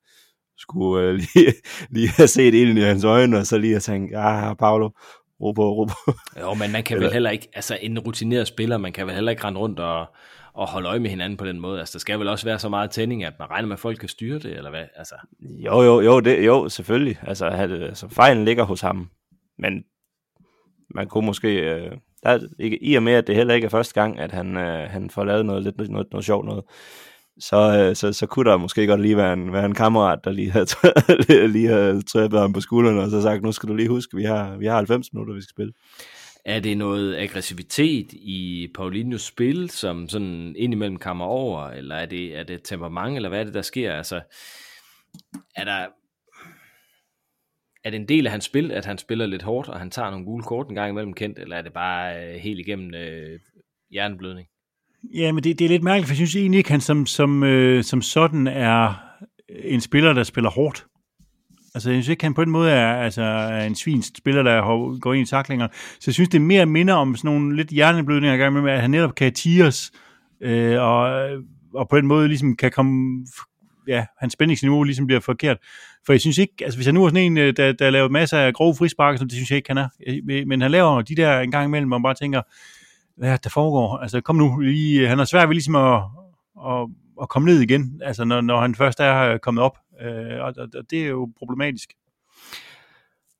skulle 0.58 1.08
uh, 1.08 1.14
lige, 1.34 1.52
lige 1.90 2.08
have 2.08 2.28
set 2.28 2.54
ilden 2.54 2.76
i 2.78 2.80
hans 2.80 3.04
øjne, 3.04 3.38
og 3.38 3.46
så 3.46 3.58
lige 3.58 3.72
have 3.72 3.80
tænkt, 3.80 4.12
ah, 4.16 4.56
Paolo, 4.56 4.90
på, 5.38 5.74
ro 5.74 5.84
på. 5.84 6.12
Jo, 6.40 6.54
men 6.54 6.72
man 6.72 6.82
kan 6.82 7.00
vel 7.00 7.12
heller 7.12 7.30
ikke, 7.30 7.48
altså 7.54 7.78
en 7.80 7.98
rutineret 7.98 8.46
spiller, 8.46 8.78
man 8.78 8.92
kan 8.92 9.06
vel 9.06 9.14
heller 9.14 9.30
ikke 9.30 9.44
rende 9.44 9.60
rundt 9.60 9.80
og, 9.80 10.06
og 10.52 10.68
holde 10.68 10.88
øje 10.88 10.98
med 10.98 11.10
hinanden 11.10 11.36
på 11.36 11.46
den 11.46 11.60
måde. 11.60 11.80
Altså, 11.80 11.92
der 11.92 11.98
skal 11.98 12.18
vel 12.18 12.28
også 12.28 12.44
være 12.44 12.58
så 12.58 12.68
meget 12.68 12.90
tænding, 12.90 13.24
at 13.24 13.32
man 13.38 13.50
regner 13.50 13.68
med, 13.68 13.74
at 13.74 13.80
folk 13.80 13.98
kan 13.98 14.08
styre 14.08 14.38
det, 14.38 14.56
eller 14.56 14.70
hvad? 14.70 14.84
Altså. 14.96 15.14
Jo, 15.40 15.82
jo, 15.82 16.00
jo, 16.00 16.20
det, 16.20 16.46
jo, 16.46 16.68
selvfølgelig. 16.68 17.18
Altså, 17.22 17.46
altså, 17.46 18.08
fejlen 18.08 18.44
ligger 18.44 18.64
hos 18.64 18.80
ham. 18.80 19.10
Men 19.58 19.84
man 20.94 21.08
kunne 21.08 21.26
måske... 21.26 21.48
Øh, 21.48 21.92
der, 22.22 22.38
ikke, 22.58 22.84
I 22.84 22.94
og 22.94 23.02
med, 23.02 23.12
at 23.12 23.26
det 23.26 23.34
heller 23.34 23.54
ikke 23.54 23.64
er 23.64 23.70
første 23.70 23.94
gang, 23.94 24.18
at 24.18 24.32
han, 24.32 24.56
øh, 24.56 24.90
han 24.90 25.10
får 25.10 25.24
lavet 25.24 25.46
noget, 25.46 25.62
lidt, 25.62 25.90
noget, 25.90 26.06
noget 26.10 26.24
sjovt 26.24 26.46
noget, 26.46 26.64
så, 27.38 27.56
øh, 27.78 27.96
så, 27.96 28.12
så 28.12 28.26
kunne 28.26 28.50
der 28.50 28.56
måske 28.56 28.86
godt 28.86 29.00
lige 29.00 29.16
være 29.16 29.32
en, 29.32 29.52
være 29.52 29.64
en 29.64 29.74
kammerat, 29.74 30.18
der 30.24 30.30
lige 30.30 30.50
havde, 30.50 30.66
lige 31.56 31.68
havde 31.68 32.02
trippet 32.02 32.40
ham 32.40 32.52
på 32.52 32.60
skulderen, 32.60 32.98
og 32.98 33.10
så 33.10 33.22
sagt, 33.22 33.42
nu 33.42 33.52
skal 33.52 33.68
du 33.68 33.74
lige 33.74 33.88
huske, 33.88 34.16
vi 34.16 34.24
har, 34.24 34.56
vi 34.56 34.66
har 34.66 34.76
90 34.76 35.12
minutter, 35.12 35.34
vi 35.34 35.40
skal 35.40 35.54
spille. 35.54 35.72
Er 36.44 36.60
det 36.60 36.78
noget 36.78 37.16
aggressivitet 37.16 38.12
i 38.12 38.68
Paulinhos 38.74 39.22
spil, 39.22 39.70
som 39.70 40.08
sådan 40.08 40.54
indimellem 40.56 40.96
kammer 40.96 41.24
over, 41.24 41.68
eller 41.68 41.94
er 41.94 42.06
det, 42.06 42.38
er 42.38 42.42
det 42.42 42.60
temperament, 42.64 43.16
eller 43.16 43.28
hvad 43.28 43.40
er 43.40 43.44
det, 43.44 43.54
der 43.54 43.62
sker? 43.62 43.92
Altså, 43.92 44.20
er 45.56 45.64
der, 45.64 45.86
er 47.84 47.90
det 47.90 47.94
en 47.94 48.08
del 48.08 48.26
af 48.26 48.32
hans 48.32 48.44
spil, 48.44 48.72
at 48.72 48.84
han 48.84 48.98
spiller 48.98 49.26
lidt 49.26 49.42
hårdt, 49.42 49.68
og 49.68 49.78
han 49.78 49.90
tager 49.90 50.10
nogle 50.10 50.24
gule 50.24 50.44
kort 50.44 50.68
en 50.68 50.74
gang 50.74 50.90
imellem 50.90 51.12
kendt, 51.12 51.38
eller 51.38 51.56
er 51.56 51.62
det 51.62 51.72
bare 51.72 52.26
øh, 52.26 52.34
helt 52.34 52.60
igennem 52.60 52.94
øh, 52.94 53.40
hjerneblødning? 53.90 54.48
Ja, 55.14 55.32
men 55.32 55.44
det, 55.44 55.58
det 55.58 55.64
er 55.64 55.68
lidt 55.68 55.82
mærkeligt, 55.82 56.06
for 56.06 56.12
jeg 56.12 56.16
synes 56.16 56.36
egentlig 56.36 56.58
ikke, 56.58 56.70
han 56.70 56.80
som, 56.80 57.06
som, 57.06 57.42
øh, 57.42 57.84
som 57.84 58.02
sådan 58.02 58.46
er 58.46 58.94
en 59.64 59.80
spiller, 59.80 60.12
der 60.12 60.22
spiller 60.22 60.50
hårdt. 60.50 60.86
Altså, 61.74 61.90
jeg 61.90 62.02
synes 62.02 62.08
ikke, 62.08 62.24
han 62.24 62.34
på 62.34 62.44
den 62.44 62.52
måde 62.52 62.70
er, 62.70 62.94
altså, 62.94 63.22
er 63.22 63.66
en 63.66 63.74
svinsk 63.74 64.12
spiller, 64.18 64.42
der 64.42 64.98
går 64.98 65.14
ind 65.14 65.28
i 65.28 65.30
taklinger. 65.30 65.68
Så 65.72 66.04
jeg 66.06 66.14
synes, 66.14 66.28
det 66.28 66.38
er 66.38 66.42
mere 66.42 66.66
minder 66.66 66.94
om 66.94 67.16
sådan 67.16 67.30
nogle 67.30 67.56
lidt 67.56 67.68
hjerneblødninger, 67.68 68.36
gang 68.36 68.62
med, 68.62 68.72
at 68.72 68.80
han 68.80 68.90
netop 68.90 69.14
kan 69.14 69.32
tires, 69.32 69.92
øh, 70.40 70.82
og, 70.82 71.28
og 71.74 71.88
på 71.88 71.96
den 71.96 72.06
måde 72.06 72.28
ligesom 72.28 72.56
kan 72.56 72.70
komme, 72.70 73.26
ja, 73.88 74.06
hans 74.18 74.32
spændingsniveau 74.32 74.82
ligesom 74.82 75.06
bliver 75.06 75.20
forkert. 75.20 75.58
For 76.06 76.12
jeg 76.12 76.20
synes 76.20 76.38
ikke, 76.38 76.54
altså 76.62 76.78
hvis 76.78 76.86
han 76.86 76.94
nu 76.94 77.04
er 77.04 77.08
sådan 77.08 77.22
en, 77.24 77.38
øh, 77.38 77.56
der, 77.56 77.72
der 77.72 77.90
laver 77.90 78.08
masser 78.08 78.38
af 78.38 78.54
grove 78.54 78.74
frispark, 78.74 79.18
så 79.18 79.24
det 79.24 79.32
synes 79.32 79.50
jeg 79.50 79.56
ikke, 79.56 79.70
han 79.70 79.78
er. 79.78 79.88
Øh, 80.06 80.46
men 80.46 80.60
han 80.60 80.70
laver 80.70 81.02
de 81.02 81.16
der 81.16 81.40
en 81.40 81.50
gang 81.50 81.64
imellem, 81.64 81.88
hvor 81.88 81.98
man 81.98 82.02
bare 82.02 82.14
tænker, 82.14 82.42
hvad 83.16 83.30
er 83.30 83.36
der 83.36 83.50
foregår? 83.50 83.96
Altså, 83.96 84.20
kom 84.20 84.36
nu 84.36 84.58
lige, 84.60 85.08
han 85.08 85.18
har 85.18 85.24
svært 85.24 85.48
ved 85.48 85.54
ligesom 85.54 85.74
at, 85.74 86.02
at, 86.66 86.88
at 87.22 87.28
komme 87.28 87.46
ned 87.46 87.60
igen, 87.60 88.00
altså 88.04 88.24
når, 88.24 88.40
når 88.40 88.60
han 88.60 88.74
først 88.74 89.00
er 89.00 89.38
kommet 89.38 89.64
op, 89.64 89.78
øh, 90.02 90.40
og, 90.40 90.54
og 90.56 90.90
det 90.90 91.02
er 91.02 91.06
jo 91.06 91.32
problematisk. 91.38 91.92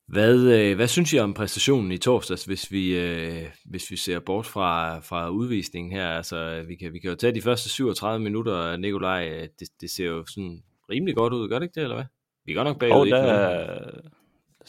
Hvad, 0.09 0.39
øh, 0.39 0.77
hvad 0.77 0.89
synes 0.89 1.13
I 1.13 1.19
om 1.19 1.35
præstationen 1.35 1.93
i 1.93 1.99
torsdags, 1.99 2.45
hvis 2.45 2.73
vi, 2.73 2.99
øh, 2.99 3.43
hvis 3.65 3.91
vi 3.91 3.97
ser 3.97 4.19
bort 4.21 4.47
fra, 4.47 4.99
fra 4.99 5.31
udvisningen 5.31 5.93
her? 5.93 6.09
Altså, 6.09 6.65
vi 6.69 6.75
kan, 6.75 6.93
vi 6.93 6.99
kan 6.99 7.11
jo 7.11 7.17
tage 7.17 7.35
de 7.35 7.43
første 7.43 7.69
37 7.69 8.25
minutter, 8.25 8.77
Nikolaj, 8.77 9.29
øh, 9.29 9.49
det, 9.61 9.69
det 9.81 9.91
ser 9.91 10.07
jo 10.07 10.25
sådan 10.27 10.63
rimelig 10.91 11.17
godt 11.17 11.33
ud, 11.33 11.49
gør 11.49 11.59
det 11.59 11.67
ikke 11.67 11.75
det, 11.75 11.83
eller 11.83 11.97
hvad? 11.97 12.05
Vi 12.45 12.53
er 12.53 12.57
godt 12.57 12.67
nok 12.67 12.79
bagud. 12.79 13.01
Oh, 13.01 13.09
der 13.09 13.17
er 13.17 13.91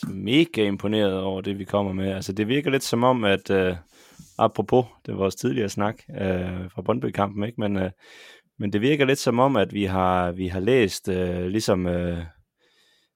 mega 0.08 0.66
imponeret 0.66 1.22
over 1.22 1.42
det, 1.42 1.60
vi 1.60 1.64
kommer 1.64 1.94
med. 1.94 2.12
Altså, 2.12 2.34
det 2.34 2.48
virker 2.48 2.72
lidt 2.72 2.84
som 2.84 3.04
om, 3.04 3.24
at, 3.24 3.50
øh, 3.50 3.76
apropos, 4.38 4.86
det 5.06 5.14
var 5.14 5.20
vores 5.20 5.36
tidligere 5.36 5.70
snak 5.70 5.96
øh, 6.10 6.72
fra 6.72 6.82
Brøndby-kampen, 6.82 7.44
ikke? 7.44 7.62
Men, 7.62 7.78
øh, 7.78 7.92
men 8.60 8.74
det 8.74 8.82
virker 8.82 9.06
lidt 9.06 9.20
som 9.20 9.40
om, 9.40 9.56
at 9.56 9.74
vi 9.74 9.84
har, 9.84 10.32
vi 10.32 10.48
har 10.48 10.60
læst 10.60 11.10
øh, 11.10 11.46
ligesom 11.46 11.88
øh, 11.88 12.18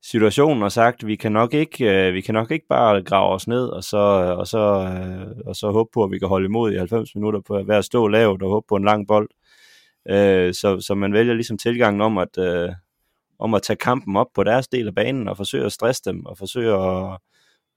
situationen 0.04 0.64
og 0.64 0.72
sagt, 0.72 1.08
vi 1.08 1.16
kan 1.16 1.32
nok 1.32 1.54
ikke, 1.54 2.08
øh, 2.08 2.14
vi 2.14 2.22
kan 2.22 2.34
nok 2.34 2.52
ikke 2.52 2.66
bare 2.70 3.04
grave 3.04 3.34
os 3.34 3.48
ned 3.48 3.66
og 3.68 3.84
så, 3.84 3.98
øh, 3.98 4.38
og 4.38 4.48
så, 4.48 4.60
øh, 4.60 5.28
og 5.46 5.56
så 5.56 5.72
håbe 5.72 5.90
på, 5.94 6.04
at 6.04 6.12
vi 6.12 6.20
kan 6.20 6.28
holde 6.28 6.46
imod 6.46 6.72
i 6.72 6.78
90 6.78 7.16
minutter 7.16 7.40
på 7.48 7.56
at 7.56 7.68
være 7.68 7.84
stå 7.84 8.08
lavt 8.08 8.42
og 8.42 8.50
håbe 8.50 8.66
på 8.70 8.76
en 8.76 8.86
lang 8.86 9.08
bold. 9.08 9.30
Øh, 10.10 10.54
så, 10.54 10.80
så 10.80 10.96
man 10.96 11.14
vælger 11.14 11.34
ligesom 11.34 11.58
tilgangen 11.58 12.02
om 12.02 12.18
at, 12.18 12.38
øh, 12.38 12.70
om 13.40 13.54
at 13.54 13.62
tage 13.62 13.78
kampen 13.78 14.18
op 14.18 14.28
på 14.36 14.44
deres 14.44 14.68
del 14.68 14.88
af 14.88 14.96
banen 14.96 15.28
og 15.28 15.38
forsøge 15.38 15.66
at 15.66 15.72
stresse 15.72 16.02
dem 16.06 16.26
og 16.26 16.38
forsøge 16.38 16.74
at, 16.74 17.18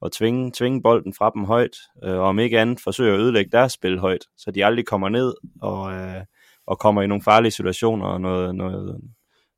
at 0.05 0.13
tvinge, 0.13 0.51
tvinge 0.55 0.83
bolden 0.83 1.15
fra 1.15 1.31
dem 1.35 1.45
højt, 1.45 1.77
øh, 2.05 2.15
og 2.15 2.21
om 2.21 2.39
ikke 2.39 2.61
andet 2.61 2.81
forsøge 2.81 3.15
at 3.15 3.21
ødelægge 3.21 3.51
deres 3.51 3.73
spil 3.73 3.99
højt, 3.99 4.25
så 4.37 4.51
de 4.51 4.65
aldrig 4.65 4.87
kommer 4.87 5.09
ned 5.09 5.35
og, 5.61 5.93
øh, 5.93 6.25
og 6.67 6.79
kommer 6.79 7.03
i 7.03 7.07
nogle 7.07 7.23
farlige 7.23 7.53
situationer 7.53 8.07
og 8.07 8.21
noget, 8.21 8.55
noget, 8.55 9.01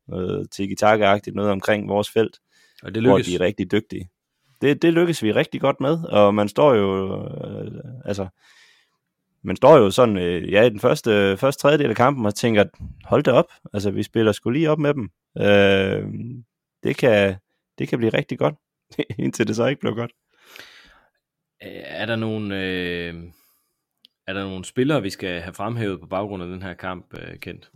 noget 0.07 0.51
tiki-taka-agtigt, 0.51 1.35
noget 1.35 1.51
omkring 1.51 1.89
vores 1.89 2.09
felt, 2.09 2.39
Og 2.83 2.95
det 2.95 3.03
hvor 3.03 3.17
lykkes. 3.17 3.27
de 3.27 3.35
er 3.35 3.41
rigtig 3.41 3.71
dygtige. 3.71 4.09
Det, 4.61 4.81
det 4.81 4.93
lykkes 4.93 5.23
vi 5.23 5.31
rigtig 5.31 5.61
godt 5.61 5.79
med, 5.79 6.03
og 6.03 6.35
man 6.35 6.49
står 6.49 6.73
jo, 6.73 7.15
øh, 7.23 7.71
altså, 8.05 8.27
man 9.41 9.55
står 9.55 9.77
jo 9.77 9.91
sådan, 9.91 10.17
øh, 10.17 10.51
ja, 10.51 10.63
i 10.63 10.69
den 10.69 10.79
første, 10.79 11.37
første 11.37 11.61
tredjedel 11.61 11.89
af 11.89 11.95
kampen 11.95 12.25
og 12.25 12.35
tænker, 12.35 12.63
hold 13.05 13.23
det 13.23 13.33
op, 13.33 13.47
altså 13.73 13.91
vi 13.91 14.03
spiller 14.03 14.31
sgu 14.31 14.49
lige 14.49 14.71
op 14.71 14.79
med 14.79 14.93
dem. 14.93 15.09
Øh, 15.37 16.07
det, 16.83 16.97
kan, 16.97 17.35
det 17.77 17.87
kan 17.87 17.97
blive 17.97 18.13
rigtig 18.13 18.39
godt, 18.39 18.55
indtil 19.19 19.47
det 19.47 19.55
så 19.55 19.65
ikke 19.65 19.81
blev 19.81 19.95
godt. 19.95 20.11
Er 21.61 22.05
der 22.05 22.15
nogle, 22.15 22.55
øh, 22.55 23.13
er 24.27 24.33
der 24.33 24.43
nogle 24.43 24.65
spillere, 24.65 25.01
vi 25.01 25.09
skal 25.09 25.41
have 25.41 25.53
fremhævet 25.53 25.99
på 25.99 26.07
baggrund 26.07 26.43
af 26.43 26.49
den 26.49 26.61
her 26.61 26.73
kamp, 26.73 27.05
øh, 27.13 27.39
Kent? 27.39 27.71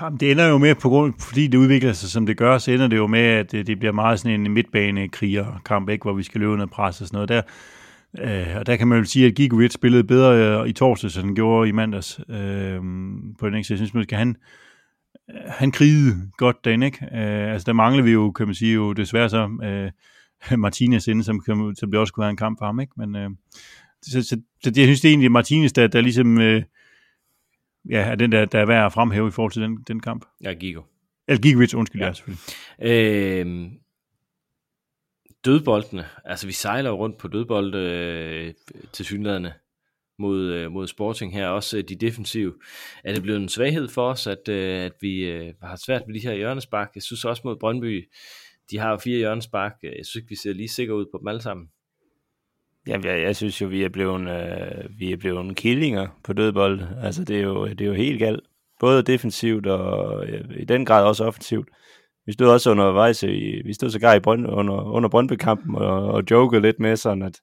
Jamen, 0.00 0.20
det 0.20 0.30
ender 0.30 0.48
jo 0.48 0.58
med, 0.58 0.74
på 0.74 0.88
grund, 0.88 1.14
fordi 1.18 1.46
det 1.46 1.58
udvikler 1.58 1.92
sig, 1.92 2.10
som 2.10 2.26
det 2.26 2.36
gør, 2.36 2.58
så 2.58 2.70
ender 2.70 2.86
det 2.86 2.96
jo 2.96 3.06
med, 3.06 3.20
at 3.20 3.52
det, 3.52 3.66
det 3.66 3.78
bliver 3.78 3.92
meget 3.92 4.20
sådan 4.20 4.40
en 4.40 4.52
midtbane-krigerkamp, 4.52 5.88
ikke, 5.88 6.02
hvor 6.02 6.12
vi 6.12 6.22
skal 6.22 6.40
løbe 6.40 6.56
ned 6.56 6.66
pres 6.66 7.00
og 7.00 7.06
sådan 7.06 7.16
noget. 7.16 7.28
Der, 7.28 7.42
øh, 8.18 8.56
og 8.56 8.66
der 8.66 8.76
kan 8.76 8.88
man 8.88 8.98
jo 8.98 9.04
sige, 9.04 9.26
at 9.26 9.34
Gigovic 9.34 9.72
spillede 9.72 10.04
bedre 10.04 10.60
øh, 10.62 10.68
i 10.68 10.72
torsdags, 10.72 11.16
end 11.16 11.24
han 11.24 11.34
gjorde 11.34 11.68
i 11.68 11.72
mandags. 11.72 12.20
Øh, 12.28 12.80
på 13.38 13.46
den, 13.46 13.54
ikke? 13.54 13.66
Så 13.66 13.74
jeg 13.74 13.78
synes 13.78 13.94
måske, 13.94 14.16
han, 14.16 14.36
øh, 15.30 15.36
han 15.46 15.72
krigede 15.72 16.30
godt 16.36 16.64
den, 16.64 16.82
ikke? 16.82 17.04
Øh, 17.04 17.52
altså, 17.52 17.66
der 17.66 17.72
mangler 17.72 18.02
vi 18.02 18.10
jo, 18.10 18.30
kan 18.30 18.46
man 18.46 18.54
sige, 18.54 18.74
jo 18.74 18.92
desværre 18.92 19.28
så 19.28 19.50
øh, 19.62 19.90
Martinez 20.58 21.08
inde, 21.08 21.24
som, 21.24 21.40
kan- 21.40 21.74
som 21.78 21.90
det 21.90 22.00
også 22.00 22.12
kunne 22.12 22.22
være 22.22 22.30
en 22.30 22.36
kamp 22.36 22.58
for 22.58 22.66
ham, 22.66 22.80
ikke? 22.80 22.92
Men 22.96 23.16
øh, 23.16 23.30
så, 24.02 24.22
så, 24.22 24.40
så, 24.64 24.72
jeg 24.76 24.84
synes, 24.86 25.00
det 25.00 25.08
er 25.08 25.12
egentlig 25.12 25.30
Martinez, 25.32 25.72
der, 25.72 25.86
der 25.86 26.00
ligesom... 26.00 26.40
Øh, 26.40 26.62
ja, 27.90 28.00
er 28.00 28.14
den, 28.14 28.32
der, 28.32 28.44
der 28.44 28.58
er 28.60 28.66
værd 28.66 28.86
at 28.86 28.92
fremhæve 28.92 29.28
i 29.28 29.30
forhold 29.30 29.52
til 29.52 29.62
den, 29.62 29.78
den 29.88 30.00
kamp. 30.00 30.24
Ja, 30.42 30.52
Gigo. 30.54 30.82
Eller 31.28 31.40
Gigovic, 31.42 31.74
undskyld, 31.74 32.00
ja, 32.00 32.06
Ja. 32.06 32.12
selvfølgelig. 32.12 32.40
Øh, 32.82 33.70
dødboldene. 35.44 36.04
Altså, 36.24 36.46
vi 36.46 36.52
sejler 36.52 36.90
rundt 36.90 37.18
på 37.18 37.28
dødbolde 37.28 37.78
øh, 37.78 38.54
til 38.92 39.04
synlædende 39.04 39.52
mod, 40.18 40.40
øh, 40.52 40.72
mod 40.72 40.86
Sporting 40.86 41.32
her. 41.32 41.46
Også 41.48 41.78
øh, 41.78 41.84
de 41.88 41.94
defensive. 41.96 42.54
Er 43.04 43.12
det 43.14 43.22
blevet 43.22 43.40
en 43.40 43.48
svaghed 43.48 43.88
for 43.88 44.10
os, 44.10 44.26
at, 44.26 44.48
øh, 44.48 44.84
at 44.84 44.92
vi 45.00 45.24
øh, 45.24 45.54
har 45.62 45.76
svært 45.86 46.02
med 46.06 46.14
de 46.20 46.26
her 46.28 46.34
hjørnespark? 46.34 46.90
Jeg 46.94 47.02
synes 47.02 47.24
også 47.24 47.42
mod 47.44 47.56
Brøndby, 47.56 48.08
de 48.70 48.78
har 48.78 48.90
jo 48.90 48.96
fire 48.96 49.18
hjørnespark. 49.18 49.72
Øh, 49.84 49.92
jeg 49.98 50.06
synes 50.06 50.16
ikke, 50.16 50.28
vi 50.28 50.36
ser 50.36 50.52
lige 50.52 50.68
sikre 50.68 50.94
ud 50.94 51.06
på 51.12 51.18
dem 51.18 51.28
alle 51.28 51.42
sammen. 51.42 51.68
Ja, 52.88 52.98
jeg, 53.04 53.22
jeg 53.22 53.36
synes 53.36 53.60
jo, 53.60 53.66
vi 53.66 53.82
er 53.82 53.88
blevet, 53.88 54.20
øh, 54.20 54.98
vi 54.98 55.12
er 55.12 55.16
blevet 55.16 55.56
killinger 55.56 56.08
på 56.24 56.32
dødbold. 56.32 56.80
Altså, 57.02 57.24
det 57.24 57.36
er 57.36 57.42
jo, 57.42 57.68
det 57.68 57.80
er 57.80 57.86
jo 57.86 57.94
helt 57.94 58.18
galt. 58.18 58.40
Både 58.80 59.02
defensivt 59.02 59.66
og 59.66 60.26
øh, 60.26 60.44
i 60.56 60.64
den 60.64 60.84
grad 60.84 61.04
også 61.04 61.24
offensivt. 61.24 61.68
Vi 62.26 62.32
stod 62.32 62.48
også 62.48 62.70
undervejs, 62.70 63.22
i, 63.22 63.62
vi 63.64 63.72
stod 63.74 63.90
sågar 63.90 64.14
i 64.14 64.20
Brønd, 64.20 64.46
under, 64.46 64.82
under 64.82 65.08
Brøndby-kampen 65.08 65.74
og, 65.74 66.04
og 66.04 66.22
jokede 66.30 66.62
lidt 66.62 66.80
med 66.80 66.96
sådan, 66.96 67.22
at 67.22 67.40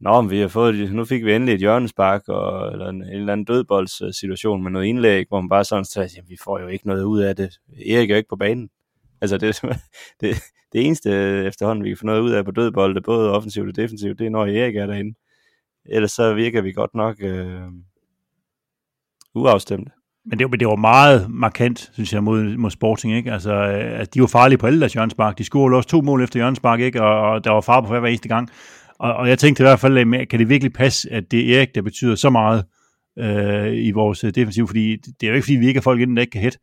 Nå, 0.00 0.20
men 0.20 0.30
vi 0.30 0.40
har 0.40 0.48
fået, 0.48 0.92
nu 0.92 1.04
fik 1.04 1.24
vi 1.24 1.34
endelig 1.34 1.54
et 1.54 1.60
hjørnespark, 1.60 2.28
og, 2.28 2.72
eller 2.72 2.88
en, 2.88 3.02
en 3.02 3.08
eller 3.08 3.32
anden 3.32 3.44
dødboldssituation 3.44 4.60
øh, 4.60 4.62
med 4.62 4.70
noget 4.70 4.86
indlæg, 4.86 5.26
hvor 5.28 5.40
man 5.40 5.48
bare 5.48 5.64
sådan 5.64 5.84
sagde, 5.84 6.08
jamen, 6.16 6.28
vi 6.28 6.36
får 6.44 6.60
jo 6.60 6.66
ikke 6.66 6.86
noget 6.86 7.04
ud 7.04 7.20
af 7.20 7.36
det. 7.36 7.50
Erik 7.86 8.10
er 8.10 8.14
jo 8.14 8.16
ikke 8.16 8.28
på 8.28 8.36
banen. 8.36 8.68
Altså, 9.20 9.38
det, 9.38 9.60
det, 10.20 10.36
det 10.72 10.86
eneste 10.86 11.10
øh, 11.10 11.46
efterhånden, 11.46 11.84
vi 11.84 11.88
kan 11.88 11.96
få 11.96 12.06
noget 12.06 12.20
ud 12.20 12.30
af 12.30 12.44
på 12.44 12.50
dødbolde, 12.50 13.00
både 13.00 13.32
offensivt 13.32 13.68
og 13.68 13.76
defensivt, 13.76 14.18
det 14.18 14.26
er, 14.26 14.30
når 14.30 14.46
Erik 14.46 14.76
er 14.76 14.86
derinde. 14.86 15.14
Ellers 15.86 16.12
så 16.12 16.34
virker 16.34 16.60
vi 16.60 16.72
godt 16.72 16.94
nok 16.94 17.16
øh, 17.20 17.62
uafstemte. 19.34 19.90
Men 20.26 20.38
det, 20.38 20.50
men 20.50 20.60
det 20.60 20.68
var 20.68 20.76
meget 20.76 21.30
markant, 21.30 21.90
synes 21.92 22.12
jeg, 22.12 22.24
mod, 22.24 22.56
mod 22.56 22.70
Sporting. 22.70 23.16
Ikke? 23.16 23.32
Altså, 23.32 23.52
øh, 23.52 24.00
at 24.00 24.14
de 24.14 24.20
var 24.20 24.26
farlige 24.26 24.58
på 24.58 24.66
alle 24.66 24.80
deres 24.80 24.92
hjørnespark. 24.92 25.38
De 25.38 25.44
scorede 25.44 25.76
også 25.76 25.88
to 25.88 26.00
mål 26.00 26.22
efter 26.22 26.38
hjørnespark, 26.38 26.80
ikke? 26.80 27.02
Og, 27.02 27.30
og 27.30 27.44
der 27.44 27.50
var 27.50 27.60
far 27.60 27.80
på 27.80 27.98
hver 27.98 28.08
eneste 28.08 28.28
gang. 28.28 28.48
Og, 28.98 29.14
og 29.14 29.28
jeg 29.28 29.38
tænkte 29.38 29.62
i 29.62 29.64
hvert 29.64 29.80
fald, 29.80 30.26
kan 30.26 30.38
det 30.38 30.48
virkelig 30.48 30.72
passe, 30.72 31.12
at 31.12 31.30
det 31.30 31.50
er 31.50 31.58
Erik, 31.58 31.74
der 31.74 31.82
betyder 31.82 32.14
så 32.14 32.30
meget 32.30 32.64
øh, 33.18 33.86
i 33.86 33.90
vores 33.90 34.24
øh, 34.24 34.34
defensiv? 34.34 34.66
Fordi 34.66 34.96
det 34.96 35.22
er 35.22 35.28
jo 35.28 35.34
ikke, 35.34 35.44
fordi 35.44 35.56
vi 35.56 35.66
ikke 35.66 35.78
har 35.78 35.82
folk 35.82 36.00
inden, 36.00 36.16
der 36.16 36.20
ikke 36.20 36.30
kan 36.30 36.40
hætte. 36.40 36.58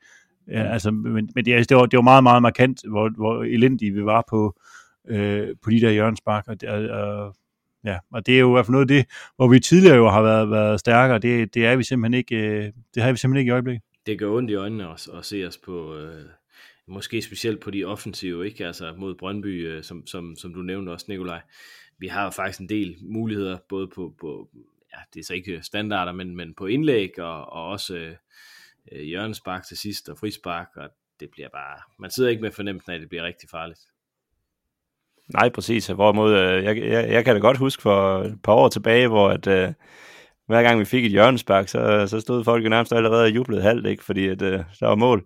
Ja, 0.48 0.64
altså, 0.74 0.92
men 0.92 1.30
men 1.36 1.46
det, 1.46 1.70
det, 1.70 1.78
var, 1.78 1.86
det 1.86 1.98
var 1.98 2.04
meget, 2.04 2.24
meget 2.24 2.42
markant, 2.42 2.82
hvor, 2.90 3.10
hvor 3.10 3.44
elendige 3.44 3.92
vi 3.94 4.06
var 4.06 4.24
på, 4.30 4.60
øh, 5.08 5.48
på 5.64 5.70
de 5.70 5.82
der. 5.82 6.48
Og, 6.48 6.62
det- 6.62 6.70
og, 6.70 6.84
og, 6.90 7.36
ja, 7.86 7.98
og 8.12 8.26
det 8.26 8.36
er 8.36 8.40
jo 8.40 8.50
i 8.50 8.54
hvert 8.54 8.66
fald 8.66 8.72
noget 8.72 8.84
af 8.92 8.96
det, 8.96 9.06
hvor 9.36 9.48
vi 9.48 9.60
tidligere 9.60 9.96
jo 9.96 10.10
har 10.10 10.22
været, 10.22 10.52
været 10.52 10.80
stærkere. 10.80 11.20
Det, 11.20 11.54
det 11.54 11.66
er 11.66 11.76
vi 11.76 11.84
simpelthen 11.84 12.14
ikke, 12.14 12.36
øh, 12.36 12.72
det 12.96 13.04
har 13.04 13.12
vi 13.12 13.18
simpelthen 13.18 13.40
ikke 13.40 13.50
i 13.50 13.54
øjeblikket. 13.54 13.84
det 14.06 14.20
gør 14.20 14.30
ondt 14.30 14.52
i 14.52 14.54
øjnene 14.56 14.90
også 14.90 15.12
at 15.12 15.26
se 15.26 15.48
os 15.48 15.58
på, 15.58 15.96
øh, 15.98 16.26
måske 16.88 17.22
specielt 17.22 17.60
på 17.60 17.72
de 17.72 17.84
offensive, 17.86 18.46
ikke? 18.46 18.68
Altså 18.68 18.94
mod 18.98 19.16
Brøndby, 19.16 19.68
øh, 19.68 19.84
som, 19.84 20.08
som, 20.08 20.36
som 20.38 20.54
du 20.54 20.62
nævnte 20.62 20.90
også, 20.90 21.06
Nikolaj. 21.10 21.42
Vi 22.00 22.08
har 22.08 22.24
jo 22.24 22.30
faktisk 22.30 22.60
en 22.60 22.70
del 22.70 22.96
muligheder, 23.02 23.58
både 23.70 23.88
på, 23.96 24.14
på 24.22 24.50
ja, 24.94 25.00
det 25.14 25.20
er 25.20 25.24
så 25.24 25.34
ikke 25.34 25.60
standarder, 25.62 26.12
men, 26.12 26.36
men 26.36 26.54
på 26.54 26.66
indlæg, 26.66 27.20
og, 27.20 27.54
og 27.54 27.68
også 27.68 27.96
øh, 27.98 28.12
øh, 28.92 29.02
hjørnespark 29.02 29.68
til 29.68 29.78
sidst, 29.78 30.10
og 30.10 30.18
frispark, 30.18 30.68
og 30.76 30.90
det 31.20 31.30
bliver 31.32 31.50
bare, 31.50 31.80
man 32.00 32.12
sidder 32.12 32.30
ikke 32.30 32.42
med 32.42 32.52
fornemmelsen 32.52 32.92
af, 32.92 32.96
at 32.96 33.02
det 33.02 33.10
bliver 33.10 33.24
rigtig 33.24 33.50
farligt. 33.50 33.80
Nej, 35.34 35.50
præcis. 35.50 35.88
Hvorimod, 35.88 36.34
øh, 36.34 36.64
jeg, 36.64 36.78
jeg, 36.78 37.10
jeg 37.10 37.26
kan 37.26 37.36
da 37.36 37.40
godt 37.40 37.58
huske 37.58 37.82
for 37.82 38.22
et 38.22 38.42
par 38.44 38.54
år 38.54 38.70
tilbage, 38.70 39.08
hvor 39.08 39.30
at, 39.30 39.48
øh, 39.48 39.74
hver 40.48 40.64
gang 40.64 40.80
vi 40.80 40.86
fik 40.86 41.06
et 41.06 41.12
hjørnespark, 41.12 41.68
så, 41.68 42.08
så 42.08 42.20
stod 42.20 42.44
folk 42.44 42.64
jo 42.64 42.70
nærmest 42.70 42.94
allerede 42.94 43.24
og 43.24 43.36
jublede 43.36 43.62
halvt, 43.62 43.88
ikke? 43.88 44.04
fordi 44.04 44.28
at, 44.28 44.42
øh, 44.42 44.60
der 44.80 44.88
var 44.88 44.96
mål. 44.96 45.26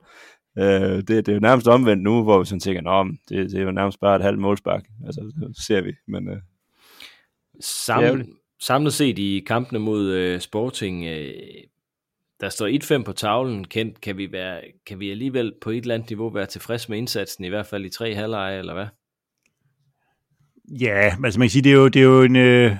Øh, 0.57 0.97
det, 0.97 1.07
det 1.07 1.27
er 1.27 1.33
jo 1.33 1.39
nærmest 1.39 1.67
omvendt 1.67 2.03
nu, 2.03 2.23
hvor 2.23 2.39
vi 2.39 2.45
sådan 2.45 2.59
tænker, 2.59 2.81
Nå, 2.81 3.03
det, 3.29 3.51
det 3.51 3.59
er 3.59 3.63
jo 3.63 3.71
nærmest 3.71 3.99
bare 3.99 4.15
et 4.15 4.21
halvt 4.21 4.39
målspark. 4.39 4.83
Altså, 5.05 5.31
det 5.47 5.65
ser 5.65 5.81
vi. 5.81 5.93
Men 6.07 6.29
øh, 6.29 6.37
Sam, 7.59 8.03
ærgerligt. 8.03 8.29
samlet 8.59 8.93
set 8.93 9.19
i 9.19 9.43
kampene 9.47 9.79
mod 9.79 10.05
øh, 10.11 10.39
Sporting, 10.39 11.05
øh, 11.05 11.33
der 12.41 12.49
står 12.49 12.97
1-5 12.99 13.03
på 13.03 13.11
tavlen, 13.11 13.65
Kent, 13.65 14.01
kan 14.01 14.17
vi, 14.17 14.31
være, 14.31 14.61
kan 14.87 14.99
vi 14.99 15.11
alligevel 15.11 15.53
på 15.61 15.69
et 15.69 15.77
eller 15.77 15.95
andet 15.95 16.09
niveau 16.09 16.29
være 16.29 16.45
tilfreds 16.45 16.89
med 16.89 16.97
indsatsen, 16.97 17.45
i 17.45 17.49
hvert 17.49 17.65
fald 17.65 17.85
i 17.85 17.89
tre 17.89 18.15
halvleje, 18.15 18.59
eller 18.59 18.73
hvad? 18.73 18.87
Ja, 20.81 21.15
altså 21.23 21.39
man 21.39 21.45
kan 21.45 21.49
sige, 21.49 21.61
det 21.61 21.71
er 21.71 21.75
jo, 21.75 21.87
det 21.87 21.99
er 21.99 22.05
jo 22.05 22.21
en... 22.21 22.35
Øh, 22.35 22.75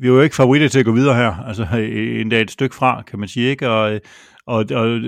vi 0.00 0.06
er 0.06 0.12
jo 0.12 0.20
ikke 0.20 0.36
favoritter 0.36 0.68
til 0.68 0.78
at 0.78 0.84
gå 0.84 0.92
videre 0.92 1.14
her, 1.14 1.34
altså 1.34 1.66
øh, 1.78 2.20
endda 2.20 2.40
et 2.40 2.50
stykke 2.50 2.74
fra, 2.74 3.02
kan 3.02 3.18
man 3.18 3.28
sige, 3.28 3.50
ikke? 3.50 3.68
Og, 3.68 3.94
øh, 3.94 4.00
og, 4.46 4.64
og 4.70 5.00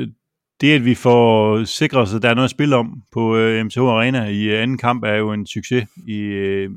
det, 0.61 0.75
at 0.75 0.85
vi 0.85 0.95
får 0.95 1.65
sikret 1.65 2.03
os, 2.03 2.15
at 2.15 2.23
der 2.23 2.31
er 2.31 2.35
noget 2.35 2.45
at 2.45 2.51
spille 2.51 2.77
om 2.77 3.03
på 3.13 3.37
øh, 3.37 3.65
MCH 3.65 3.79
Arena 3.79 4.27
i 4.27 4.43
øh, 4.43 4.63
anden 4.63 4.79
kamp, 4.79 5.05
er 5.05 5.15
jo 5.15 5.33
en 5.33 5.47
succes 5.47 5.89
i, 6.07 6.19
øh, 6.19 6.71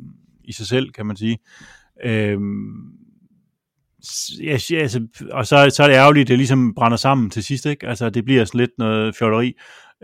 i 0.43 0.53
sig 0.53 0.67
selv, 0.67 0.91
kan 0.91 1.05
man 1.05 1.15
sige. 1.15 1.37
Øhm, 2.05 2.92
ja, 4.43 4.57
altså, 4.77 5.07
og 5.31 5.47
så, 5.47 5.69
så 5.73 5.83
er 5.83 5.87
det 5.87 5.95
ærgerligt, 5.95 6.23
at 6.23 6.27
det 6.27 6.37
ligesom 6.37 6.73
brænder 6.75 6.97
sammen 6.97 7.29
til 7.29 7.43
sidst, 7.43 7.65
ikke? 7.65 7.87
Altså, 7.87 8.09
det 8.09 8.25
bliver 8.25 8.45
sådan 8.45 8.59
lidt 8.59 8.71
noget 8.77 9.15
fjolleri. 9.15 9.53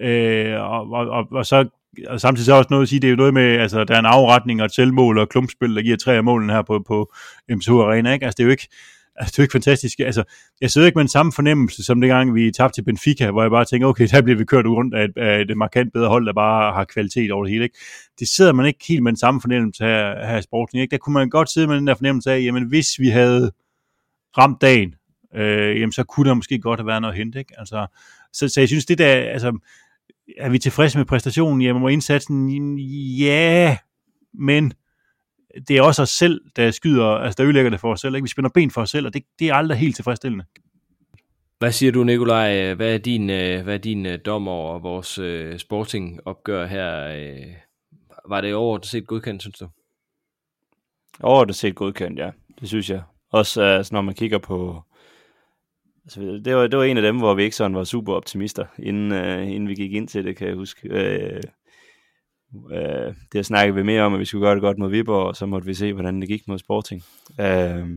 Øh, 0.01 0.61
og, 0.61 0.91
og, 0.91 1.07
og, 1.09 1.27
og 1.31 1.45
så 1.45 1.69
og 2.07 2.21
samtidig 2.21 2.45
så 2.45 2.53
er 2.53 2.57
også 2.57 2.67
noget 2.69 2.83
at 2.83 2.89
sige, 2.89 2.99
det 2.99 3.07
er 3.07 3.11
jo 3.11 3.15
noget 3.15 3.33
med, 3.33 3.57
altså 3.57 3.83
der 3.83 3.95
er 3.95 3.99
en 3.99 4.05
afretning 4.05 4.61
og 4.61 4.65
et 4.65 4.75
selvmål 4.75 5.17
og 5.17 5.29
klumpspil, 5.29 5.75
der 5.75 5.81
giver 5.81 5.97
tre 5.97 6.15
af 6.15 6.23
målene 6.23 6.53
her 6.53 6.61
på, 6.61 6.83
på 6.87 7.11
M2 7.51 7.71
Arena, 7.73 8.13
ikke? 8.13 8.25
Altså 8.25 8.35
det 8.37 8.43
er 8.43 8.45
jo 8.45 8.51
ikke, 8.51 8.67
altså, 9.15 9.31
det 9.31 9.39
er 9.39 9.43
jo 9.43 9.43
ikke 9.43 9.51
fantastisk. 9.51 9.99
Altså, 9.99 10.23
jeg 10.61 10.71
sidder 10.71 10.87
ikke 10.87 10.97
med 10.97 11.03
den 11.03 11.09
samme 11.09 11.31
fornemmelse, 11.31 11.83
som 11.83 12.01
dengang 12.01 12.35
vi 12.35 12.51
tabte 12.51 12.77
til 12.77 12.81
Benfica, 12.83 13.31
hvor 13.31 13.41
jeg 13.41 13.51
bare 13.51 13.65
tænker, 13.65 13.87
okay, 13.87 14.07
der 14.11 14.21
bliver 14.21 14.37
vi 14.37 14.45
kørt 14.45 14.65
rundt 14.65 14.95
af 14.95 15.03
et, 15.03 15.17
af 15.17 15.41
et 15.41 15.57
markant 15.57 15.93
bedre 15.93 16.09
hold, 16.09 16.25
der 16.25 16.33
bare 16.33 16.73
har 16.73 16.83
kvalitet 16.83 17.31
over 17.31 17.43
det 17.43 17.51
hele, 17.51 17.63
ikke? 17.63 17.77
Det 18.19 18.27
sidder 18.27 18.53
man 18.53 18.65
ikke 18.65 18.85
helt 18.87 19.03
med 19.03 19.11
den 19.11 19.19
samme 19.19 19.41
fornemmelse 19.41 19.83
her, 19.83 20.27
her 20.27 20.37
i 20.37 20.41
sporten, 20.41 20.79
ikke? 20.79 20.91
Der 20.91 20.97
kunne 20.97 21.13
man 21.13 21.29
godt 21.29 21.49
sidde 21.49 21.67
med 21.67 21.75
den 21.75 21.87
der 21.87 21.95
fornemmelse 21.95 22.31
af, 22.31 22.41
jamen 22.41 22.63
hvis 22.63 22.99
vi 22.99 23.07
havde 23.07 23.51
ramt 24.39 24.61
dagen, 24.61 24.95
øh, 25.35 25.79
jamen 25.79 25.91
så 25.91 26.03
kunne 26.03 26.29
der 26.29 26.35
måske 26.35 26.59
godt 26.59 26.79
have 26.79 26.87
været 26.87 27.01
noget 27.01 27.13
at 27.13 27.17
hente, 27.17 27.39
ikke? 27.39 27.53
Altså, 27.57 27.87
så, 28.33 28.47
så 28.47 28.61
jeg 28.61 28.67
synes, 28.67 28.85
det 28.85 28.97
der, 28.97 29.13
altså, 29.13 29.59
er 30.37 30.49
vi 30.49 30.59
tilfredse 30.59 30.97
med 30.97 31.05
præstationen? 31.05 31.61
Jamen, 31.61 31.81
må 31.81 31.87
indsatsen? 31.87 32.77
Ja, 33.19 33.77
men 34.33 34.73
det 35.67 35.77
er 35.77 35.81
også 35.81 36.01
os 36.01 36.09
selv, 36.09 36.41
der 36.55 36.71
skyder, 36.71 37.05
altså 37.05 37.37
der 37.37 37.45
ødelægger 37.45 37.69
det 37.69 37.79
for 37.79 37.91
os 37.91 38.01
selv. 38.01 38.15
Ikke? 38.15 38.23
Vi 38.23 38.29
spænder 38.29 38.49
ben 38.49 38.71
for 38.71 38.81
os 38.81 38.89
selv, 38.89 39.05
og 39.05 39.13
det, 39.13 39.23
det 39.39 39.49
er 39.49 39.53
aldrig 39.53 39.77
helt 39.77 39.95
tilfredsstillende. 39.95 40.45
Hvad 41.59 41.71
siger 41.71 41.91
du, 41.91 42.03
Nikolaj? 42.03 42.73
Hvad 42.73 42.93
er 42.93 42.97
din, 42.97 43.29
øh, 43.29 43.63
hvad 43.63 43.73
er 43.73 43.77
din 43.77 44.05
øh, 44.05 44.19
dom 44.25 44.47
over 44.47 44.79
vores 44.79 45.19
uh, 45.19 45.57
sporting-opgør 45.57 46.65
her? 46.65 46.85
Var 48.27 48.41
det 48.41 48.53
overordnet 48.53 48.87
set 48.87 49.07
godkendt, 49.07 49.41
synes 49.41 49.57
du? 49.57 49.69
Overordnet 51.19 51.55
set 51.55 51.75
godkendt, 51.75 52.19
ja. 52.19 52.31
Det 52.59 52.67
synes 52.67 52.89
jeg. 52.89 53.01
Også 53.31 53.61
øh, 53.61 53.77
altså, 53.77 53.95
når 53.95 54.01
man 54.01 54.15
kigger 54.15 54.37
på... 54.37 54.81
Altså, 56.05 56.41
det, 56.45 56.55
var, 56.55 56.67
det 56.67 56.79
var 56.79 56.83
en 56.83 56.97
af 56.97 57.03
dem, 57.03 57.17
hvor 57.17 57.33
vi 57.33 57.43
ikke 57.43 57.55
sådan 57.55 57.75
var 57.75 57.83
super 57.83 58.13
optimister, 58.13 58.65
inden, 58.79 59.11
uh, 59.11 59.51
inden 59.51 59.69
vi 59.69 59.75
gik 59.75 59.93
ind 59.93 60.07
til 60.07 60.25
det, 60.25 60.37
kan 60.37 60.47
jeg 60.47 60.55
huske. 60.55 60.89
Uh, 60.91 61.39
uh, 62.71 63.13
det 63.33 63.45
snakkede 63.45 63.75
vi 63.75 63.83
mere 63.83 64.03
om, 64.03 64.13
at 64.13 64.19
vi 64.19 64.25
skulle 64.25 64.45
gøre 64.45 64.55
det 64.55 64.61
godt 64.61 64.77
mod 64.77 64.89
Viborg, 64.89 65.27
og 65.27 65.35
så 65.35 65.45
måtte 65.45 65.67
vi 65.67 65.73
se, 65.73 65.93
hvordan 65.93 66.21
det 66.21 66.29
gik 66.29 66.47
mod 66.47 66.59
Sporting. 66.59 67.03
Uh, 67.39 67.89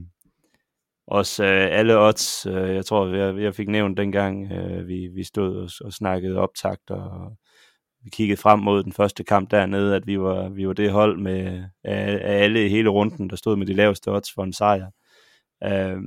også 1.07 1.45
øh, 1.45 1.78
alle 1.78 1.99
odds, 1.99 2.47
øh, 2.47 2.74
jeg 2.74 2.85
tror, 2.87 3.14
jeg, 3.14 3.43
jeg 3.43 3.55
fik 3.55 3.68
nævnt 3.68 3.97
dengang, 3.97 4.53
øh, 4.53 4.89
vi, 4.89 5.09
vi 5.14 5.24
stod 5.24 5.57
og, 5.57 5.70
og 5.85 5.93
snakkede 5.93 6.39
optakt, 6.39 6.91
og 6.91 7.37
vi 8.05 8.11
kiggede 8.11 8.41
frem 8.41 8.59
mod 8.59 8.83
den 8.83 8.93
første 8.93 9.24
kamp 9.24 9.51
dernede, 9.51 9.97
at 9.97 10.07
vi 10.07 10.20
var, 10.20 10.49
vi 10.49 10.66
var 10.66 10.72
det 10.72 10.91
hold 10.91 11.18
med 11.18 11.64
af, 11.85 12.20
af 12.22 12.43
alle 12.43 12.66
i 12.66 12.68
hele 12.68 12.89
runden, 12.89 13.30
der 13.30 13.37
stod 13.37 13.57
med 13.57 13.66
de 13.66 13.72
laveste 13.72 14.09
odds 14.09 14.33
for 14.35 14.43
en 14.43 14.53
sejr. 14.53 14.87
Øh, 15.64 16.02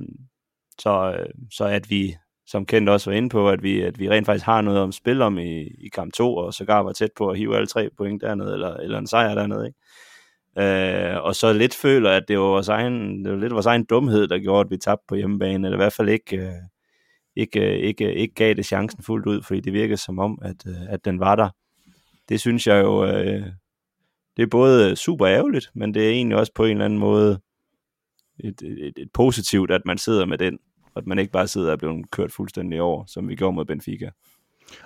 så, 0.78 1.24
så 1.50 1.64
at 1.64 1.90
vi, 1.90 2.16
som 2.46 2.66
kendt 2.66 2.88
også 2.88 3.10
var 3.10 3.16
inde 3.16 3.28
på, 3.28 3.50
at 3.50 3.62
vi, 3.62 3.80
at 3.80 3.98
vi 3.98 4.10
rent 4.10 4.26
faktisk 4.26 4.46
har 4.46 4.60
noget 4.60 4.80
om 4.80 4.92
spil 4.92 5.22
om 5.22 5.38
i, 5.38 5.62
i 5.62 5.88
kamp 5.88 6.12
2, 6.12 6.36
og 6.36 6.54
sågar 6.54 6.82
var 6.82 6.92
tæt 6.92 7.10
på 7.16 7.28
at 7.28 7.38
hive 7.38 7.56
alle 7.56 7.66
tre 7.66 7.90
point 7.96 8.22
dernede, 8.22 8.52
eller, 8.52 8.74
eller 8.74 8.98
en 8.98 9.06
sejr 9.06 9.34
dernede, 9.34 9.66
ikke? 9.66 9.78
Øh, 10.58 11.24
og 11.24 11.34
så 11.34 11.52
lidt 11.52 11.74
føler, 11.74 12.10
at 12.10 12.24
det 12.28 12.38
var, 12.38 12.44
vores 12.44 12.68
egen, 12.68 13.24
det 13.24 13.32
var 13.32 13.38
lidt 13.38 13.52
vores 13.52 13.66
egen 13.66 13.84
dumhed, 13.84 14.28
der 14.28 14.38
gjorde, 14.38 14.66
at 14.66 14.70
vi 14.70 14.76
tabte 14.76 15.04
på 15.08 15.14
hjemmebane, 15.14 15.66
eller 15.66 15.76
i 15.76 15.82
hvert 15.82 15.92
fald 15.92 16.08
ikke, 16.08 16.36
øh, 16.36 16.52
ikke, 17.36 17.60
øh, 17.60 17.78
ikke, 17.78 18.04
øh, 18.04 18.12
ikke 18.12 18.34
gav 18.34 18.54
det 18.54 18.66
chancen 18.66 19.02
fuldt 19.02 19.26
ud, 19.26 19.42
fordi 19.42 19.60
det 19.60 19.72
virkede 19.72 19.96
som 19.96 20.18
om, 20.18 20.38
at, 20.42 20.66
øh, 20.66 20.74
at 20.88 21.04
den 21.04 21.20
var 21.20 21.36
der. 21.36 21.48
Det 22.28 22.40
synes 22.40 22.66
jeg 22.66 22.84
jo, 22.84 23.04
øh, 23.04 23.46
det 24.36 24.42
er 24.42 24.46
både 24.50 24.96
super 24.96 25.26
ærgerligt, 25.26 25.70
men 25.74 25.94
det 25.94 26.06
er 26.06 26.10
egentlig 26.10 26.38
også 26.38 26.52
på 26.54 26.64
en 26.64 26.70
eller 26.70 26.84
anden 26.84 26.98
måde 26.98 27.40
et, 28.44 28.62
et, 28.62 28.92
et 28.98 29.08
positivt, 29.14 29.70
at 29.70 29.80
man 29.84 29.98
sidder 29.98 30.26
med 30.26 30.38
den, 30.38 30.58
og 30.84 30.98
at 30.98 31.06
man 31.06 31.18
ikke 31.18 31.32
bare 31.32 31.48
sidder 31.48 31.66
og 31.66 31.72
er 31.72 31.76
blevet 31.76 32.10
kørt 32.10 32.32
fuldstændig 32.32 32.80
over, 32.80 33.04
som 33.06 33.28
vi 33.28 33.34
gjorde 33.34 33.54
mod 33.54 33.64
Benfica. 33.64 34.10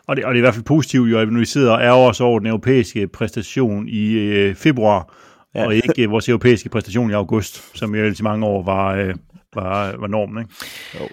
Og 0.06 0.16
det, 0.16 0.24
og 0.24 0.34
det 0.34 0.38
er 0.38 0.40
i 0.40 0.44
hvert 0.44 0.54
fald 0.54 0.64
positivt, 0.64 1.10
jo, 1.10 1.18
at 1.18 1.28
vi 1.34 1.44
sidder 1.44 1.72
og 1.72 1.82
ærger 1.82 2.08
os 2.08 2.20
over 2.20 2.38
den 2.38 2.48
europæiske 2.48 3.08
præstation 3.08 3.88
i 3.88 4.12
øh, 4.12 4.54
februar, 4.54 5.14
ja. 5.54 5.66
og 5.66 5.74
ikke 5.74 6.08
vores 6.08 6.28
europæiske 6.28 6.68
præstation 6.68 7.10
i 7.10 7.12
august, 7.12 7.78
som 7.78 7.94
jo 7.94 8.04
i 8.04 8.22
mange 8.22 8.46
år 8.46 8.62
var, 8.62 8.94
øh, 8.94 9.14
var, 9.54 9.96
var 9.96 10.06
normen. 10.06 10.38
Ikke? 10.38 10.54
Jo. 11.00 11.08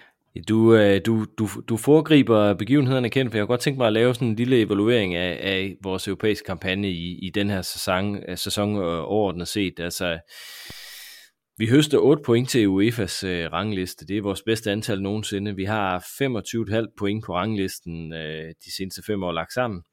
Du, 0.48 0.76
øh, 0.76 1.02
du, 1.06 1.26
du, 1.40 1.48
du 1.70 1.78
foregriber 1.78 2.54
begivenhederne 2.54 3.10
kendt, 3.10 3.32
for 3.32 3.38
jeg 3.38 3.42
har 3.42 3.48
godt 3.48 3.62
tænkt 3.62 3.78
mig 3.78 3.88
at 3.88 3.94
lave 3.94 4.14
sådan 4.14 4.28
en 4.28 4.36
lille 4.36 4.62
evaluering 4.62 5.16
af, 5.16 5.40
af 5.42 5.76
vores 5.84 6.08
europæiske 6.08 6.46
kampagne 6.46 6.90
i, 6.90 7.20
i 7.22 7.30
den 7.30 7.50
her 7.50 7.62
sæson, 7.62 8.18
øh, 8.28 8.38
sæson 8.38 8.76
overordnet 8.76 9.48
set. 9.48 9.80
Altså, 9.80 10.18
vi 11.58 11.68
høster 11.68 11.98
8 12.00 12.24
point 12.26 12.50
til 12.50 12.68
UEFA's 12.68 13.26
øh, 13.26 13.52
rangliste. 13.52 14.08
Det 14.08 14.18
er 14.18 14.22
vores 14.22 14.42
bedste 14.42 14.72
antal 14.72 15.02
nogensinde. 15.02 15.56
Vi 15.56 15.64
har 15.64 16.00
25,5 16.00 16.94
point 16.98 17.26
på 17.26 17.36
ranglisten 17.36 18.14
øh, 18.14 18.54
de 18.66 18.76
seneste 18.76 19.04
fem 19.04 19.24
år 19.24 19.32
lagt 19.32 19.54
sammen 19.54 19.84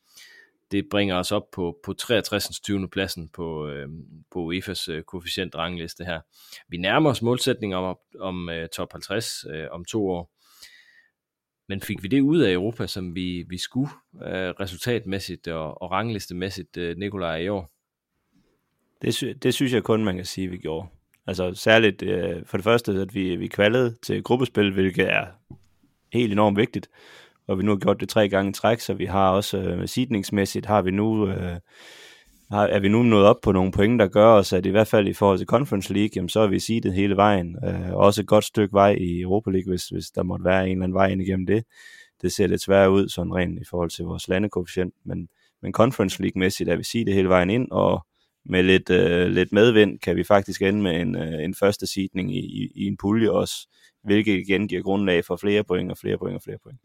det 0.75 0.89
bringer 0.91 1.17
os 1.17 1.33
op 1.33 1.51
på, 1.53 1.79
på 1.85 1.93
63. 1.93 2.61
20. 2.61 2.89
pladsen 2.89 3.29
på, 3.29 3.69
øh, 3.69 3.89
på 4.31 4.53
UEFA's 4.53 4.91
øh, 4.91 5.03
koefficient 5.03 5.55
rangliste 5.55 6.05
her. 6.05 6.21
Vi 6.69 6.77
nærmer 6.77 7.11
os 7.11 7.23
målsætningen 7.23 7.79
om, 7.79 7.97
om 8.21 8.49
øh, 8.49 8.69
top 8.69 8.93
50 8.93 9.45
øh, 9.51 9.67
om 9.71 9.85
to 9.85 10.09
år. 10.09 10.31
Men 11.69 11.81
fik 11.81 12.03
vi 12.03 12.09
det 12.09 12.21
ud 12.21 12.41
af 12.41 12.53
Europa, 12.53 12.87
som 12.87 13.15
vi, 13.15 13.45
vi 13.49 13.59
skulle 13.59 13.91
øh, 14.15 14.51
resultatmæssigt 14.61 15.49
og, 15.49 15.83
og 15.83 15.91
ranglistemæssigt, 15.91 16.77
øh, 16.77 16.97
Nikolaj, 16.97 17.37
i 17.37 17.49
år? 17.49 17.71
Det, 19.03 19.15
sy- 19.15 19.35
det 19.43 19.55
synes 19.55 19.73
jeg 19.73 19.83
kun, 19.83 20.05
man 20.05 20.17
kan 20.17 20.25
sige, 20.25 20.49
vi 20.49 20.57
gjorde. 20.57 20.89
Altså 21.27 21.55
særligt 21.55 22.03
øh, 22.03 22.43
for 22.47 22.57
det 22.57 22.65
første, 22.65 22.93
at 22.93 23.15
vi, 23.15 23.37
vi 23.37 23.47
kvalede 23.47 23.97
til 24.03 24.23
gruppespil, 24.23 24.73
hvilket 24.73 25.13
er 25.13 25.27
helt 26.13 26.33
enormt 26.33 26.57
vigtigt 26.57 26.89
og 27.47 27.59
vi 27.59 27.63
nu 27.63 27.71
har 27.71 27.77
gjort 27.77 28.01
det 28.01 28.09
tre 28.09 28.29
gange 28.29 28.51
i 28.51 28.53
træk, 28.53 28.81
så 28.81 28.95
vi 28.95 29.05
har 29.05 29.31
også 29.31 29.59
øh, 29.59 29.89
sidningsmæssigt 29.89 30.67
har 30.67 30.83
vi 30.83 30.91
nu 30.91 31.29
øh, 31.29 31.57
har, 32.51 32.67
er 32.67 32.81
vi 32.81 32.89
nu 32.89 33.03
nået 33.03 33.27
op 33.27 33.41
på 33.43 33.53
nogle 33.53 33.73
point, 33.73 34.01
der 34.01 34.09
gør 34.09 34.27
os, 34.27 34.53
at 34.53 34.67
i 34.67 34.71
hvert 34.71 34.87
fald 34.87 35.09
i 35.09 35.13
forhold 35.13 35.39
til 35.39 35.47
Conference 35.47 35.93
League, 35.93 36.11
jamen, 36.17 36.29
så 36.29 36.41
er 36.41 36.47
vi 36.47 36.59
seedet 36.59 36.95
hele 36.95 37.17
vejen. 37.17 37.57
Øh, 37.65 37.95
også 37.95 38.21
et 38.21 38.27
godt 38.27 38.45
stykke 38.45 38.73
vej 38.73 38.97
i 39.01 39.21
Europa 39.21 39.51
League, 39.51 39.71
hvis, 39.71 39.89
hvis 39.89 40.11
der 40.11 40.23
måtte 40.23 40.45
være 40.45 40.65
en 40.65 40.73
eller 40.73 40.85
anden 40.85 40.95
vej 40.95 41.09
ind 41.09 41.23
igennem 41.23 41.47
det. 41.47 41.65
Det 42.23 42.33
ser 42.33 42.47
lidt 42.47 42.63
svært 42.63 42.89
ud, 42.89 43.09
sådan 43.09 43.35
rent 43.35 43.59
i 43.61 43.65
forhold 43.71 43.91
til 43.91 44.05
vores 44.05 44.29
landekoefficient, 44.29 44.95
men, 45.05 45.29
men 45.63 45.73
Conference 45.73 46.23
League-mæssigt 46.23 46.71
er 46.71 46.77
vi 46.77 46.85
seedet 46.85 47.15
hele 47.15 47.29
vejen 47.29 47.51
ind, 47.51 47.69
og 47.71 48.07
med 48.47 48.63
lidt, 48.63 48.91
øh, 48.91 49.27
lidt 49.27 49.53
medvind 49.53 49.99
kan 49.99 50.17
vi 50.17 50.25
faktisk 50.25 50.63
ende 50.63 50.83
med 50.83 51.01
en, 51.01 51.17
øh, 51.17 51.45
en 51.45 51.55
første 51.55 51.87
sidning 51.87 52.37
i, 52.37 52.39
i, 52.39 52.71
i 52.75 52.87
en 52.87 52.97
pulje 52.97 53.31
også, 53.31 53.69
hvilket 54.05 54.39
igen 54.39 54.69
giver 54.69 54.83
grundlag 54.83 55.25
for 55.25 55.37
flere 55.37 55.65
point 55.65 55.91
og 55.91 55.99
flere 55.99 56.19
point 56.19 56.37
og 56.37 56.43
flere 56.43 56.59
point. 56.63 56.81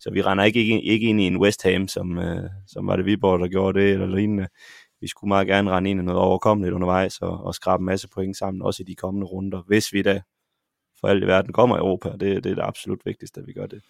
Så 0.00 0.10
vi 0.10 0.22
render 0.22 0.44
ikke, 0.44 0.60
ikke, 0.60 0.82
ikke 0.82 1.06
ind 1.06 1.20
i 1.20 1.26
en 1.26 1.36
West 1.36 1.62
Ham, 1.62 1.88
som, 1.88 2.18
øh, 2.18 2.50
som 2.66 2.86
var 2.86 2.96
det 2.96 3.06
Viborg, 3.06 3.40
der 3.40 3.48
gjorde 3.48 3.80
det, 3.80 3.90
eller 3.90 4.06
lignende. 4.06 4.48
Vi 5.00 5.08
skulle 5.08 5.28
meget 5.28 5.46
gerne 5.46 5.70
rende 5.70 5.90
ind 5.90 6.00
i 6.00 6.02
noget 6.02 6.20
overkommeligt 6.20 6.74
undervejs 6.74 7.18
og, 7.18 7.44
og 7.44 7.54
skrabe 7.54 7.80
en 7.80 7.86
masse 7.86 8.08
point 8.14 8.36
sammen, 8.36 8.62
også 8.62 8.82
i 8.82 8.90
de 8.90 8.94
kommende 8.94 9.26
runder, 9.26 9.62
hvis 9.66 9.92
vi 9.92 10.02
da 10.02 10.22
for 11.02 11.08
alt 11.08 11.24
i 11.24 11.26
verden 11.26 11.52
kommer 11.52 11.76
i 11.76 11.78
Europa, 11.78 12.08
og 12.08 12.20
det, 12.20 12.44
det 12.44 12.50
er 12.50 12.54
det 12.54 12.62
absolut 12.64 12.98
vigtigste, 13.04 13.40
at 13.40 13.46
vi 13.46 13.52
gør 13.52 13.66
det. 13.66 13.80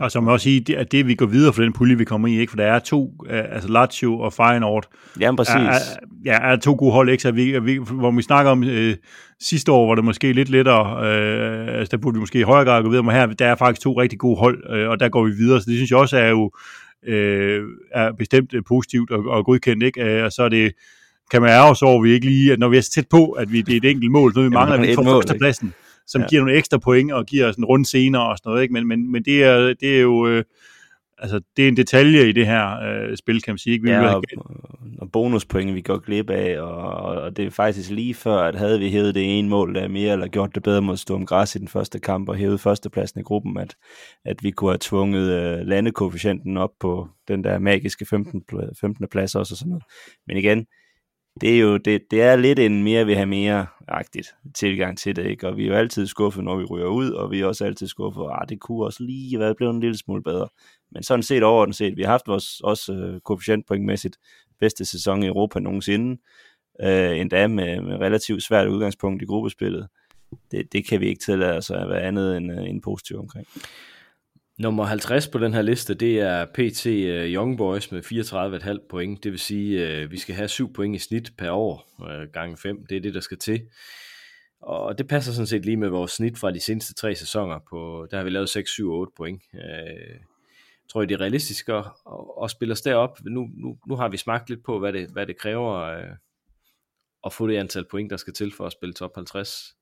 Og 0.00 0.10
så 0.10 0.20
må 0.20 0.30
jeg 0.30 0.32
også 0.32 0.44
sige, 0.44 0.78
at 0.78 0.92
det 0.92 1.06
vi 1.06 1.14
går 1.14 1.26
videre 1.26 1.52
for 1.52 1.62
den 1.62 1.72
pulje, 1.72 1.98
vi 1.98 2.04
kommer 2.04 2.28
i, 2.28 2.38
ikke? 2.40 2.50
for 2.50 2.56
der 2.56 2.64
er 2.64 2.78
to, 2.78 3.14
øh, 3.26 3.44
altså 3.50 3.68
Lazio 3.68 4.20
og 4.20 4.32
Feyenoord, 4.32 4.86
ja, 5.20 5.34
præcis. 5.36 5.54
Er, 5.54 5.60
er, 5.60 5.78
ja, 6.24 6.38
er 6.52 6.56
to 6.56 6.74
gode 6.78 6.92
hold, 6.92 7.08
ikke? 7.08 7.22
Så 7.22 7.30
vi, 7.30 7.58
vi, 7.58 7.80
hvor 7.90 8.10
vi 8.10 8.22
snakker 8.22 8.50
om 8.52 8.64
øh, 8.64 8.96
sidste 9.40 9.72
år, 9.72 9.86
hvor 9.86 9.94
det 9.94 10.04
måske 10.04 10.32
lidt 10.32 10.48
lettere, 10.48 11.06
øh, 11.06 11.78
altså 11.78 11.96
der 11.96 12.02
burde 12.02 12.14
vi 12.14 12.20
måske 12.20 12.38
i 12.38 12.42
højere 12.42 12.64
grad 12.64 12.82
gå 12.82 12.88
videre, 12.88 13.02
men 13.02 13.14
her 13.14 13.26
der 13.26 13.46
er 13.46 13.54
faktisk 13.54 13.82
to 13.82 14.00
rigtig 14.00 14.18
gode 14.18 14.36
hold, 14.36 14.70
øh, 14.70 14.88
og 14.88 15.00
der 15.00 15.08
går 15.08 15.24
vi 15.24 15.30
videre, 15.30 15.60
så 15.60 15.64
det 15.70 15.76
synes 15.76 15.90
jeg 15.90 15.98
også 15.98 16.16
er 16.16 16.28
jo 16.28 16.50
øh, 17.06 17.62
er 17.92 18.12
bestemt 18.12 18.54
øh, 18.54 18.62
positivt 18.68 19.10
og, 19.10 19.24
og 19.26 19.44
godkendt, 19.44 19.82
ikke? 19.82 20.02
Øh, 20.02 20.24
og 20.24 20.32
så 20.32 20.42
er 20.42 20.48
det, 20.48 20.72
kan 21.30 21.42
man 21.42 21.50
ærge 21.50 21.76
så 21.76 21.84
over, 21.84 22.02
vi 22.02 22.12
ikke 22.12 22.26
lige, 22.26 22.52
at 22.52 22.58
når 22.58 22.68
vi 22.68 22.76
er 22.76 22.80
så 22.80 22.90
tæt 22.90 23.08
på, 23.10 23.30
at 23.30 23.52
vi, 23.52 23.62
det 23.62 23.72
er 23.72 23.76
et 23.76 23.90
enkelt 23.90 24.12
mål, 24.12 24.34
så 24.34 24.42
vi 24.42 24.48
mangler, 24.48 24.80
vi 24.80 24.94
får 24.94 25.04
førstepladsen 25.04 25.74
som 26.06 26.20
ja. 26.20 26.26
giver 26.26 26.42
nogle 26.42 26.58
ekstra 26.58 26.78
point 26.78 27.12
og 27.12 27.26
giver 27.26 27.50
sådan 27.50 27.62
en 27.62 27.66
rund 27.66 27.84
senere 27.84 28.28
og 28.28 28.38
sådan 28.38 28.50
noget, 28.50 28.62
ikke? 28.62 28.72
Men, 28.72 28.88
men, 28.88 29.12
men 29.12 29.22
det, 29.22 29.44
er, 29.44 29.74
det 29.80 29.96
er 29.96 30.00
jo... 30.00 30.26
Øh, 30.26 30.44
altså, 31.22 31.40
det 31.56 31.64
er 31.64 31.68
en 31.68 31.76
detalje 31.76 32.28
i 32.28 32.32
det 32.32 32.46
her 32.46 32.80
øh, 32.80 33.16
spil, 33.16 33.42
kan 33.42 33.52
man 33.52 33.58
sige. 33.58 33.72
Ikke? 33.72 33.84
Vi 33.84 33.90
ja, 33.90 34.14
og, 34.14 34.22
og 34.98 35.12
bonuspoint, 35.12 35.74
vi 35.74 35.80
går 35.80 35.98
glip 35.98 36.30
af, 36.30 36.60
og, 36.60 36.94
og 37.22 37.36
det 37.36 37.46
er 37.46 37.50
faktisk 37.50 37.90
lige 37.90 38.14
før, 38.14 38.38
at 38.38 38.54
havde 38.54 38.78
vi 38.78 38.90
hævet 38.90 39.14
det 39.14 39.38
ene 39.38 39.48
mål 39.48 39.74
der 39.74 39.88
mere, 39.88 40.12
eller 40.12 40.28
gjort 40.28 40.54
det 40.54 40.62
bedre 40.62 40.82
mod 40.82 40.96
Storm 40.96 41.26
Græs 41.26 41.56
i 41.56 41.58
den 41.58 41.68
første 41.68 41.98
kamp, 41.98 42.28
og 42.28 42.36
hævet 42.36 42.60
førstepladsen 42.60 43.20
i 43.20 43.22
gruppen, 43.22 43.58
at, 43.58 43.76
at 44.24 44.36
vi 44.42 44.50
kunne 44.50 44.70
have 44.70 44.78
tvunget 44.80 45.30
øh, 45.30 45.66
landekoefficienten 45.66 46.56
op 46.56 46.70
på 46.80 47.08
den 47.28 47.44
der 47.44 47.58
magiske 47.58 48.06
15. 48.06 48.42
15. 48.80 49.08
plads 49.08 49.34
også 49.34 49.54
og 49.54 49.58
sådan 49.58 49.70
noget. 49.70 49.84
Men 50.26 50.36
igen, 50.36 50.66
det 51.40 51.54
er 51.54 51.58
jo 51.58 51.76
det, 51.76 52.02
det 52.10 52.22
er 52.22 52.36
lidt 52.36 52.58
en 52.58 52.82
mere 52.82 53.06
vil 53.06 53.16
have 53.16 53.26
mere 53.26 53.66
agtigt 53.88 54.34
tilgang 54.54 54.98
til 54.98 55.16
det, 55.16 55.26
ikke? 55.26 55.48
Og 55.48 55.56
vi 55.56 55.64
er 55.64 55.68
jo 55.68 55.74
altid 55.74 56.06
skuffet, 56.06 56.44
når 56.44 56.56
vi 56.56 56.64
ryger 56.64 56.86
ud, 56.86 57.10
og 57.10 57.30
vi 57.30 57.40
er 57.40 57.46
også 57.46 57.64
altid 57.64 57.86
skuffet, 57.86 58.22
at 58.22 58.30
ah, 58.30 58.48
det 58.48 58.60
kunne 58.60 58.84
også 58.84 59.02
lige 59.02 59.38
være 59.38 59.54
blevet 59.54 59.74
en 59.74 59.80
lille 59.80 59.98
smule 59.98 60.22
bedre. 60.22 60.48
Men 60.90 61.02
sådan 61.02 61.22
set 61.22 61.42
overordnet 61.42 61.76
set, 61.76 61.96
vi 61.96 62.02
har 62.02 62.10
haft 62.10 62.28
vores 62.28 62.60
også 62.60 62.92
uh, 62.92 63.20
koefficientpointmæssigt 63.20 64.16
bedste 64.60 64.84
sæson 64.84 65.22
i 65.22 65.26
Europa 65.26 65.58
nogensinde, 65.60 66.20
uh, 66.82 67.18
endda 67.18 67.46
med, 67.46 67.80
med 67.80 67.96
relativt 67.96 68.42
svært 68.42 68.68
udgangspunkt 68.68 69.22
i 69.22 69.26
gruppespillet. 69.26 69.88
Det, 70.50 70.72
det 70.72 70.88
kan 70.88 71.00
vi 71.00 71.06
ikke 71.08 71.24
tillade 71.24 71.56
os 71.56 71.70
at 71.70 71.88
være 71.88 72.02
andet 72.02 72.36
end, 72.36 72.52
uh, 72.52 72.68
end 72.68 72.82
positiv 72.82 73.18
omkring. 73.18 73.46
Nummer 74.62 74.84
50 74.84 75.28
på 75.28 75.38
den 75.38 75.54
her 75.54 75.62
liste, 75.62 75.94
det 75.94 76.20
er 76.20 76.44
PT 76.44 76.86
øh, 76.86 77.34
Young 77.34 77.58
Boys 77.58 77.92
med 77.92 78.02
34,5 78.80 78.86
point. 78.90 79.24
Det 79.24 79.32
vil 79.32 79.38
sige, 79.38 79.88
øh, 79.88 80.10
vi 80.10 80.18
skal 80.18 80.34
have 80.34 80.48
7 80.48 80.72
point 80.72 80.96
i 80.96 80.98
snit 80.98 81.32
per 81.38 81.50
år, 81.50 81.90
øh, 82.10 82.28
gange 82.32 82.56
5. 82.56 82.86
Det 82.86 82.96
er 82.96 83.00
det, 83.00 83.14
der 83.14 83.20
skal 83.20 83.38
til. 83.38 83.60
Og 84.60 84.98
det 84.98 85.08
passer 85.08 85.32
sådan 85.32 85.46
set 85.46 85.64
lige 85.64 85.76
med 85.76 85.88
vores 85.88 86.10
snit 86.10 86.38
fra 86.38 86.50
de 86.50 86.60
seneste 86.60 86.94
tre 86.94 87.14
sæsoner. 87.14 87.58
På, 87.70 88.06
der 88.10 88.16
har 88.16 88.24
vi 88.24 88.30
lavet 88.30 88.48
6, 88.48 88.70
7, 88.70 88.92
8 88.92 89.12
point. 89.16 89.42
Uh, 89.54 89.60
tror 90.92 91.02
jeg, 91.02 91.08
det 91.08 91.14
er 91.14 91.20
realistisk 91.20 91.68
at, 91.68 91.84
at 92.42 92.50
spille 92.50 92.72
os 92.72 92.80
derop. 92.80 93.18
Nu, 93.24 93.48
nu, 93.54 93.78
nu 93.86 93.96
har 93.96 94.08
vi 94.08 94.16
smagt 94.16 94.50
lidt 94.50 94.64
på, 94.64 94.78
hvad 94.78 94.92
det, 94.92 95.08
hvad 95.12 95.26
det 95.26 95.38
kræver 95.38 96.02
at 97.26 97.32
få 97.32 97.46
det 97.46 97.56
antal 97.56 97.84
point, 97.90 98.10
der 98.10 98.16
skal 98.16 98.32
til 98.32 98.52
for 98.56 98.66
at 98.66 98.72
spille 98.72 98.92
top 98.92 99.10
50. 99.14 99.76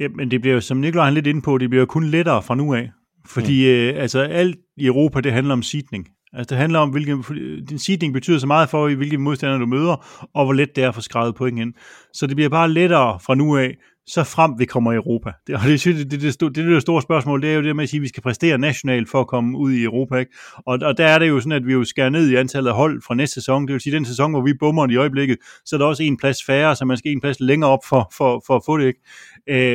Ja, 0.00 0.08
men 0.08 0.30
det 0.30 0.40
bliver 0.40 0.54
jo, 0.54 0.60
som 0.60 0.76
Nikolaj 0.76 1.06
er 1.06 1.10
lidt 1.10 1.26
inde 1.26 1.42
på, 1.42 1.58
det 1.58 1.70
bliver 1.70 1.80
jo 1.80 1.86
kun 1.86 2.04
lettere 2.04 2.42
fra 2.42 2.54
nu 2.54 2.74
af. 2.74 2.90
Fordi 3.26 3.64
mm. 3.64 3.70
øh, 3.70 4.02
altså 4.02 4.20
alt 4.20 4.56
i 4.76 4.86
Europa, 4.86 5.20
det 5.20 5.32
handler 5.32 5.52
om 5.52 5.62
seedning. 5.62 6.08
Altså 6.32 6.54
det 6.54 6.58
handler 6.58 6.78
om, 6.78 6.90
hvilken, 6.90 7.24
din 7.68 7.78
seeding 7.78 8.12
betyder 8.12 8.38
så 8.38 8.46
meget 8.46 8.68
for, 8.68 8.94
hvilke 8.94 9.18
modstandere 9.18 9.60
du 9.60 9.66
møder, 9.66 10.26
og 10.34 10.44
hvor 10.44 10.52
let 10.52 10.76
det 10.76 10.84
er 10.84 10.88
at 10.88 10.94
få 10.94 11.00
skrevet 11.00 11.34
point 11.34 11.58
ind. 11.58 11.74
Så 12.14 12.26
det 12.26 12.36
bliver 12.36 12.48
bare 12.48 12.70
lettere 12.70 13.20
fra 13.20 13.34
nu 13.34 13.56
af, 13.56 13.76
så 14.06 14.24
frem 14.24 14.50
vi 14.58 14.64
kommer 14.64 14.92
i 14.92 14.94
Europa. 14.94 15.32
Det, 15.46 15.54
og 15.54 15.60
det, 15.62 15.84
det, 15.84 16.10
det, 16.10 16.22
det, 16.22 16.40
det, 16.40 16.54
det, 16.56 16.66
det 16.66 16.82
store 16.82 17.02
spørgsmål, 17.02 17.42
det 17.42 17.50
er 17.50 17.54
jo 17.54 17.62
det 17.62 17.76
med 17.76 17.82
at 17.82 17.90
sige, 17.90 17.98
at 17.98 18.02
vi 18.02 18.08
skal 18.08 18.22
præstere 18.22 18.58
nationalt 18.58 19.08
for 19.08 19.20
at 19.20 19.26
komme 19.26 19.58
ud 19.58 19.72
i 19.72 19.82
Europa. 19.82 20.16
Ikke? 20.16 20.32
Og, 20.56 20.78
og 20.82 20.96
der 20.96 21.06
er 21.06 21.18
det 21.18 21.28
jo 21.28 21.40
sådan, 21.40 21.52
at 21.52 21.66
vi 21.66 21.72
jo 21.72 21.84
skærer 21.84 22.10
ned 22.10 22.30
i 22.30 22.34
antallet 22.34 22.70
af 22.70 22.76
hold 22.76 23.02
fra 23.02 23.14
næste 23.14 23.34
sæson. 23.34 23.66
Det 23.66 23.72
vil 23.72 23.80
sige, 23.80 23.96
den 23.96 24.04
sæson, 24.04 24.30
hvor 24.30 24.42
vi 24.42 24.54
bummer 24.54 24.90
i 24.90 24.96
øjeblikket, 24.96 25.38
så 25.64 25.76
er 25.76 25.78
der 25.78 25.86
også 25.86 26.02
en 26.02 26.16
plads 26.16 26.44
færre, 26.44 26.76
så 26.76 26.84
man 26.84 26.96
skal 26.96 27.12
en 27.12 27.20
plads 27.20 27.40
længere 27.40 27.70
op 27.70 27.84
for, 27.88 28.12
for, 28.16 28.42
for 28.46 28.56
at 28.56 28.62
få 28.66 28.78
det. 28.78 28.86
Ikke? 28.86 29.00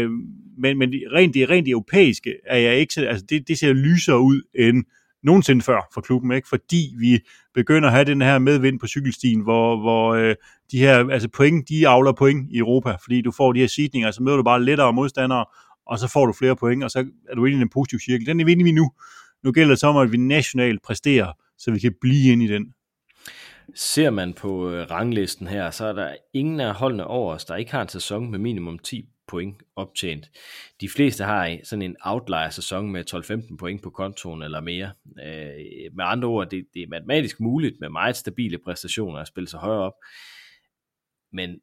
Øh, 0.03 0.09
men, 0.57 0.78
men 0.78 0.93
rent 1.13 1.34
det 1.34 1.49
rent 1.49 1.67
europæiske 1.67 2.34
er 2.47 2.57
jeg 2.57 2.78
ikke, 2.78 3.01
altså 3.01 3.26
det, 3.30 3.47
det 3.47 3.59
ser 3.59 3.73
lysere 3.73 4.19
ud 4.19 4.41
end 4.55 4.84
nogensinde 5.26 5.61
før 5.61 5.89
for 5.93 6.01
klubben, 6.01 6.32
ikke? 6.32 6.47
fordi 6.47 6.93
vi 6.99 7.19
begynder 7.53 7.89
at 7.89 7.95
have 7.95 8.05
den 8.05 8.21
her 8.21 8.39
medvind 8.39 8.80
på 8.80 8.88
cykelstien, 8.88 9.39
hvor, 9.39 9.78
hvor 9.82 10.13
øh, 10.13 10.36
de 10.71 10.80
her 10.80 11.09
altså 11.09 11.30
point, 11.30 11.69
de 11.69 11.88
avler 11.88 12.11
point 12.11 12.51
i 12.51 12.57
Europa, 12.57 12.95
fordi 13.03 13.21
du 13.21 13.32
får 13.32 13.53
de 13.53 13.59
her 13.59 13.67
sidninger, 13.67 14.11
så 14.11 14.23
møder 14.23 14.38
du 14.38 14.43
bare 14.43 14.63
lettere 14.63 14.93
modstandere, 14.93 15.45
og 15.88 15.99
så 15.99 16.07
får 16.07 16.26
du 16.26 16.34
flere 16.34 16.55
point, 16.55 16.84
og 16.84 16.91
så 16.91 17.05
er 17.30 17.36
du 17.36 17.45
inde 17.45 17.57
i 17.57 17.61
en 17.61 17.69
positiv 17.69 17.99
cirkel. 17.99 18.28
Den 18.28 18.39
er 18.39 18.45
vi 18.45 18.51
inde 18.51 18.69
i 18.69 18.71
nu. 18.71 18.91
Nu 19.43 19.51
gælder 19.51 19.71
det 19.71 19.80
så 19.80 19.88
om, 19.88 19.97
at 19.97 20.11
vi 20.11 20.17
nationalt 20.17 20.84
præsterer, 20.84 21.34
så 21.57 21.71
vi 21.71 21.80
kan 21.80 21.93
blive 22.01 22.32
inde 22.32 22.45
i 22.45 22.47
den. 22.47 22.73
Ser 23.76 24.09
man 24.09 24.34
på 24.34 24.69
øh, 24.69 24.91
ranglisten 24.91 25.47
her, 25.47 25.71
så 25.71 25.86
er 25.86 25.93
der 25.93 26.15
ingen 26.34 26.59
af 26.59 26.73
holdene 26.73 27.07
over 27.07 27.34
os, 27.34 27.45
der 27.45 27.55
ikke 27.55 27.71
har 27.71 27.82
en 27.82 27.89
sæson 27.89 28.32
med 28.32 28.39
minimum 28.39 28.80
10 28.80 29.09
point 29.28 29.63
optjent. 29.76 30.32
De 30.82 30.89
fleste 30.89 31.23
har 31.23 31.57
sådan 31.63 31.82
en 31.82 31.95
outlier-sæson 32.01 32.91
med 32.91 33.13
12-15 33.51 33.57
point 33.57 33.84
på 33.84 33.89
kontoen 33.89 34.43
eller 34.43 34.59
mere. 34.59 34.91
Øh, 35.05 35.95
med 35.95 36.05
andre 36.05 36.28
ord, 36.28 36.49
det, 36.49 36.65
det 36.73 36.84
er 36.84 36.88
matematisk 36.88 37.39
muligt 37.39 37.80
med 37.80 37.89
meget 37.89 38.15
stabile 38.15 38.57
præstationer 38.57 39.19
at 39.19 39.28
spille 39.28 39.49
sig 39.49 39.59
højere 39.59 39.82
op. 39.82 39.93
Men 41.32 41.59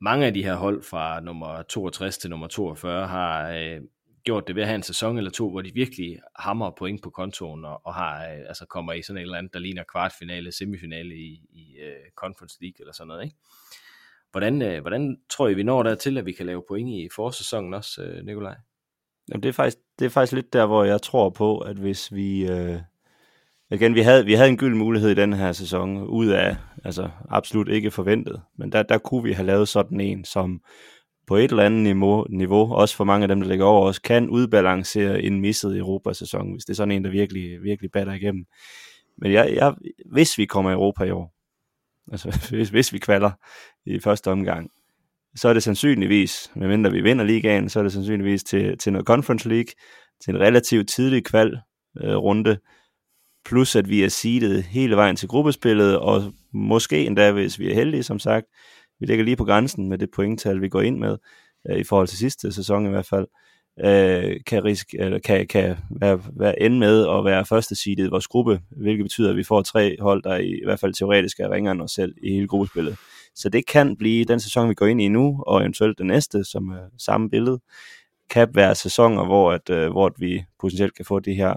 mange 0.00 0.26
af 0.26 0.34
de 0.34 0.44
her 0.44 0.54
hold 0.54 0.82
fra 0.82 1.20
nummer 1.20 1.62
62 1.62 2.18
til 2.18 2.30
nummer 2.30 2.46
42 2.46 3.08
har 3.08 3.50
øh, 3.50 3.80
gjort 4.24 4.46
det 4.46 4.56
ved 4.56 4.62
at 4.62 4.68
have 4.68 4.76
en 4.76 4.82
sæson 4.82 5.18
eller 5.18 5.30
to, 5.30 5.50
hvor 5.50 5.62
de 5.62 5.74
virkelig 5.74 6.18
hammer 6.38 6.70
point 6.70 7.02
på 7.02 7.10
kontoen 7.10 7.64
og, 7.64 7.86
og 7.86 7.94
har, 7.94 8.24
øh, 8.24 8.40
altså 8.48 8.66
kommer 8.66 8.92
i 8.92 9.02
sådan 9.02 9.16
et 9.16 9.22
eller 9.22 9.38
andet, 9.38 9.52
der 9.52 9.58
ligner 9.58 9.84
kvartfinale, 9.92 10.52
semifinale 10.52 11.14
i, 11.14 11.40
i 11.50 11.76
øh, 11.80 12.10
Conference 12.16 12.58
League 12.60 12.76
eller 12.80 12.92
sådan 12.92 13.08
noget. 13.08 13.24
Ikke? 13.24 13.36
Hvordan, 14.32 14.62
øh, 14.62 14.80
hvordan 14.80 15.16
tror 15.30 15.48
I, 15.48 15.54
vi 15.54 15.62
når 15.62 15.82
dertil, 15.82 16.18
at 16.18 16.26
vi 16.26 16.32
kan 16.32 16.46
lave 16.46 16.62
point 16.68 16.88
i 16.88 17.08
forsæsonen 17.14 17.74
også, 17.74 18.02
øh, 18.02 18.24
Nikolaj? 18.26 18.54
Jamen, 19.28 19.42
det, 19.42 19.48
er 19.48 19.52
faktisk, 19.52 19.78
det 19.98 20.04
er 20.04 20.08
faktisk 20.08 20.32
lidt 20.32 20.52
der, 20.52 20.66
hvor 20.66 20.84
jeg 20.84 21.02
tror 21.02 21.30
på, 21.30 21.58
at 21.58 21.76
hvis 21.76 22.14
vi... 22.14 22.50
Øh, 22.50 22.78
igen, 23.70 23.94
vi 23.94 24.00
havde, 24.00 24.24
vi 24.24 24.34
havde 24.34 24.48
en 24.48 24.56
gyld 24.56 24.74
mulighed 24.74 25.10
i 25.10 25.14
den 25.14 25.32
her 25.32 25.52
sæson, 25.52 26.02
ud 26.02 26.26
af, 26.26 26.56
altså 26.84 27.10
absolut 27.28 27.68
ikke 27.68 27.90
forventet, 27.90 28.42
men 28.58 28.72
der, 28.72 28.82
der 28.82 28.98
kunne 28.98 29.22
vi 29.22 29.32
have 29.32 29.46
lavet 29.46 29.68
sådan 29.68 30.00
en, 30.00 30.24
som 30.24 30.60
på 31.26 31.36
et 31.36 31.50
eller 31.50 31.62
andet 31.62 31.82
niveau, 31.82 32.26
niveau, 32.30 32.74
også 32.74 32.96
for 32.96 33.04
mange 33.04 33.24
af 33.24 33.28
dem, 33.28 33.40
der 33.40 33.48
ligger 33.48 33.64
over 33.64 33.88
os, 33.88 33.98
kan 33.98 34.28
udbalancere 34.28 35.22
en 35.22 35.40
misset 35.40 35.78
Europasæson, 35.78 36.52
hvis 36.52 36.64
det 36.64 36.72
er 36.72 36.76
sådan 36.76 36.92
en, 36.92 37.04
der 37.04 37.10
virkelig, 37.10 37.62
virkelig 37.62 37.90
batter 37.90 38.12
igennem. 38.12 38.44
Men 39.18 39.32
jeg, 39.32 39.52
jeg, 39.54 39.74
hvis 40.12 40.38
vi 40.38 40.44
kommer 40.44 40.70
i 40.70 40.74
Europa 40.74 41.04
i 41.04 41.10
år, 41.10 41.31
altså 42.12 42.38
hvis, 42.50 42.68
hvis 42.68 42.92
vi 42.92 42.98
kvalder 42.98 43.30
i 43.86 44.00
første 44.00 44.30
omgang, 44.30 44.70
så 45.36 45.48
er 45.48 45.52
det 45.52 45.62
sandsynligvis, 45.62 46.50
medmindre 46.54 46.92
vi 46.92 47.00
vinder 47.00 47.24
ligaen, 47.24 47.68
så 47.68 47.78
er 47.78 47.82
det 47.82 47.92
sandsynligvis 47.92 48.44
til, 48.44 48.78
til 48.78 48.92
noget 48.92 49.06
Conference 49.06 49.48
League, 49.48 49.72
til 50.24 50.34
en 50.34 50.40
relativt 50.40 50.88
tidlig 50.88 51.24
kval 51.24 51.58
øh, 52.02 52.16
runde, 52.16 52.58
plus 53.44 53.76
at 53.76 53.88
vi 53.88 54.02
er 54.02 54.08
seedet 54.08 54.62
hele 54.62 54.96
vejen 54.96 55.16
til 55.16 55.28
gruppespillet, 55.28 55.98
og 55.98 56.32
måske 56.52 57.06
endda, 57.06 57.32
hvis 57.32 57.58
vi 57.58 57.70
er 57.70 57.74
heldige, 57.74 58.02
som 58.02 58.18
sagt, 58.18 58.46
vi 59.00 59.06
ligger 59.06 59.24
lige 59.24 59.36
på 59.36 59.44
grænsen 59.44 59.88
med 59.88 59.98
det 59.98 60.10
pointtal, 60.10 60.60
vi 60.60 60.68
går 60.68 60.80
ind 60.80 60.98
med, 60.98 61.16
øh, 61.70 61.78
i 61.78 61.84
forhold 61.84 62.08
til 62.08 62.18
sidste 62.18 62.52
sæson 62.52 62.86
i 62.86 62.90
hvert 62.90 63.06
fald, 63.06 63.26
øh, 63.26 63.51
Øh, 63.80 64.36
kan, 64.46 64.64
risk, 64.64 64.94
eller 64.94 65.18
kan, 65.18 65.46
kan 65.46 65.76
være, 65.90 66.20
være 66.36 66.62
ende 66.62 66.78
med 66.78 67.08
at 67.08 67.24
være 67.24 67.44
første 67.44 67.74
seedet 67.74 68.06
i 68.06 68.10
vores 68.10 68.26
gruppe, 68.26 68.60
hvilket 68.70 69.04
betyder, 69.04 69.30
at 69.30 69.36
vi 69.36 69.42
får 69.42 69.62
tre 69.62 69.96
hold, 70.00 70.22
der 70.22 70.36
i, 70.36 70.48
i 70.48 70.64
hvert 70.64 70.80
fald 70.80 70.94
teoretisk 70.94 71.40
er 71.40 71.50
ringere 71.50 71.72
end 71.72 71.82
os 71.82 71.90
selv 71.90 72.14
i 72.22 72.34
hele 72.34 72.48
gruppespillet. 72.48 72.96
Så 73.34 73.48
det 73.48 73.66
kan 73.66 73.96
blive 73.96 74.24
den 74.24 74.40
sæson, 74.40 74.68
vi 74.68 74.74
går 74.74 74.86
ind 74.86 75.02
i 75.02 75.08
nu, 75.08 75.42
og 75.46 75.60
eventuelt 75.60 75.98
den 75.98 76.06
næste, 76.06 76.44
som 76.44 76.68
er 76.68 76.88
samme 76.98 77.30
billede, 77.30 77.60
kan 78.30 78.48
være 78.54 78.74
sæsoner, 78.74 79.24
hvor, 79.24 79.52
at, 79.52 79.70
øh, 79.70 79.90
hvor 79.90 80.06
at 80.06 80.12
vi 80.18 80.44
potentielt 80.60 80.94
kan 80.94 81.04
få 81.04 81.20
de 81.20 81.34
her 81.34 81.54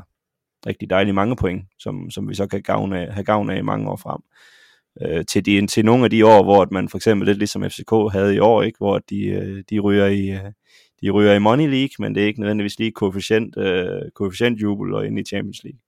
rigtig 0.67 0.89
dejlige 0.89 1.13
mange 1.13 1.35
point, 1.35 1.65
som, 1.79 2.11
som 2.11 2.29
vi 2.29 2.35
så 2.35 2.47
kan 2.47 2.61
gavne 2.61 2.99
af, 2.99 3.13
have 3.13 3.23
gavn 3.23 3.49
af 3.49 3.57
i 3.57 3.61
mange 3.61 3.89
år 3.89 3.95
frem. 3.95 4.21
Øh, 5.01 5.25
til, 5.25 5.45
de, 5.45 5.67
til 5.67 5.85
nogle 5.85 6.03
af 6.03 6.09
de 6.09 6.25
år, 6.25 6.43
hvor 6.43 6.61
at 6.61 6.71
man 6.71 6.89
for 6.89 6.97
eksempel 6.97 7.27
lidt 7.27 7.37
ligesom 7.37 7.69
FCK 7.69 7.91
havde 8.11 8.35
i 8.35 8.39
år, 8.39 8.61
ikke, 8.61 8.77
hvor 8.77 8.99
de, 8.99 9.25
øh, 9.25 9.63
de 9.69 9.79
ryger 9.79 10.05
i, 10.05 10.29
øh, 10.29 10.51
de 11.01 11.09
ryger 11.09 11.33
i 11.33 11.39
Money 11.39 11.67
League, 11.67 11.95
men 11.99 12.15
det 12.15 12.23
er 12.23 12.27
ikke 12.27 12.39
nødvendigvis 12.39 12.79
lige 12.79 12.91
koefficient, 12.91 13.57
øh, 13.57 14.01
koefficient 14.15 14.61
jubel 14.61 14.93
og 14.93 15.05
ind 15.05 15.19
i 15.19 15.23
Champions 15.23 15.63
League. 15.63 15.79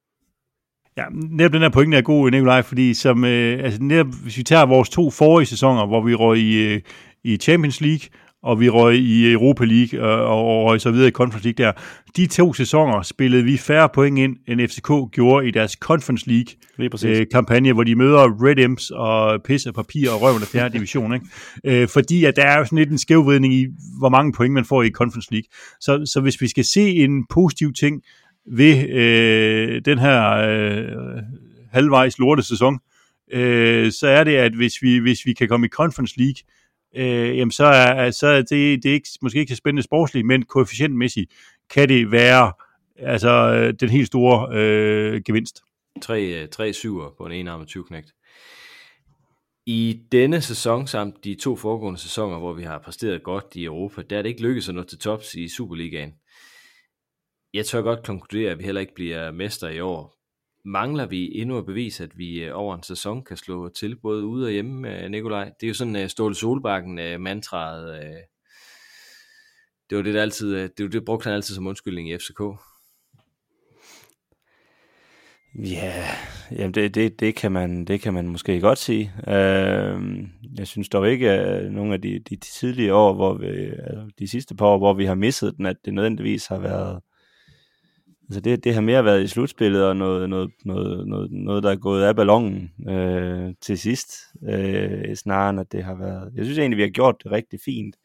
Ja, 0.98 1.04
netop 1.12 1.54
den 1.54 1.62
her 1.62 1.70
pointe 1.70 1.98
er 1.98 2.02
god, 2.02 2.32
Nikolaj, 2.32 2.62
fordi 2.62 2.94
som, 2.94 3.26
øh, 3.26 3.64
altså 3.64 3.84
netop, 3.84 4.08
hvis 4.24 4.38
vi 4.38 4.44
tager 4.44 4.66
vores 4.66 4.90
to 4.90 5.10
forrige 5.10 5.46
sæsoner, 5.46 5.86
hvor 5.86 6.02
vi 6.02 6.16
røg 6.16 6.38
i, 6.38 6.74
øh, 6.74 6.82
i 7.24 7.38
Champions 7.38 7.82
League, 7.82 8.10
og 8.48 8.60
vi 8.60 8.70
røg 8.70 8.96
i 8.96 9.32
Europa 9.32 9.66
League 9.66 10.02
og, 10.02 10.26
og, 10.26 10.46
og 10.46 10.66
røg 10.66 10.82
så 10.82 10.92
videre 10.92 11.08
i 11.08 11.12
Conference 11.12 11.48
League 11.48 11.66
der. 11.66 11.72
De 12.18 12.26
to 12.26 12.54
sæsoner 12.54 13.02
spillede 13.02 13.44
vi 13.44 13.58
færre 13.58 13.90
point 13.94 14.20
ind, 14.20 14.36
end 14.48 14.68
FCK 14.68 15.12
gjorde 15.12 15.48
i 15.48 15.52
deres 15.52 15.72
Conference 15.72 16.30
League 16.30 16.54
øh, 17.06 17.26
kampagne, 17.32 17.74
hvor 17.74 17.84
de 17.84 17.96
møder 17.96 18.46
Red 18.46 18.58
Imps 18.58 18.90
og 18.90 19.44
pisse 19.44 19.74
papir 19.74 20.12
og 20.12 20.22
røven 20.22 20.42
af 20.42 20.48
fjerde 20.48 20.74
division. 20.74 21.14
Ikke? 21.14 21.26
Øh, 21.82 21.88
fordi 21.88 22.26
at 22.26 22.36
der 22.36 22.44
er 22.44 22.58
jo 22.58 22.66
sådan 22.66 22.78
lidt 22.78 22.92
en 22.92 22.98
skævvridning 22.98 23.54
i, 23.54 23.68
hvor 24.00 24.10
mange 24.10 24.34
point 24.34 24.54
man 24.54 24.66
får 24.66 24.84
i 24.84 24.90
Conference 24.90 25.32
League. 25.32 25.48
Så, 25.82 26.12
så 26.14 26.22
hvis 26.22 26.42
vi 26.42 26.48
skal 26.48 26.66
se 26.66 26.82
en 26.82 27.26
positiv 27.30 27.74
ting 27.74 28.02
ved 28.52 28.90
øh, 28.90 29.82
den 29.86 30.00
her 30.00 30.34
øh, 30.34 31.24
halvvejs 31.72 32.20
lorte 32.20 32.44
sæson, 32.44 32.80
øh, 33.34 33.92
så 33.92 34.08
er 34.08 34.24
det, 34.24 34.36
at 34.36 34.54
hvis 34.54 34.74
vi, 34.82 34.98
hvis 34.98 35.26
vi 35.26 35.34
kan 35.34 35.48
komme 35.48 35.66
i 35.66 35.70
Conference 35.70 36.14
League, 36.18 36.57
øh, 36.96 37.38
jamen 37.38 37.52
så 37.52 37.66
er, 37.66 38.12
så 38.12 38.28
er 38.28 38.42
det, 38.42 38.84
det 38.84 38.90
er 38.90 38.94
ikke, 38.94 39.10
måske 39.22 39.40
ikke 39.40 39.50
så 39.50 39.58
spændende 39.58 39.84
sportsligt, 39.84 40.28
men 40.28 40.46
koefficientmæssigt 40.46 41.32
kan 41.70 41.90
det 41.90 42.12
være 42.12 42.54
altså, 43.00 43.30
øh, 43.30 43.74
den 43.80 43.90
helt 43.90 44.08
store 44.08 44.58
øh, 44.60 45.22
gevinst. 45.26 45.62
3, 46.02 46.48
3 46.48 46.68
øh, 46.68 46.74
syver 46.74 47.10
på 47.18 47.26
en 47.26 47.32
enarmet 47.32 47.68
20 47.68 47.84
knægt. 47.84 48.14
I 49.66 50.00
denne 50.12 50.42
sæson 50.42 50.88
samt 50.88 51.24
de 51.24 51.36
to 51.36 51.56
foregående 51.56 52.00
sæsoner, 52.00 52.40
hvor 52.40 52.54
vi 52.54 52.64
har 52.64 52.80
præsteret 52.80 53.24
godt 53.24 53.46
i 53.56 53.66
Europa, 53.66 54.02
der 54.10 54.18
er 54.18 54.22
det 54.22 54.30
ikke 54.30 54.42
lykkedes 54.42 54.70
at 54.70 54.76
nå 54.76 54.84
til 54.84 55.00
tops 55.00 55.36
i 55.36 55.48
Superligaen 55.48 56.14
jeg 57.54 57.66
tør 57.66 57.82
godt 57.82 58.06
konkludere, 58.06 58.52
at 58.52 58.60
vi 58.60 58.64
heller 58.64 58.82
ikke 58.82 58.96
bliver 58.96 59.32
mester 59.32 59.70
i 59.70 59.80
år. 59.80 60.17
Mangler 60.68 61.06
vi 61.06 61.40
endnu 61.42 61.58
at 61.58 61.66
bevise, 61.66 62.04
at 62.04 62.18
vi 62.18 62.44
øh, 62.44 62.52
over 62.54 62.76
en 62.76 62.84
sæson 62.84 63.24
kan 63.24 63.38
slå 63.38 63.70
til 63.70 63.96
både 63.96 64.26
ude 64.26 64.46
og 64.46 64.52
hjemme, 64.52 65.04
øh, 65.04 65.12
Nikolaj? 65.12 65.44
Det 65.46 65.64
er 65.64 65.68
jo 65.68 65.74
sådan 65.74 65.96
uh, 65.96 66.08
Ståle 66.08 66.36
Solbakken 66.36 67.22
mantraet. 67.22 68.02
det 69.90 69.98
var 69.98 70.04
det, 70.04 70.14
der 70.14 70.22
altid, 70.22 70.56
det, 70.56 70.84
var 70.84 70.90
det 70.90 71.06
brugte 71.06 71.24
han 71.24 71.34
altid 71.34 71.56
som 71.56 71.68
undskyldning 71.68 72.10
i 72.10 72.18
FCK. 72.18 72.42
Ja, 75.56 76.04
jamen 76.52 76.74
det, 76.74 76.96
det, 76.96 77.20
det, 77.20 77.36
kan 77.36 77.52
man, 77.52 77.86
det 77.86 78.02
kan 78.02 78.14
man 78.14 78.28
måske 78.28 78.62
godt 78.62 78.78
sige. 78.78 79.12
Uh, 79.28 80.24
jeg 80.58 80.68
synes 80.68 80.90
dog 80.90 81.10
ikke, 81.12 81.32
at 81.32 81.72
nogle 81.72 81.94
af 81.94 82.02
de, 82.02 82.20
de 82.30 82.36
tidlige 82.36 82.94
år, 82.94 83.14
hvor 83.14 83.34
vi, 83.34 83.46
altså 83.48 84.10
de 84.20 84.28
sidste 84.28 84.56
par 84.56 84.66
år, 84.66 84.78
hvor 84.78 84.94
vi 84.94 85.06
har 85.06 85.16
misset 85.16 85.58
den, 85.58 85.66
at 85.66 85.76
det 85.86 85.94
nødvendigvis 85.94 86.48
har 86.48 86.58
været 86.58 87.02
Altså 88.30 88.40
det, 88.40 88.64
det 88.64 88.74
har 88.74 88.82
mere 88.82 89.06
været 89.06 89.24
i 89.24 89.28
slutspillet 89.28 89.86
og 89.86 89.96
noget, 89.98 90.30
noget, 90.30 90.52
noget, 90.66 91.08
noget, 91.08 91.32
noget 91.32 91.64
der 91.64 91.72
er 91.72 91.76
gået 91.76 92.04
af 92.04 92.16
ballonen 92.16 92.72
øh, 92.90 93.54
til 93.62 93.78
sidst, 93.78 94.12
øh, 94.50 95.16
snarere 95.16 95.50
end 95.50 95.60
at 95.60 95.72
det 95.72 95.84
har 95.84 95.96
været... 95.96 96.32
Jeg 96.36 96.46
synes 96.46 96.60
egentlig, 96.60 96.78
vi 96.78 96.82
har 96.82 96.90
gjort 96.90 97.16
det 97.24 97.32
rigtig 97.32 97.60
fint. 97.66 97.96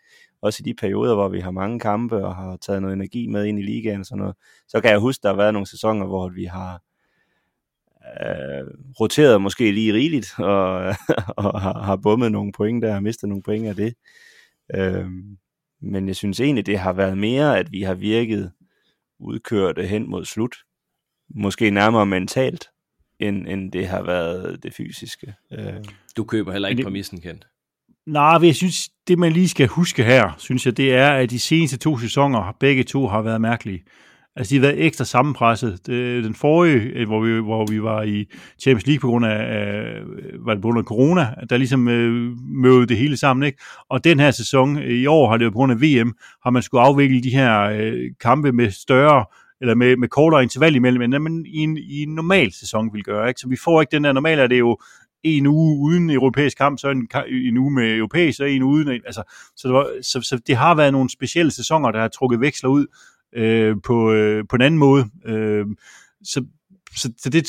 Også 0.42 0.62
i 0.62 0.68
de 0.70 0.74
perioder, 0.74 1.14
hvor 1.14 1.28
vi 1.28 1.40
har 1.40 1.50
mange 1.50 1.80
kampe 1.80 2.24
og 2.26 2.36
har 2.36 2.56
taget 2.56 2.82
noget 2.82 2.94
energi 2.94 3.26
med 3.26 3.44
ind 3.44 3.58
i 3.58 3.62
ligaen 3.62 4.00
og 4.00 4.06
sådan 4.06 4.18
noget. 4.18 4.36
Så 4.68 4.80
kan 4.80 4.90
jeg 4.90 4.98
huske, 4.98 5.22
der 5.22 5.28
har 5.28 5.36
været 5.36 5.52
nogle 5.52 5.66
sæsoner, 5.66 6.06
hvor 6.06 6.28
vi 6.28 6.44
har 6.44 6.82
øh, 8.20 8.66
roteret 9.00 9.42
måske 9.42 9.72
lige 9.72 9.92
rigeligt 9.92 10.34
og, 10.38 10.76
og 11.36 11.60
har, 11.60 11.82
har 11.82 11.96
bummet 11.96 12.32
nogle 12.32 12.52
point 12.52 12.82
der, 12.82 12.94
og 12.94 13.02
mistet 13.02 13.28
nogle 13.28 13.42
point 13.42 13.66
af 13.66 13.76
det. 13.76 13.94
Øh, 14.74 15.06
men 15.80 16.08
jeg 16.08 16.16
synes 16.16 16.40
egentlig, 16.40 16.66
det 16.66 16.78
har 16.78 16.92
været 16.92 17.18
mere, 17.18 17.58
at 17.58 17.72
vi 17.72 17.82
har 17.82 17.94
virket 17.94 18.52
udkørte 19.22 19.86
hen 19.86 20.10
mod 20.10 20.24
slut. 20.24 20.56
Måske 21.34 21.70
nærmere 21.70 22.06
mentalt, 22.06 22.66
end, 23.20 23.48
end 23.48 23.72
det 23.72 23.86
har 23.88 24.02
været 24.02 24.62
det 24.62 24.74
fysiske. 24.74 25.34
Øh. 25.52 25.74
Du 26.16 26.24
køber 26.24 26.52
heller 26.52 26.68
ikke 26.68 26.76
det, 26.76 26.86
præmissen, 26.86 27.20
Kent? 27.20 27.46
Nej, 28.06 28.38
jeg 28.42 28.54
synes, 28.54 28.88
det 29.08 29.18
man 29.18 29.32
lige 29.32 29.48
skal 29.48 29.66
huske 29.66 30.04
her, 30.04 30.34
synes 30.38 30.66
jeg, 30.66 30.76
det 30.76 30.94
er, 30.94 31.10
at 31.10 31.30
de 31.30 31.38
seneste 31.38 31.76
to 31.76 31.98
sæsoner, 31.98 32.56
begge 32.60 32.84
to 32.84 33.06
har 33.08 33.22
været 33.22 33.40
mærkelige. 33.40 33.84
Altså, 34.36 34.50
de 34.50 34.60
har 34.60 34.66
været 34.66 34.84
ekstra 34.86 35.04
sammenpresset. 35.04 35.86
Det, 35.86 36.24
den 36.24 36.34
forrige, 36.34 36.80
øh, 36.80 37.06
hvor 37.06 37.20
vi, 37.20 37.40
hvor 37.40 37.66
vi 37.66 37.82
var 37.82 38.02
i 38.02 38.24
Champions 38.62 38.86
League 38.86 39.00
på 39.00 39.06
grund 39.06 39.26
af, 39.26 39.30
af 39.30 40.00
var 40.38 40.54
det 40.54 40.62
på 40.62 40.68
grund 40.68 40.78
af 40.78 40.84
corona, 40.84 41.34
der 41.50 41.56
ligesom 41.56 41.88
øh, 41.88 42.36
mødte 42.38 42.86
det 42.86 42.96
hele 42.96 43.16
sammen, 43.16 43.46
ikke? 43.46 43.58
Og 43.88 44.04
den 44.04 44.20
her 44.20 44.30
sæson, 44.30 44.78
øh, 44.78 44.90
i 44.90 45.06
år 45.06 45.30
har 45.30 45.36
det 45.36 45.44
jo 45.44 45.50
på 45.50 45.54
grund 45.54 45.72
af 45.72 45.80
VM, 45.80 46.14
har 46.44 46.50
man 46.50 46.62
skulle 46.62 46.82
afvikle 46.82 47.22
de 47.22 47.30
her 47.30 47.60
øh, 47.62 48.10
kampe 48.20 48.52
med 48.52 48.70
større 48.70 49.24
eller 49.60 49.74
med, 49.74 49.96
med 49.96 50.08
kortere 50.08 50.42
interval 50.42 50.74
imellem, 50.74 51.02
end 51.02 51.18
man 51.18 51.46
i 51.46 51.58
en, 51.58 51.76
i 51.76 52.02
en 52.02 52.14
normal 52.14 52.52
sæson 52.52 52.90
vil 52.92 53.04
gøre. 53.04 53.28
Ikke? 53.28 53.40
Så 53.40 53.48
vi 53.48 53.56
får 53.64 53.80
ikke 53.80 53.90
den 53.90 54.04
der 54.04 54.12
normale, 54.12 54.42
er 54.42 54.46
det 54.46 54.58
jo 54.58 54.78
en 55.22 55.46
uge 55.46 55.78
uden 55.78 56.10
europæisk 56.10 56.58
kamp, 56.58 56.78
så 56.78 56.88
en, 56.88 57.08
en 57.28 57.58
uge 57.58 57.74
med 57.74 57.96
europæisk, 57.96 58.40
og 58.40 58.50
en 58.50 58.62
uden. 58.62 58.88
Altså, 58.88 59.22
så, 59.56 59.68
det 59.68 59.74
var, 59.74 59.88
så, 60.02 60.20
så 60.22 60.40
det 60.46 60.56
har 60.56 60.74
været 60.74 60.92
nogle 60.92 61.10
specielle 61.10 61.52
sæsoner, 61.52 61.90
der 61.90 62.00
har 62.00 62.08
trukket 62.08 62.40
veksler 62.40 62.70
ud 62.70 62.86
øh, 63.36 63.76
på, 63.84 64.12
øh, 64.12 64.44
på 64.48 64.56
en 64.56 64.62
anden 64.62 64.78
måde. 64.78 65.04
Øh, 65.26 65.66
så, 66.24 66.44
så, 66.96 67.12
så 67.18 67.30
det 67.30 67.46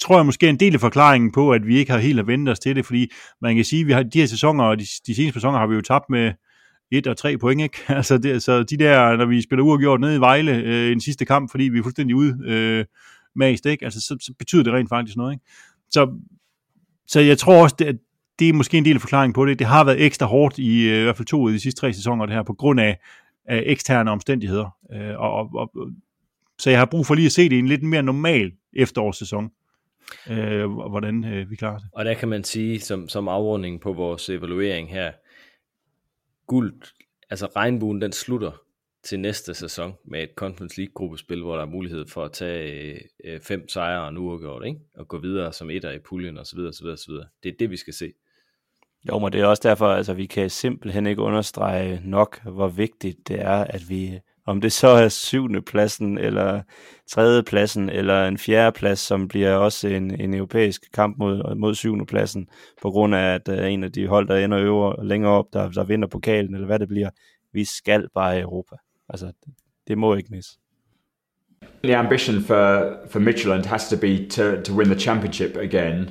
tror 0.00 0.16
jeg 0.16 0.26
måske 0.26 0.46
er 0.46 0.50
en 0.50 0.60
del 0.60 0.74
af 0.74 0.80
forklaringen 0.80 1.32
på, 1.32 1.50
at 1.50 1.66
vi 1.66 1.78
ikke 1.78 1.92
har 1.92 1.98
helt 1.98 2.20
at 2.20 2.26
vendt 2.26 2.48
os 2.48 2.58
til 2.58 2.76
det, 2.76 2.86
fordi 2.86 3.10
man 3.42 3.56
kan 3.56 3.64
sige, 3.64 3.80
at 3.80 3.86
vi 3.86 3.92
har 3.92 4.02
de 4.02 4.18
her 4.18 4.26
sæsoner, 4.26 4.64
og 4.64 4.78
de, 4.78 4.84
de 5.06 5.14
seneste 5.14 5.32
sæsoner 5.32 5.58
har 5.58 5.66
vi 5.66 5.74
jo 5.74 5.80
tabt 5.80 6.04
med 6.10 6.32
et 6.92 7.06
og 7.06 7.16
tre 7.16 7.38
point, 7.38 7.62
ikke? 7.62 7.78
Altså, 7.98 8.18
det, 8.18 8.42
så 8.42 8.62
de 8.62 8.76
der, 8.76 9.16
når 9.16 9.26
vi 9.26 9.42
spiller 9.42 9.64
uafgjort 9.64 10.00
nede 10.00 10.16
i 10.16 10.20
Vejle 10.20 10.56
øh, 10.56 10.92
en 10.92 11.00
sidste 11.00 11.24
kamp, 11.24 11.50
fordi 11.50 11.64
vi 11.64 11.78
er 11.78 11.82
fuldstændig 11.82 12.16
ude 12.16 12.38
øh, 12.44 12.84
mast, 13.36 13.66
ikke? 13.66 13.84
Altså, 13.84 14.00
så, 14.00 14.16
så 14.20 14.32
betyder 14.38 14.62
det 14.62 14.72
rent 14.72 14.88
faktisk 14.88 15.16
noget, 15.16 15.32
ikke? 15.32 15.44
Så, 15.90 16.10
så 17.06 17.20
jeg 17.20 17.38
tror 17.38 17.62
også, 17.62 17.76
det, 17.78 17.98
det 18.38 18.48
er 18.48 18.52
måske 18.52 18.78
en 18.78 18.84
del 18.84 18.94
af 18.94 19.00
forklaringen 19.00 19.32
på 19.32 19.46
det. 19.46 19.58
Det 19.58 19.66
har 19.66 19.84
været 19.84 20.00
ekstra 20.00 20.26
hårdt 20.26 20.58
i, 20.58 20.88
øh, 20.88 21.00
i 21.00 21.02
hvert 21.02 21.16
fald 21.16 21.26
to 21.26 21.46
af 21.46 21.52
de 21.52 21.60
sidste 21.60 21.80
tre 21.80 21.92
sæsoner, 21.92 22.26
det 22.26 22.34
her, 22.34 22.42
på 22.42 22.54
grund 22.54 22.80
af, 22.80 22.98
af 23.44 23.62
eksterne 23.66 24.10
omstændigheder. 24.10 24.76
Øh, 24.92 25.20
og, 25.20 25.50
og, 25.54 25.70
og, 25.74 25.90
så 26.58 26.70
jeg 26.70 26.78
har 26.78 26.86
brug 26.86 27.06
for 27.06 27.14
lige 27.14 27.26
at 27.26 27.32
se 27.32 27.48
det 27.48 27.56
i 27.56 27.58
en 27.58 27.68
lidt 27.68 27.82
mere 27.82 28.02
normal 28.02 28.52
efterårssæson, 28.72 29.50
øh, 30.30 30.70
hvordan 30.70 31.24
øh, 31.24 31.50
vi 31.50 31.56
klarer 31.56 31.78
det. 31.78 31.88
Og 31.92 32.04
der 32.04 32.14
kan 32.14 32.28
man 32.28 32.44
sige, 32.44 32.80
som, 32.80 33.08
som 33.08 33.28
afrunding 33.28 33.80
på 33.80 33.92
vores 33.92 34.28
evaluering 34.28 34.90
her, 34.90 35.12
guld, 36.46 36.82
altså 37.30 37.46
regnbuen, 37.56 38.00
den 38.00 38.12
slutter 38.12 38.52
til 39.02 39.20
næste 39.20 39.54
sæson 39.54 39.94
med 40.04 40.22
et 40.22 40.30
Conference 40.36 40.78
League 40.78 40.92
gruppespil, 40.94 41.42
hvor 41.42 41.54
der 41.54 41.62
er 41.62 41.66
mulighed 41.66 42.06
for 42.06 42.24
at 42.24 42.32
tage 42.32 43.00
øh, 43.24 43.40
fem 43.40 43.68
sejre 43.68 44.02
og 44.02 44.08
en 44.08 44.18
uafgjort, 44.18 44.66
ikke? 44.66 44.80
Og 44.94 45.08
gå 45.08 45.18
videre 45.18 45.52
som 45.52 45.70
etter 45.70 45.90
i 45.90 45.98
puljen 45.98 46.38
osv. 46.38 46.58
osv., 46.58 46.86
osv. 46.86 47.12
Det 47.42 47.48
er 47.48 47.56
det, 47.58 47.70
vi 47.70 47.76
skal 47.76 47.94
se. 47.94 48.12
Jo, 49.08 49.18
men 49.18 49.32
det 49.32 49.40
er 49.40 49.46
også 49.46 49.68
derfor, 49.68 49.86
altså 49.86 50.14
vi 50.14 50.26
kan 50.26 50.50
simpelthen 50.50 51.06
ikke 51.06 51.22
understrege 51.22 52.00
nok, 52.04 52.42
hvor 52.42 52.68
vigtigt 52.68 53.28
det 53.28 53.40
er, 53.40 53.64
at 53.64 53.88
vi, 53.88 54.20
om 54.46 54.60
det 54.60 54.72
så 54.72 54.88
er 54.88 55.08
syvende 55.08 55.62
pladsen, 55.62 56.18
eller 56.18 56.62
tredje 57.10 57.42
pladsen, 57.42 57.90
eller 57.90 58.28
en 58.28 58.38
fjerde 58.38 58.72
plads, 58.72 58.98
som 58.98 59.28
bliver 59.28 59.54
også 59.54 59.88
en, 59.88 60.20
en 60.20 60.34
europæisk 60.34 60.92
kamp 60.92 61.18
mod, 61.18 61.54
mod 61.54 61.74
syvende 61.74 62.06
pladsen, 62.06 62.48
på 62.82 62.90
grund 62.90 63.14
af, 63.14 63.34
at 63.34 63.48
uh, 63.48 63.72
en 63.72 63.84
af 63.84 63.92
de 63.92 64.06
hold, 64.06 64.28
der 64.28 64.36
ender 64.36 64.58
øver 64.58 65.02
længere 65.04 65.32
op, 65.32 65.46
der, 65.52 65.70
der 65.70 65.84
vinder 65.84 66.08
pokalen, 66.08 66.54
eller 66.54 66.66
hvad 66.66 66.78
det 66.78 66.88
bliver, 66.88 67.10
vi 67.52 67.64
skal 67.64 68.08
bare 68.14 68.38
i 68.38 68.40
Europa. 68.40 68.76
Altså, 69.08 69.26
det, 69.26 69.54
det 69.88 69.98
må 69.98 70.14
ikke 70.14 70.30
misse. 70.30 70.58
The 71.84 71.96
ambition 71.96 72.42
for, 72.42 72.96
for 73.10 73.18
Midtjylland 73.18 73.64
has 73.64 73.88
to 73.88 73.96
be 73.96 74.28
to, 74.28 74.62
to 74.64 74.74
win 74.74 74.86
the 74.86 74.98
championship 74.98 75.56
again 75.56 76.10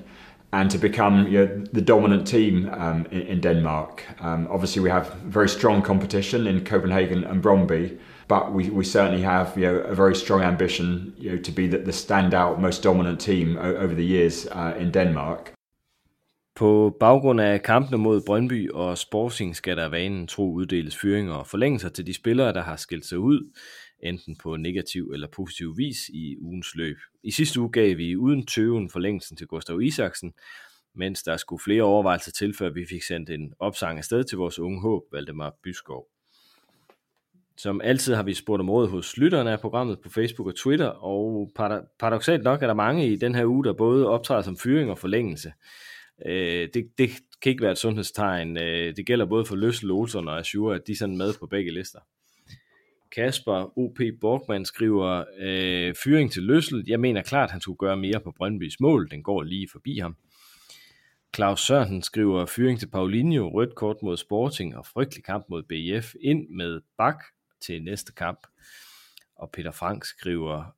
and 0.53 0.69
to 0.71 0.77
become 0.77 1.27
you 1.27 1.39
know, 1.39 1.63
the 1.71 1.81
dominant 1.81 2.27
team 2.27 2.69
um, 2.73 3.05
in, 3.11 3.21
in, 3.21 3.41
Denmark. 3.41 4.05
Um, 4.19 4.47
obviously, 4.49 4.81
we 4.81 4.89
have 4.89 5.13
very 5.23 5.47
strong 5.47 5.81
competition 5.81 6.47
in 6.47 6.65
Copenhagen 6.65 7.23
and 7.23 7.41
Bromby, 7.41 7.97
but 8.27 8.53
we, 8.53 8.69
we 8.69 8.83
certainly 8.83 9.21
have 9.21 9.57
you 9.57 9.65
know, 9.67 9.75
a 9.79 9.95
very 9.95 10.15
strong 10.15 10.41
ambition 10.41 11.13
you 11.17 11.31
know, 11.31 11.37
to 11.37 11.51
be 11.51 11.67
the, 11.67 11.77
the 11.77 11.91
standout, 11.91 12.59
most 12.59 12.83
dominant 12.83 13.19
team 13.19 13.57
over 13.57 13.95
the 13.95 14.05
years 14.05 14.47
uh, 14.51 14.73
in 14.79 14.91
Denmark. 14.91 15.53
På 16.55 16.97
baggrund 16.99 17.41
af 17.41 17.63
kampene 17.63 17.97
mod 17.97 18.21
Brøndby 18.25 18.71
og 18.71 18.97
Sporting 18.97 19.55
skal 19.55 19.77
der 19.77 19.89
vanen 19.89 20.27
tro 20.27 20.53
uddeles 20.53 20.97
fyringer 20.97 21.33
og 21.33 21.47
forlængelser 21.47 21.89
til 21.89 22.07
de 22.07 22.13
spillere, 22.13 22.53
der 22.53 22.61
har 22.61 22.75
skilt 22.75 23.05
sig 23.05 23.19
ud, 23.19 23.51
enten 24.03 24.35
på 24.35 24.55
negativ 24.55 25.11
eller 25.13 25.27
positiv 25.27 25.77
vis 25.77 26.09
i 26.09 26.37
ugens 26.39 26.75
løb. 26.75 26.97
I 27.23 27.31
sidste 27.31 27.59
uge 27.59 27.71
gav 27.71 27.97
vi 27.97 28.15
uden 28.15 28.45
tøven 28.45 28.89
forlængelsen 28.89 29.37
til 29.37 29.47
Gustav 29.47 29.81
Isaksen, 29.81 30.33
mens 30.95 31.23
der 31.23 31.37
skulle 31.37 31.63
flere 31.63 31.83
overvejelser 31.83 32.31
til, 32.31 32.53
før 32.53 32.69
vi 32.69 32.85
fik 32.85 33.03
sendt 33.03 33.29
en 33.29 33.53
opsang 33.59 33.97
afsted 33.97 34.23
til 34.23 34.37
vores 34.37 34.59
unge 34.59 34.81
håb, 34.81 35.03
Valdemar 35.11 35.55
Byskov. 35.63 36.07
Som 37.57 37.81
altid 37.81 38.13
har 38.13 38.23
vi 38.23 38.33
spurgt 38.33 38.59
om 38.59 38.69
råd 38.69 38.87
hos 38.87 39.17
lytterne 39.17 39.51
af 39.51 39.59
programmet 39.59 39.99
på 39.99 40.09
Facebook 40.09 40.47
og 40.47 40.55
Twitter, 40.55 40.87
og 40.87 41.51
paradoxalt 41.99 42.43
nok 42.43 42.63
er 42.63 42.67
der 42.67 42.73
mange 42.73 43.07
i 43.07 43.15
den 43.15 43.35
her 43.35 43.45
uge, 43.45 43.63
der 43.63 43.73
både 43.73 44.07
optræder 44.07 44.41
som 44.41 44.57
fyring 44.57 44.91
og 44.91 44.97
forlængelse. 44.97 45.53
Øh, 46.25 46.69
det, 46.73 46.91
det 46.97 47.09
kan 47.41 47.49
ikke 47.49 47.61
være 47.61 47.71
et 47.71 47.77
sundhedstegn. 47.77 48.57
Øh, 48.57 48.95
det 48.95 49.05
gælder 49.05 49.25
både 49.25 49.45
for 49.45 49.55
Løssel, 49.55 49.91
Olsen 49.91 50.27
og 50.27 50.39
Azure, 50.39 50.75
at 50.75 50.87
de 50.87 50.91
er 50.91 50.95
sådan 50.95 51.17
med 51.17 51.33
på 51.39 51.47
begge 51.47 51.71
lister. 51.71 51.99
Kasper 53.15 53.77
O.P. 53.79 53.99
Borgman 54.21 54.65
skriver, 54.65 55.23
øh, 55.39 55.95
fyring 56.03 56.31
til 56.31 56.43
Løssel. 56.43 56.83
Jeg 56.87 56.99
mener 56.99 57.21
klart, 57.21 57.47
at 57.47 57.51
han 57.51 57.61
skulle 57.61 57.77
gøre 57.77 57.97
mere 57.97 58.19
på 58.19 58.31
Brøndbys 58.37 58.79
mål. 58.79 59.11
Den 59.11 59.23
går 59.23 59.43
lige 59.43 59.67
forbi 59.71 59.97
ham. 59.97 60.17
Claus 61.35 61.61
Sørensen 61.61 62.01
skriver, 62.01 62.45
fyring 62.45 62.79
til 62.79 62.89
Paulinho, 62.89 63.49
rødt 63.49 63.75
kort 63.75 63.97
mod 64.03 64.17
Sporting 64.17 64.77
og 64.77 64.85
frygtelig 64.85 65.23
kamp 65.23 65.45
mod 65.49 65.63
BF. 65.63 66.13
Ind 66.21 66.49
med 66.49 66.81
Bak 66.97 67.23
til 67.61 67.83
næste 67.83 68.13
kamp. 68.13 68.47
Og 69.35 69.49
Peter 69.53 69.71
Frank 69.71 70.05
skriver, 70.05 70.75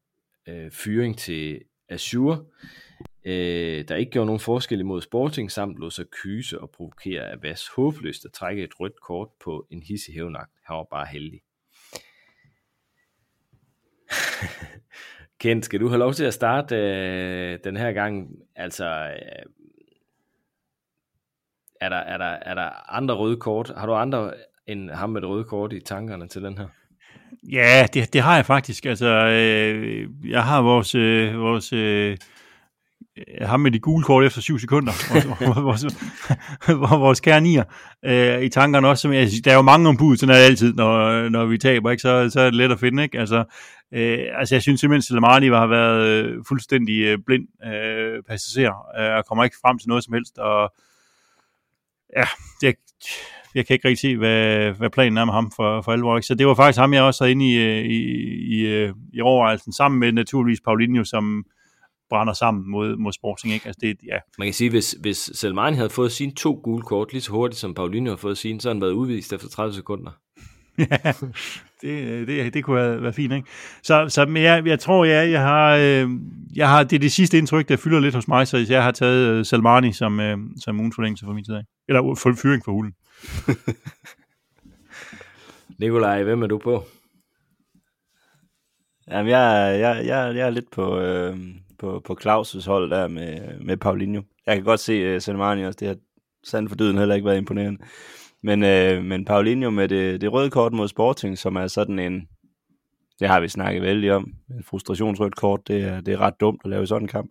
øh, 0.47 0.71
fyring 0.71 1.17
til 1.17 1.61
Azure 1.89 2.45
øh, 3.25 3.87
der 3.87 3.95
ikke 3.95 4.11
gjorde 4.11 4.25
nogen 4.25 4.39
forskel 4.39 4.79
imod 4.79 5.01
Sporting, 5.01 5.51
samt 5.51 5.77
lå 5.77 5.89
sig 5.89 6.05
kyse 6.23 6.61
og 6.61 6.69
provokere 6.69 7.31
Abbas 7.31 7.49
Vas 7.49 7.67
håbløst 7.67 8.25
at 8.25 8.31
trække 8.31 8.63
et 8.63 8.79
rødt 8.79 9.01
kort 9.01 9.29
på 9.43 9.67
en 9.71 9.83
hissig 9.83 10.13
hævnagt. 10.13 10.51
Han 10.63 10.75
var 10.75 10.87
bare 10.91 11.07
heldig. 11.11 11.41
Kent, 15.41 15.65
skal 15.65 15.79
du 15.79 15.87
have 15.87 15.99
lov 15.99 16.13
til 16.13 16.23
at 16.23 16.33
starte 16.33 16.75
øh, 16.75 17.59
den 17.63 17.77
her 17.77 17.91
gang? 17.91 18.29
Altså, 18.55 18.85
øh, 18.85 19.45
er, 21.81 21.89
der, 21.89 21.97
er, 21.97 22.17
der, 22.17 22.25
er 22.25 22.53
der 22.53 22.93
andre 22.93 23.15
røde 23.15 23.37
kort? 23.37 23.71
Har 23.77 23.85
du 23.85 23.93
andre 23.93 24.33
end 24.67 24.89
ham 24.89 25.09
med 25.09 25.21
det 25.21 25.29
røde 25.29 25.43
kort 25.43 25.73
i 25.73 25.79
tankerne 25.79 26.27
til 26.27 26.43
den 26.43 26.57
her? 26.57 26.67
Ja, 27.51 27.87
det, 27.93 28.13
det 28.13 28.21
har 28.21 28.35
jeg 28.35 28.45
faktisk. 28.45 28.85
Altså, 28.85 29.07
øh, 29.07 30.07
jeg 30.29 30.43
har 30.43 30.61
vores, 30.61 30.95
øh, 30.95 31.39
vores 31.39 31.73
øh, 31.73 32.17
ham 33.41 33.59
med 33.59 33.71
de 33.71 33.79
gule 33.79 34.03
kort 34.03 34.25
efter 34.25 34.41
7 34.41 34.59
sekunder, 34.59 34.91
vores, 35.61 35.85
vores, 36.67 36.99
vores 36.99 37.19
kære 37.19 37.41
nier, 37.41 37.63
øh, 38.05 38.41
i 38.41 38.49
tankerne 38.49 38.87
også. 38.87 39.01
Som 39.01 39.13
jeg, 39.13 39.29
der 39.45 39.51
er 39.51 39.55
jo 39.55 39.61
mange 39.61 39.89
ombud, 39.89 40.17
sådan 40.17 40.35
er 40.35 40.39
det 40.39 40.45
altid, 40.45 40.73
når, 40.73 41.29
når 41.29 41.45
vi 41.45 41.57
taber, 41.57 41.91
ikke? 41.91 42.01
Så, 42.01 42.29
så 42.29 42.39
er 42.39 42.45
det 42.45 42.53
let 42.53 42.71
at 42.71 42.79
finde. 42.79 43.03
Ikke? 43.03 43.19
Altså, 43.19 43.43
øh, 43.93 44.19
altså 44.39 44.55
jeg 44.55 44.61
synes 44.61 44.79
simpelthen, 44.79 44.99
at 44.99 45.03
Salamani 45.03 45.47
har 45.47 45.67
været 45.67 46.05
øh, 46.07 46.43
fuldstændig 46.47 47.01
øh, 47.01 47.17
blind 47.25 47.47
øh, 47.65 48.23
passager, 48.29 48.99
øh, 48.99 49.17
og 49.17 49.25
kommer 49.25 49.43
ikke 49.43 49.57
frem 49.61 49.79
til 49.79 49.89
noget 49.89 50.03
som 50.03 50.13
helst, 50.13 50.37
og 50.37 50.73
ja, 52.17 52.23
det, 52.61 52.75
jeg 53.55 53.67
kan 53.67 53.73
ikke 53.73 53.87
rigtig 53.87 54.01
se, 54.01 54.17
hvad, 54.17 54.71
hvad 54.71 54.89
planen 54.89 55.17
er 55.17 55.25
med 55.25 55.33
ham 55.33 55.51
for, 55.55 55.81
for 55.81 55.91
alvor. 55.91 56.17
Ikke? 56.17 56.27
Så 56.27 56.35
det 56.35 56.47
var 56.47 56.53
faktisk 56.53 56.79
ham, 56.79 56.93
jeg 56.93 57.03
også 57.03 57.23
havde 57.23 57.31
inde 57.31 57.51
i, 57.51 57.55
øh, 57.55 57.85
i, 57.85 57.99
i, 58.57 58.91
i 59.13 59.21
overvejelsen, 59.21 59.73
sammen 59.73 59.99
med 59.99 60.11
naturligvis 60.11 60.61
Paulinho, 60.61 61.03
som, 61.03 61.45
brænder 62.09 62.33
sammen 62.33 62.71
mod, 62.71 62.95
mod 62.95 63.13
Sporting. 63.13 63.53
Ikke? 63.53 63.65
Altså 63.65 63.79
det, 63.81 63.97
ja. 64.07 64.17
Man 64.37 64.45
kan 64.45 64.53
sige, 64.53 64.69
hvis, 64.69 64.95
hvis 64.99 65.29
Selmani 65.33 65.75
havde 65.75 65.89
fået 65.89 66.11
sine 66.11 66.31
to 66.31 66.61
gule 66.63 66.83
kort 66.83 67.11
lige 67.11 67.21
så 67.21 67.31
hurtigt, 67.31 67.59
som 67.59 67.73
Paulinho 67.73 68.11
har 68.11 68.17
fået 68.17 68.37
sine, 68.37 68.61
så 68.61 68.69
har 68.69 68.73
han 68.73 68.81
været 68.81 68.91
udvist 68.91 69.33
efter 69.33 69.49
30 69.49 69.73
sekunder. 69.73 70.11
ja, 70.79 71.13
det, 71.81 72.27
det, 72.27 72.53
det 72.53 72.63
kunne 72.63 72.79
have 72.79 73.01
været 73.01 73.15
fint, 73.15 73.33
ikke? 73.33 73.47
Så, 73.83 74.05
så 74.09 74.25
men 74.25 74.43
jeg, 74.43 74.67
jeg 74.67 74.79
tror, 74.79 75.05
jeg, 75.05 75.31
jeg 75.31 75.41
har, 75.41 75.75
øh, 75.75 76.09
jeg 76.55 76.69
har, 76.69 76.83
det 76.83 76.95
er 76.95 76.99
det 76.99 77.11
sidste 77.11 77.37
indtryk, 77.37 77.69
der 77.69 77.77
fylder 77.77 77.99
lidt 77.99 78.15
hos 78.15 78.27
mig, 78.27 78.47
så 78.47 78.65
jeg 78.69 78.83
har 78.83 78.91
taget 78.91 79.27
øh, 79.27 79.45
Salmani 79.45 79.93
som, 79.93 80.19
øh, 80.19 80.37
som 80.61 80.79
ugens 80.79 80.95
forlængelse 80.95 81.25
for 81.25 81.33
min 81.33 81.43
tid 81.43 81.55
af. 81.55 81.63
Eller 81.87 82.15
for, 82.15 82.33
fyring 82.41 82.65
for 82.65 82.71
hulen. 82.71 82.93
Nikolaj, 85.79 86.23
hvem 86.23 86.43
er 86.43 86.47
du 86.47 86.57
på? 86.57 86.83
Jamen, 89.07 89.31
jeg, 89.31 89.79
jeg, 89.79 90.05
jeg, 90.05 90.35
jeg 90.35 90.45
er 90.45 90.49
lidt 90.49 90.71
på, 90.71 90.99
øh, 90.99 91.37
på, 91.83 92.01
på 92.05 92.17
Claus' 92.21 92.65
hold 92.69 92.89
der 92.89 93.07
med, 93.07 93.59
med 93.59 93.77
Paulinho. 93.77 94.21
Jeg 94.45 94.55
kan 94.55 94.63
godt 94.63 94.79
se 94.79 94.93
øh, 94.93 95.15
uh, 95.15 95.21
Sanemani 95.21 95.65
også, 95.65 95.77
det 95.79 95.87
har 95.87 95.95
sandt 96.43 96.69
for 96.69 96.75
døden 96.75 96.97
heller 96.97 97.15
ikke 97.15 97.25
været 97.25 97.37
imponerende. 97.37 97.79
Men, 98.43 98.63
uh, 98.63 99.03
men 99.03 99.25
Paulinho 99.25 99.69
med 99.69 99.87
det, 99.87 100.21
det 100.21 100.33
røde 100.33 100.49
kort 100.49 100.73
mod 100.73 100.87
Sporting, 100.87 101.37
som 101.37 101.55
er 101.55 101.67
sådan 101.67 101.99
en, 101.99 102.21
det 103.19 103.27
har 103.27 103.39
vi 103.39 103.47
snakket 103.47 103.81
vældig 103.81 104.13
om, 104.13 104.33
en 104.49 104.63
frustrationsrødt 104.63 105.35
kort, 105.35 105.67
det 105.67 105.83
er, 105.83 106.01
det 106.01 106.13
er 106.13 106.17
ret 106.17 106.39
dumt 106.39 106.61
at 106.63 106.69
lave 106.69 106.87
sådan 106.87 107.03
en 107.03 107.07
kamp. 107.07 107.29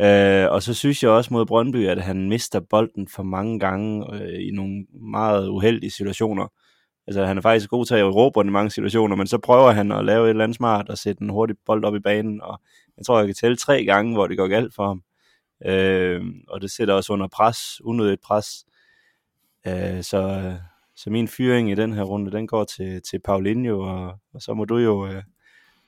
Uh, 0.00 0.52
og 0.54 0.62
så 0.62 0.74
synes 0.74 1.02
jeg 1.02 1.10
også 1.10 1.34
mod 1.34 1.46
Brøndby, 1.46 1.86
at 1.86 2.02
han 2.02 2.28
mister 2.28 2.60
bolden 2.70 3.08
for 3.14 3.22
mange 3.22 3.60
gange 3.60 4.06
uh, 4.12 4.48
i 4.48 4.50
nogle 4.52 4.86
meget 5.12 5.48
uheldige 5.48 5.90
situationer. 5.90 6.52
Altså, 7.06 7.24
han 7.24 7.36
er 7.38 7.42
faktisk 7.42 7.70
god 7.70 7.86
til 7.86 7.94
at 7.94 8.14
råbe 8.14 8.40
i 8.40 8.44
mange 8.44 8.70
situationer, 8.70 9.16
men 9.16 9.26
så 9.26 9.38
prøver 9.38 9.70
han 9.70 9.92
at 9.92 10.04
lave 10.04 10.24
et 10.24 10.30
eller 10.30 10.44
andet 10.44 10.56
smart 10.56 10.88
og 10.88 10.98
sætte 10.98 11.22
en 11.22 11.30
hurtig 11.30 11.56
bold 11.66 11.84
op 11.84 11.94
i 11.94 12.00
banen, 12.00 12.42
og 12.42 12.60
jeg 12.96 13.06
tror, 13.06 13.18
jeg 13.18 13.26
kan 13.26 13.34
tælle 13.34 13.56
tre 13.56 13.84
gange, 13.84 14.14
hvor 14.14 14.26
det 14.26 14.36
går 14.36 14.48
galt 14.48 14.74
for 14.74 14.86
ham. 14.86 15.02
Øh, 15.66 16.22
og 16.48 16.60
det 16.60 16.70
sætter 16.70 16.94
også 16.94 17.12
under 17.12 17.28
pres, 17.28 17.58
unødigt 17.84 18.20
pres. 18.20 18.64
Øh, 19.66 20.02
så, 20.02 20.54
så 20.96 21.10
min 21.10 21.28
fyring 21.28 21.70
i 21.70 21.74
den 21.74 21.92
her 21.92 22.02
runde, 22.02 22.30
den 22.30 22.46
går 22.46 22.64
til, 22.64 23.02
til 23.10 23.20
Paulinho, 23.24 23.80
og, 23.80 24.18
og 24.34 24.42
så 24.42 24.54
må 24.54 24.64
du 24.64 24.76
jo 24.76 25.06
øh, 25.06 25.22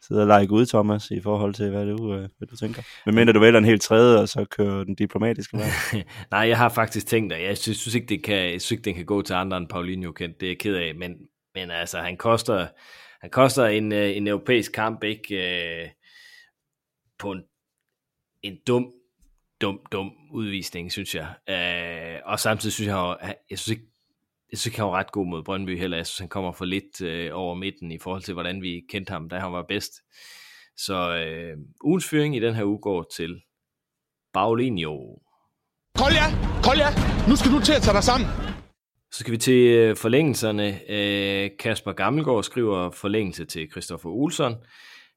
sidde 0.09 0.21
og 0.21 0.27
lege 0.27 0.51
ud, 0.51 0.67
Thomas, 0.67 1.11
i 1.11 1.21
forhold 1.21 1.55
til, 1.55 1.71
hvad 1.71 1.87
du, 1.87 2.15
øh, 2.15 2.29
hvad 2.39 2.49
du 2.49 2.57
tænker. 2.57 2.83
Men 3.07 3.15
mindre 3.15 3.33
du 3.33 3.41
vælger 3.41 3.59
en 3.59 3.65
helt 3.65 3.83
tredje, 3.83 4.19
og 4.19 4.29
så 4.29 4.45
kører 4.45 4.85
den 4.85 4.95
diplomatiske 4.95 5.57
vej. 5.57 5.69
Nej, 6.31 6.41
jeg 6.41 6.59
har 6.59 6.69
faktisk 6.69 7.07
tænkt, 7.07 7.33
at 7.33 7.43
jeg 7.43 7.59
synes, 7.59 7.79
synes 7.79 7.95
ikke, 7.95 8.07
det 8.07 8.23
kan, 8.23 8.37
jeg 8.37 8.61
synes 8.63 8.71
ikke, 8.71 8.85
den 8.85 8.95
kan 8.95 9.05
gå 9.05 9.23
til 9.23 9.35
andre 9.35 9.57
end 9.57 9.69
Paulinho, 9.69 10.13
kendt. 10.13 10.41
Det 10.41 10.47
er 10.47 10.51
jeg 10.51 10.59
ked 10.59 10.75
af, 10.75 10.95
men, 10.95 11.17
men 11.55 11.71
altså, 11.71 11.99
han 11.99 12.17
koster, 12.17 12.67
han 13.21 13.31
koster 13.31 13.67
en, 13.67 13.93
øh, 13.93 14.17
en 14.17 14.27
europæisk 14.27 14.73
kamp, 14.73 15.05
ikke? 15.05 15.83
Øh, 15.83 15.89
på 17.19 17.33
en, 17.33 17.43
en 18.43 18.59
dum, 18.67 18.93
dum, 19.61 19.81
dum 19.93 20.13
udvisning, 20.33 20.93
synes 20.93 21.15
jeg. 21.15 21.29
Øh, 21.51 22.21
og 22.25 22.41
samtidig 22.41 22.73
synes 22.73 22.89
jeg, 22.89 23.17
jeg 23.51 23.59
synes 23.59 23.79
ikke, 23.79 23.96
jeg 24.51 24.59
synes 24.59 24.77
han 24.77 24.85
var 24.85 24.91
ret 24.91 25.13
god 25.13 25.27
mod 25.27 25.43
Brøndby 25.43 25.79
heller. 25.79 25.97
Jeg 25.97 26.07
synes, 26.07 26.19
han 26.19 26.29
kommer 26.29 26.53
for 26.53 26.65
lidt 26.65 27.01
øh, 27.01 27.31
over 27.33 27.55
midten 27.55 27.93
i 27.93 27.99
forhold 27.99 28.23
til, 28.23 28.35
hvordan 28.35 28.63
vi 28.63 28.83
kendte 28.89 29.11
ham, 29.11 29.29
da 29.29 29.39
han 29.39 29.53
var 29.53 29.65
bedst. 29.69 29.93
Så 30.77 31.17
øh, 31.17 31.57
ugens 31.85 32.09
fyring 32.09 32.37
i 32.37 32.41
den 32.41 32.55
her 32.55 32.65
uge 32.65 32.79
går 32.79 33.07
til 33.17 33.43
Baglinho. 34.33 35.19
Kolja! 35.99 36.27
Kolja! 36.63 36.89
Nu 37.29 37.37
skal 37.37 37.53
du 37.53 37.61
til 37.61 37.73
at 37.73 37.83
tage 37.83 37.95
dig 37.95 38.05
sammen. 38.05 38.29
Så 39.13 39.19
skal 39.21 39.33
vi 39.33 39.39
til 39.39 39.67
øh, 39.67 39.97
forlængelserne. 39.97 40.91
Øh, 40.91 41.51
Kasper 41.59 41.93
Gammelgaard 41.93 42.43
skriver 42.43 42.91
forlængelse 42.91 43.45
til 43.45 43.71
Christoffer 43.71 44.11
Olsson. 44.11 44.55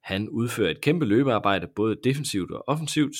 Han 0.03 0.29
udfører 0.29 0.71
et 0.71 0.81
kæmpe 0.81 1.05
løbearbejde, 1.05 1.67
både 1.75 1.95
defensivt 2.03 2.51
og 2.51 2.63
offensivt. 2.67 3.15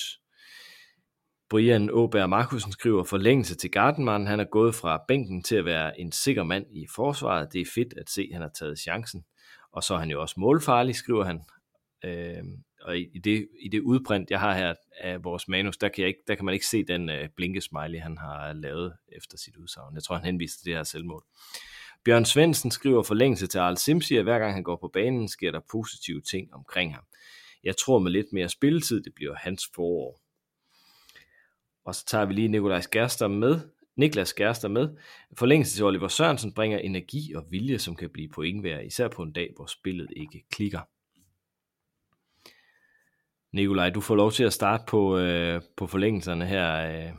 Brian 1.49 1.89
Åberg 1.91 2.29
Markusen 2.29 2.71
skriver 2.71 3.03
forlængelse 3.03 3.55
til 3.55 3.71
Gardenman. 3.71 4.27
Han 4.27 4.39
er 4.39 4.45
gået 4.51 4.75
fra 4.75 5.03
bænken 5.07 5.43
til 5.43 5.55
at 5.55 5.65
være 5.65 5.99
en 5.99 6.11
sikker 6.11 6.43
mand 6.43 6.65
i 6.71 6.85
forsvaret. 6.95 7.53
Det 7.53 7.61
er 7.61 7.65
fedt 7.75 7.93
at 7.97 8.09
se, 8.09 8.21
at 8.21 8.33
han 8.33 8.41
har 8.41 8.51
taget 8.59 8.79
chancen. 8.79 9.25
Og 9.71 9.83
så 9.83 9.93
er 9.93 9.97
han 9.97 10.09
jo 10.09 10.21
også 10.21 10.35
målfarlig, 10.37 10.95
skriver 10.95 11.23
han. 11.23 11.41
Øh, 12.05 12.43
og 12.81 12.97
i 12.97 13.19
det, 13.23 13.47
i 13.61 13.69
det 13.69 13.81
udprint, 13.81 14.29
jeg 14.29 14.39
har 14.39 14.53
her 14.53 14.73
af 15.01 15.23
vores 15.23 15.47
manus, 15.47 15.77
der 15.77 15.89
kan, 15.89 16.01
jeg 16.01 16.07
ikke, 16.07 16.19
der 16.27 16.35
kan 16.35 16.45
man 16.45 16.53
ikke 16.53 16.67
se 16.67 16.83
den 16.83 17.09
øh, 17.09 17.29
blinkesmiley, 17.35 17.99
han 17.99 18.17
har 18.17 18.53
lavet 18.53 18.93
efter 19.17 19.37
sit 19.37 19.57
udsagn. 19.57 19.95
Jeg 19.95 20.03
tror, 20.03 20.15
han 20.15 20.25
henviser 20.25 20.57
til 20.57 20.65
det 20.65 20.75
her 20.75 20.83
selvmål. 20.83 21.23
Bjørn 22.05 22.25
Svendsen 22.25 22.71
skriver 22.71 23.03
forlængelse 23.03 23.47
til 23.47 23.59
Arl 23.59 23.77
Simsi, 23.77 24.15
at 24.15 24.23
hver 24.23 24.39
gang 24.39 24.53
han 24.53 24.63
går 24.63 24.77
på 24.81 24.89
banen, 24.93 25.29
sker 25.29 25.51
der 25.51 25.59
positive 25.71 26.21
ting 26.21 26.53
omkring 26.53 26.95
ham. 26.95 27.03
Jeg 27.63 27.77
tror 27.77 27.99
med 27.99 28.11
lidt 28.11 28.33
mere 28.33 28.49
spilletid, 28.49 29.03
det 29.03 29.13
bliver 29.15 29.35
hans 29.35 29.63
forår. 29.75 30.28
Og 31.85 31.95
så 31.95 32.05
tager 32.05 32.25
vi 32.25 32.33
lige 32.33 32.47
Nikolaj 32.47 32.81
Skærster 32.81 33.27
med. 33.27 33.59
Niklas 33.95 34.27
Skærster 34.27 34.67
med. 34.67 34.89
Forlængelse 35.37 35.75
til 35.75 35.85
Oliver 35.85 36.07
Sørensen 36.07 36.53
bringer 36.53 36.77
energi 36.77 37.33
og 37.33 37.45
vilje, 37.49 37.79
som 37.79 37.95
kan 37.95 38.09
blive 38.09 38.29
pointværd, 38.29 38.85
især 38.85 39.07
på 39.07 39.23
en 39.23 39.31
dag, 39.31 39.53
hvor 39.55 39.65
spillet 39.65 40.07
ikke 40.15 40.43
klikker. 40.51 40.79
Nikolaj, 43.55 43.89
du 43.89 44.01
får 44.01 44.15
lov 44.15 44.31
til 44.31 44.43
at 44.43 44.53
starte 44.53 44.83
på, 44.87 45.17
øh, 45.17 45.61
på 45.77 45.87
forlængelserne 45.87 46.45
her. 46.45 46.91
Øh. 46.91 47.13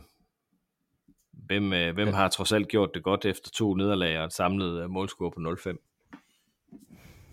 Hvem, 1.33 1.73
øh, 1.73 1.95
hvem 1.95 2.09
ja. 2.09 2.15
har 2.15 2.29
trods 2.29 2.53
alt 2.53 2.69
gjort 2.69 2.91
det 2.95 3.03
godt 3.03 3.25
efter 3.25 3.51
to 3.51 3.75
nederlag 3.75 4.19
og 4.19 4.25
et 4.25 4.33
samlet 4.33 4.83
øh, 4.83 4.91
målscore 4.91 5.31
på 5.31 5.41
0-5? 5.41 5.87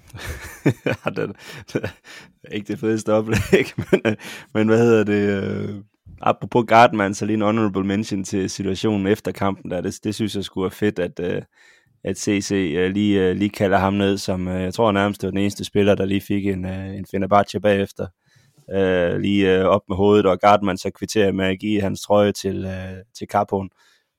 ja, 0.86 0.94
er 1.06 2.52
ikke 2.56 2.68
det 2.68 2.80
fedeste 2.80 3.14
oplæg, 3.14 3.66
men, 3.92 4.02
øh, 4.06 4.16
men 4.54 4.68
hvad 4.68 4.78
hedder 4.78 5.04
det? 5.04 5.44
Øh, 5.44 5.76
apropos 6.22 6.66
Gardman, 6.68 7.14
så 7.14 7.26
lige 7.26 7.34
en 7.34 7.42
honorable 7.42 7.84
mention 7.84 8.24
til 8.24 8.50
situationen 8.50 9.08
efter 9.08 9.32
kampen, 9.32 9.72
der, 9.72 9.82
det, 9.82 10.00
det 10.04 10.16
synes 10.16 10.36
jeg 10.36 10.44
skulle 10.44 10.64
være 10.64 10.72
fedt, 10.72 11.00
at, 11.00 11.20
øh, 11.20 11.42
at 12.04 12.18
CC 12.20 12.52
uh, 12.52 12.82
øh, 12.82 12.92
lige, 12.92 13.32
uh, 13.32 13.38
lige 13.38 13.50
kalder 13.50 13.78
ham 13.78 13.94
ned, 13.94 14.18
som 14.18 14.48
uh, 14.48 14.54
jeg 14.54 14.74
tror 14.74 14.92
nærmest 14.92 15.22
det 15.22 15.28
var 15.28 15.32
den 15.32 15.40
eneste 15.40 15.64
spiller, 15.64 15.96
der 15.96 16.06
lige 16.06 16.22
fik 16.22 16.48
en, 16.48 16.66
uh, 16.66 16.96
en 16.96 17.06
Fenerbahce 17.12 17.60
bagefter. 17.60 18.08
Uh, 18.76 19.18
lige 19.22 19.60
uh, 19.60 19.66
op 19.66 19.82
med 19.90 19.98
hovedet, 19.98 20.26
og 20.26 20.40
Gardman 20.40 20.78
så 20.78 20.92
kvitterer 20.92 21.32
med 21.32 21.46
at 21.46 21.60
give 21.60 21.82
hans 21.82 22.02
trøje 22.02 22.32
til, 22.32 22.66
uh, 22.66 22.98
til 23.18 23.28
Capon. 23.28 23.70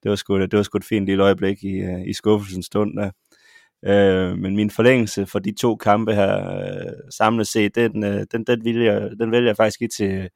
Det 0.03 0.11
var, 0.11 0.17
sgu, 0.17 0.41
det 0.41 0.57
var 0.57 0.63
sgu 0.63 0.79
et 0.79 0.85
fint 0.85 1.07
lille 1.07 1.25
øjeblik 1.25 1.65
i, 1.65 1.85
uh, 1.85 2.09
i 2.09 2.13
skuffelsens 2.13 2.67
stund 2.67 2.97
der. 2.97 3.11
Uh, 3.83 4.39
men 4.39 4.57
min 4.57 4.71
forlængelse 4.71 5.27
for 5.27 5.39
de 5.39 5.55
to 5.61 5.77
kampe 5.77 6.15
her 6.15 6.59
uh, 6.59 6.93
samlet 7.11 7.47
set, 7.47 7.75
den, 7.75 8.03
den, 8.03 8.45
den, 8.45 8.65
vil 8.65 8.77
jeg, 8.77 9.11
den 9.21 9.33
vælger 9.33 9.49
jeg 9.49 9.57
faktisk 9.57 9.83
ikke 9.83 9.95
til, 9.95 10.29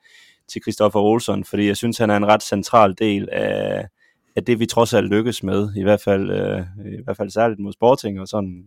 til 0.48 0.62
Christoffer 0.62 1.00
Olsson, 1.00 1.44
fordi 1.44 1.66
jeg 1.66 1.76
synes, 1.76 1.98
han 1.98 2.10
er 2.10 2.16
en 2.16 2.26
ret 2.26 2.42
central 2.42 2.94
del 2.98 3.28
af, 3.32 3.88
af 4.36 4.44
det, 4.44 4.60
vi 4.60 4.66
trods 4.66 4.94
alt 4.94 5.08
lykkes 5.08 5.42
med, 5.42 5.76
i 5.76 5.82
hvert 5.82 6.00
fald, 6.00 6.30
øh, 6.30 6.60
i 7.00 7.04
hvert 7.04 7.16
fald 7.16 7.30
særligt 7.30 7.60
mod 7.60 7.72
Sporting 7.72 8.20
og 8.20 8.28
sådan 8.28 8.64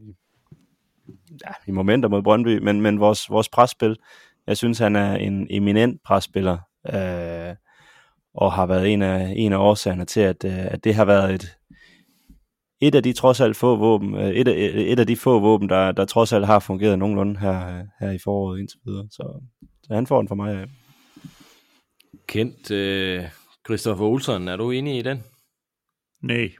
ja, 1.45 1.53
i 1.67 1.71
momenter 1.71 2.09
mod 2.09 2.23
Brøndby, 2.23 2.57
men, 2.57 2.81
men 2.81 2.99
vores, 2.99 3.29
vores 3.29 3.49
presspil, 3.49 3.97
jeg 4.47 4.57
synes, 4.57 4.79
han 4.79 4.95
er 4.95 5.15
en 5.15 5.47
eminent 5.49 6.01
presspiller, 6.05 6.57
øh, 6.93 7.55
og 8.33 8.53
har 8.53 8.65
været 8.65 8.93
en 8.93 9.01
af, 9.01 9.33
en 9.35 9.53
af 9.53 9.57
årsagerne 9.57 10.05
til, 10.05 10.19
at, 10.19 10.45
øh, 10.45 10.65
at 10.65 10.83
det 10.83 10.95
har 10.95 11.05
været 11.05 11.33
et, 11.33 11.57
et 12.81 12.95
af 12.95 13.03
de 13.03 13.13
trods 13.13 13.41
alt 13.41 13.55
få 13.55 13.75
våben, 13.75 14.15
øh, 14.15 14.29
et 14.29 14.47
af, 14.47 14.53
et 14.75 14.99
af 14.99 15.07
de 15.07 15.15
få 15.15 15.39
våben, 15.39 15.69
der, 15.69 15.91
der 15.91 16.05
trods 16.05 16.33
alt 16.33 16.45
har 16.45 16.59
fungeret 16.59 16.99
nogenlunde 16.99 17.39
her, 17.39 17.83
her 17.99 18.11
i 18.11 18.19
foråret 18.23 18.59
indtil 18.59 18.79
videre. 18.85 19.07
Så, 19.11 19.41
så 19.83 19.93
han 19.93 20.07
får 20.07 20.21
den 20.21 20.27
for 20.27 20.35
mig. 20.35 20.67
Kendt 22.27 22.71
øh, 22.71 23.23
Christoffer 23.65 24.05
Olsson, 24.05 24.47
er 24.47 24.55
du 24.55 24.71
enig 24.71 24.97
i 24.97 25.01
den? 25.01 25.23
Nej. 26.21 26.51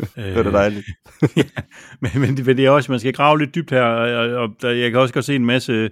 det 0.16 0.46
er 0.46 0.50
dejligt. 0.50 0.86
ja, 1.36 1.42
men, 2.00 2.10
men, 2.20 2.36
det, 2.36 2.46
det 2.46 2.66
er 2.66 2.70
også, 2.70 2.92
man 2.92 3.00
skal 3.00 3.12
grave 3.12 3.38
lidt 3.38 3.54
dybt 3.54 3.70
her, 3.70 3.82
og, 3.82 4.42
og 4.42 4.48
der, 4.62 4.70
jeg 4.70 4.90
kan 4.90 5.00
også 5.00 5.14
godt 5.14 5.24
se 5.24 5.36
en 5.36 5.46
masse 5.46 5.90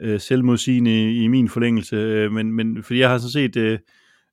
øh, 0.00 0.20
selvmodsigende 0.20 0.90
i, 0.90 1.24
i 1.24 1.28
min 1.28 1.48
forlængelse, 1.48 1.96
øh, 1.96 2.32
men, 2.32 2.52
men 2.52 2.82
fordi 2.82 3.00
jeg 3.00 3.10
har 3.10 3.18
sådan 3.18 3.30
set, 3.30 3.56
øh, 3.56 3.78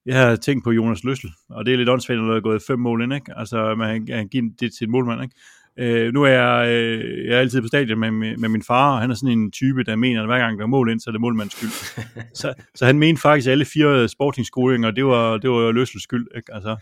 jeg 0.06 0.20
har 0.20 0.36
tænkt 0.36 0.64
på 0.64 0.72
Jonas 0.72 1.04
Løssel, 1.04 1.30
og 1.50 1.66
det 1.66 1.74
er 1.74 1.78
lidt 1.78 1.90
åndssvagt, 1.90 2.20
når 2.20 2.28
der 2.28 2.36
er 2.36 2.42
gået 2.42 2.62
fem 2.68 2.80
mål 2.80 3.04
ind, 3.04 3.14
ikke? 3.14 3.38
Altså, 3.38 3.76
man 3.76 4.06
kan 4.06 4.28
give 4.28 4.52
det 4.60 4.74
til 4.74 4.86
en 4.86 4.92
målmand, 4.92 5.24
ikke? 5.24 5.36
Øh, 5.80 6.14
nu 6.14 6.24
er 6.24 6.30
jeg, 6.30 6.70
øh, 6.70 7.28
jeg 7.28 7.36
er 7.36 7.40
altid 7.40 7.62
på 7.62 7.68
stadion 7.68 8.00
med, 8.00 8.12
med, 8.12 8.38
med 8.38 8.50
min 8.50 8.64
far, 8.64 8.94
og 8.94 9.02
han 9.02 9.12
er 9.12 9.16
sådan 9.16 9.40
en 9.40 9.52
type, 9.52 9.84
der 9.84 9.96
mener, 9.96 10.22
at 10.22 10.28
hver 10.28 10.40
gang 10.40 10.58
der 10.58 10.64
er 10.64 10.68
mål 10.68 10.92
ind, 10.92 11.00
så 11.00 11.10
er 11.10 11.12
det 11.12 11.22
målmands 11.22 11.58
skyld. 11.58 12.04
så, 12.42 12.54
så 12.76 12.86
han 12.86 13.00
mente 13.00 13.22
faktisk, 13.22 13.48
at 13.48 13.52
alle 13.52 13.66
fire 13.66 14.08
sportingscoringer, 14.08 14.92
det 14.92 15.06
var, 15.06 15.38
det 15.38 15.50
var 15.50 15.72
Løssels 15.72 16.04
skyld, 16.04 16.28
ikke? 16.36 16.54
Altså, 16.54 16.76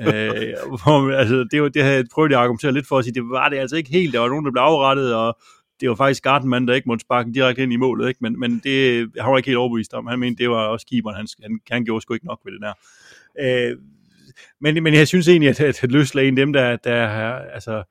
øh, 0.00 0.06
hvor, 0.68 1.12
altså, 1.12 1.46
det, 1.50 1.62
var, 1.62 1.68
det 1.68 1.82
havde 1.82 1.96
jeg 1.96 2.04
prøvet 2.14 2.32
at 2.32 2.38
argumentere 2.38 2.72
lidt 2.72 2.86
for 2.86 2.98
at 2.98 3.04
sige, 3.04 3.14
det 3.14 3.22
var 3.30 3.48
det 3.48 3.56
altså 3.56 3.76
ikke 3.76 3.90
helt. 3.90 4.12
Der 4.12 4.20
var 4.20 4.28
nogen, 4.28 4.44
der 4.44 4.50
blev 4.50 4.62
afrettet, 4.62 5.14
og 5.14 5.38
det 5.80 5.88
var 5.88 5.94
faktisk 5.94 6.22
Gartenmann, 6.22 6.68
der 6.68 6.74
ikke 6.74 6.88
måtte 6.88 7.02
sparke 7.02 7.32
direkte 7.34 7.62
ind 7.62 7.72
i 7.72 7.76
målet, 7.76 8.08
ikke? 8.08 8.18
Men, 8.22 8.40
men 8.40 8.60
det 8.64 8.98
han 9.20 9.30
var 9.30 9.36
ikke 9.36 9.46
helt 9.46 9.58
overbevist 9.58 9.94
om. 9.94 10.06
Han 10.06 10.18
mente, 10.18 10.42
det 10.42 10.50
var 10.50 10.66
også 10.66 10.86
keeperen, 10.86 11.16
han, 11.16 11.26
han, 11.42 11.60
han 11.70 11.84
gjorde 11.84 12.02
sgu 12.02 12.14
ikke 12.14 12.26
nok 12.26 12.40
ved 12.44 12.52
det 12.52 12.60
der. 12.60 12.72
Øh, 13.40 13.76
men, 14.60 14.82
men 14.82 14.94
jeg 14.94 15.08
synes 15.08 15.28
egentlig, 15.28 15.50
at, 15.50 15.60
at, 15.60 15.84
at 15.84 15.92
Løsel 15.92 16.18
er 16.18 16.22
en 16.22 16.38
af 16.38 16.46
dem, 16.46 16.52
der, 16.52 16.76
der 16.76 17.08
altså, 17.54 17.82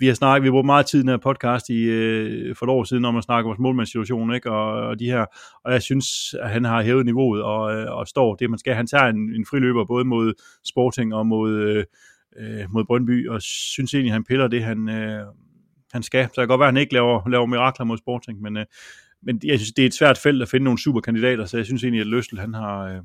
vi 0.00 0.06
har 0.06 0.14
snakket, 0.14 0.44
vi 0.44 0.50
brugt 0.50 0.66
meget 0.66 0.86
tid 0.86 0.98
i 0.98 1.02
den 1.02 1.08
her 1.08 1.16
podcast 1.16 1.68
i, 1.68 1.82
øh, 1.82 2.56
for 2.56 2.66
et 2.66 2.70
år 2.70 2.84
siden 2.84 3.04
om 3.04 3.16
at 3.16 3.24
snakke 3.24 3.46
om 3.46 3.48
vores 3.48 3.58
målmandssituation, 3.58 4.34
ikke? 4.34 4.50
Og, 4.50 4.88
og, 4.88 4.98
de 4.98 5.04
her, 5.04 5.26
og 5.64 5.72
jeg 5.72 5.82
synes, 5.82 6.34
at 6.40 6.50
han 6.50 6.64
har 6.64 6.82
hævet 6.82 7.06
niveauet 7.06 7.42
og, 7.42 7.74
øh, 7.74 7.96
og 7.96 8.08
står 8.08 8.34
det, 8.34 8.50
man 8.50 8.58
skal. 8.58 8.74
Han 8.74 8.86
tager 8.86 9.04
en, 9.04 9.34
en 9.34 9.46
friløber 9.46 9.84
både 9.84 10.04
mod 10.04 10.32
Sporting 10.64 11.14
og 11.14 11.26
mod, 11.26 11.52
øh, 11.52 11.84
øh 12.36 12.64
mod 12.70 12.84
Brøndby, 12.84 13.28
og 13.28 13.42
synes 13.42 13.94
egentlig, 13.94 14.10
at 14.10 14.12
han 14.12 14.24
piller 14.24 14.48
det, 14.48 14.62
han, 14.64 14.88
øh, 14.88 15.26
han 15.92 16.02
skal. 16.02 16.24
Så 16.24 16.28
det 16.28 16.36
kan 16.36 16.48
godt 16.48 16.60
være, 16.60 16.68
at 16.68 16.74
han 16.74 16.80
ikke 16.80 16.92
laver, 16.92 17.28
laver 17.28 17.46
mirakler 17.46 17.86
mod 17.86 17.98
Sporting, 17.98 18.40
men, 18.40 18.56
øh, 18.56 18.64
men 19.22 19.40
jeg 19.44 19.58
synes, 19.58 19.72
det 19.72 19.82
er 19.82 19.86
et 19.86 19.94
svært 19.94 20.18
felt 20.18 20.42
at 20.42 20.48
finde 20.48 20.64
nogle 20.64 20.82
superkandidater, 20.82 21.44
så 21.44 21.56
jeg 21.56 21.66
synes 21.66 21.82
egentlig, 21.82 22.00
at 22.00 22.06
Løstel, 22.06 22.38
han 22.38 22.54
har... 22.54 22.84
Øh, 22.84 23.00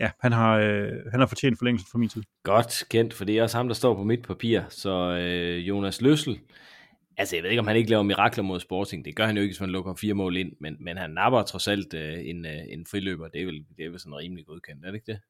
ja, 0.00 0.10
han 0.20 0.32
har, 0.32 0.56
øh, 0.56 0.92
han 1.10 1.20
har 1.20 1.26
fortjent 1.26 1.58
forlængelsen 1.58 1.88
for 1.90 1.98
min 1.98 2.08
tid. 2.08 2.22
Godt 2.42 2.84
kendt, 2.90 3.14
for 3.14 3.24
det 3.24 3.38
er 3.38 3.42
også 3.42 3.56
ham, 3.56 3.68
der 3.68 3.74
står 3.74 3.94
på 3.94 4.04
mit 4.04 4.22
papir. 4.22 4.60
Så 4.68 4.90
øh, 4.90 5.68
Jonas 5.68 6.00
Løssel, 6.00 6.40
altså 7.16 7.36
jeg 7.36 7.42
ved 7.42 7.50
ikke, 7.50 7.60
om 7.60 7.66
han 7.66 7.76
ikke 7.76 7.90
laver 7.90 8.02
mirakler 8.02 8.44
mod 8.44 8.60
Sporting. 8.60 9.04
Det 9.04 9.16
gør 9.16 9.26
han 9.26 9.36
jo 9.36 9.42
ikke, 9.42 9.52
hvis 9.52 9.60
man 9.60 9.70
lukker 9.70 9.94
fire 9.94 10.14
mål 10.14 10.36
ind, 10.36 10.52
men, 10.60 10.76
men 10.80 10.96
han 10.96 11.10
napper 11.10 11.42
trods 11.42 11.68
alt 11.68 11.94
øh, 11.94 12.18
en, 12.18 12.46
øh, 12.46 12.60
en 12.68 12.86
friløber. 12.86 13.28
Det 13.28 13.40
er, 13.40 13.46
vel, 13.46 13.64
det 13.76 13.84
er 13.84 13.90
vel 13.90 14.00
sådan 14.00 14.16
rimelig 14.16 14.46
godkendt, 14.46 14.84
er 14.84 14.90
det 14.90 14.94
ikke 14.94 15.12
det? 15.12 15.20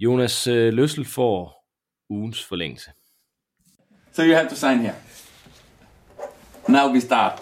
Jonas 0.00 0.46
øh, 0.46 0.72
Løssel 0.72 1.04
får 1.04 1.66
ugens 2.10 2.44
forlængelse. 2.44 2.90
So 4.12 4.22
you 4.22 4.34
have 4.34 4.48
to 4.48 4.54
sign 4.54 4.78
here. 4.78 4.94
Now 6.68 6.92
we 6.92 7.00
start. 7.00 7.32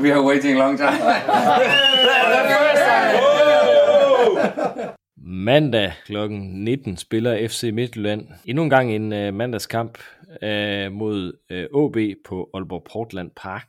We 0.00 0.12
are 0.12 0.22
waiting 0.22 0.56
a 0.56 0.58
long 0.58 0.78
time. 0.78 0.90
the 0.98 2.48
first 2.48 2.82
time. 2.82 3.43
Mandag 5.26 5.92
kl. 6.06 6.16
19 6.30 6.96
spiller 6.96 7.48
FC 7.48 7.70
Midtjylland 7.72 8.28
endnu 8.44 8.62
en 8.62 8.70
gang 8.70 8.92
en 8.94 9.12
uh, 9.12 9.34
mandagskamp. 9.34 9.98
øh, 10.42 10.92
mod 10.92 11.32
øh, 11.50 11.66
OB 11.72 11.96
på 12.28 12.50
Aalborg 12.54 12.86
Portland 12.92 13.30
Park. 13.36 13.68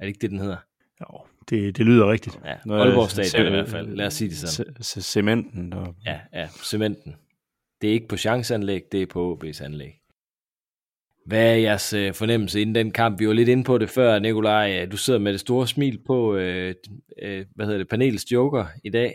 Er 0.00 0.04
det 0.04 0.08
ikke 0.08 0.18
det, 0.20 0.30
den 0.30 0.38
hedder? 0.38 0.56
Jo, 1.00 1.18
det, 1.50 1.76
det 1.76 1.86
lyder 1.86 2.10
rigtigt. 2.12 2.38
Ja, 2.44 2.50
Aalborg 2.74 3.10
Stadion 3.10 3.46
i 3.46 3.50
hvert 3.50 3.68
fald. 3.68 3.96
Lad 3.96 4.06
os 4.06 4.14
sige 4.14 4.28
det 4.30 4.36
sådan. 4.38 4.74
C- 4.74 4.84
c- 4.98 5.00
cementen. 5.00 5.72
Der. 5.72 5.94
Ja, 6.06 6.20
ja, 6.32 6.48
cementen. 6.48 7.16
Det 7.80 7.88
er 7.88 7.92
ikke 7.92 8.08
på 8.08 8.16
chanceanlæg, 8.16 8.82
det 8.92 9.02
er 9.02 9.06
på 9.06 9.38
OB's 9.44 9.64
anlæg. 9.64 9.92
Hvad 11.26 11.50
er 11.52 11.54
jeres 11.56 11.92
øh, 11.92 12.14
fornemmelse 12.14 12.60
inden 12.60 12.74
den 12.74 12.90
kamp? 12.90 13.20
Vi 13.20 13.26
var 13.26 13.32
lidt 13.32 13.48
inde 13.48 13.64
på 13.64 13.78
det 13.78 13.90
før, 13.90 14.18
Nikolaj. 14.18 14.86
Du 14.92 14.96
sidder 14.96 15.18
med 15.20 15.32
det 15.32 15.40
store 15.40 15.68
smil 15.68 15.98
på, 16.06 16.36
øh, 16.36 16.74
øh, 17.22 17.46
hvad 17.54 17.66
hedder 17.66 17.78
det, 17.78 17.88
panelets 17.88 18.32
joker 18.32 18.66
i 18.84 18.90
dag, 18.90 19.14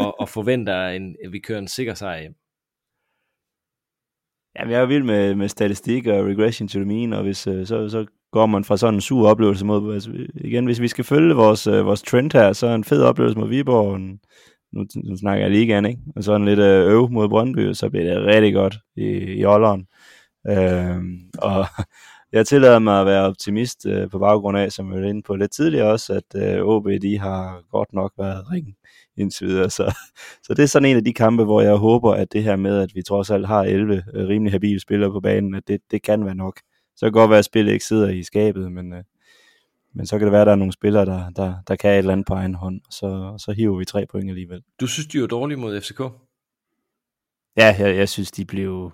og, 0.00 0.20
og 0.20 0.28
forventer, 0.28 0.88
en, 0.88 1.16
at 1.24 1.32
vi 1.32 1.38
kører 1.38 1.58
en 1.58 1.68
sikker 1.68 1.94
sejr 1.94 2.20
hjem. 2.20 2.34
Jamen, 4.58 4.72
jeg 4.72 4.80
er 4.82 4.86
vild 4.86 5.02
med, 5.02 5.34
med 5.34 5.48
statistik 5.48 6.06
og 6.06 6.26
regression 6.26 6.68
to 6.68 6.78
the 6.78 6.84
mean, 6.84 7.12
og 7.12 7.22
hvis, 7.22 7.46
øh, 7.46 7.66
så, 7.66 7.88
så 7.88 8.06
går 8.32 8.46
man 8.46 8.64
fra 8.64 8.76
sådan 8.76 8.94
en 8.94 9.00
sur 9.00 9.28
oplevelse 9.28 9.66
mod, 9.66 9.94
altså, 9.94 10.10
igen, 10.34 10.64
hvis 10.64 10.80
vi 10.80 10.88
skal 10.88 11.04
følge 11.04 11.34
vores, 11.34 11.66
øh, 11.66 11.86
vores 11.86 12.02
trend 12.02 12.32
her, 12.32 12.52
så 12.52 12.66
er 12.66 12.74
en 12.74 12.84
fed 12.84 13.02
oplevelse 13.02 13.38
mod 13.38 13.48
Viborg, 13.48 13.96
en, 13.96 14.20
nu, 14.72 14.86
nu 15.04 15.16
snakker 15.16 15.44
jeg 15.44 15.50
ligaen, 15.50 15.86
ikke? 15.86 16.00
Og 16.16 16.24
så 16.24 16.34
en 16.34 16.44
lidt 16.44 16.58
øh, 16.58 16.92
øv 16.92 17.10
mod 17.10 17.28
Brøndby, 17.28 17.68
og 17.68 17.76
så 17.76 17.90
bliver 17.90 18.04
det 18.04 18.26
rigtig 18.26 18.54
godt 18.54 18.76
i, 18.96 19.08
i 19.12 19.44
ålderen. 19.44 19.86
Øhm, 20.48 21.30
og 21.38 21.66
jeg 22.32 22.46
tillader 22.46 22.78
mig 22.78 23.00
at 23.00 23.06
være 23.06 23.26
optimist 23.26 23.86
øh, 23.86 24.10
på 24.10 24.18
baggrund 24.18 24.58
af, 24.58 24.72
som 24.72 24.92
jeg 24.92 25.02
var 25.02 25.08
inde 25.08 25.22
på 25.22 25.36
lidt 25.36 25.52
tidligere 25.52 25.92
også, 25.92 26.12
at 26.12 26.58
øh, 26.58 26.64
OB, 26.64 26.88
de 27.02 27.18
har 27.18 27.62
godt 27.70 27.92
nok 27.92 28.12
været 28.18 28.50
ring 28.52 28.66
indtil 29.16 29.46
videre. 29.46 29.70
Så, 29.70 29.94
så 30.42 30.54
det 30.54 30.62
er 30.62 30.66
sådan 30.66 30.88
en 30.88 30.96
af 30.96 31.04
de 31.04 31.12
kampe, 31.12 31.44
hvor 31.44 31.60
jeg 31.60 31.74
håber, 31.74 32.14
at 32.14 32.32
det 32.32 32.42
her 32.42 32.56
med, 32.56 32.78
at 32.78 32.90
vi 32.94 33.02
trods 33.02 33.30
alt 33.30 33.46
har 33.46 33.62
11 33.62 34.02
øh, 34.14 34.28
rimelig 34.28 34.52
habile 34.52 34.80
spillere 34.80 35.10
på 35.10 35.20
banen, 35.20 35.54
at 35.54 35.68
det, 35.68 35.80
det 35.90 36.02
kan 36.02 36.24
være 36.24 36.34
nok. 36.34 36.60
Så 36.96 37.06
kan 37.06 37.12
godt 37.12 37.30
være, 37.30 37.38
at 37.38 37.44
spillet 37.44 37.72
ikke 37.72 37.84
sidder 37.84 38.08
i 38.08 38.22
skabet, 38.22 38.72
men, 38.72 38.92
øh, 38.92 39.04
men 39.94 40.06
så 40.06 40.18
kan 40.18 40.26
det 40.26 40.32
være, 40.32 40.40
at 40.40 40.46
der 40.46 40.52
er 40.52 40.56
nogle 40.56 40.72
spillere, 40.72 41.06
der, 41.06 41.30
der, 41.30 41.54
der 41.68 41.76
kan 41.76 41.90
et 41.90 41.98
eller 41.98 42.12
andet 42.12 42.26
på 42.26 42.34
egen 42.34 42.54
hånd, 42.54 42.80
og 42.86 42.92
så, 42.92 43.34
så 43.38 43.52
hiver 43.52 43.78
vi 43.78 43.84
tre 43.84 44.06
point 44.06 44.30
alligevel. 44.30 44.62
Du 44.80 44.86
synes, 44.86 45.06
de 45.06 45.20
var 45.20 45.26
dårlige 45.26 45.58
mod 45.58 45.80
FCK? 45.80 46.00
Ja, 47.56 47.76
jeg, 47.78 47.96
jeg 47.96 48.08
synes, 48.08 48.30
de 48.30 48.44
blev... 48.44 48.90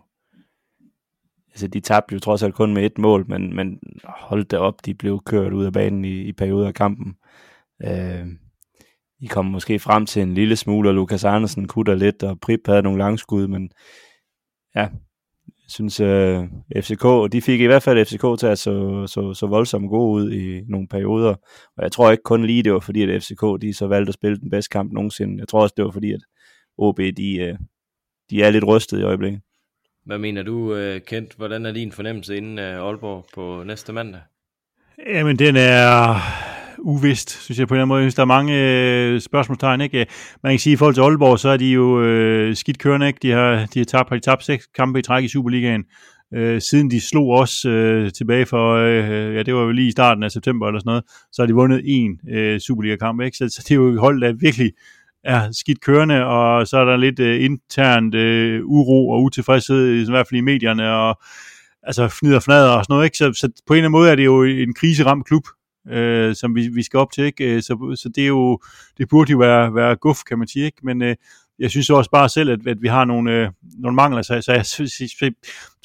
Altså, 1.51 1.69
de 1.69 1.81
tabte 1.81 2.15
jo 2.15 2.21
trods 2.21 2.43
alt 2.43 2.55
kun 2.55 2.75
med 2.75 2.85
et 2.85 2.99
mål, 2.99 3.25
men, 3.29 3.57
men 3.57 3.81
hold 4.05 4.45
det 4.45 4.59
op, 4.59 4.87
de 4.87 4.95
blev 4.95 5.23
kørt 5.27 5.53
ud 5.53 5.65
af 5.65 5.73
banen 5.73 6.05
i, 6.05 6.23
i 6.23 6.33
perioder 6.33 6.67
af 6.67 6.75
kampen. 6.75 7.17
Øh, 7.85 8.27
de 9.21 9.29
kom 9.29 9.45
måske 9.45 9.79
frem 9.79 10.07
til 10.07 10.23
en 10.23 10.35
lille 10.35 10.57
smule, 10.57 10.89
og 10.89 10.95
Lukas 10.95 11.25
Andersen 11.25 11.69
kutter 11.69 11.95
lidt, 11.95 12.23
og 12.23 12.41
Prip 12.41 12.61
havde 12.67 12.83
nogle 12.83 12.99
langskud, 12.99 13.47
men 13.47 13.71
ja, 14.75 14.89
jeg 15.47 15.71
synes, 15.71 16.01
øh, 16.01 16.45
FCK, 16.77 17.33
de 17.33 17.43
fik 17.43 17.61
i 17.61 17.67
hvert 17.67 17.83
fald 17.83 18.05
FCK 18.05 18.41
til 18.41 18.47
at 18.47 18.59
så, 18.59 19.07
så, 19.07 19.35
så 19.35 19.47
voldsomt 19.47 19.91
gode 19.91 20.13
ud 20.13 20.33
i 20.33 20.61
nogle 20.69 20.89
perioder, 20.89 21.35
og 21.77 21.83
jeg 21.83 21.93
tror 21.93 22.11
ikke 22.11 22.23
kun 22.23 22.45
lige, 22.45 22.63
det 22.63 22.73
var 22.73 22.81
fordi, 22.81 23.03
at 23.03 23.23
FCK, 23.23 23.63
de 23.63 23.75
så 23.75 23.87
valgte 23.87 24.11
at 24.11 24.15
spille 24.15 24.41
den 24.41 24.51
bedste 24.51 24.73
kamp 24.73 24.93
nogensinde. 24.93 25.39
Jeg 25.39 25.49
tror 25.49 25.63
også, 25.63 25.75
det 25.77 25.85
var 25.85 25.91
fordi, 25.91 26.13
at 26.13 26.21
OB, 26.79 26.99
de, 26.99 27.37
øh, 27.37 27.59
de 28.31 28.43
er 28.43 28.51
lidt 28.51 28.67
rystet 28.67 29.01
i 29.01 29.03
øjeblikket. 29.03 29.41
Hvad 30.05 30.19
mener 30.19 30.43
du, 30.43 30.75
øh, 30.75 31.01
Kent? 31.01 31.35
Hvordan 31.37 31.67
er 31.67 31.73
din 31.73 31.93
fornemmelse 31.93 32.37
inden 32.37 32.59
øh, 32.59 32.83
Aalborg 32.83 33.27
på 33.35 33.63
næste 33.67 33.93
mandag? 33.93 34.21
Jamen, 35.07 35.39
den 35.39 35.57
er 35.57 36.15
uvist, 36.87 37.43
synes 37.43 37.59
jeg 37.59 37.69
på 37.69 37.75
en 37.75 37.77
eller 37.77 37.83
anden 37.83 37.89
måde. 37.89 38.03
Jeg 38.03 38.05
synes, 38.05 38.15
der 38.15 38.23
er 38.23 38.27
mange 38.27 38.55
øh, 38.55 39.21
spørgsmålstegn. 39.21 39.81
Ikke? 39.81 40.07
Man 40.43 40.53
kan 40.53 40.59
sige, 40.59 40.73
at 40.73 40.77
i 40.77 40.79
forhold 40.79 40.95
til 40.95 41.01
Aalborg, 41.01 41.39
så 41.39 41.49
er 41.49 41.57
de 41.57 41.73
jo 41.73 42.03
øh, 42.03 42.57
skidt 42.57 42.79
kørende. 42.79 43.07
Ikke? 43.07 43.19
De 43.23 43.31
har, 43.31 43.67
de 43.75 43.79
har 43.79 43.85
tabt, 43.85 44.09
har 44.09 44.17
de 44.17 44.23
tabt 44.23 44.45
seks 44.45 44.67
kampe 44.67 44.99
i 44.99 45.03
træk 45.03 45.25
i 45.25 45.29
Superligaen. 45.29 45.85
Øh, 46.35 46.61
siden 46.61 46.91
de 46.91 47.01
slog 47.01 47.31
os 47.31 47.65
øh, 47.65 48.13
tilbage 48.13 48.47
for, 48.47 48.75
øh, 48.75 49.35
ja, 49.35 49.43
det 49.43 49.55
var 49.55 49.61
jo 49.61 49.71
lige 49.71 49.89
i 49.89 49.91
starten 49.91 50.23
af 50.23 50.31
september 50.31 50.67
eller 50.67 50.81
sådan 50.81 50.91
noget, 50.91 51.05
så 51.33 51.43
har 51.43 51.47
de 51.47 51.55
vundet 51.55 51.81
en 51.85 52.21
øh, 52.31 52.61
Superliga-kamp. 52.61 53.21
Ikke? 53.21 53.37
Så, 53.37 53.49
så 53.49 53.63
det 53.63 53.71
er 53.71 53.75
jo 53.75 53.89
et 53.89 54.01
hold, 54.01 54.21
der 54.21 54.33
virkelig 54.33 54.73
er 55.25 55.49
skidt 55.53 55.81
kørende, 55.81 56.25
og 56.27 56.67
så 56.67 56.79
er 56.79 56.85
der 56.85 56.97
lidt 56.97 57.21
øh, 57.21 57.45
internt 57.45 58.15
øh, 58.15 58.61
uro 58.65 59.11
og 59.11 59.23
utilfredshed, 59.23 60.09
i 60.09 60.11
hvert 60.11 60.27
fald 60.29 60.39
i 60.39 60.45
medierne, 60.45 60.93
og 60.93 61.21
altså 61.83 62.09
fnider 62.09 62.37
og 62.37 62.43
fnader 62.43 62.71
og 62.71 62.85
sådan 62.85 62.95
noget, 62.95 63.05
ikke? 63.05 63.17
Så, 63.17 63.33
så 63.33 63.49
på 63.67 63.75
en 63.75 63.77
eller 63.77 63.89
anden 63.89 63.99
måde 63.99 64.11
er 64.11 64.15
det 64.15 64.25
jo 64.25 64.43
en 64.43 64.75
kriseramt 64.75 65.27
klub, 65.27 65.43
øh, 65.91 66.35
som 66.35 66.55
vi, 66.55 66.69
vi 66.69 66.83
skal 66.83 66.99
op 66.99 67.13
til, 67.13 67.25
ikke? 67.25 67.55
Øh, 67.55 67.63
så, 67.63 67.97
så 67.97 68.09
det 68.09 68.23
er 68.23 68.29
jo, 68.29 68.59
det 68.99 69.09
burde 69.09 69.33
jo 69.33 69.39
være, 69.39 69.75
være 69.75 69.97
guf, 69.97 70.19
kan 70.29 70.39
man 70.39 70.49
sige, 70.49 70.65
ikke? 70.65 70.79
Men 70.83 71.03
øh, 71.03 71.17
jeg 71.59 71.71
synes 71.71 71.91
også 71.91 72.11
bare 72.11 72.29
selv, 72.29 72.51
at, 72.51 72.67
at 72.67 72.83
vi 72.83 72.89
har 72.89 73.05
nogle, 73.05 73.33
øh, 73.33 73.51
nogle 73.79 73.95
mangler, 73.95 74.23
så, 74.23 74.41
så, 74.41 74.53
jeg, 74.53 74.67
så, 74.67 74.87
så, 74.87 75.33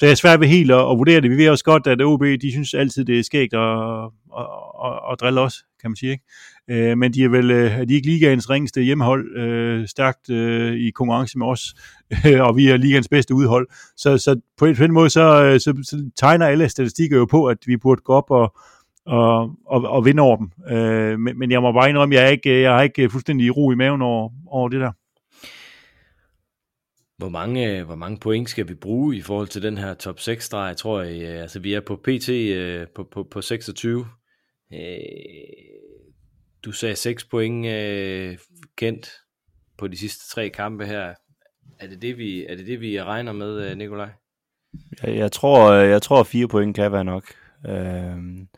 jeg 0.02 0.10
er 0.10 0.14
svært 0.14 0.40
ved 0.40 0.48
helt 0.48 0.70
at, 0.70 0.78
at 0.78 0.98
vurdere 0.98 1.20
det. 1.20 1.30
Vi 1.30 1.36
ved 1.36 1.48
også 1.48 1.64
godt, 1.64 1.86
at 1.86 2.02
OB, 2.02 2.22
de 2.22 2.52
synes 2.52 2.74
altid, 2.74 3.04
det 3.04 3.18
er 3.18 3.22
skægt 3.22 3.54
at, 3.54 3.78
at, 4.38 4.46
at, 4.84 4.98
at 5.12 5.20
drille 5.20 5.40
os, 5.40 5.64
kan 5.80 5.90
man 5.90 5.96
sige, 5.96 6.12
ikke? 6.12 6.24
Øh, 6.70 6.98
men 6.98 7.14
de 7.14 7.24
er 7.24 7.28
vel 7.28 7.50
øh, 7.50 7.78
er 7.78 7.84
de 7.84 7.94
ikke 7.94 8.06
ligaens 8.06 8.50
ringeste 8.50 8.82
hjemmehold, 8.82 9.36
øh, 9.36 9.88
stærkt 9.88 10.30
øh, 10.30 10.74
i 10.74 10.90
konkurrence 10.90 11.38
med 11.38 11.46
os, 11.46 11.74
og 12.46 12.56
vi 12.56 12.68
er 12.68 12.76
ligaens 12.76 13.08
bedste 13.08 13.34
udhold. 13.34 13.68
Så, 13.96 14.18
så 14.18 14.40
på, 14.58 14.66
en, 14.66 14.76
på 14.76 14.84
en 14.84 14.92
måde, 14.92 15.10
så, 15.10 15.44
øh, 15.44 15.60
så, 15.60 15.82
så 15.82 16.10
tegner 16.16 16.46
alle 16.46 16.68
statistikker 16.68 17.16
jo 17.16 17.24
på, 17.24 17.46
at 17.46 17.58
vi 17.66 17.76
burde 17.76 18.02
gå 18.04 18.12
op 18.12 18.30
og, 18.30 18.56
og, 19.06 19.50
og, 19.66 19.82
og 19.84 20.04
vinde 20.04 20.22
over 20.22 20.36
dem. 20.36 20.50
Øh, 20.76 21.18
men, 21.18 21.38
men 21.38 21.50
jeg 21.50 21.62
må 21.62 21.72
bare 21.72 21.88
indrømme, 21.88 22.14
jeg, 22.14 22.24
er 22.24 22.28
ikke, 22.28 22.60
jeg 22.60 22.72
har 22.72 22.82
ikke 22.82 23.10
fuldstændig 23.10 23.56
ro 23.56 23.70
i 23.70 23.74
maven 23.74 24.02
over, 24.02 24.30
over 24.46 24.68
det 24.68 24.80
der. 24.80 24.92
Hvor 27.18 27.28
mange, 27.28 27.82
hvor 27.82 27.94
mange 27.94 28.18
point 28.18 28.50
skal 28.50 28.68
vi 28.68 28.74
bruge 28.74 29.16
i 29.16 29.20
forhold 29.20 29.48
til 29.48 29.62
den 29.62 29.78
her 29.78 29.94
top 29.94 30.20
6 30.20 30.44
streg? 30.44 30.68
Jeg 30.68 30.76
tror, 30.76 31.02
jeg, 31.02 31.28
altså 31.28 31.60
vi 31.60 31.74
er 31.74 31.80
på 31.80 31.96
PT 31.96 32.28
øh, 32.28 32.86
på, 32.94 33.04
på, 33.04 33.22
på 33.30 33.40
26. 33.42 34.06
Øh, 34.72 34.78
du 36.64 36.72
sagde 36.72 36.96
6 36.96 37.24
point 37.24 37.66
øh, 37.66 38.38
kendt 38.76 39.10
på 39.78 39.88
de 39.88 39.96
sidste 39.96 40.34
tre 40.34 40.48
kampe 40.48 40.86
her. 40.86 41.14
Er 41.80 41.86
det 41.86 42.02
det, 42.02 42.18
vi, 42.18 42.46
er 42.46 42.56
det, 42.56 42.66
det, 42.66 42.80
vi 42.80 43.02
regner 43.02 43.32
med, 43.32 43.70
øh, 43.70 43.78
Nikolaj? 43.78 44.10
Jeg, 45.02 45.16
jeg, 45.16 45.32
tror, 45.32 45.72
jeg 45.72 46.02
tror, 46.02 46.20
at 46.20 46.26
fire 46.26 46.48
point 46.48 46.76
kan 46.76 46.92
være 46.92 47.04
nok. 47.04 47.24
Øhm, 47.66 48.48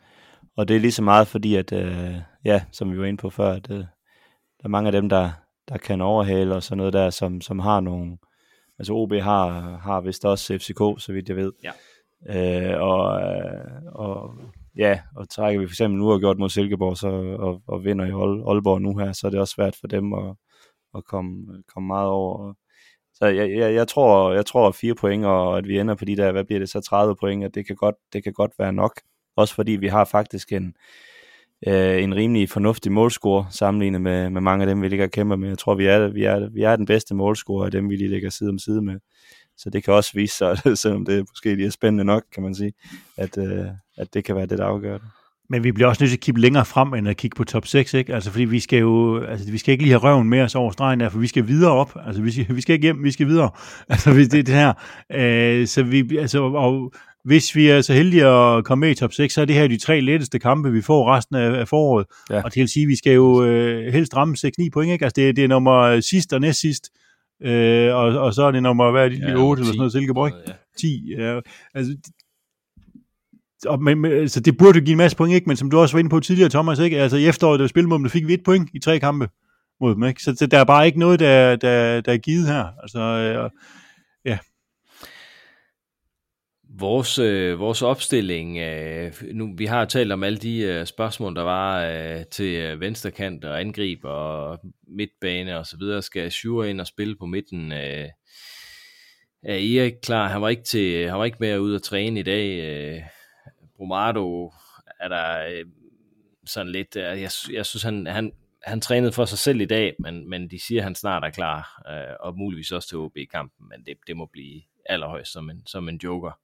og 0.57 0.67
det 0.67 0.75
er 0.75 0.79
lige 0.79 0.91
så 0.91 1.03
meget 1.03 1.27
fordi, 1.27 1.55
at, 1.55 1.71
øh, 1.73 2.15
ja, 2.45 2.63
som 2.71 2.91
vi 2.91 2.99
var 2.99 3.05
inde 3.05 3.21
på 3.21 3.29
før, 3.29 3.51
at 3.51 3.71
øh, 3.71 3.77
der 3.77 4.63
er 4.63 4.67
mange 4.67 4.87
af 4.87 4.91
dem, 4.91 5.09
der, 5.09 5.31
der 5.69 5.77
kan 5.77 6.01
overhale 6.01 6.55
og 6.55 6.63
sådan 6.63 6.77
noget 6.77 6.93
der, 6.93 7.09
som, 7.09 7.41
som 7.41 7.59
har 7.59 7.79
nogle, 7.79 8.17
altså 8.79 8.93
OB 8.93 9.13
har, 9.13 9.77
har 9.77 10.01
vist 10.01 10.25
også 10.25 10.57
FCK, 10.57 11.03
så 11.03 11.13
vidt 11.13 11.29
jeg 11.29 11.37
ved. 11.37 11.51
Ja. 11.63 11.71
Øh, 12.29 12.81
og, 12.81 13.21
øh, 13.21 13.81
og 13.85 14.33
ja, 14.77 14.99
og 15.15 15.29
trækker 15.29 15.59
vi 15.61 15.67
for 15.67 15.71
eksempel 15.71 15.99
nu 15.99 16.11
og 16.11 16.19
gjort 16.19 16.37
mod 16.37 16.49
Silkeborg, 16.49 16.97
så, 16.97 17.07
og, 17.39 17.61
og 17.67 17.83
vinder 17.83 18.05
i 18.05 18.09
Aalborg 18.49 18.81
nu 18.81 18.97
her, 18.97 19.11
så 19.11 19.27
er 19.27 19.31
det 19.31 19.39
også 19.39 19.53
svært 19.53 19.75
for 19.79 19.87
dem 19.87 20.13
at, 20.13 20.35
at 20.95 21.05
komme, 21.05 21.63
komme 21.73 21.87
meget 21.87 22.09
over. 22.09 22.53
Så 23.13 23.25
jeg, 23.25 23.51
jeg, 23.51 23.73
jeg, 23.73 23.87
tror, 23.87 24.33
jeg 24.33 24.45
tror 24.45 24.67
at 24.67 24.75
fire 24.75 24.95
point, 24.95 25.25
og 25.25 25.57
at 25.57 25.67
vi 25.67 25.79
ender 25.79 25.95
på 25.95 26.05
de 26.05 26.17
der, 26.17 26.31
hvad 26.31 26.43
bliver 26.43 26.59
det 26.59 26.69
så, 26.69 26.81
30 26.81 27.15
point, 27.15 27.43
at 27.43 27.55
det 27.55 27.67
kan 27.67 27.75
godt, 27.75 27.95
det 28.13 28.23
kan 28.23 28.33
godt 28.33 28.51
være 28.59 28.73
nok. 28.73 29.01
Også 29.35 29.55
fordi 29.55 29.71
vi 29.71 29.87
har 29.87 30.05
faktisk 30.05 30.51
en, 30.51 30.75
øh, 31.67 32.03
en 32.03 32.15
rimelig 32.15 32.49
fornuftig 32.49 32.91
målscore 32.91 33.47
sammenlignet 33.49 34.01
med, 34.01 34.29
med 34.29 34.41
mange 34.41 34.63
af 34.63 34.67
dem, 34.67 34.81
vi 34.81 34.87
ligger 34.87 35.05
og 35.05 35.11
kæmper 35.11 35.35
med. 35.35 35.47
Jeg 35.47 35.57
tror, 35.57 35.75
vi 35.75 35.85
er, 35.85 36.07
vi 36.07 36.23
er, 36.23 36.49
vi 36.49 36.63
er 36.63 36.75
den 36.75 36.85
bedste 36.85 37.15
målscore 37.15 37.65
af 37.65 37.71
dem, 37.71 37.89
vi 37.89 37.95
lige 37.95 38.09
ligger 38.09 38.29
side 38.29 38.49
om 38.49 38.59
side 38.59 38.81
med. 38.81 38.99
Så 39.57 39.69
det 39.69 39.83
kan 39.83 39.93
også 39.93 40.11
vise 40.13 40.35
sig, 40.35 40.57
selvom 40.77 41.05
det 41.05 41.25
måske 41.31 41.55
lige 41.55 41.67
er 41.67 41.71
spændende 41.71 42.03
nok, 42.03 42.23
kan 42.33 42.43
man 42.43 42.55
sige, 42.55 42.73
at, 43.17 43.37
øh, 43.37 43.65
at 43.97 44.13
det 44.13 44.23
kan 44.23 44.35
være 44.35 44.45
det, 44.45 44.57
der 44.57 44.65
afgør 44.65 44.97
det. 44.97 45.07
Men 45.49 45.63
vi 45.63 45.71
bliver 45.71 45.87
også 45.87 46.03
nødt 46.03 46.09
til 46.09 46.17
at 46.17 46.21
kigge 46.21 46.41
længere 46.41 46.65
frem, 46.65 46.93
end 46.93 47.07
at 47.07 47.17
kigge 47.17 47.35
på 47.35 47.43
top 47.43 47.67
6, 47.67 47.93
ikke? 47.93 48.13
Altså, 48.13 48.31
fordi 48.31 48.45
vi 48.45 48.59
skal 48.59 48.79
jo, 48.79 49.23
altså, 49.23 49.51
vi 49.51 49.57
skal 49.57 49.71
ikke 49.71 49.83
lige 49.83 49.91
have 49.91 50.03
røven 50.03 50.29
med 50.29 50.41
os 50.41 50.55
over 50.55 50.71
stregen 50.71 50.99
der, 50.99 51.09
for 51.09 51.19
vi 51.19 51.27
skal 51.27 51.47
videre 51.47 51.71
op. 51.71 51.97
Altså, 52.05 52.21
vi 52.21 52.31
skal, 52.31 52.55
vi 52.55 52.61
skal 52.61 52.73
ikke 52.73 52.83
hjem, 52.83 53.03
vi 53.03 53.11
skal 53.11 53.27
videre. 53.27 53.49
Altså, 53.89 54.09
det 54.13 54.33
er 54.33 54.43
det 54.43 54.47
her. 54.47 54.73
Øh, 55.11 55.67
så 55.67 55.83
vi, 55.83 56.17
altså, 56.17 56.41
og 56.43 56.93
hvis 57.25 57.55
vi 57.55 57.67
er 57.67 57.81
så 57.81 57.93
heldige 57.93 58.25
at 58.25 58.65
komme 58.65 58.79
med 58.79 58.91
i 58.91 58.95
top 58.95 59.13
6, 59.13 59.33
så 59.33 59.41
er 59.41 59.45
det 59.45 59.55
her 59.55 59.67
de 59.67 59.77
tre 59.77 60.01
letteste 60.01 60.39
kampe, 60.39 60.71
vi 60.71 60.81
får 60.81 61.15
resten 61.15 61.35
af, 61.35 61.59
af 61.59 61.67
foråret. 61.67 62.05
Ja. 62.29 62.41
Og 62.41 62.53
det 62.53 62.59
vil 62.59 62.69
sige, 62.69 62.83
at 62.83 62.87
vi 62.87 62.95
skal 62.95 63.13
jo 63.13 63.45
øh, 63.45 63.93
helst 63.93 64.15
ramme 64.15 64.35
6-9 64.37 64.69
point, 64.73 64.91
ikke? 64.91 65.05
Altså, 65.05 65.21
det, 65.21 65.35
det 65.35 65.43
er 65.43 65.47
nummer 65.47 65.99
sidst 65.99 66.33
og 66.33 66.41
næst 66.41 66.59
sidst. 66.59 66.89
Øh, 67.43 67.95
og, 67.95 68.19
og 68.19 68.33
så 68.33 68.43
er 68.43 68.51
det 68.51 68.63
nummer, 68.63 68.91
hvad 68.91 69.05
er 69.05 69.09
det, 69.09 69.19
ja, 69.19 69.35
8 69.35 69.59
eller 69.59 69.65
sådan 69.65 69.77
noget, 69.77 69.91
Silkeborg? 69.91 70.31
Ja. 70.47 70.53
10. 70.77 71.13
Ja. 71.17 71.39
Altså, 71.73 71.97
og, 73.67 73.83
men, 73.83 73.99
men, 74.01 74.11
altså, 74.11 74.39
det 74.39 74.57
burde 74.57 74.81
give 74.81 74.91
en 74.91 74.97
masse 74.97 75.17
point, 75.17 75.35
ikke? 75.35 75.47
men 75.47 75.57
som 75.57 75.69
du 75.69 75.79
også 75.79 75.95
var 75.95 75.99
inde 75.99 76.09
på 76.09 76.19
tidligere, 76.19 76.49
Thomas, 76.49 76.79
ikke? 76.79 77.01
Altså, 77.01 77.17
i 77.17 77.27
efteråret, 77.27 77.59
da 77.59 77.63
vi 77.63 77.67
spillede 77.67 77.89
mod 77.89 77.97
dem, 77.97 78.03
der 78.03 78.09
fik 78.09 78.27
vi 78.27 78.33
et 78.33 78.43
point 78.45 78.69
i 78.73 78.79
tre 78.79 78.99
kampe 78.99 79.29
mod 79.81 79.95
dem. 79.95 80.03
Ikke? 80.03 80.23
Så, 80.23 80.35
så 80.35 80.45
der 80.45 80.59
er 80.59 80.63
bare 80.63 80.85
ikke 80.85 80.99
noget, 80.99 81.19
der, 81.19 81.55
der, 81.55 82.01
der 82.01 82.13
er 82.13 82.17
givet 82.17 82.47
her. 82.47 82.65
Altså, 82.83 82.99
øh. 82.99 83.49
Vores, 86.79 87.19
øh, 87.19 87.59
vores 87.59 87.81
opstilling, 87.81 88.57
øh, 88.57 89.13
nu, 89.33 89.53
vi 89.57 89.65
har 89.65 89.85
talt 89.85 90.11
om 90.11 90.23
alle 90.23 90.37
de 90.37 90.59
øh, 90.59 90.85
spørgsmål, 90.85 91.35
der 91.35 91.41
var 91.41 91.85
øh, 91.85 92.25
til 92.25 92.55
øh, 92.55 92.79
venstrekant 92.79 93.45
og 93.45 93.59
angreb 93.61 93.99
og 94.03 94.59
midtbane 94.87 95.57
og 95.57 95.65
så 95.65 95.77
videre. 95.77 96.01
Skal 96.01 96.31
Sjure 96.31 96.69
ind 96.69 96.81
og 96.81 96.87
spille 96.87 97.15
på 97.15 97.25
midten? 97.25 97.71
Øh, 97.71 98.09
er 99.43 99.79
Erik 99.79 99.93
klar? 100.03 100.27
Han 100.27 100.41
var 100.41 100.49
ikke, 100.49 100.63
til, 100.63 101.09
han 101.09 101.19
var 101.19 101.25
ikke 101.25 101.37
med 101.39 101.59
ud 101.59 101.75
at 101.75 101.83
træne 101.83 102.19
i 102.19 102.23
dag. 102.23 102.59
Øh, 102.59 103.01
Bromado 103.77 104.53
er 104.99 105.07
der 105.07 105.47
øh, 105.47 105.65
sådan 106.45 106.71
lidt... 106.71 106.95
Øh, 106.95 107.03
jeg, 107.03 107.31
jeg 107.53 107.65
synes, 107.65 107.83
han, 107.83 108.07
han, 108.07 108.31
han 108.63 108.81
trænede 108.81 109.11
for 109.11 109.25
sig 109.25 109.37
selv 109.37 109.61
i 109.61 109.65
dag, 109.65 109.95
men, 109.99 110.29
men 110.29 110.49
de 110.49 110.59
siger, 110.59 110.81
at 110.81 110.83
han 110.83 110.95
snart 110.95 111.23
er 111.23 111.29
klar, 111.29 111.81
øh, 111.89 112.15
og 112.19 112.37
muligvis 112.37 112.71
også 112.71 112.89
til 112.89 112.97
OB-kampen, 112.97 113.69
men 113.69 113.85
det, 113.85 113.97
det 114.07 114.17
må 114.17 114.25
blive 114.33 114.61
allerhøjst 114.85 115.31
som 115.31 115.49
en, 115.49 115.67
som 115.67 115.89
en 115.89 115.99
joker 116.03 116.39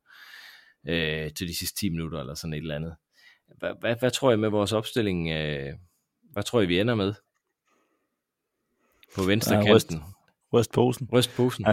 øh, 0.88 1.32
til 1.34 1.48
de 1.48 1.58
sidste 1.58 1.80
10 1.80 1.90
minutter, 1.90 2.20
eller 2.20 2.34
sådan 2.34 2.54
et 2.54 2.58
eller 2.58 2.76
andet. 2.76 2.96
Hvad, 3.58 3.72
hvad, 3.80 3.96
hvad 4.00 4.12
tror 4.12 4.30
jeg 4.30 4.40
med 4.40 4.50
vores 4.50 4.74
opstilling? 4.74 5.30
Øh, 5.30 5.74
hvad 6.32 6.44
tror 6.44 6.60
jeg, 6.60 6.70
vi 6.70 6.80
ender 6.80 6.96
med? 6.96 7.14
På 9.16 9.24
venstre 9.24 9.56
ja, 9.56 9.64
kanten. 9.64 10.04
Ryst 10.54 10.72
posen. 10.72 11.10
Ryst 11.14 11.36
posen. 11.36 11.66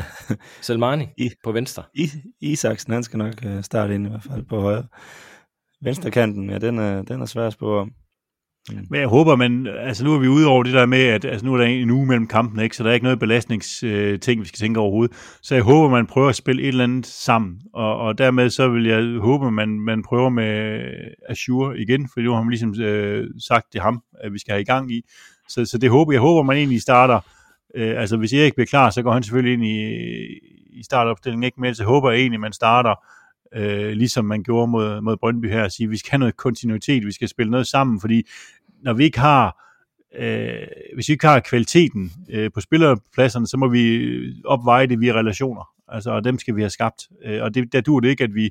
Selmani 0.61 1.07
I, 1.17 1.31
på 1.45 1.53
venstre. 1.53 1.85
I, 1.95 2.09
Isaksen, 2.41 2.93
han 2.93 3.03
skal 3.03 3.19
nok 3.19 3.45
øh, 3.45 3.63
starte 3.63 3.95
ind 3.95 4.07
i 4.07 4.11
hvert 4.11 4.23
fald 4.23 4.45
på 4.45 4.61
højre. 4.61 4.87
Venstre 5.81 6.11
kanten, 6.11 6.51
ja, 6.51 6.59
den 6.59 6.79
er, 6.79 7.03
den 7.03 7.21
er 7.21 7.27
svær 7.27 7.47
at 7.47 7.53
spå 7.53 7.79
om. 7.79 7.95
Mm. 8.71 8.87
Men 8.91 9.01
jeg 9.01 9.09
håber, 9.09 9.37
man, 9.37 9.67
altså 9.67 10.05
nu 10.05 10.15
er 10.15 10.19
vi 10.19 10.29
ude 10.29 10.47
over 10.47 10.63
det 10.63 10.73
der 10.73 10.87
med, 10.87 11.03
at 11.03 11.25
altså 11.25 11.47
nu 11.47 11.55
er 11.55 11.59
der 11.59 11.65
en 11.65 11.91
uge 11.91 12.07
mellem 12.07 12.27
kampen, 12.27 12.61
ikke? 12.61 12.77
så 12.77 12.83
der 12.83 12.91
er 12.91 12.95
ikke 12.95 13.05
noget 13.05 13.19
belastningsting, 13.19 14.39
øh, 14.39 14.43
vi 14.43 14.49
skal 14.49 14.59
tænke 14.59 14.81
overhovedet. 14.81 15.17
Så 15.43 15.55
jeg 15.55 15.65
håber, 15.65 15.89
man 15.89 16.07
prøver 16.07 16.29
at 16.29 16.37
spille 16.37 16.63
et 16.63 16.69
eller 16.69 16.85
andet 16.85 17.07
sammen, 17.07 17.61
og, 17.75 17.97
og 17.97 18.19
dermed 18.19 18.51
så 18.51 18.69
vil 18.69 18.87
jeg 18.87 19.19
håbe, 19.21 19.51
man, 19.51 19.69
man 19.69 20.03
prøver 20.03 20.29
med 20.29 20.81
Azure 21.29 21.79
igen, 21.79 22.09
for 22.13 22.21
nu 22.21 22.33
har 22.33 22.43
man 22.43 22.51
ligesom 22.51 22.81
øh, 22.81 23.27
sagt, 23.49 23.73
det 23.73 23.81
ham, 23.81 24.03
at 24.25 24.33
vi 24.33 24.39
skal 24.39 24.53
have 24.53 24.63
i 24.63 24.65
gang 24.65 24.93
i. 24.93 25.03
Så, 25.49 25.65
så 25.65 25.79
det 25.79 25.91
håber 25.91 26.13
jeg 26.13 26.21
håber, 26.21 26.43
man 26.43 26.57
egentlig 26.57 26.83
starter, 26.83 27.21
øh, 27.75 28.01
altså 28.01 28.17
hvis 28.17 28.33
Erik 28.33 28.55
bliver 28.55 28.67
klar, 28.67 28.91
så 28.91 29.03
går 29.03 29.13
han 29.13 29.23
selvfølgelig 29.23 29.53
ind 29.53 29.65
i, 29.65 29.95
i 30.79 30.83
startopstillingen, 30.83 31.45
ikke? 31.45 31.61
men 31.61 31.75
så 31.75 31.85
håber 31.85 32.11
jeg 32.11 32.21
egentlig, 32.21 32.41
man 32.41 32.53
starter 32.53 32.95
øh, 33.55 33.93
ligesom 33.93 34.25
man 34.25 34.43
gjorde 34.43 34.71
mod, 34.71 35.01
mod 35.01 35.17
Brøndby 35.17 35.51
her, 35.51 35.65
at 35.65 35.73
sige, 35.73 35.85
at 35.85 35.91
vi 35.91 35.97
skal 35.97 36.11
have 36.11 36.19
noget 36.19 36.37
kontinuitet, 36.37 37.07
vi 37.07 37.13
skal 37.13 37.29
spille 37.29 37.51
noget 37.51 37.67
sammen, 37.67 38.01
fordi 38.01 38.23
når 38.83 38.93
vi 38.93 39.05
ikke 39.05 39.19
har 39.19 39.69
øh, 40.19 40.67
hvis 40.95 41.09
vi 41.09 41.13
ikke 41.13 41.27
har 41.27 41.41
kvaliteten 41.41 42.13
øh, 42.31 42.51
på 42.55 42.61
spillerpladserne, 42.61 43.47
så 43.47 43.57
må 43.57 43.69
vi 43.69 44.13
opveje 44.45 44.87
det 44.87 45.01
via 45.01 45.13
relationer. 45.13 45.69
Altså, 45.89 46.11
og 46.11 46.25
dem 46.25 46.39
skal 46.39 46.57
vi 46.57 46.61
have 46.61 46.71
skabt. 46.71 47.03
Øh, 47.25 47.43
og 47.43 47.55
det, 47.55 47.73
der 47.73 47.81
dur 47.81 48.01
det 48.01 48.09
ikke, 48.09 48.25
at 48.25 48.35
vi 48.35 48.51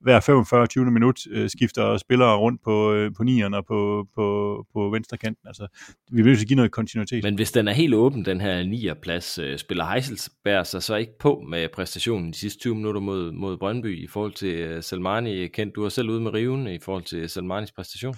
hver 0.00 0.20
45. 0.20 0.66
20. 0.66 0.90
minut 0.90 1.20
øh, 1.30 1.50
skifter 1.50 1.96
spillere 1.96 2.36
rundt 2.36 2.62
på, 2.64 2.92
øh, 2.92 3.10
på 3.16 3.22
nieren 3.22 3.54
og 3.54 3.66
på, 3.66 4.08
på, 4.14 4.66
på 4.72 4.90
venstre 4.90 5.16
kanten. 5.16 5.48
Altså, 5.48 5.66
vi 6.10 6.22
vil 6.22 6.46
give 6.46 6.56
noget 6.56 6.70
kontinuitet. 6.70 7.24
Men 7.24 7.34
hvis 7.34 7.52
den 7.52 7.68
er 7.68 7.72
helt 7.72 7.94
åben, 7.94 8.24
den 8.24 8.40
her 8.40 8.62
nierplads, 8.62 9.38
øh, 9.38 9.58
spiller 9.58 9.84
Heiselsberg 9.84 10.66
sig 10.66 10.82
så 10.82 10.94
ikke 10.96 11.18
på 11.18 11.44
med 11.48 11.68
præstationen 11.68 12.32
de 12.32 12.38
sidste 12.38 12.60
20 12.60 12.74
minutter 12.74 13.00
mod, 13.00 13.32
mod 13.32 13.56
Brøndby 13.56 14.04
i 14.04 14.06
forhold 14.06 14.32
til 14.32 14.54
øh, 14.54 14.82
Salmani? 14.82 15.46
Kendt, 15.46 15.74
du 15.74 15.84
er 15.84 15.88
selv 15.88 16.10
ude 16.10 16.20
med 16.20 16.34
riven 16.34 16.66
i 16.66 16.78
forhold 16.78 17.04
til 17.04 17.28
Salmanis 17.28 17.72
præstation. 17.72 18.14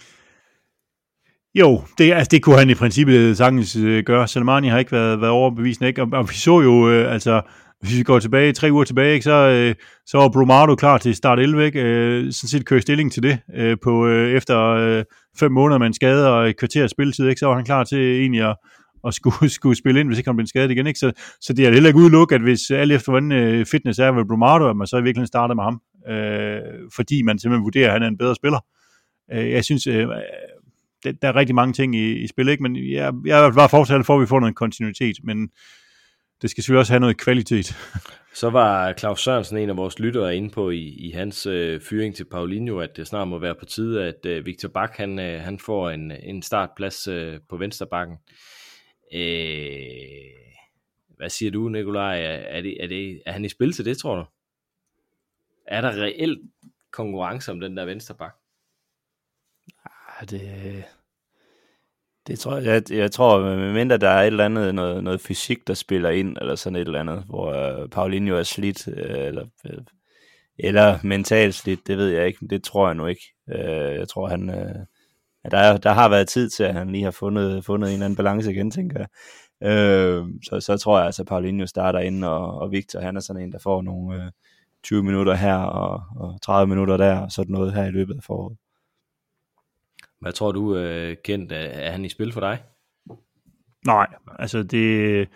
Jo, 1.54 1.82
det, 1.98 2.12
altså, 2.12 2.28
det 2.30 2.42
kunne 2.42 2.58
han 2.58 2.70
i 2.70 2.74
princippet 2.74 3.36
sagtens 3.36 3.76
øh, 3.76 4.04
gøre. 4.04 4.28
Salmani 4.28 4.68
har 4.68 4.78
ikke 4.78 4.92
været, 4.92 5.20
været 5.20 5.32
overbevisende, 5.32 5.88
ikke? 5.88 6.02
Og, 6.02 6.08
og 6.12 6.28
vi 6.30 6.34
så 6.34 6.60
jo, 6.60 6.90
øh, 6.90 7.12
altså, 7.12 7.42
hvis 7.80 7.98
vi 7.98 8.02
går 8.02 8.18
tilbage, 8.18 8.52
tre 8.52 8.72
uger 8.72 8.84
tilbage, 8.84 9.14
ikke, 9.14 9.24
så, 9.24 9.48
øh, 9.48 9.74
så 10.06 10.18
var 10.18 10.28
Brumado 10.28 10.74
klar 10.74 10.98
til 10.98 11.14
start 11.14 11.40
11, 11.40 11.66
ikke? 11.66 11.80
Øh, 11.82 12.32
sådan 12.32 12.48
set 12.48 12.66
kører 12.66 12.80
stilling 12.80 13.12
til 13.12 13.22
det, 13.22 13.38
øh, 13.56 13.76
på, 13.82 14.06
øh, 14.06 14.32
efter 14.32 14.60
øh, 14.60 15.04
fem 15.38 15.52
måneder 15.52 15.78
med 15.78 15.86
en 15.86 15.94
skade 15.94 16.32
og 16.32 16.48
et 16.48 16.58
kvarter 16.58 16.82
af 16.82 16.90
spilletid, 16.90 17.28
ikke? 17.28 17.38
så 17.38 17.46
var 17.46 17.54
han 17.54 17.64
klar 17.64 17.84
til 17.84 18.20
egentlig 18.20 18.50
at, 18.50 18.56
at 19.06 19.14
skulle, 19.14 19.50
skulle 19.58 19.78
spille 19.78 20.00
ind, 20.00 20.08
hvis 20.08 20.18
ikke 20.18 20.28
han 20.28 20.36
blev 20.36 20.46
skadet 20.46 20.70
igen. 20.70 20.86
Ikke? 20.86 20.98
Så, 20.98 21.12
så 21.40 21.52
det 21.52 21.66
er 21.66 21.72
heller 21.72 21.88
ikke 21.88 22.00
udelukket, 22.00 22.36
at 22.36 22.42
hvis 22.42 22.70
alt 22.70 22.92
efter 22.92 23.12
hvordan 23.12 23.32
øh, 23.32 23.66
fitness 23.66 23.98
er 23.98 24.12
ved 24.12 24.24
Brumado, 24.24 24.70
at 24.70 24.76
man 24.76 24.86
så 24.86 24.96
i 24.96 25.02
virkeligheden 25.02 25.26
starter 25.26 25.54
med 25.54 25.64
ham, 25.64 25.80
øh, 26.08 26.60
fordi 26.94 27.22
man 27.22 27.38
simpelthen 27.38 27.64
vurderer, 27.64 27.86
at 27.86 27.92
han 27.92 28.02
er 28.02 28.08
en 28.08 28.18
bedre 28.18 28.34
spiller. 28.34 28.60
Øh, 29.32 29.50
jeg 29.50 29.64
synes, 29.64 29.86
øh, 29.86 30.06
det, 31.04 31.22
der 31.22 31.28
er 31.28 31.36
rigtig 31.36 31.54
mange 31.54 31.72
ting 31.72 31.94
i, 31.94 32.12
i 32.12 32.26
spil, 32.26 32.48
ikke? 32.48 32.62
men 32.62 32.76
jeg, 32.76 33.12
jeg 33.24 33.46
er 33.46 33.52
bare 33.52 33.68
fortsat 33.68 34.06
for, 34.06 34.14
at 34.14 34.20
vi 34.20 34.26
får 34.26 34.40
noget 34.40 34.56
kontinuitet, 34.56 35.16
men 35.24 35.48
det 36.42 36.50
skal 36.50 36.62
selvfølgelig 36.62 36.80
også 36.80 36.92
have 36.92 37.00
noget 37.00 37.18
kvalitet. 37.18 37.76
Så 38.34 38.50
var 38.50 38.92
Claus 38.92 39.22
Sørensen 39.22 39.58
en 39.58 39.70
af 39.70 39.76
vores 39.76 39.98
lyttere 39.98 40.36
inde 40.36 40.50
på 40.50 40.70
i, 40.70 40.78
i 40.78 41.10
hans 41.10 41.46
øh, 41.46 41.80
fyring 41.80 42.14
til 42.14 42.24
Paulinho, 42.24 42.78
at 42.78 42.96
det 42.96 43.06
snart 43.06 43.28
må 43.28 43.38
være 43.38 43.54
på 43.54 43.64
tide, 43.64 44.04
at 44.04 44.26
øh, 44.26 44.46
Victor 44.46 44.68
Bak 44.68 44.96
han, 44.96 45.18
øh, 45.18 45.40
han 45.40 45.58
får 45.58 45.90
en, 45.90 46.10
en 46.10 46.42
startplads 46.42 47.08
øh, 47.08 47.40
på 47.48 47.56
vensterbakken. 47.56 48.16
Øh, 49.14 49.58
hvad 51.16 51.28
siger 51.28 51.50
du, 51.50 51.68
Nikolaj? 51.68 52.20
Er, 52.20 52.28
er, 52.28 52.60
det, 52.60 52.84
er, 52.84 52.86
det, 52.86 53.22
er 53.26 53.32
han 53.32 53.44
i 53.44 53.48
spil 53.48 53.72
til 53.72 53.84
det, 53.84 53.98
tror 53.98 54.16
du? 54.16 54.24
Er 55.66 55.80
der 55.80 56.02
reelt 56.02 56.38
konkurrence 56.92 57.52
om 57.52 57.60
den 57.60 57.76
der 57.76 57.84
vensterbak? 57.84 58.34
Det, 60.20 60.84
det 62.26 62.38
tror 62.38 62.56
jeg, 62.56 62.66
jeg, 62.66 62.98
jeg 62.98 63.12
tror, 63.12 63.56
mindre 63.72 63.96
der 63.96 64.08
er 64.08 64.22
et 64.22 64.26
eller 64.26 64.44
andet, 64.44 64.74
noget, 64.74 65.04
noget 65.04 65.20
fysik, 65.20 65.66
der 65.66 65.74
spiller 65.74 66.10
ind, 66.10 66.36
eller 66.40 66.54
sådan 66.54 66.76
et 66.76 66.86
eller 66.86 67.00
andet, 67.00 67.24
hvor 67.26 67.52
øh, 67.52 67.88
Paulinho 67.88 68.36
er 68.36 68.42
slidt, 68.42 68.88
øh, 68.88 69.26
eller, 69.26 69.46
øh, 69.66 69.78
eller 70.58 70.98
mentalt 71.02 71.54
slidt, 71.54 71.86
det 71.86 71.98
ved 71.98 72.08
jeg 72.08 72.26
ikke, 72.26 72.38
men 72.40 72.50
det 72.50 72.64
tror 72.64 72.86
jeg 72.86 72.94
nu 72.94 73.06
ikke. 73.06 73.34
Uh, 73.46 73.94
jeg 73.98 74.08
tror, 74.08 74.28
han, 74.28 74.48
uh, 74.48 75.50
der, 75.50 75.76
der 75.76 75.92
har 75.92 76.08
været 76.08 76.28
tid 76.28 76.50
til, 76.50 76.64
at 76.64 76.74
han 76.74 76.90
lige 76.92 77.04
har 77.04 77.10
fundet, 77.10 77.64
fundet 77.64 77.88
en 77.88 77.92
eller 77.92 78.04
anden 78.04 78.16
balance 78.16 78.52
igen, 78.52 78.70
tænker 78.70 78.98
jeg. 78.98 79.08
Uh, 79.60 80.28
så, 80.44 80.60
så 80.60 80.76
tror 80.76 80.98
jeg 80.98 81.06
altså, 81.06 81.22
at 81.22 81.28
Paulinho 81.28 81.66
starter 81.66 81.98
ind, 81.98 82.24
og, 82.24 82.58
og 82.58 82.72
Victor, 82.72 83.00
han 83.00 83.16
er 83.16 83.20
sådan 83.20 83.42
en, 83.42 83.52
der 83.52 83.58
får 83.58 83.82
nogle 83.82 84.32
20 84.84 85.02
minutter 85.02 85.34
her, 85.34 85.56
og, 85.56 86.02
og 86.16 86.42
30 86.42 86.66
minutter 86.68 86.96
der, 86.96 87.18
og 87.18 87.32
sådan 87.32 87.52
noget 87.52 87.74
her 87.74 87.84
i 87.84 87.90
løbet 87.90 88.14
af 88.14 88.22
foråret. 88.22 88.56
Hvad 90.20 90.32
tror 90.32 90.52
du, 90.52 90.76
øh, 90.76 91.16
Kent, 91.24 91.52
er 91.52 91.90
han 91.90 92.04
i 92.04 92.08
spil 92.08 92.32
for 92.32 92.40
dig? 92.40 92.58
Nej, 93.86 94.06
altså 94.38 94.62
det... 94.62 95.28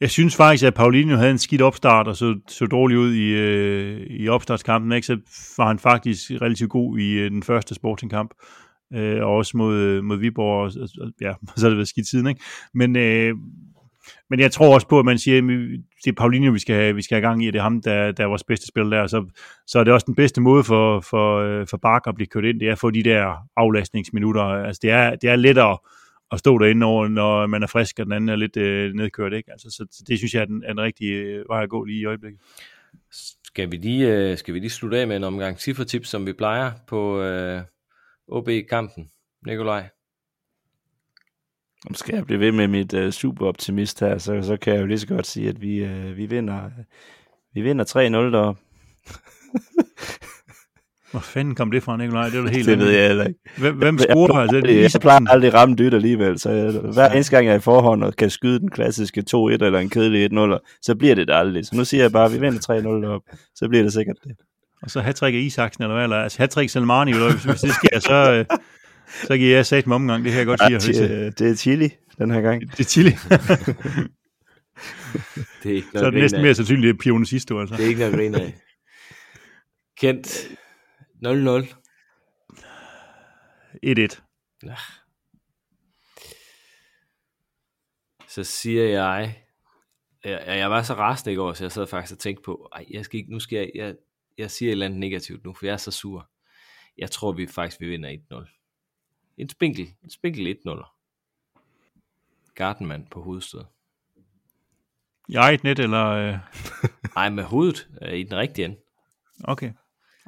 Jeg 0.00 0.10
synes 0.10 0.36
faktisk, 0.36 0.64
at 0.64 0.74
Paulinho 0.74 1.16
havde 1.16 1.30
en 1.30 1.38
skidt 1.38 1.62
opstart, 1.62 2.08
og 2.08 2.16
så, 2.16 2.40
så 2.48 2.66
dårligt 2.66 2.98
ud 2.98 3.14
i, 3.14 3.28
øh, 3.28 4.06
i 4.10 4.28
opstartskampen. 4.28 4.92
Ikke? 4.92 5.06
Så 5.06 5.18
var 5.56 5.66
han 5.66 5.78
faktisk 5.78 6.30
relativt 6.30 6.70
god 6.70 6.98
i 6.98 7.12
øh, 7.12 7.30
den 7.30 7.42
første 7.42 7.74
sportingkamp, 7.74 8.34
øh, 8.94 9.22
og 9.22 9.36
også 9.36 9.56
mod, 9.56 9.76
øh, 9.76 10.04
mod 10.04 10.18
Viborg, 10.18 10.62
og, 10.62 10.72
og, 11.00 11.12
ja, 11.20 11.32
så 11.56 11.64
har 11.64 11.68
det 11.68 11.76
været 11.76 11.88
skidt 11.88 12.08
siden. 12.08 12.26
Ikke? 12.26 12.40
Men, 12.74 12.96
øh, 12.96 13.34
men 14.30 14.40
jeg 14.40 14.52
tror 14.52 14.74
også 14.74 14.88
på, 14.88 14.98
at 14.98 15.04
man 15.04 15.18
siger, 15.18 15.38
at 15.38 15.44
det 16.04 16.10
er 16.10 16.14
Paulinho, 16.14 16.52
vi 16.52 16.58
skal 16.58 16.74
have, 16.74 16.94
vi 16.94 17.02
skal 17.02 17.14
have 17.14 17.28
gang 17.28 17.44
i, 17.44 17.46
det 17.46 17.58
er 17.58 17.62
ham, 17.62 17.82
der, 17.82 18.12
der 18.12 18.24
er 18.24 18.28
vores 18.28 18.44
bedste 18.44 18.66
spiller 18.66 18.96
der, 18.96 19.06
så, 19.06 19.26
så 19.66 19.78
er 19.78 19.84
det 19.84 19.92
også 19.92 20.04
den 20.06 20.14
bedste 20.14 20.40
måde 20.40 20.64
for, 20.64 21.00
for, 21.00 21.38
øh, 21.38 21.66
for 21.66 21.76
Bark 21.76 22.02
at 22.06 22.14
blive 22.14 22.26
kørt 22.26 22.44
ind, 22.44 22.60
det 22.60 22.68
er 22.68 22.72
at 22.72 22.78
få 22.78 22.90
de 22.90 23.02
der 23.02 23.48
aflastningsminutter. 23.56 24.42
Altså 24.42 24.80
det 24.82 24.90
er, 24.90 25.16
det 25.16 25.30
er 25.30 25.36
lettere 25.36 25.78
at 26.32 26.38
stå 26.38 26.58
derinde 26.58 26.86
over, 26.86 27.08
når 27.08 27.46
man 27.46 27.62
er 27.62 27.66
frisk, 27.66 27.98
og 27.98 28.04
den 28.04 28.12
anden 28.12 28.28
er 28.28 28.36
lidt 28.36 28.56
øh, 28.56 28.94
nedkørt. 28.94 29.32
Ikke? 29.32 29.52
Altså, 29.52 29.70
så, 29.70 29.86
så 29.90 30.04
det 30.08 30.18
synes 30.18 30.34
jeg 30.34 30.40
er 30.40 30.44
den, 30.44 30.62
er 30.64 30.68
den 30.68 30.80
rigtige 30.80 31.14
øh, 31.14 31.44
vej 31.48 31.62
at 31.62 31.68
gå 31.68 31.84
lige 31.84 32.00
i 32.00 32.04
øjeblikket. 32.04 32.40
Skal 33.44 33.70
vi 33.70 33.76
lige, 33.76 34.14
øh, 34.14 34.38
skal 34.38 34.54
vi 34.54 34.58
lige 34.58 34.70
slutte 34.70 34.98
af 34.98 35.08
med 35.08 35.16
en 35.16 35.24
omgang 35.24 35.60
cifretips, 35.60 36.08
som 36.08 36.26
vi 36.26 36.32
plejer 36.32 36.72
på 36.86 37.22
øh, 37.22 37.62
OB-kampen, 38.28 39.10
Nikolaj? 39.46 39.88
Om 41.86 41.94
skal 41.94 42.14
jeg 42.14 42.26
blive 42.26 42.40
ved 42.40 42.52
med 42.52 42.68
mit 42.68 42.94
uh, 42.94 43.10
superoptimist 43.10 44.00
her, 44.00 44.18
så, 44.18 44.42
så 44.42 44.56
kan 44.56 44.74
jeg 44.74 44.80
jo 44.80 44.86
lige 44.86 44.98
så 44.98 45.06
godt 45.06 45.26
sige, 45.26 45.48
at 45.48 45.60
vi, 45.60 45.84
uh, 45.84 46.16
vi 46.16 46.26
vinder, 46.26 46.70
vi 47.54 47.60
vinder 47.60 47.84
3-0 47.84 47.98
deroppe. 47.98 48.60
Hvor 51.10 51.20
fanden 51.20 51.54
kom 51.54 51.70
det 51.70 51.82
fra, 51.82 51.96
Nikolaj? 51.96 52.28
Det 52.28 52.38
er 52.38 52.42
det 52.42 52.50
helt 52.50 52.66
Det 52.66 52.78
ved 52.78 52.90
jeg 52.90 53.06
heller 53.06 53.26
ikke. 53.26 53.40
Hvem, 53.58 53.76
hvem 53.76 53.98
scorer 53.98 54.32
her? 54.32 54.40
Altså, 54.40 54.62
jeg, 54.64 54.92
jeg 54.94 55.00
plejer 55.00 55.20
aldrig 55.30 55.48
at 55.48 55.54
ramme 55.54 55.76
dyt 55.76 55.94
alligevel, 55.94 56.38
så 56.38 56.50
jeg, 56.50 56.72
hver 56.72 57.08
eneste 57.08 57.36
gang 57.36 57.46
jeg 57.46 57.52
er 57.52 57.58
i 57.58 57.60
forhånd 57.60 58.04
og 58.04 58.16
kan 58.16 58.30
skyde 58.30 58.60
den 58.60 58.70
klassiske 58.70 59.24
2-1 59.34 59.36
eller 59.36 59.78
en 59.78 59.90
kedelig 59.90 60.32
1-0, 60.32 60.78
så 60.82 60.94
bliver 60.94 61.14
det 61.14 61.28
det 61.28 61.34
aldrig. 61.34 61.66
Så 61.66 61.76
nu 61.76 61.84
siger 61.84 62.04
jeg 62.04 62.12
bare, 62.12 62.24
at 62.24 62.32
vi 62.32 62.38
vinder 62.40 62.58
3-0 62.58 63.06
deroppe, 63.06 63.30
så 63.54 63.68
bliver 63.68 63.82
det 63.82 63.92
sikkert 63.92 64.16
det. 64.24 64.36
Og 64.82 64.90
så 64.90 65.00
hat-trick 65.00 65.34
af 65.34 65.40
Isaksen, 65.40 65.84
eller 65.84 65.94
hvad? 65.94 66.04
Eller, 66.04 66.16
altså 66.16 66.42
hat-trick 66.42 66.68
Salmani, 66.68 67.10
eller 67.10 67.30
hvis, 67.30 67.44
hvis 67.44 67.60
det 67.60 67.74
sker, 67.74 68.00
så, 68.00 68.32
øh, 68.32 68.58
så 69.26 69.36
giver 69.36 69.54
jeg 69.56 69.66
sat 69.66 69.86
med 69.86 69.96
omgang, 69.96 70.24
det 70.24 70.32
kan 70.32 70.38
jeg 70.38 70.46
godt 70.46 70.82
sige. 70.82 71.02
Ja, 71.02 71.24
det, 71.24 71.38
det 71.38 71.50
er 71.50 71.54
chili 71.54 71.90
den 72.18 72.30
her 72.30 72.40
gang. 72.40 72.60
Det 72.60 72.80
er 72.80 72.84
chili. 72.84 73.10
det 75.62 75.70
er 75.70 75.74
ikke 75.74 75.88
så 75.94 76.06
er 76.06 76.10
det 76.10 76.20
næsten 76.20 76.42
mere 76.42 76.54
sandsynligt, 76.54 76.92
at 76.94 76.98
Pione 76.98 77.26
sidste 77.26 77.54
år. 77.54 77.60
Altså. 77.60 77.76
Det 77.76 77.84
er 77.84 77.88
ikke 77.88 78.10
noget 78.10 78.34
af. 78.34 78.54
Kent 80.00 80.48
0-0. 81.24 81.74
1-1. 83.86 84.20
Ja. 84.66 84.74
Så 88.28 88.44
siger 88.44 88.84
jeg, 88.84 89.34
jeg, 90.24 90.42
jeg 90.46 90.70
var 90.70 90.82
så 90.82 90.94
rasende 90.94 91.32
i 91.32 91.36
går, 91.36 91.52
så 91.52 91.64
jeg 91.64 91.72
sad 91.72 91.86
faktisk 91.86 92.12
og 92.12 92.18
tænkte 92.18 92.42
på, 92.42 92.68
ej, 92.72 92.86
jeg 92.90 93.04
skal 93.04 93.20
ikke, 93.20 93.32
nu 93.32 93.40
skal 93.40 93.56
jeg, 93.56 93.70
jeg, 93.74 93.94
jeg 94.38 94.50
siger 94.50 94.70
et 94.70 94.72
eller 94.72 94.86
andet 94.86 95.00
negativt 95.00 95.44
nu, 95.44 95.54
for 95.54 95.66
jeg 95.66 95.72
er 95.72 95.76
så 95.76 95.90
sur. 95.90 96.30
Jeg 96.98 97.10
tror, 97.10 97.32
vi 97.32 97.46
faktisk 97.46 97.80
vi 97.80 97.88
vinder 97.88 98.16
1-0. 98.32 98.57
En 99.38 99.48
spinkel, 99.48 99.88
en 100.04 100.10
spinkel 100.10 100.56
1-0. 100.66 102.52
Gardenman 102.54 103.06
på 103.10 103.22
hovedstød. 103.22 103.60
I 105.28 105.34
eget 105.34 105.64
net, 105.64 105.78
eller... 105.78 106.06
Øh... 106.06 106.34
Nej, 107.16 107.28
med 107.28 107.44
hovedet 107.44 107.88
øh, 108.02 108.14
i 108.14 108.22
den 108.22 108.36
rigtige 108.36 108.64
ende. 108.64 108.76
Okay. 109.44 109.72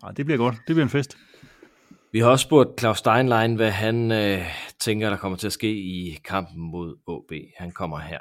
Ah, 0.02 0.16
det 0.16 0.24
bliver 0.24 0.38
godt. 0.38 0.54
Det 0.54 0.74
bliver 0.74 0.82
en 0.82 0.90
fest. 0.90 1.16
Vi 2.12 2.18
har 2.18 2.26
også 2.26 2.42
spurgt 2.42 2.80
Claus 2.80 2.98
Steinlein, 2.98 3.54
hvad 3.54 3.70
han 3.70 4.12
øh, 4.12 4.46
tænker, 4.78 5.10
der 5.10 5.16
kommer 5.16 5.38
til 5.38 5.46
at 5.46 5.52
ske 5.52 5.72
i 5.72 6.18
kampen 6.24 6.60
mod 6.60 6.96
OB. 7.06 7.32
Han 7.56 7.70
kommer 7.70 7.98
her. 7.98 8.18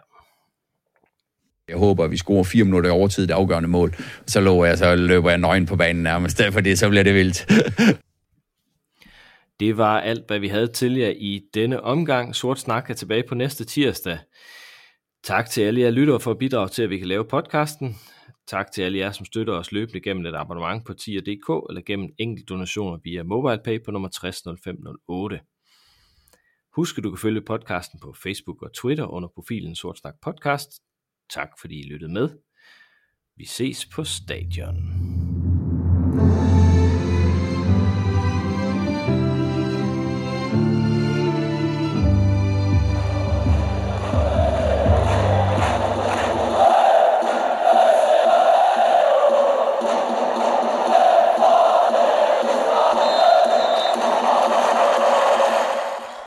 Jeg 1.67 1.77
håber, 1.77 2.03
at 2.03 2.11
vi 2.11 2.17
scorer 2.17 2.43
fire 2.43 2.63
minutter 2.63 2.89
i 2.89 2.93
overtid 2.93 3.27
det 3.27 3.33
afgørende 3.33 3.69
mål. 3.69 3.95
Så 4.27 4.41
lover 4.41 4.65
jeg, 4.65 4.77
så 4.77 4.95
løber 4.95 5.29
jeg 5.29 5.39
nøgen 5.39 5.65
på 5.65 5.75
banen 5.75 6.03
nærmest, 6.03 6.41
fordi 6.53 6.75
så 6.75 6.89
bliver 6.89 7.03
det 7.03 7.13
vildt. 7.13 7.45
Det 9.59 9.77
var 9.77 9.99
alt, 9.99 10.27
hvad 10.27 10.39
vi 10.39 10.47
havde 10.47 10.67
til 10.67 10.95
jer 10.95 11.09
i 11.09 11.41
denne 11.53 11.81
omgang. 11.81 12.35
Sort 12.35 12.59
Snak 12.59 12.89
er 12.89 12.93
tilbage 12.93 13.23
på 13.29 13.35
næste 13.35 13.65
tirsdag. 13.65 14.19
Tak 15.23 15.49
til 15.49 15.61
alle 15.61 15.81
jer 15.81 15.89
lyttere 15.89 16.19
for 16.19 16.31
at 16.31 16.37
bidrage 16.37 16.69
til, 16.69 16.83
at 16.83 16.89
vi 16.89 16.97
kan 16.97 17.07
lave 17.07 17.25
podcasten. 17.25 17.95
Tak 18.47 18.71
til 18.71 18.81
alle 18.81 18.97
jer, 18.97 19.11
som 19.11 19.25
støtter 19.25 19.53
os 19.53 19.71
løbende 19.71 20.01
gennem 20.01 20.25
et 20.25 20.35
abonnement 20.35 20.85
på 20.85 20.93
tier.dk 20.93 21.69
eller 21.69 21.81
gennem 21.85 22.09
enkelt 22.19 22.49
donationer 22.49 22.99
via 23.03 23.23
MobilePay 23.23 23.83
på 23.85 23.91
nummer 23.91 24.09
600508. 24.09 25.39
Husk, 26.75 26.97
at 26.97 27.03
du 27.03 27.09
kan 27.09 27.19
følge 27.19 27.41
podcasten 27.41 27.99
på 27.99 28.13
Facebook 28.23 28.61
og 28.61 28.73
Twitter 28.73 29.05
under 29.05 29.29
profilen 29.35 29.75
Sort 29.75 29.97
Snak 29.97 30.15
Podcast. 30.21 30.69
Tak 31.29 31.49
fordi 31.61 31.79
I 31.79 31.89
lyttede 31.89 32.13
med. 32.13 32.29
Vi 33.37 33.45
ses 33.45 33.85
på 33.85 34.03
stadion. 34.03 35.38